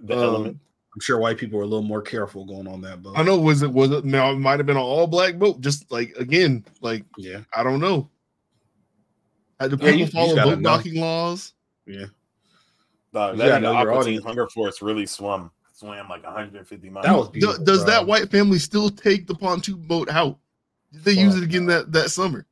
[0.00, 0.58] The Um, element
[0.94, 3.14] I'm sure white people were a little more careful going on that boat.
[3.16, 5.60] I know was it was it now it might have been an all black boat,
[5.60, 8.08] just like again, like Yeah, I don't know.
[9.58, 11.52] Had the Yeah, people you- you follow boat docking laws?
[11.86, 12.06] yeah.
[13.12, 14.24] dog, you that gotta nigga know your Aqua Teen audience.
[14.24, 17.64] Hunger Force really swam swam like 150 miles That was beautiful.
[17.64, 17.90] does bro.
[17.92, 20.38] that white family still take the pontoon boat out?
[20.92, 22.46] Did they use it again that, that summer?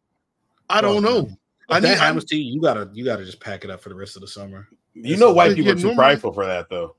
[0.69, 1.11] I Fuck don't no.
[1.11, 1.27] know.
[1.27, 1.37] If
[1.69, 3.81] I that need, I, happens to you, you gotta you gotta just pack it up
[3.81, 4.69] for the rest of the summer.
[4.95, 6.97] you know white people are too normally- prideful for that though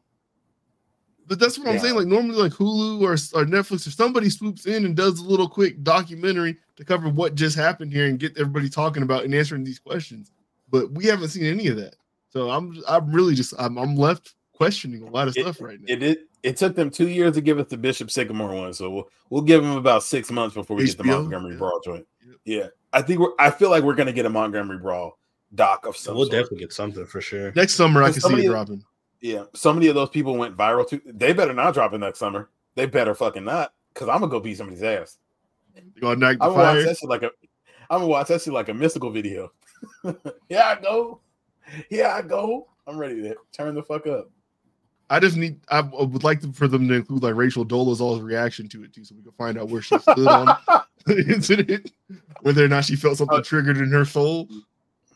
[1.34, 1.96] but that's what I'm saying.
[1.96, 5.50] Like normally, like Hulu or, or Netflix, if somebody swoops in and does a little
[5.50, 9.64] quick documentary to cover what just happened here and get everybody talking about and answering
[9.64, 10.32] these questions,
[10.70, 11.96] but we haven't seen any of that.
[12.30, 15.80] So I'm I'm really just I'm, I'm left questioning a lot of It- stuff right
[15.82, 15.86] now.
[15.92, 18.90] It, it it took them two years to give us the Bishop Sycamore one, so
[18.92, 21.58] we'll we'll give them about six months before we get the Montgomery Yeah.
[21.58, 22.06] Brawl joint.
[22.28, 22.36] Yep.
[22.46, 23.32] Yeah, I think we're.
[23.40, 25.18] I feel like we're gonna get a Montgomery Brawl
[25.56, 26.34] doc of some we'll sort.
[26.34, 27.52] definitely get something for sure.
[27.56, 28.84] Next summer, I Because can see it dropping.
[29.24, 31.02] Yeah, so many of those people went viral too.
[31.06, 32.50] They better not drop it next summer.
[32.76, 35.18] They better fucking not, because I'm gonna go beat somebody's ass.
[35.78, 37.32] You gonna knock the I'm gonna watch that shit like a.
[37.90, 39.54] I'm gonna watch that shit like a mystical video.
[40.50, 41.22] yeah, I go.
[41.90, 42.68] Yeah, I go.
[42.86, 44.30] I'm ready to turn the fuck up.
[45.10, 45.58] I just need.
[45.70, 49.06] I would like to, for them to include like Rachel Dolezal's reaction to it too,
[49.06, 50.58] so we can find out where she stood on
[51.06, 51.94] the incident,
[52.42, 54.50] whether or not she felt something Uh, triggered in her soul,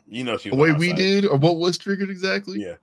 [0.07, 2.61] You know she the way our we did, or what was triggered exactly.
[2.61, 2.75] Yeah,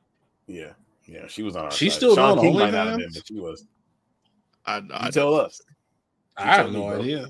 [0.46, 0.72] yeah,
[1.06, 1.26] yeah.
[1.26, 1.70] She was on our.
[1.70, 1.96] She's side.
[1.98, 3.66] still Sean doing King might not have been, but she was.
[4.66, 5.60] I, You I, tell us.
[6.36, 7.00] I have tell me, no bro.
[7.00, 7.26] idea.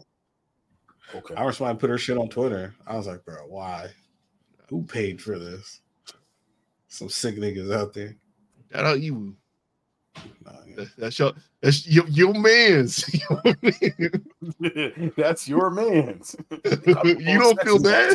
[1.15, 1.35] Okay.
[1.35, 2.75] I remember somebody put her shit on Twitter.
[2.87, 3.89] I was like, bro, why?
[4.69, 5.81] Who paid for this?
[6.89, 8.17] Some sick niggas out there.
[8.73, 9.37] shout out you.
[10.45, 10.75] Nah, yeah.
[10.77, 11.33] That- That's your.
[11.61, 13.05] That's your, your man's.
[15.17, 16.37] That's your man's.
[16.65, 18.15] you don't feel bad.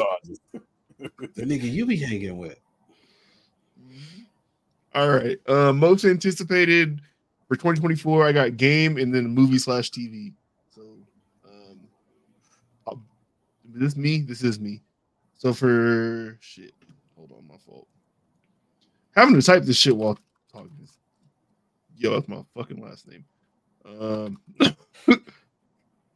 [1.00, 2.60] The nigga you be hanging with.
[4.96, 5.38] All right.
[5.48, 7.02] Uh, most anticipated
[7.48, 8.26] for 2024.
[8.26, 10.34] I got game and then movie slash TV.
[10.72, 10.82] So,
[11.46, 11.80] um,
[12.88, 13.04] I'll-
[13.66, 14.22] this me.
[14.22, 14.82] This is me.
[15.38, 16.74] So for shit,
[17.16, 17.88] hold on, my fault.
[19.16, 20.18] Having to type this shit while
[20.52, 20.70] talking.
[21.96, 23.24] Yo, that's my fucking last name.
[23.86, 24.40] Um.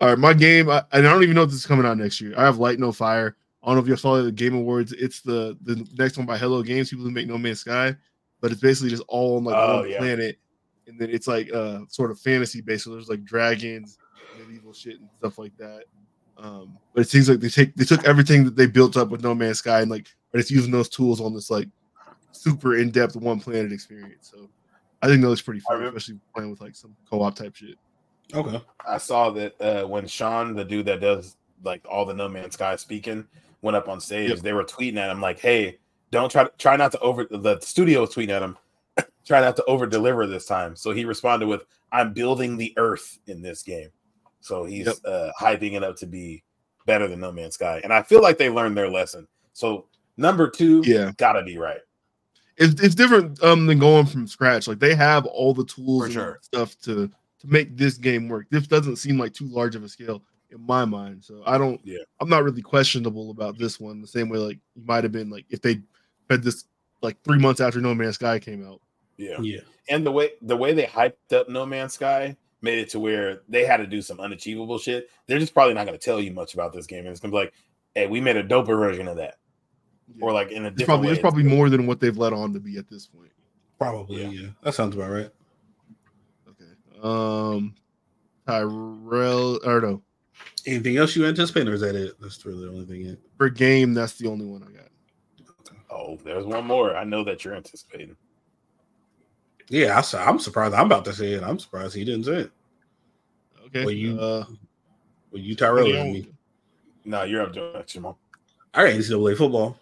[0.01, 2.19] all right, my game, I, I don't even know if this is coming out next
[2.21, 2.33] year.
[2.37, 3.35] I have Light No Fire.
[3.61, 4.91] I don't know if you saw the Game Awards.
[4.91, 7.95] It's the the next one by Hello Games, people who make No Man's Sky,
[8.43, 9.97] but it's basically just all on like Oh, one yeah.
[9.99, 10.37] planet,
[10.85, 12.83] and then it's like uh sort of fantasy based.
[12.83, 13.97] So there's like dragons,
[14.37, 15.85] medieval shit, and stuff like that.
[16.37, 19.23] Um, but it seems like they take they took everything that they built up with
[19.23, 21.69] No Man's Sky and like are just using those tools on this like
[22.33, 24.29] super in depth one planet experience.
[24.33, 24.49] So
[25.01, 27.55] I think that looks pretty I fun, remember- especially playing with like some co-op type
[27.55, 27.77] shit.
[28.33, 28.61] Okay.
[28.87, 32.55] I saw that uh, when Sean, the dude that does like all the No Man's
[32.55, 33.25] Sky speaking,
[33.61, 34.29] went up on stage.
[34.31, 34.39] Yep.
[34.39, 35.77] They were tweeting at him like, "Hey,
[36.13, 38.57] don't try to try not to over." The studio tweeting at him,
[39.25, 43.19] "Try not to over deliver this time." So he responded with, "I'm building the Earth
[43.27, 43.89] in this game."
[44.39, 44.95] So he's Yep.
[45.05, 46.43] uh, hyping it up to be
[46.85, 49.27] better than No Man's Sky, and I feel like they learned their lesson.
[49.53, 49.85] So
[50.17, 51.11] number two, Yeah.
[51.17, 51.79] gotta be right.
[52.57, 54.67] It's it's different um than going from scratch.
[54.67, 58.47] Like they have all the tools For and stuff to to make this game work.
[58.51, 60.21] This doesn't seem like too large of a scale
[60.51, 61.23] in my mind.
[61.23, 61.99] So I don't Yeah.
[62.19, 65.29] I'm not really questionable about this one the same way like you might have been
[65.31, 65.81] like if they
[66.29, 66.65] fed this
[67.01, 68.81] like three months after No Man's Sky came out.
[69.17, 69.39] Yeah.
[69.41, 69.59] Yeah.
[69.89, 73.41] and the way the way they hyped up No Man's Sky made it to where
[73.49, 75.09] they had to do some unachievable shit.
[75.27, 77.31] They're just probably not going to tell you much about this game, and it's going
[77.31, 77.53] to be like,
[77.93, 79.35] "Hey, we made a doper version of that,"
[80.21, 81.11] or like in a It's different probably way.
[81.13, 83.31] it's probably more than what they've let on to be at this point.
[83.77, 84.23] Probably.
[84.23, 84.29] Yeah.
[84.29, 84.47] Yeah.
[84.63, 85.29] That sounds about right.
[86.49, 87.01] Okay.
[87.03, 87.75] Um
[88.47, 90.01] Tyrell or no.
[90.65, 92.19] Anything else you anticipate, or is that it?
[92.21, 93.01] That's really the only thing.
[93.01, 93.17] Yet.
[93.37, 94.87] For game, that's the only one I got.
[95.93, 96.95] Oh, there's one more.
[96.95, 98.15] I know that you're anticipating.
[99.69, 100.73] Yeah, I, I'm surprised.
[100.73, 101.43] I'm about to say it.
[101.43, 102.51] I'm surprised he didn't say it.
[103.67, 103.85] Okay.
[103.85, 104.45] Well, you- uh
[105.31, 106.27] Well, you Tyrell yeah, and me.
[107.05, 108.17] No, you're up to Jamal.
[108.73, 109.77] I got NCAA football.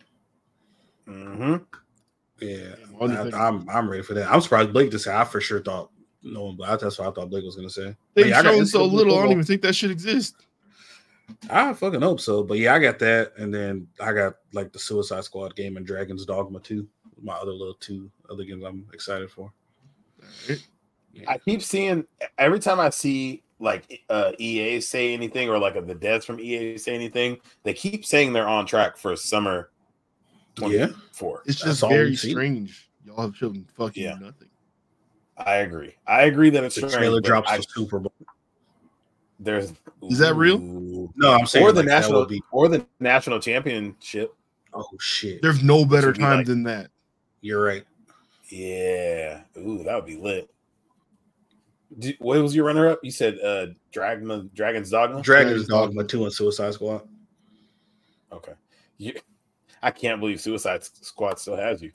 [1.08, 1.56] Mm-hmm.
[2.40, 3.38] Yeah, What do?
[3.38, 4.32] I, am I'm ready for that.
[4.32, 5.16] I'm surprised Blake just said.
[5.16, 5.92] I for sure thought
[6.24, 7.96] no one, but that's what I thought Blake was gonna say.
[8.16, 9.18] They've I got shown so NCAA little.
[9.18, 10.36] I don't even think that should exist.
[11.50, 12.44] I fucking hope so.
[12.44, 15.86] But yeah, I got that, and then I got like the Suicide Squad game and
[15.86, 16.88] Dragon's Dogma 2.
[17.24, 19.52] My other little two other games I'm excited for.
[21.28, 22.06] I keep seeing
[22.38, 26.78] every time I see like uh, EA say anything or like the devs from EA
[26.78, 29.70] say anything, they keep saying they're on track for summer
[30.60, 30.88] Yeah.
[30.88, 31.44] 24.
[31.46, 32.90] It's just all very strange.
[33.06, 34.16] Y'all have shown fucking Yeah.
[34.16, 34.48] nothing.
[35.38, 35.96] I agree.
[36.08, 38.14] I agree that it's The strange, trailer drops I- the Super Bowl.
[39.40, 39.74] there's
[40.10, 40.58] Is that real?
[41.12, 41.20] Ooh.
[41.22, 42.42] No, I'm saying or the like, that national would be.
[42.52, 44.34] or the national championship.
[44.74, 45.42] Oh shit!
[45.42, 46.90] There's no better would be time like- than that.
[47.42, 47.84] You're right.
[48.50, 49.42] Yeah.
[49.58, 50.50] Ooh, that would be lit.
[51.98, 53.00] Do, what was your runner up?
[53.04, 55.22] You said uh Dragon Dragon's Dogma?
[55.22, 57.02] Dragon's Dragon's Dogma 2 and Suicide Squad.
[58.32, 58.54] Okay.
[58.98, 59.14] You,
[59.82, 61.92] I can't believe Suicide Squad still has you.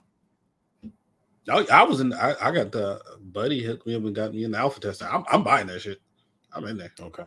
[1.48, 2.12] I, I was in.
[2.12, 5.02] I, I got the buddy hit me up and got me in the alpha test.
[5.02, 6.00] I'm, I'm buying that shit.
[6.52, 6.92] I'm in there.
[6.98, 7.22] Okay.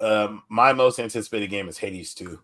[0.00, 2.38] Um, my most anticipated game is Hades 2.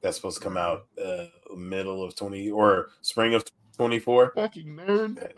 [0.00, 1.26] That's supposed to come out uh
[1.56, 3.44] middle of 20 or spring of
[3.76, 4.32] 24.
[4.34, 5.32] Fucking nerd.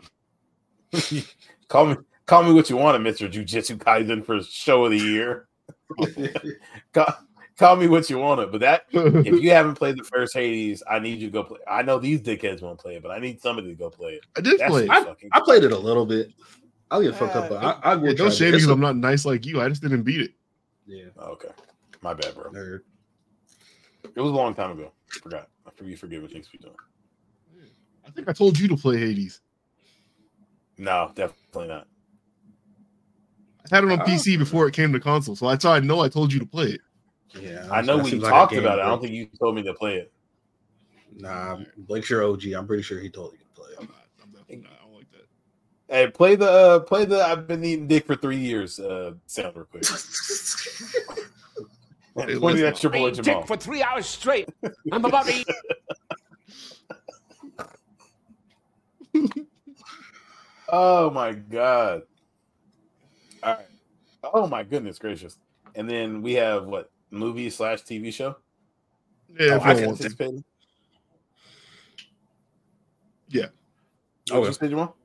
[1.67, 1.95] call me
[2.25, 3.31] call me what you want, Mr.
[3.31, 5.47] Jujutsu Kaisen for show of the year.
[6.93, 7.13] call,
[7.57, 10.81] call me what you want it, but that if you haven't played the first Hades,
[10.89, 11.59] I need you to go play.
[11.67, 14.23] I know these dickheads won't play it, but I need somebody to go play it.
[14.37, 14.85] I did That's play.
[14.85, 14.89] it.
[14.89, 16.31] I- I played it a little bit.
[16.91, 18.15] I'll get fucked up, but I, I will.
[18.15, 18.25] try.
[18.25, 19.61] don't shame me It's because a- I'm not nice like you.
[19.61, 20.31] I just didn't beat it.
[20.87, 21.49] Yeah, oh, okay.
[22.01, 22.51] My bad, bro.
[22.51, 22.81] nerd.
[24.03, 24.91] It was a long time ago.
[25.15, 25.47] I Forgot.
[25.65, 26.75] I forget you forget what things we doing.
[28.05, 29.41] I think I told you to play Hades.
[30.77, 31.87] No, definitely not.
[33.71, 34.05] I had it on Oh.
[34.05, 36.45] PC before it came to console, so that's how I know I told you to
[36.45, 36.81] play it.
[37.41, 38.83] Yeah, I know we seems like talked game about it.
[38.83, 40.11] I don't think you told me to play it.
[41.17, 42.45] Nah, Blake's your OG.
[42.53, 43.77] I'm pretty sure he told you to play it.
[43.79, 43.95] I'm not.
[44.21, 44.84] I don't like that.
[45.87, 48.79] Hey, play the uh, play the I've been eating dick for three years.
[48.79, 49.83] Uh, sound real quick.
[52.17, 52.65] Hey, And Pointing listen.
[52.65, 53.39] at your boy Jamal.
[53.41, 54.47] dick for three hours straight.
[54.89, 55.47] I'm about to eat.
[60.69, 62.03] Oh my god!
[63.43, 63.65] All right.
[64.23, 65.37] Oh my goodness gracious!
[65.75, 68.37] And then we have what movie slash TV show?
[69.37, 70.05] Yeah, oh, if I you can want to.
[70.05, 70.43] anticipate.
[73.27, 73.47] Yeah.
[74.29, 74.47] What Okay.
[74.47, 74.95] you say, Jamal?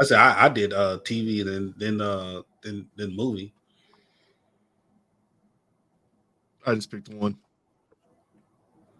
[0.00, 3.52] I said I, I did uh TV, then then uh then then movie.
[6.66, 7.36] I just picked one.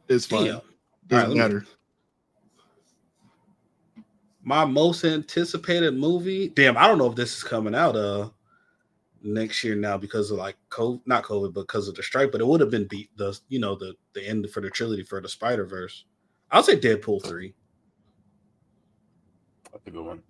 [0.09, 0.47] It's fine.
[0.47, 0.61] Damn.
[1.07, 1.67] Doesn't All right, let me- matter.
[4.45, 6.49] My most anticipated movie.
[6.49, 8.29] Damn, I don't know if this is coming out uh
[9.23, 12.33] next year now because of like COVID, not COVID, but because of the strike.
[12.33, 15.05] But it would have been the the you know the the end for the trilogy
[15.05, 16.05] for the Spider Verse.
[16.51, 17.55] I'll say Deadpool three.
[19.73, 20.23] That's a good one.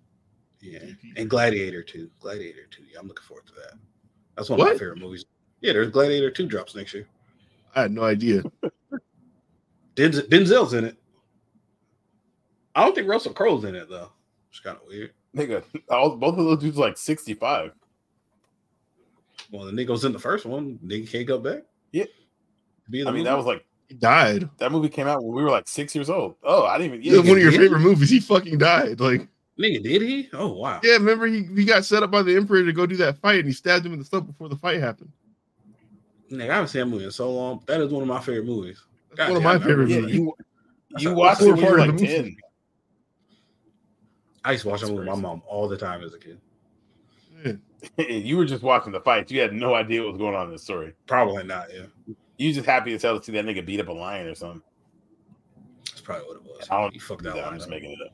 [0.63, 0.79] Yeah,
[1.17, 2.09] and Gladiator two.
[2.21, 2.83] Gladiator two.
[2.91, 3.73] Yeah, I'm looking forward to that.
[4.37, 5.25] That's one of my favorite movies.
[5.59, 7.05] Yeah, there's Gladiator two drops next year.
[7.75, 8.43] I had no idea.
[9.95, 10.97] Denzel, Denzel's in it.
[12.75, 14.09] I don't think Russell Crowe's in it though.
[14.49, 15.11] It's kind of weird.
[15.35, 17.71] Nigga, all, both of those dudes like sixty five.
[19.51, 20.79] Well, the nigga was in the first one.
[20.85, 21.63] Nigga can't go back.
[21.91, 22.05] Yeah.
[22.89, 24.49] Be I the mean, that was like He died.
[24.59, 26.35] that movie came out when we were like six years old.
[26.43, 27.13] Oh, I didn't even.
[27.13, 28.09] Yeah, one of your favorite movies.
[28.09, 28.99] He fucking died.
[28.99, 29.27] Like
[29.59, 30.29] Nigga, did he?
[30.33, 30.79] Oh wow.
[30.83, 33.39] Yeah, remember he, he got set up by the Emperor to go do that fight,
[33.39, 35.11] and he stabbed him in the stomach before the fight happened.
[36.31, 37.61] Nigga, I haven't seen that movie in so long.
[37.67, 38.81] That is one of my favorite movies.
[39.15, 40.15] That's one of my favorite Yeah, movies.
[40.15, 40.33] you
[40.89, 42.15] That's you watched it a when you were part of like the movie.
[42.15, 42.35] ten.
[44.43, 46.39] I used to watch that movie with my mom all the time as a kid.
[47.45, 47.53] Yeah.
[48.07, 49.31] you were just watching the fights.
[49.31, 50.93] You had no idea what was going on in the story.
[51.05, 51.67] Probably not.
[51.73, 51.85] Yeah,
[52.37, 54.61] You just happy as hell to see that nigga beat up a lion or something.
[55.85, 56.67] that's probably what it was.
[56.71, 57.45] I don't You fucked do that that.
[57.47, 57.69] I'm just up.
[57.71, 58.13] making it up.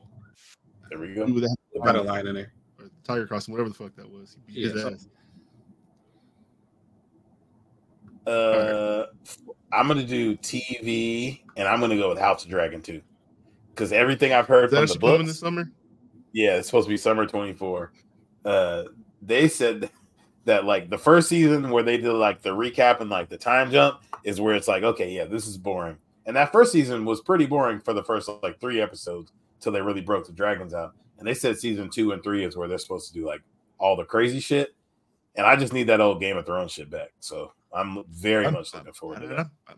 [0.90, 1.24] There we go.
[1.24, 2.52] With that Put a line in there.
[2.78, 4.36] or tiger crossing, whatever the fuck that was.
[4.46, 5.08] He beat his ass.
[8.26, 9.06] Uh,
[9.72, 13.00] I'm gonna do TV, and I'm gonna go with House of Dragon two,
[13.70, 15.70] because everything I've heard from the coming books, this summer?
[16.32, 17.92] yeah, it's supposed to be summer 24.
[18.44, 18.84] Uh,
[19.22, 19.90] they said
[20.44, 23.70] that like the first season where they did like the recap and like the time
[23.70, 25.96] jump is where it's like, okay, yeah, this is boring.
[26.26, 29.80] And that first season was pretty boring for the first like three episodes till they
[29.82, 30.94] really broke the dragons out.
[31.18, 33.42] And they said season two and three is where they're supposed to do like
[33.78, 34.74] all the crazy shit.
[35.36, 37.10] And I just need that old Game of Thrones shit back.
[37.20, 39.46] So I'm very I'm- much looking forward to I- that.
[39.68, 39.74] I- I-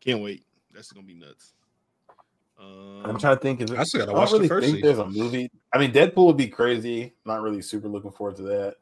[0.00, 0.44] Can't wait.
[0.72, 1.54] That's gonna be nuts.
[2.58, 3.60] Um, I'm trying to think.
[3.62, 4.86] Is it, I still gotta I don't watch the really first think season.
[4.96, 5.50] there's a movie.
[5.72, 7.14] I mean, Deadpool would be crazy.
[7.24, 8.76] Not really super looking forward to that.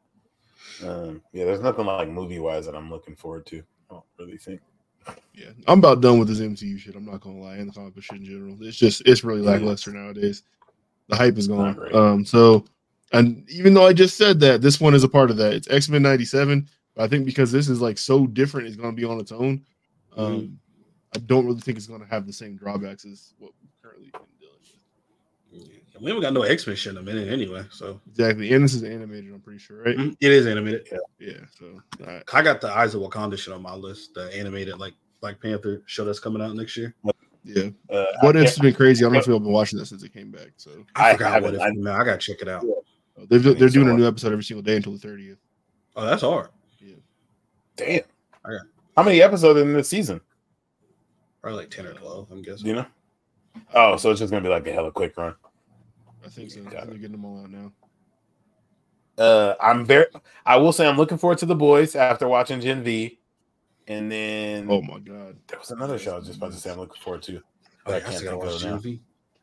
[0.83, 3.59] Um, yeah, there's nothing like movie wise that I'm looking forward to.
[3.89, 4.61] I don't really think.
[5.33, 6.95] Yeah, I'm about done with this MCU shit.
[6.95, 8.57] I'm not gonna lie, and the comic book shit in general.
[8.61, 10.43] It's just it's really lackluster nowadays.
[11.07, 11.95] The hype is gone.
[11.95, 12.65] Um, so,
[13.13, 15.53] and even though I just said that, this one is a part of that.
[15.53, 16.67] It's X Men '97.
[16.95, 19.65] But I think because this is like so different, it's gonna be on its own.
[20.17, 20.53] Um, Mm-hmm.
[21.15, 24.21] I don't really think it's gonna have the same drawbacks as what we're currently been
[24.39, 24.55] dealing
[25.51, 25.71] with.
[25.71, 27.63] Yeah, We haven't got no X Men shit in a minute anyway.
[27.71, 29.33] So Exactly, and this is animated.
[29.33, 29.97] I'm pretty sure, right?
[29.97, 30.15] Mhm.
[30.19, 30.87] it is animated.
[30.91, 30.97] Yeah.
[31.19, 31.37] yeah.
[31.57, 34.13] So, I, I got the Eyes of Wakanda shit on my list.
[34.13, 36.93] The animated like Black Panther show that's coming out next year.
[37.43, 37.69] yeah.
[37.89, 39.03] Uh, What I, if's been crazy.
[39.03, 40.51] I don't know if you've been watching that since it came back.
[40.57, 41.93] So I, I forgot what if I- man.
[41.99, 42.63] I gotta check it out.
[43.29, 44.09] they've, mean, they're doing so a new what?
[44.09, 45.37] episode every single day until the 30th.
[45.95, 46.49] Oh, that's hard.
[46.79, 46.95] Yeah.
[47.75, 48.01] damn.
[48.45, 48.63] Okay.
[48.95, 50.21] How many episodes in this season?
[51.41, 52.27] Probably like ten or twelve.
[52.31, 52.67] I'm guessing.
[52.67, 52.85] You know?
[53.73, 55.35] Oh, so it's just gonna be like a hella quick run.
[56.25, 56.61] I think so.
[56.63, 57.71] Got They're getting them all out now.
[59.17, 60.05] Uh, I'm very.
[60.45, 63.19] I will say I'm looking forward to the boys after watching Gen V,
[63.87, 65.35] and then Oh my god.
[65.47, 67.37] there was another show I was just about to say I'm looking forward to.
[67.37, 67.41] Oh,
[67.85, 68.91] but I I can't still gotta think watch of it now.
[68.91, 68.99] GMV.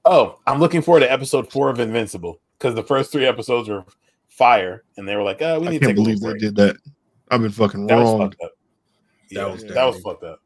[0.07, 3.85] Oh, I'm looking forward to episode four of Invincible because the first three episodes were
[4.29, 6.35] fire, and they were like, "Oh, we I need to can't take a believe little
[6.35, 6.77] they did that.
[7.31, 8.21] I've been fucking That was wrong.
[8.31, 8.53] fucked up.
[9.29, 10.41] Yeah, That was that was fucked up.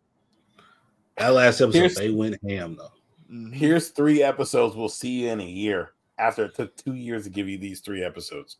[1.18, 2.90] That last episode, Here's- they went ham though.
[3.32, 3.54] Mhm.
[3.54, 7.30] Here's three episodes we'll see you in a year after it took two years to
[7.30, 8.58] give you these three episodes.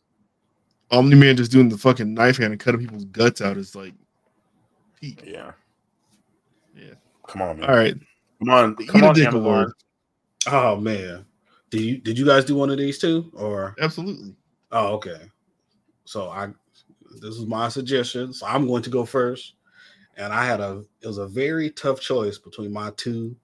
[0.91, 3.95] Omni Man just doing the fucking knife hand and cutting people's guts out is like
[5.01, 5.23] peak.
[5.27, 5.53] Yeah,
[6.77, 6.95] Yeah.
[7.29, 7.71] come on, man.
[7.71, 7.95] All right.
[8.41, 9.41] come on, The come Eat a on, Dick Amazon.
[9.41, 9.73] Award.
[10.49, 11.27] Oh man,
[11.71, 14.35] did you did you guys do one of these too, or Absolutely.
[14.73, 15.21] oh okay?
[16.05, 16.49] So I
[17.21, 18.33] this is my suggestion.
[18.33, 19.55] So I'm going to go first,
[20.17, 23.37] and I had a it was a very tough choice between my two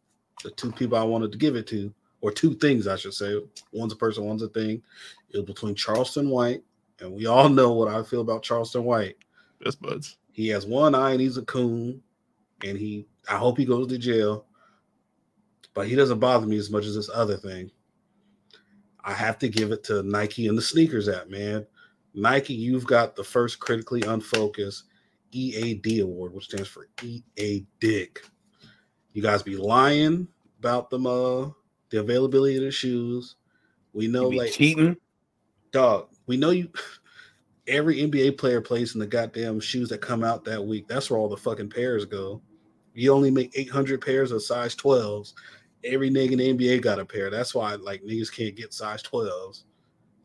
[0.45, 1.93] the two people I wanted to give it to,
[2.27, 3.41] or two things I should say.
[3.73, 4.83] One's a person, one's a thing.
[5.31, 6.65] It was between Charleston White,
[7.01, 9.17] and we all know what I feel about Charleston White.
[9.63, 10.17] Best buds.
[10.33, 12.03] He has one eye and he's a coon,
[12.65, 14.45] and he I hope he goes to jail.
[15.73, 17.71] But he doesn't bother me as much as this other thing.
[19.05, 21.65] I have to give it to Nike and the sneakers app, man.
[22.13, 24.85] Nike, you've got the first critically unfocused
[25.31, 28.25] EAD award, which stands for EA Dick.
[29.13, 30.27] You guys be lying
[30.59, 31.51] about them uh
[31.97, 33.37] the availability of the shoes.
[33.95, 34.97] We know like cheating.
[35.73, 36.71] dog, we know you
[37.67, 40.87] every NBA player plays in the goddamn shoes that come out that week.
[40.87, 42.43] That's where all the fucking pairs go.
[42.95, 45.33] You only make 800 pairs of size 12s.
[45.85, 47.31] Every nigga in the NBA got a pair.
[47.31, 49.65] That's why like niggas can't get size 12s.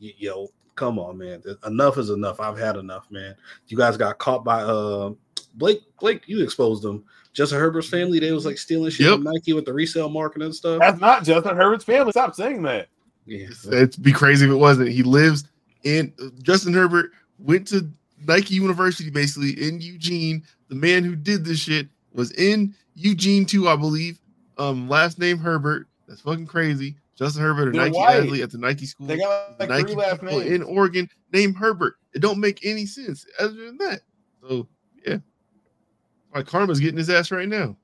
[0.02, 1.42] Y- Yo, come on, man.
[1.66, 2.40] Enough is enough.
[2.40, 3.36] I've had enough, man.
[3.68, 5.12] You guys got caught by uh
[5.56, 5.82] Blake.
[6.00, 7.04] Blake, you exposed them.
[7.34, 9.16] Justin Herbert's family, they was like stealing shit Yep.
[9.16, 10.80] from Nike with the resale market and stuff.
[10.80, 12.12] That's not Justin Herbert's family.
[12.12, 12.90] Stop saying that.
[13.26, 13.48] Yeah.
[13.72, 14.90] It'd be crazy if it wasn't.
[14.90, 15.46] He lives
[15.84, 16.14] in
[16.44, 17.90] Justin Herbert went to
[18.28, 20.44] Nike University basically in Eugene.
[20.68, 24.20] The man who did this shit was in Eugene too, I believe.
[24.58, 25.88] Um, last name Herbert.
[26.08, 26.98] That's fucking crazy.
[27.16, 28.16] Justin Herbert, a They're Nike white.
[28.18, 29.08] athlete at the Nike school.
[29.08, 30.52] They got the like Nike three last people names.
[30.52, 31.96] in Oregon named Herbert.
[32.14, 34.02] It don't make any sense other than that.
[34.42, 34.64] So yeah,
[36.34, 37.76] my karma's getting his ass right now.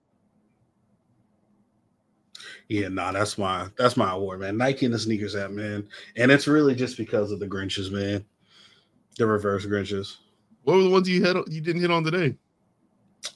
[2.69, 4.57] Yeah, nah, that's my that's my award, man.
[4.57, 5.87] Nike and the sneakers app, man.
[6.17, 8.25] And it's really just because of the Grinches, man.
[9.17, 10.17] The reverse Grinches.
[10.63, 11.37] What were the ones you had?
[11.47, 12.35] You didn't hit on today?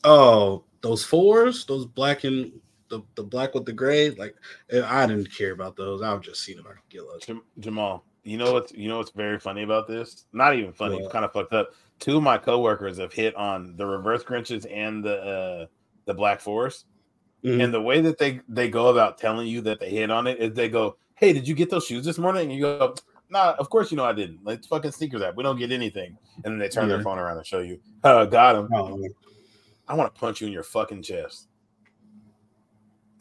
[0.03, 2.51] Oh, those fours, those black and
[2.89, 4.09] the, the black with the gray.
[4.11, 4.35] Like
[4.69, 6.01] eh, I didn't care about those.
[6.01, 7.39] I was just seeing if I could get lucky.
[7.59, 10.25] Jamal, you know what's you know what's very funny about this?
[10.33, 11.03] Not even funny, What?
[11.05, 11.69] it's kind of fucked up.
[12.01, 15.65] Two of my coworkers have hit on the reverse Grinches and the uh
[16.05, 16.87] the Black Forest.
[17.45, 17.63] Mhm.
[17.63, 20.39] And the way that they they go about telling you that they hit on it
[20.39, 22.95] is they go, "Hey, did you get those shoes this morning?" And you go,
[23.29, 24.43] "Nah, of course you know I didn't.
[24.43, 25.35] Like fucking sneakers app.
[25.35, 26.95] We don't get anything." And then they turn Yeah.
[26.95, 28.99] their phone around and show you, "Uh, got him." Oh.
[29.87, 31.49] I want to punch you in your fucking chest.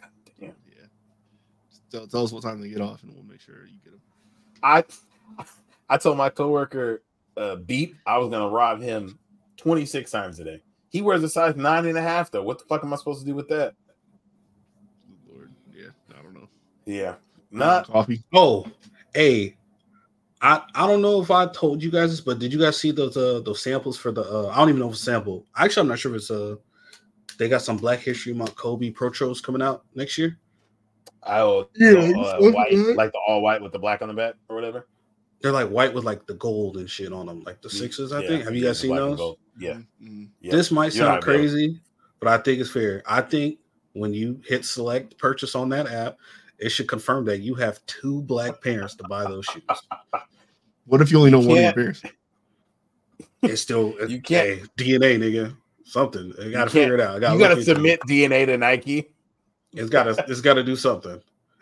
[0.00, 0.54] God damn.
[0.68, 0.86] Yeah.
[1.90, 4.02] Tell, tell us what time they get off, and we'll make sure you get them.
[4.62, 4.84] I
[5.88, 7.02] I told my coworker
[7.40, 9.18] uh beat I was gonna rob him
[9.56, 10.62] 26 times a day.
[10.90, 12.42] He wears a size nine and a half though.
[12.42, 13.74] What the fuck am I supposed to do with that?
[15.28, 16.48] Lord, yeah, I don't know.
[16.84, 17.14] Yeah.
[17.50, 18.22] Not coffee.
[18.32, 18.66] Oh,
[19.14, 19.56] hey,
[20.40, 22.90] I I don't know if I told you guys this, but did you guys see
[22.90, 25.46] those uh those samples for the uh I don't even know if it's a sample.
[25.56, 26.56] Actually, I'm not sure if it's uh
[27.38, 30.38] they got some Black History Month Kobe Pro Protros coming out next year.
[31.24, 34.56] oh Yeah, uh, white, like the all white with the black on the back or
[34.56, 34.86] whatever.
[35.42, 38.12] They're like white with like the gold and shit on them, like the sixes.
[38.12, 38.44] I Yeah, think.
[38.44, 39.36] Have you guys the seen those?
[39.58, 39.78] Yeah.
[40.02, 40.52] Mm, yeah.
[40.52, 41.80] This might You're sound not really- crazy,
[42.18, 43.02] but I think it's fair.
[43.06, 43.58] I think
[43.94, 46.18] when you hit select purchase on that app,
[46.58, 49.62] it should confirm that you have two black parents to buy those shoes.
[50.86, 52.02] What if you only know one of your can't- parents?
[53.42, 55.56] It's still You you can't- can't DNA, nigga.
[55.84, 56.32] Something.
[56.38, 57.16] I gotta can't- figure it out.
[57.16, 57.74] I gotta You gotta look into it.
[57.74, 59.10] submit DNA to Nike.
[59.72, 61.20] It's gotta it's gotta do something.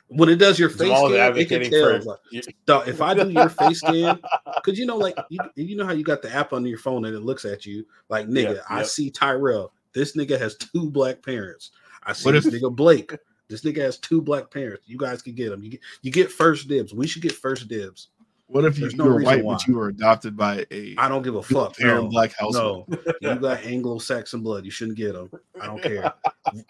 [0.08, 2.00] When it does your face scan, it can tell.
[2.00, 2.42] for like, you-
[2.86, 4.18] if I do your face scan,
[4.56, 7.04] because you know, like you, you know how you got the app on your phone
[7.04, 8.86] and it looks at you, like nigga, Yep, I yep.
[8.86, 9.72] see Tyrell.
[9.92, 11.70] This nigga has two black parents.
[12.04, 13.12] I see What this if- nigga Blake.
[13.48, 14.84] This nigga has two black parents.
[14.86, 15.62] You guys can get them.
[15.62, 16.92] You get you get first dibs.
[16.94, 18.08] We should get first dibs.
[18.46, 19.54] What if you, There's you no were white, why.
[19.54, 21.76] but you were adopted by a I don't give a fuck.
[21.76, 22.88] parent No, black household?
[22.88, 24.64] no, you got Anglo-Saxon blood.
[24.64, 25.30] You shouldn't get them.
[25.60, 26.14] I don't care.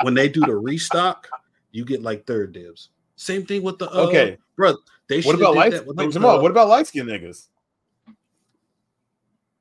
[0.03, 1.29] when they do the restock,
[1.71, 2.91] you get like third dibs.
[3.19, 4.39] Same thing with the uh, Okay.
[4.57, 4.75] bro.
[5.09, 5.73] They What about did light?
[5.73, 7.49] that with Like, Jamal, uh, what about light skinned niggas?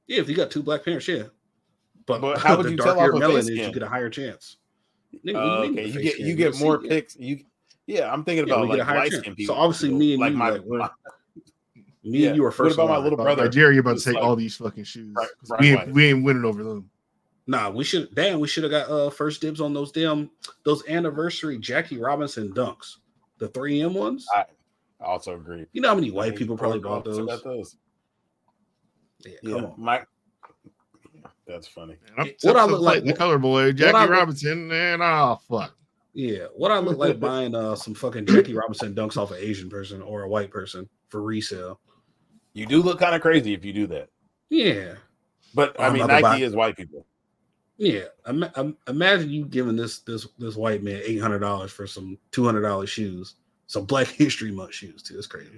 [0.07, 1.23] Yeah, if you got two black parents, yeah.
[2.05, 3.87] But, But how would you tell darker off a melon face is you get a
[3.89, 4.57] higher chance.
[5.25, 6.27] Nigga, what do you mean okay, you get scan?
[6.27, 6.89] you get more see it.
[6.89, 7.15] picks.
[7.17, 7.39] You
[7.87, 9.21] yeah, I'm thinking about we get a like higher light chance.
[9.23, 9.55] skinned So people.
[9.55, 10.89] obviously me and like you, my, like, my-
[12.03, 12.27] Me Yeah.
[12.27, 12.75] and you were What first.
[12.75, 13.35] about in my line.
[13.37, 15.13] little Jerry, you're about to take like- all these fucking shoes.
[15.17, 15.91] Right- right we ain't white.
[15.93, 16.89] we ain't winning over them.
[17.47, 18.13] Nah, we should.
[18.13, 20.29] Damn, we should have got uh first dibs on those damn
[20.63, 22.97] those anniversary Jackie Robinson dunks,
[23.39, 24.25] the three M ones.
[24.35, 24.45] I
[24.99, 25.65] also agree.
[25.73, 27.25] You know how many white people probably bought those?
[27.25, 27.77] got those.
[29.25, 29.73] Yeah, Yeah, come on.
[29.77, 30.01] my
[31.47, 31.95] that's funny.
[32.17, 35.73] I'm, What I look like- the color boy, Jackie I Robinson, and oh fuck.
[36.13, 39.69] Yeah, what I look like buying uh some fucking Jackie Robinson dunks off an Asian
[39.69, 41.79] person or a white person for resale.
[42.53, 44.09] You do look kind of crazy if you do that.
[44.49, 44.95] Yeah,
[45.53, 47.05] But I I'm mean, Nike buy- is white people.
[47.77, 48.05] Yeah.
[48.27, 52.17] Ima- im- imagine you giving this this this white man eight hundred dollars for some
[52.31, 53.35] two hundred dollars shoes,
[53.67, 55.17] some Black History Month shoes too.
[55.17, 55.51] It's crazy.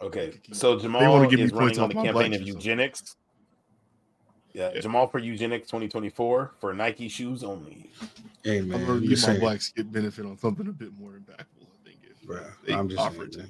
[0.00, 3.16] Okay, so They Jamal wanna give me is points running on the campaign of eugenics.
[4.52, 4.80] Yeah, Yeah.
[4.82, 7.90] Jamal for eugenics 2024 for Nike shoes only.
[8.44, 9.40] Hey I'm man, I'm get just my saying.
[9.40, 11.62] black skip benefit on something a bit more impactful.
[11.62, 13.48] I think if Bruh, they I'm just offer saying,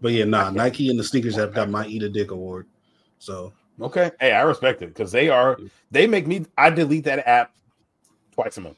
[0.00, 2.66] But yeah, nah, Nike and the sneakers have got my Eat a Dick award.
[3.18, 5.58] So Okay, hey, I respect it because they are
[5.90, 6.46] they make me.
[6.58, 7.54] I delete that app
[8.32, 8.76] twice a month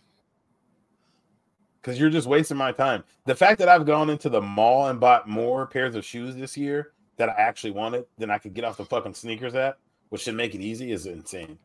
[1.80, 3.02] because you're just wasting my time.
[3.26, 6.56] The fact that I've gone into the mall and bought more pairs of shoes this
[6.56, 9.78] year that I actually wanted than I could get off the fucking sneakers app,
[10.10, 11.58] which should make it easy, is insane.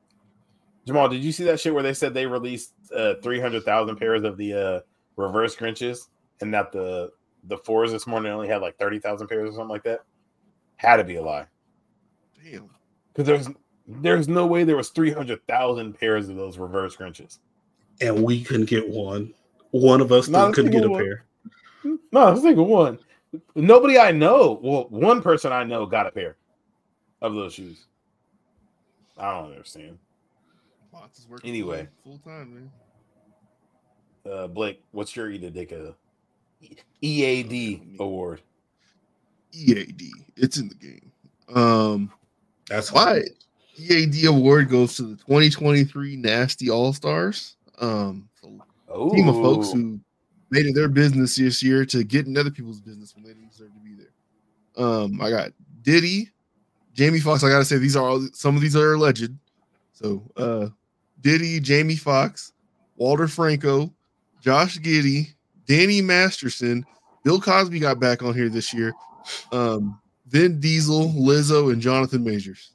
[0.86, 3.98] Jamal, did you see that shit where they said they released uh, three hundred thousand
[3.98, 4.80] pairs of the uh,
[5.16, 6.08] reverse Grinches
[6.42, 7.12] and that the
[7.44, 10.00] the fours this morning only had like thirty thousand pairs or something like that?
[10.78, 11.48] Had to be a lie
[12.44, 12.70] Damn.
[13.18, 13.56] Because there's
[13.88, 17.40] there's no way there was three hundred thousand pairs of those reverse Grinches.
[18.02, 19.34] and we couldn't get one.
[19.72, 21.04] One of us Not couldn't get a one.
[21.04, 21.26] pair.
[22.12, 23.00] No, a single one.
[23.56, 24.60] Nobody I know.
[24.62, 26.38] Well, one person I know got a pair
[27.22, 27.86] of those shoes.
[29.18, 29.98] I don't understand.
[30.94, 31.88] Lots is working Anyway.
[32.04, 32.72] full time, man.
[34.32, 35.92] Uh, Blake, what's your Eat a uh,
[37.02, 38.42] EAD award?
[39.54, 40.12] EAD.
[40.36, 41.12] It's in the game.
[41.54, 42.12] Um,
[42.70, 43.24] That's why
[43.78, 47.56] EAD award goes to the 2023 Nasty All Stars.
[47.80, 48.28] Um,
[49.12, 50.00] team of folks who
[50.50, 53.52] made it their business this year to get in other people's business when they didn't
[53.52, 54.84] deserve to be there.
[54.86, 56.32] Um, I got Diddy,
[56.94, 57.44] Jamie Foxx.
[57.44, 59.32] I gotta say these are all some of these are alleged.
[59.94, 60.70] So uh
[61.22, 62.54] Diddy, Jamie Foxx,
[62.96, 63.94] Wander Franco,
[64.42, 65.34] Josh Giddey,
[65.66, 66.86] Danny Masterson,
[67.24, 68.94] Bill Cosby got back on here this year.
[69.52, 72.72] Um, Vin Diesel, Lizzo, and Jonathan Majors.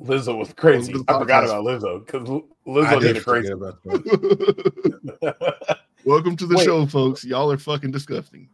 [0.00, 0.94] Lizzo was crazy.
[1.08, 2.28] I forgot about Lizzo because
[2.66, 3.52] Lizzo did did a crazy.
[3.52, 3.78] about.
[6.04, 6.64] Welcome to the Wait.
[6.64, 7.24] show, folks.
[7.24, 8.48] Y'all are fucking disgusting.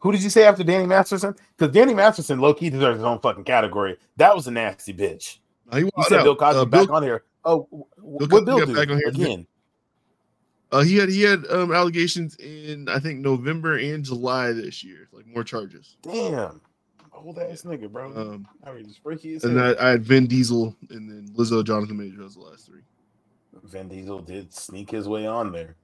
[0.00, 1.34] Who did you say after Danny Masterson?
[1.56, 3.96] Because Danny Masterson low key deserves his own fucking category.
[4.16, 5.38] That was a nasty bitch.
[5.72, 6.24] He You said out.
[6.24, 7.24] Bill Cosby Uh, back on here.
[7.44, 7.86] Oh, Bill
[8.28, 9.46] what Bill do back on here again?
[10.72, 15.08] Uh, he had he had um, allegations in I think November and July this year,
[15.12, 15.96] like more charges.
[16.02, 16.60] Damn,
[17.12, 18.06] old ass nigga, bro.
[18.16, 19.60] Um, I mean, freaky as and.
[19.60, 22.80] I, I had Vin Diesel and then Lizzo, Jonathan Major as the last three.
[23.64, 25.76] Vin Diesel did sneak his way on there.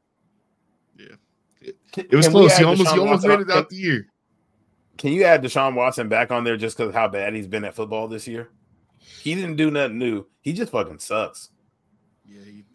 [0.97, 1.17] Yeah.
[1.93, 2.57] Can- It was can close.
[2.57, 4.07] He almost he almost Watson made it out the year.
[4.97, 7.75] Can you add Deshaun Watson back on there just because how bad he's been at
[7.75, 8.49] football this year?
[8.99, 10.27] He didn't do nothing new.
[10.41, 11.51] He just fucking sucks.
[12.27, 12.67] Yeah, he's pretty trash.
[12.67, 12.68] So,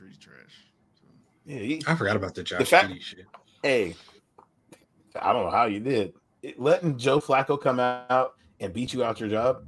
[1.46, 3.26] Yeah, he, I forgot about the Josh fact- Giddey shit.
[3.62, 3.96] hey,
[5.22, 9.04] I don't know how you did it, letting Joe Flacco come out and beat you
[9.04, 9.66] out your job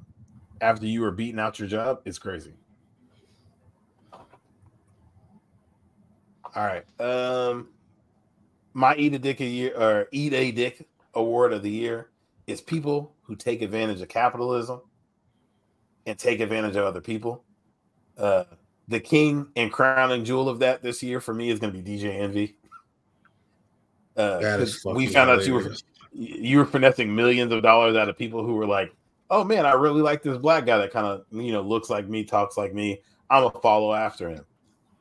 [0.62, 2.54] after you were beating out your job is crazy.
[6.56, 7.68] All right, um,
[8.74, 12.10] my eat a dick a year or eat a dick award of the year
[12.48, 14.82] is people who take advantage of capitalism
[16.06, 17.44] and take advantage of other people.
[18.18, 18.46] Uh,
[18.88, 21.98] the king and crowning jewel of that this year for me is going to be
[21.98, 22.56] DJ Envy.
[24.18, 25.76] Uh, That is 'cause we found out you were
[26.14, 28.94] you were finessing millions of dollars out of people who were like,
[29.30, 32.08] "Oh man, I really like this black guy that kind of you know looks like
[32.08, 33.02] me, talks like me.
[33.30, 34.46] I'm gonna follow after him."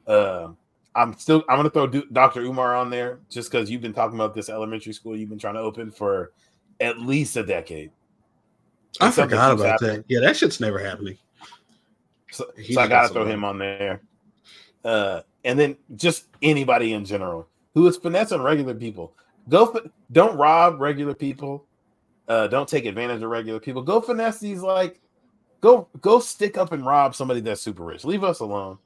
[0.07, 0.49] Uh,
[0.97, 2.41] I'm still I'm gonna throw Du- Dr.
[2.43, 5.55] Umar on there just because you've been talking about this elementary school you've been trying
[5.55, 6.33] to open for
[6.81, 7.93] at least a decade.
[9.01, 9.97] I forgot about happening.
[9.99, 10.05] that.
[10.09, 11.19] Yeah, that shit's never happening.
[12.35, 14.03] So, so I got gotta throw him on there.
[14.85, 19.15] Uh, and then just anybody in general who is finessing regular people.
[19.49, 21.65] Go, fi- don't rob regular people.
[22.27, 23.83] Uh, don't take advantage of regular people.
[23.83, 25.01] Go finesse these like,
[25.61, 28.05] go go stick up and rob somebody that's super rich.
[28.05, 28.79] Leave us alone.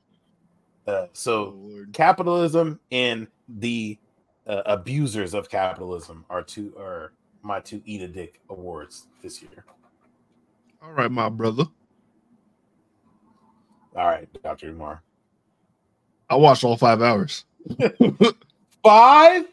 [0.87, 1.93] Uh, oh, so Lord.
[1.93, 3.99] capitalism and the
[4.47, 7.13] uh, abusers of capitalism are two are
[7.43, 9.65] my two eat a dick awards this year.
[10.83, 11.65] All right, my brother.
[13.99, 14.69] All right, Dr.
[14.69, 15.03] Umar.
[16.31, 17.45] I watched all five hours.
[18.85, 19.47] Five.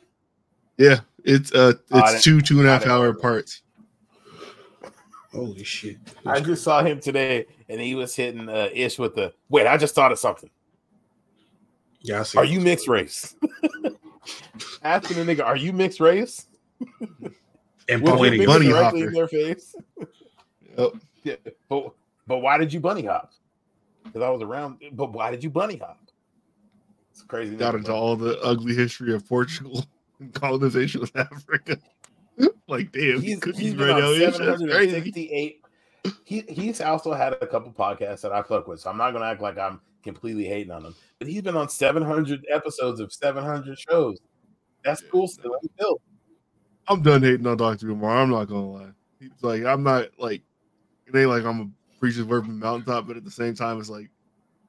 [0.78, 3.64] Yeah, it's uh it's two two and a I half didn't hour parts.
[5.34, 5.98] Holy shit.
[6.28, 9.66] I just saw him today, and he was hitting uh, Ish with the wait.
[9.68, 10.50] I just thought of something.
[12.02, 13.36] yeah, I see Are you mixed race?
[14.84, 16.46] Asking the nigga, are you mixed race?
[17.90, 19.08] and pointing bunny directly hopper.
[19.08, 19.76] in their face.
[20.78, 20.92] Yep.
[21.24, 21.36] Yeah,
[21.70, 21.94] but
[22.28, 23.32] but why did you bunny hop?
[24.06, 24.80] Because I was around.
[24.94, 26.00] But why did you bunny hop?
[27.12, 27.56] It's crazy.
[27.56, 29.86] Got into all the ugly history of Portugal
[30.20, 31.78] and colonization of Africa.
[32.68, 34.32] like damn, He's, cookies he's been right on now.
[34.32, 34.38] Crazy.
[34.38, 35.62] 768.
[36.24, 39.26] He he's also had a couple podcasts that I fuck with, so I'm not gonna
[39.26, 40.96] act like I'm completely hating on him.
[41.20, 44.20] But he's been on 700 episodes of 700 shows.
[44.84, 45.28] That's cool.
[45.28, 45.96] Still, Let him.
[46.88, 47.90] I'm done hating on Dr.
[47.90, 48.18] Umar.
[48.18, 48.92] I'm not gonna lie.
[49.20, 50.44] He's like, I'm not like
[51.08, 51.74] it ain't like I'm
[52.06, 54.10] a preacher's word from the mountaintop, but at the same time, it's like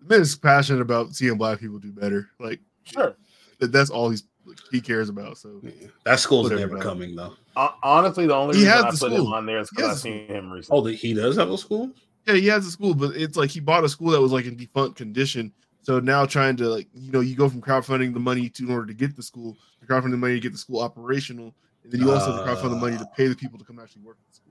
[0.01, 2.29] the man is passionate about seeing black people do better.
[2.39, 3.17] Like Sure.
[3.59, 5.39] that- that's all he's like, he cares about.
[5.39, 5.89] So Yeah.
[6.05, 6.83] That school's Whatever, never man.
[6.83, 7.35] coming though.
[7.57, 9.35] Hon- Honestly, the only He reason has I the put him school.
[9.35, 10.79] on there is He because I've the seen him recently.
[10.79, 11.91] Oh, the- he does have a school?
[12.27, 14.45] yeah, he has a school, but it's like he bought a school that was like
[14.47, 15.53] in defunct condition.
[15.83, 18.71] So now trying to like you know you go from crowdfunding the money to in
[18.73, 21.93] order to get the school, to crowdfunding the money to get the school operational, and
[21.93, 23.15] then you also have to crowdfund the money to ah.
[23.17, 24.46] pay the people to come actually work at the school.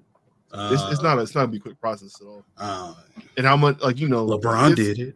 [0.53, 2.45] It's, it's Uh, not a, it's not gonna be a quick process at all.
[2.57, 2.93] uh,
[3.37, 5.15] And how much like you know LeBron did it.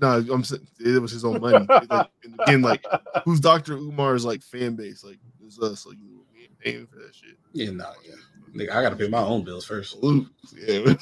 [0.00, 1.66] No, I'm saying it was his own money.
[1.68, 2.84] like, and again, like
[3.24, 3.76] who's Dr.
[3.76, 5.04] Umar's like fan base?
[5.04, 5.86] Like it's us.
[5.86, 5.96] Like
[6.34, 7.36] we ain't paying for that shit.
[7.52, 8.14] Yeah, no, yeah.
[8.54, 9.92] Nigga, I gotta pay my own bills first.
[9.92, 10.28] Salute.
[10.56, 10.94] Yeah.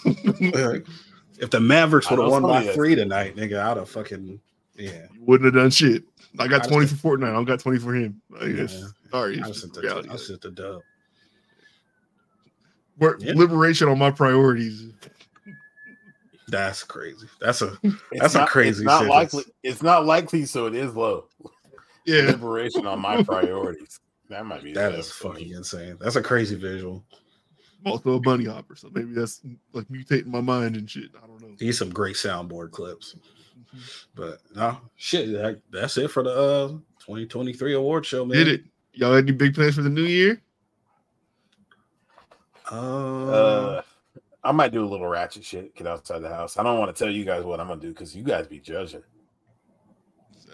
[1.40, 4.40] If the Mavericks would have won by somebody that's- three tonight, nigga, I'd have fucking
[4.76, 5.06] yeah.
[5.12, 6.02] You wouldn't have done shit.
[6.38, 7.28] I got I 20 for Fortnite.
[7.30, 8.20] I don't got 20 for him.
[8.30, 8.86] Like, it's, Yeah.
[9.10, 10.08] Sorry, I it's sent just the, reality.
[10.10, 10.82] I sent the dub.
[12.98, 13.32] Work- Yeah.
[13.34, 14.86] Liberation on my priorities.
[16.48, 17.26] That's crazy.
[17.40, 19.34] That's a It's That's a crazy It's not sentence.
[19.34, 19.52] likely.
[19.62, 21.26] It's not likely, so it is low.
[22.06, 22.22] Yeah.
[22.22, 24.00] Liberation on my priorities.
[24.30, 24.72] That might be.
[24.72, 25.34] that is the is best for me.
[25.40, 25.96] fucking insane.
[26.00, 27.04] That's a crazy visual.
[27.86, 28.76] Also a bunny hopper.
[28.76, 29.40] So maybe that's
[29.72, 31.10] like mutating my mind and shit.
[31.22, 31.54] I don't know.
[31.58, 33.14] These some great soundboard clips.
[34.14, 36.68] But no, shit, that, that's it for the uh
[37.00, 38.36] 2023 award show, man.
[38.38, 38.62] Did it.
[38.94, 40.40] Y'all had any big plans for the new year?
[42.70, 43.82] Uh, Uh,
[44.44, 45.74] I might do a little ratchet shit.
[45.74, 46.56] Get outside the house.
[46.56, 48.60] I don't want to tell you guys what I'm gonna do because you guys be
[48.60, 49.02] judging.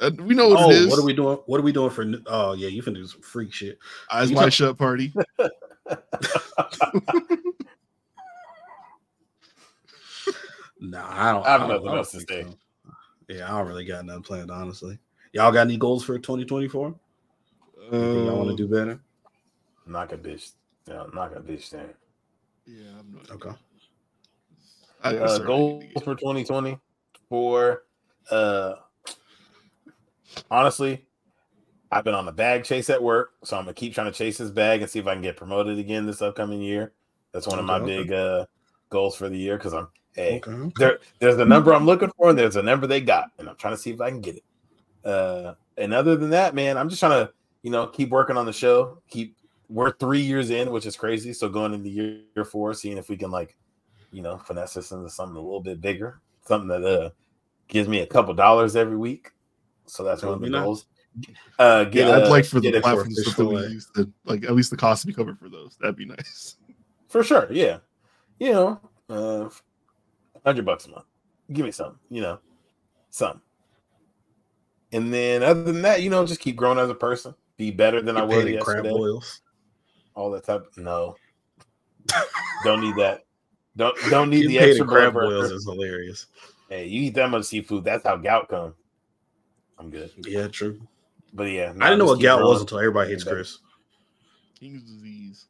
[0.00, 0.86] Uh, we know what oh, it is.
[0.88, 1.38] what are we doing?
[1.46, 2.04] What are we doing for?
[2.26, 3.78] Oh yeah, you can do some freak shit.
[4.10, 5.12] Eyes you wide talk- shut party.
[10.80, 11.46] Nah, I I don't.
[11.46, 12.42] I have don't- nothing don't else to say.
[12.42, 12.54] so.
[13.28, 14.98] Yeah, I don't really got nothing planned, honestly.
[15.32, 16.94] Y'all got any goals for 2024?
[17.90, 19.00] Anything y'all want to Um, do better?
[19.86, 20.52] Knock a bitch.
[20.86, 21.88] Yeah, knock a bitch down.
[22.66, 23.30] Yeah, I'm not.
[23.30, 23.50] Okay.
[25.02, 26.78] I gotta Uh, goals for 2020
[27.28, 27.84] for
[28.30, 28.74] uh
[30.50, 31.06] honestly,
[31.92, 34.38] I've been on a bag chase at work, so I'm gonna keep trying to chase
[34.38, 36.92] this bag and see if I can get promoted again this upcoming year.
[37.32, 38.02] That's one of my Okay, okay.
[38.02, 38.46] big uh
[38.90, 40.72] goals for the year because I'm hey Okay.
[40.76, 43.56] there there's the number I'm looking for and there's a number they got, and I'm
[43.56, 44.44] trying to see if I can get it.
[45.08, 48.46] Uh and other than that, man, I'm just trying to, you know, keep working on
[48.46, 49.02] the show.
[49.10, 49.36] Keep
[49.74, 51.32] we're three years in, which is crazy.
[51.32, 53.56] So going into year, year four, seeing if we can like,
[54.12, 57.10] you know, finesse this into something a little bit bigger, something that uh
[57.66, 59.32] gives me a couple dollars every week.
[59.86, 60.86] So that's one of would the goals.
[61.58, 64.44] Uh get Yeah, I'd like for the a- platforms stuff that we use to like
[64.44, 65.76] at least the cost to be covered for those.
[65.80, 66.56] That'd be nice.
[67.08, 67.78] for sure, yeah.
[68.38, 69.48] You know, uh
[70.46, 71.06] hundred bucks a month.
[71.52, 72.38] Give me some, you know,
[73.10, 73.42] some.
[74.92, 78.00] And then other than that, you know, just keep growing as a person, be better
[78.00, 79.04] than I was paid in crab yesterday.
[80.14, 80.24] Boils.
[80.24, 80.66] All that type.
[80.76, 81.16] No,
[82.64, 83.24] don't need that.
[83.76, 86.26] Don't don't need Getting the extra in crab blood boils is hilarious.
[86.68, 88.74] Hey, you eat that much seafood, that's how gout come.
[89.78, 90.10] I'm good.
[90.26, 90.80] Yeah, true.
[91.32, 92.52] But yeah, I didn't know what gout growing.
[92.52, 93.58] was until everybody hates Chris.
[94.58, 95.46] King's disease.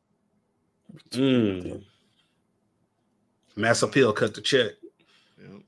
[1.11, 1.85] Mm.
[3.57, 4.73] Mass appeal, cut the check.
[5.41, 5.59] Yeah.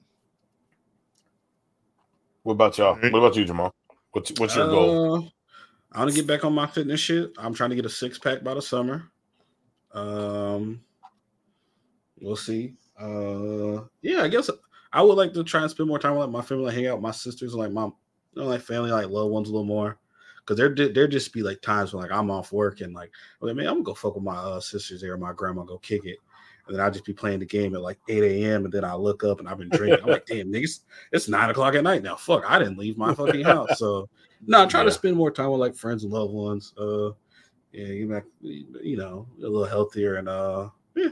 [2.42, 2.94] What about y'all?
[2.96, 3.74] What about you, Jamal?
[4.12, 5.30] What's what's your goal?
[5.96, 7.32] I want to get back on my fitness shit.
[7.38, 9.10] I'm trying to get a six pack by the summer.
[9.94, 10.82] Um,
[12.20, 12.74] we'll see.
[13.00, 14.50] Uh, yeah, I guess
[14.92, 16.86] I would like to try and spend more time with like, my family, like, hang
[16.86, 17.92] out with my sisters, and like my, you
[18.34, 19.96] know, like family, like loved ones a little more.
[20.44, 23.10] Cause there, there just be like times when like I'm off work and like,
[23.40, 25.78] I'm like, man, I'm gonna go fuck with my uh, sisters there, my grandma, go
[25.78, 26.18] kick it,
[26.66, 28.64] and then I'll just be playing the game at like 8 a.m.
[28.64, 30.04] and then I look up and I've been drinking.
[30.04, 32.16] I'm like, damn, niggas, it's nine o'clock at night now.
[32.16, 34.08] Fuck, I didn't leave my fucking house, so
[34.44, 36.74] no, I try to spend more time with like friends and loved ones.
[36.78, 37.10] Uh,
[37.72, 41.08] yeah, you back, you know, a little healthier and uh, yeah.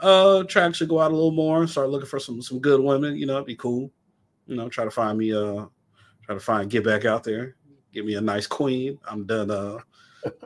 [0.00, 1.60] Uh, try to go out a little more.
[1.60, 3.16] And start looking for some some good women.
[3.16, 3.90] You know, it'd be cool.
[4.46, 5.66] You know, try to find me uh,
[6.22, 7.56] try to find get back out there,
[7.92, 8.98] get me a nice queen.
[9.08, 9.50] I'm done.
[9.50, 9.78] Uh,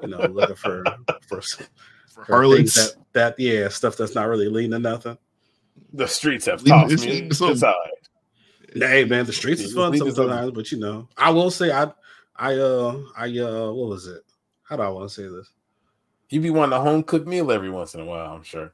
[0.02, 0.84] you know, looking for
[1.28, 1.66] for, some-
[2.12, 2.94] For for things harlots.
[2.94, 5.18] that that yeah stuff that's not really leading to nothing.
[5.94, 7.12] The streets have Leave- tossed me.
[7.12, 7.80] it's It's, something.
[8.74, 11.90] Hey man, the streets is fun sometimes, but you know, I will say I
[12.36, 14.22] I uh I uh what was it?
[14.62, 15.50] How do I want to say this?
[16.30, 18.72] You be wanting a home cooked meal every once in a while, I'm sure.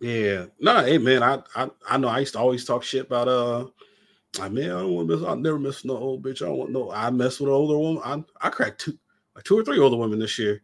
[0.00, 3.28] Yeah, no, hey man, I, I I know I used to always talk shit about
[3.28, 3.66] uh,
[4.40, 6.42] I mean I don't want to miss, I never miss no old bitch.
[6.42, 6.90] I don't want no.
[6.90, 8.02] I mess with an older woman.
[8.04, 8.98] I I cracked two
[9.34, 10.62] like two or three older women this year.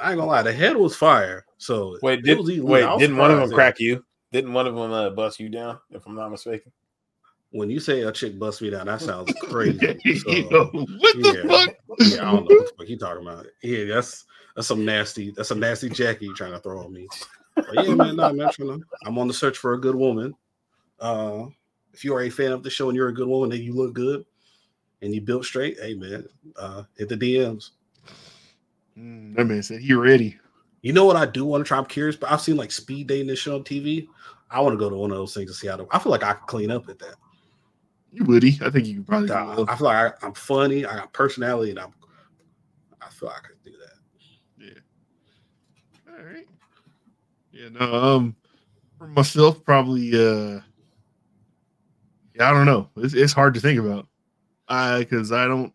[0.00, 1.44] I ain't gonna lie, the head was fire.
[1.56, 4.04] So Wait, did, wait, didn't one of them crack you?
[4.30, 6.70] Didn't one of them uh, bust you down, if I'm not mistaken?
[7.50, 9.98] When you say a chick bust me down, that sounds crazy.
[10.18, 11.66] So, Yo, what the yeah.
[11.66, 11.74] fuck?
[12.00, 13.46] yeah, I don't know what the fuck you talking about.
[13.62, 15.30] Yeah, that's that's some nasty.
[15.30, 17.08] That's some nasty Jackie you trying to throw on me.
[17.54, 20.34] But yeah, man, nah, man, to- I'm on the search for a good woman.
[21.00, 21.46] Uh,
[21.94, 23.72] if you are a fan of the show and you're a good woman and you
[23.72, 24.24] look good
[25.00, 27.70] and you built straight, hey man, uh, hit the DMs.
[28.98, 30.36] Mm, that man said he ready.
[30.82, 31.78] You know what I do want to try?
[31.78, 34.06] I'm curious, but I've seen like speed dating this show on TV.
[34.50, 35.86] I want to go to one of those things to see how to.
[35.90, 37.16] I feel like I could clean up at that.
[38.10, 39.28] You would I think you could probably.
[39.28, 40.86] do I, feel like I, I'm funny.
[40.86, 41.92] I got personality, and I'm.
[43.02, 44.64] I feel like I could do that.
[44.64, 46.12] Yeah.
[46.18, 46.46] All right.
[47.52, 47.68] Yeah.
[47.68, 47.94] No.
[47.94, 48.36] Um.
[48.98, 50.14] For myself, probably.
[50.14, 50.60] Uh.
[52.34, 52.88] Yeah, I don't know.
[52.96, 54.06] It's, it's hard to think about.
[54.68, 55.72] I because I don't.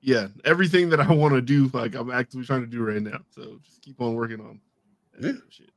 [0.00, 3.18] Yeah, everything that I want to do, like I'm actively trying to do right now.
[3.30, 4.60] So just keep on working on.
[5.20, 5.32] Yeah.
[5.48, 5.70] Shit.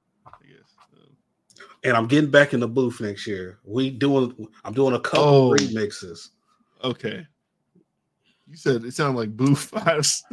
[1.83, 1.89] I guess.
[1.89, 3.59] And I'm getting back in the booth next year.
[3.63, 5.51] We doing I'm doing a couple Oh.
[5.55, 6.29] remixes.
[6.83, 7.25] okay.
[8.47, 9.71] You said it sounded like boof.
[9.75, 10.23] I was-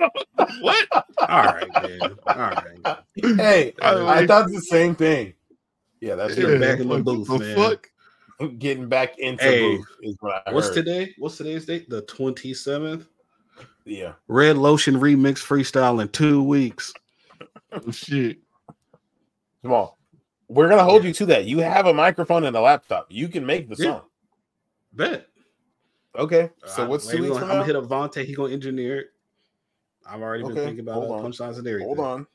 [0.60, 0.86] what?
[0.92, 2.00] All right, man.
[2.26, 2.98] All right.
[3.36, 5.32] Hey, I, I thought the same thing.
[6.00, 7.56] Yeah, that's Yeah, back in the what booth, the man.
[7.56, 7.88] Fuck?
[8.58, 10.74] Getting back into Hey, booth is what I What's heard.
[10.74, 11.14] today?
[11.18, 11.88] What's today's date?
[11.88, 13.06] The 27th.
[13.84, 14.14] Yeah.
[14.28, 16.92] Red Lotion remix freestyle in two weeks.
[17.72, 18.38] Oh shit.
[19.62, 19.95] Jamal,
[20.48, 21.44] we're gonna hold you to that.
[21.46, 23.06] You have a microphone and a laptop.
[23.10, 23.84] You can make the Yeah.
[23.90, 24.02] song.
[24.92, 25.26] Bet.
[26.14, 26.50] Okay.
[26.66, 28.24] So I- what's wait, two weeks gonna- I'm gonna hit up Vontae.
[28.24, 29.06] He gonna engineer it.
[30.08, 31.86] I've already been thinking about hold uh, punchlines and everything.
[31.86, 32.26] Hold on.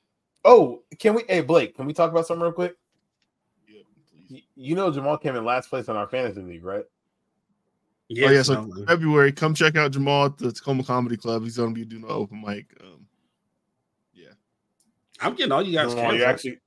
[0.44, 1.24] Oh, can we?
[1.28, 2.76] Hey, Blake, can we talk about something real quick?
[3.68, 3.82] Yeah.
[4.30, 6.86] Y- You know, Jamal came in last place in our fantasy league, right?
[8.10, 11.44] Yeah, oh yeah, so no, February, come check out Jamal at the Tacoma Comedy Club.
[11.44, 12.66] He's gonna be doing an open mic.
[12.84, 13.08] Um,
[14.14, 14.32] yeah,
[15.22, 15.92] I'm getting all you guys.
[15.94, 16.30] Jamal, you canceled.
[16.30, 16.60] actually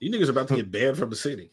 [0.00, 1.50] you niggas are about to get banned from the city.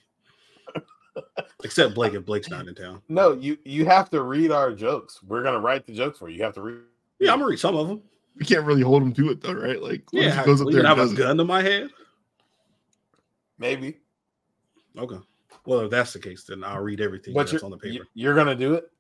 [1.64, 3.02] Except Blake if Blake's not in town.
[3.08, 5.24] No, you you have to read our jokes.
[5.24, 6.38] We're gonna write the jokes for you.
[6.38, 6.80] You have to read.
[7.20, 8.02] Yeah, I'm gonna read some of them.
[8.38, 9.82] We can't really hold him to it though, right?
[9.82, 11.18] Like, what Yeah, goes up we there can have does a it?
[11.18, 11.90] gun to my head.
[13.58, 14.00] Maybe,
[14.98, 15.18] Okay.
[15.66, 17.94] Well, if that's the case, then I'll read everything but that's on the paper.
[17.94, 18.92] you- you're gonna do it.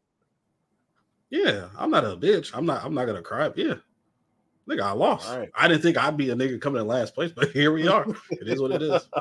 [1.29, 2.51] Yeah, I'm not a bitch.
[2.55, 2.83] I'm not.
[2.85, 3.51] I'm not gonna cry.
[3.55, 3.75] Yeah,
[4.69, 5.29] nigga, I lost.
[5.29, 5.49] Right.
[5.55, 8.05] I didn't think I'd be a nigga coming in last place, but here we are.
[8.31, 9.07] it is what it is.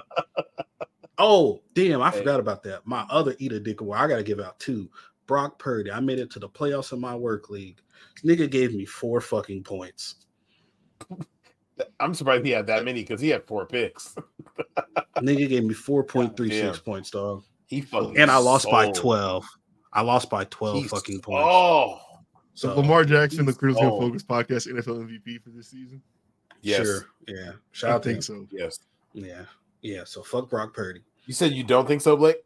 [1.17, 2.03] Oh, damn!
[2.03, 2.19] I Hey.
[2.19, 2.85] forgot about that.
[2.87, 4.01] My other eat a dick award.
[4.01, 4.91] I gotta give out two.
[5.29, 5.93] Brock Purdy.
[5.93, 7.81] I made it to the playoffs in my work league.
[8.21, 10.17] This nigga gave me four fucking points.
[12.01, 14.17] I'm surprised he had that many because he had four picks.
[15.19, 17.45] Nigga gave me four point three six points, dog.
[17.67, 19.47] He fucking And I lost by twelve.
[19.93, 21.49] I lost by twelve He fucking points.
[21.49, 22.01] Oh,
[22.55, 24.03] So So Lamar Jackson, the he's Critical old.
[24.03, 26.01] Focus podcast NFL MVP for this season.
[26.63, 27.07] yes, sure.
[27.27, 27.51] Yeah.
[27.51, 28.23] I Shout out to think him.
[28.23, 28.47] so.
[28.51, 28.79] yes.
[29.13, 29.43] Yeah.
[29.83, 30.05] Yeah.
[30.05, 31.01] So fuck Brock Purdy.
[31.27, 32.37] You said you don't think so, Blake?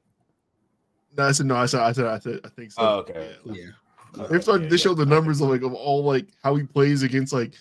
[1.16, 1.56] No, I said no.
[1.56, 2.82] I said I said I said I think so.
[2.82, 3.30] Oh, okay.
[3.44, 4.26] Yeah, like, Yeah.
[4.30, 4.82] They've started Yeah, to yeah.
[4.82, 7.54] show the numbers of like of all like how he plays against like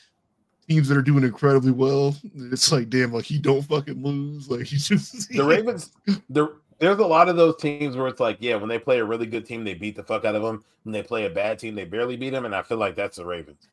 [0.69, 2.15] teams that are doing incredibly well.
[2.51, 4.49] It's like damn, like he don't fucking lose.
[4.49, 5.91] Like he just The Ravens,
[6.29, 9.05] the there's a lot of those teams where it's like, yeah, when they play a
[9.05, 10.63] really good team, they beat the fuck out of them.
[10.83, 12.45] When they play a bad team, they barely beat them.
[12.45, 13.67] And I feel like that's the Ravens.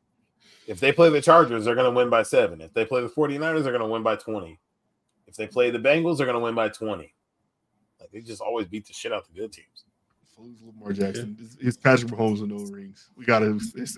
[0.67, 2.61] If they play the Chargers, they're going to win by seven.
[2.61, 4.59] If they play the 49ers, they're going to win by 20.
[5.27, 7.13] If they play the Bengals, they're going to win by 20.
[7.99, 9.85] Like they just always beat the shit out the good teams.
[10.37, 11.37] Lose Lamar Jackson.
[11.39, 13.09] It's, it's Patrick Mahomes with no rings.
[13.15, 13.57] We got to.
[13.75, 13.95] It's,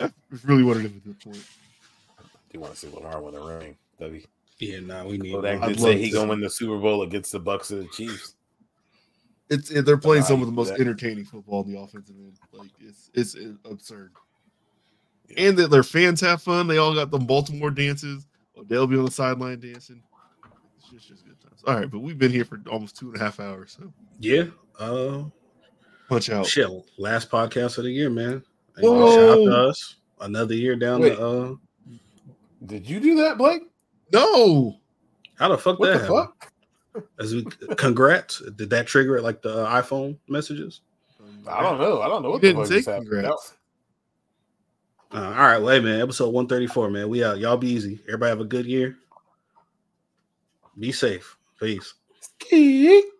[0.44, 1.36] really what it is at this point.
[1.36, 3.76] Do you want to see Lamar win a ring?
[3.98, 4.22] W.
[4.62, 4.80] Yeah.
[4.80, 5.32] Nah, we need.
[5.32, 5.70] Well, that one.
[5.70, 8.36] I'd did say he gonna win the Super Bowl against the Bucks and the Chiefs.
[9.50, 10.80] It's it, they're playing Nah, some of the most that.
[10.80, 12.38] entertaining football in the offensive end.
[12.52, 14.12] Like it's it's, it's absurd.
[15.36, 16.68] And that their fans have fun.
[16.68, 18.26] They all got them Baltimore dances.
[18.68, 20.02] They'll be on the sideline dancing.
[20.78, 21.62] It's just, just good times.
[21.66, 23.76] All right, but we've been here for almost two and a half hours.
[23.78, 24.44] So Yeah.
[24.78, 25.24] Uh.
[26.08, 26.46] punch out.
[26.46, 26.68] Shit.
[26.98, 28.42] Last podcast of the year, man.
[28.78, 29.10] Whoa.
[29.14, 29.96] Shout out to us.
[30.20, 31.16] Another year down Wait.
[31.18, 31.26] the.
[31.26, 31.54] Uh.
[32.66, 33.62] Did you do that, Blake?
[34.12, 34.76] No,
[35.36, 36.28] How the fuck What that the happened?
[36.40, 36.52] fuck?
[37.18, 37.44] As we
[37.76, 38.42] congrats.
[38.56, 40.82] Did that trigger it like the uh, iPhone messages?
[41.48, 42.02] I don't know.
[42.02, 43.08] I don't know You what the didn't fuck say just happened.
[43.10, 43.54] congrats.
[45.14, 46.00] Uh, all right, well, hey, man.
[46.00, 47.08] Episode one thirty four, man.
[47.08, 47.38] We out.
[47.38, 48.00] Y'all be easy.
[48.08, 48.96] Everybody have a good year.
[50.78, 51.36] Be safe.
[51.60, 51.94] Peace.
[52.50, 53.10] That-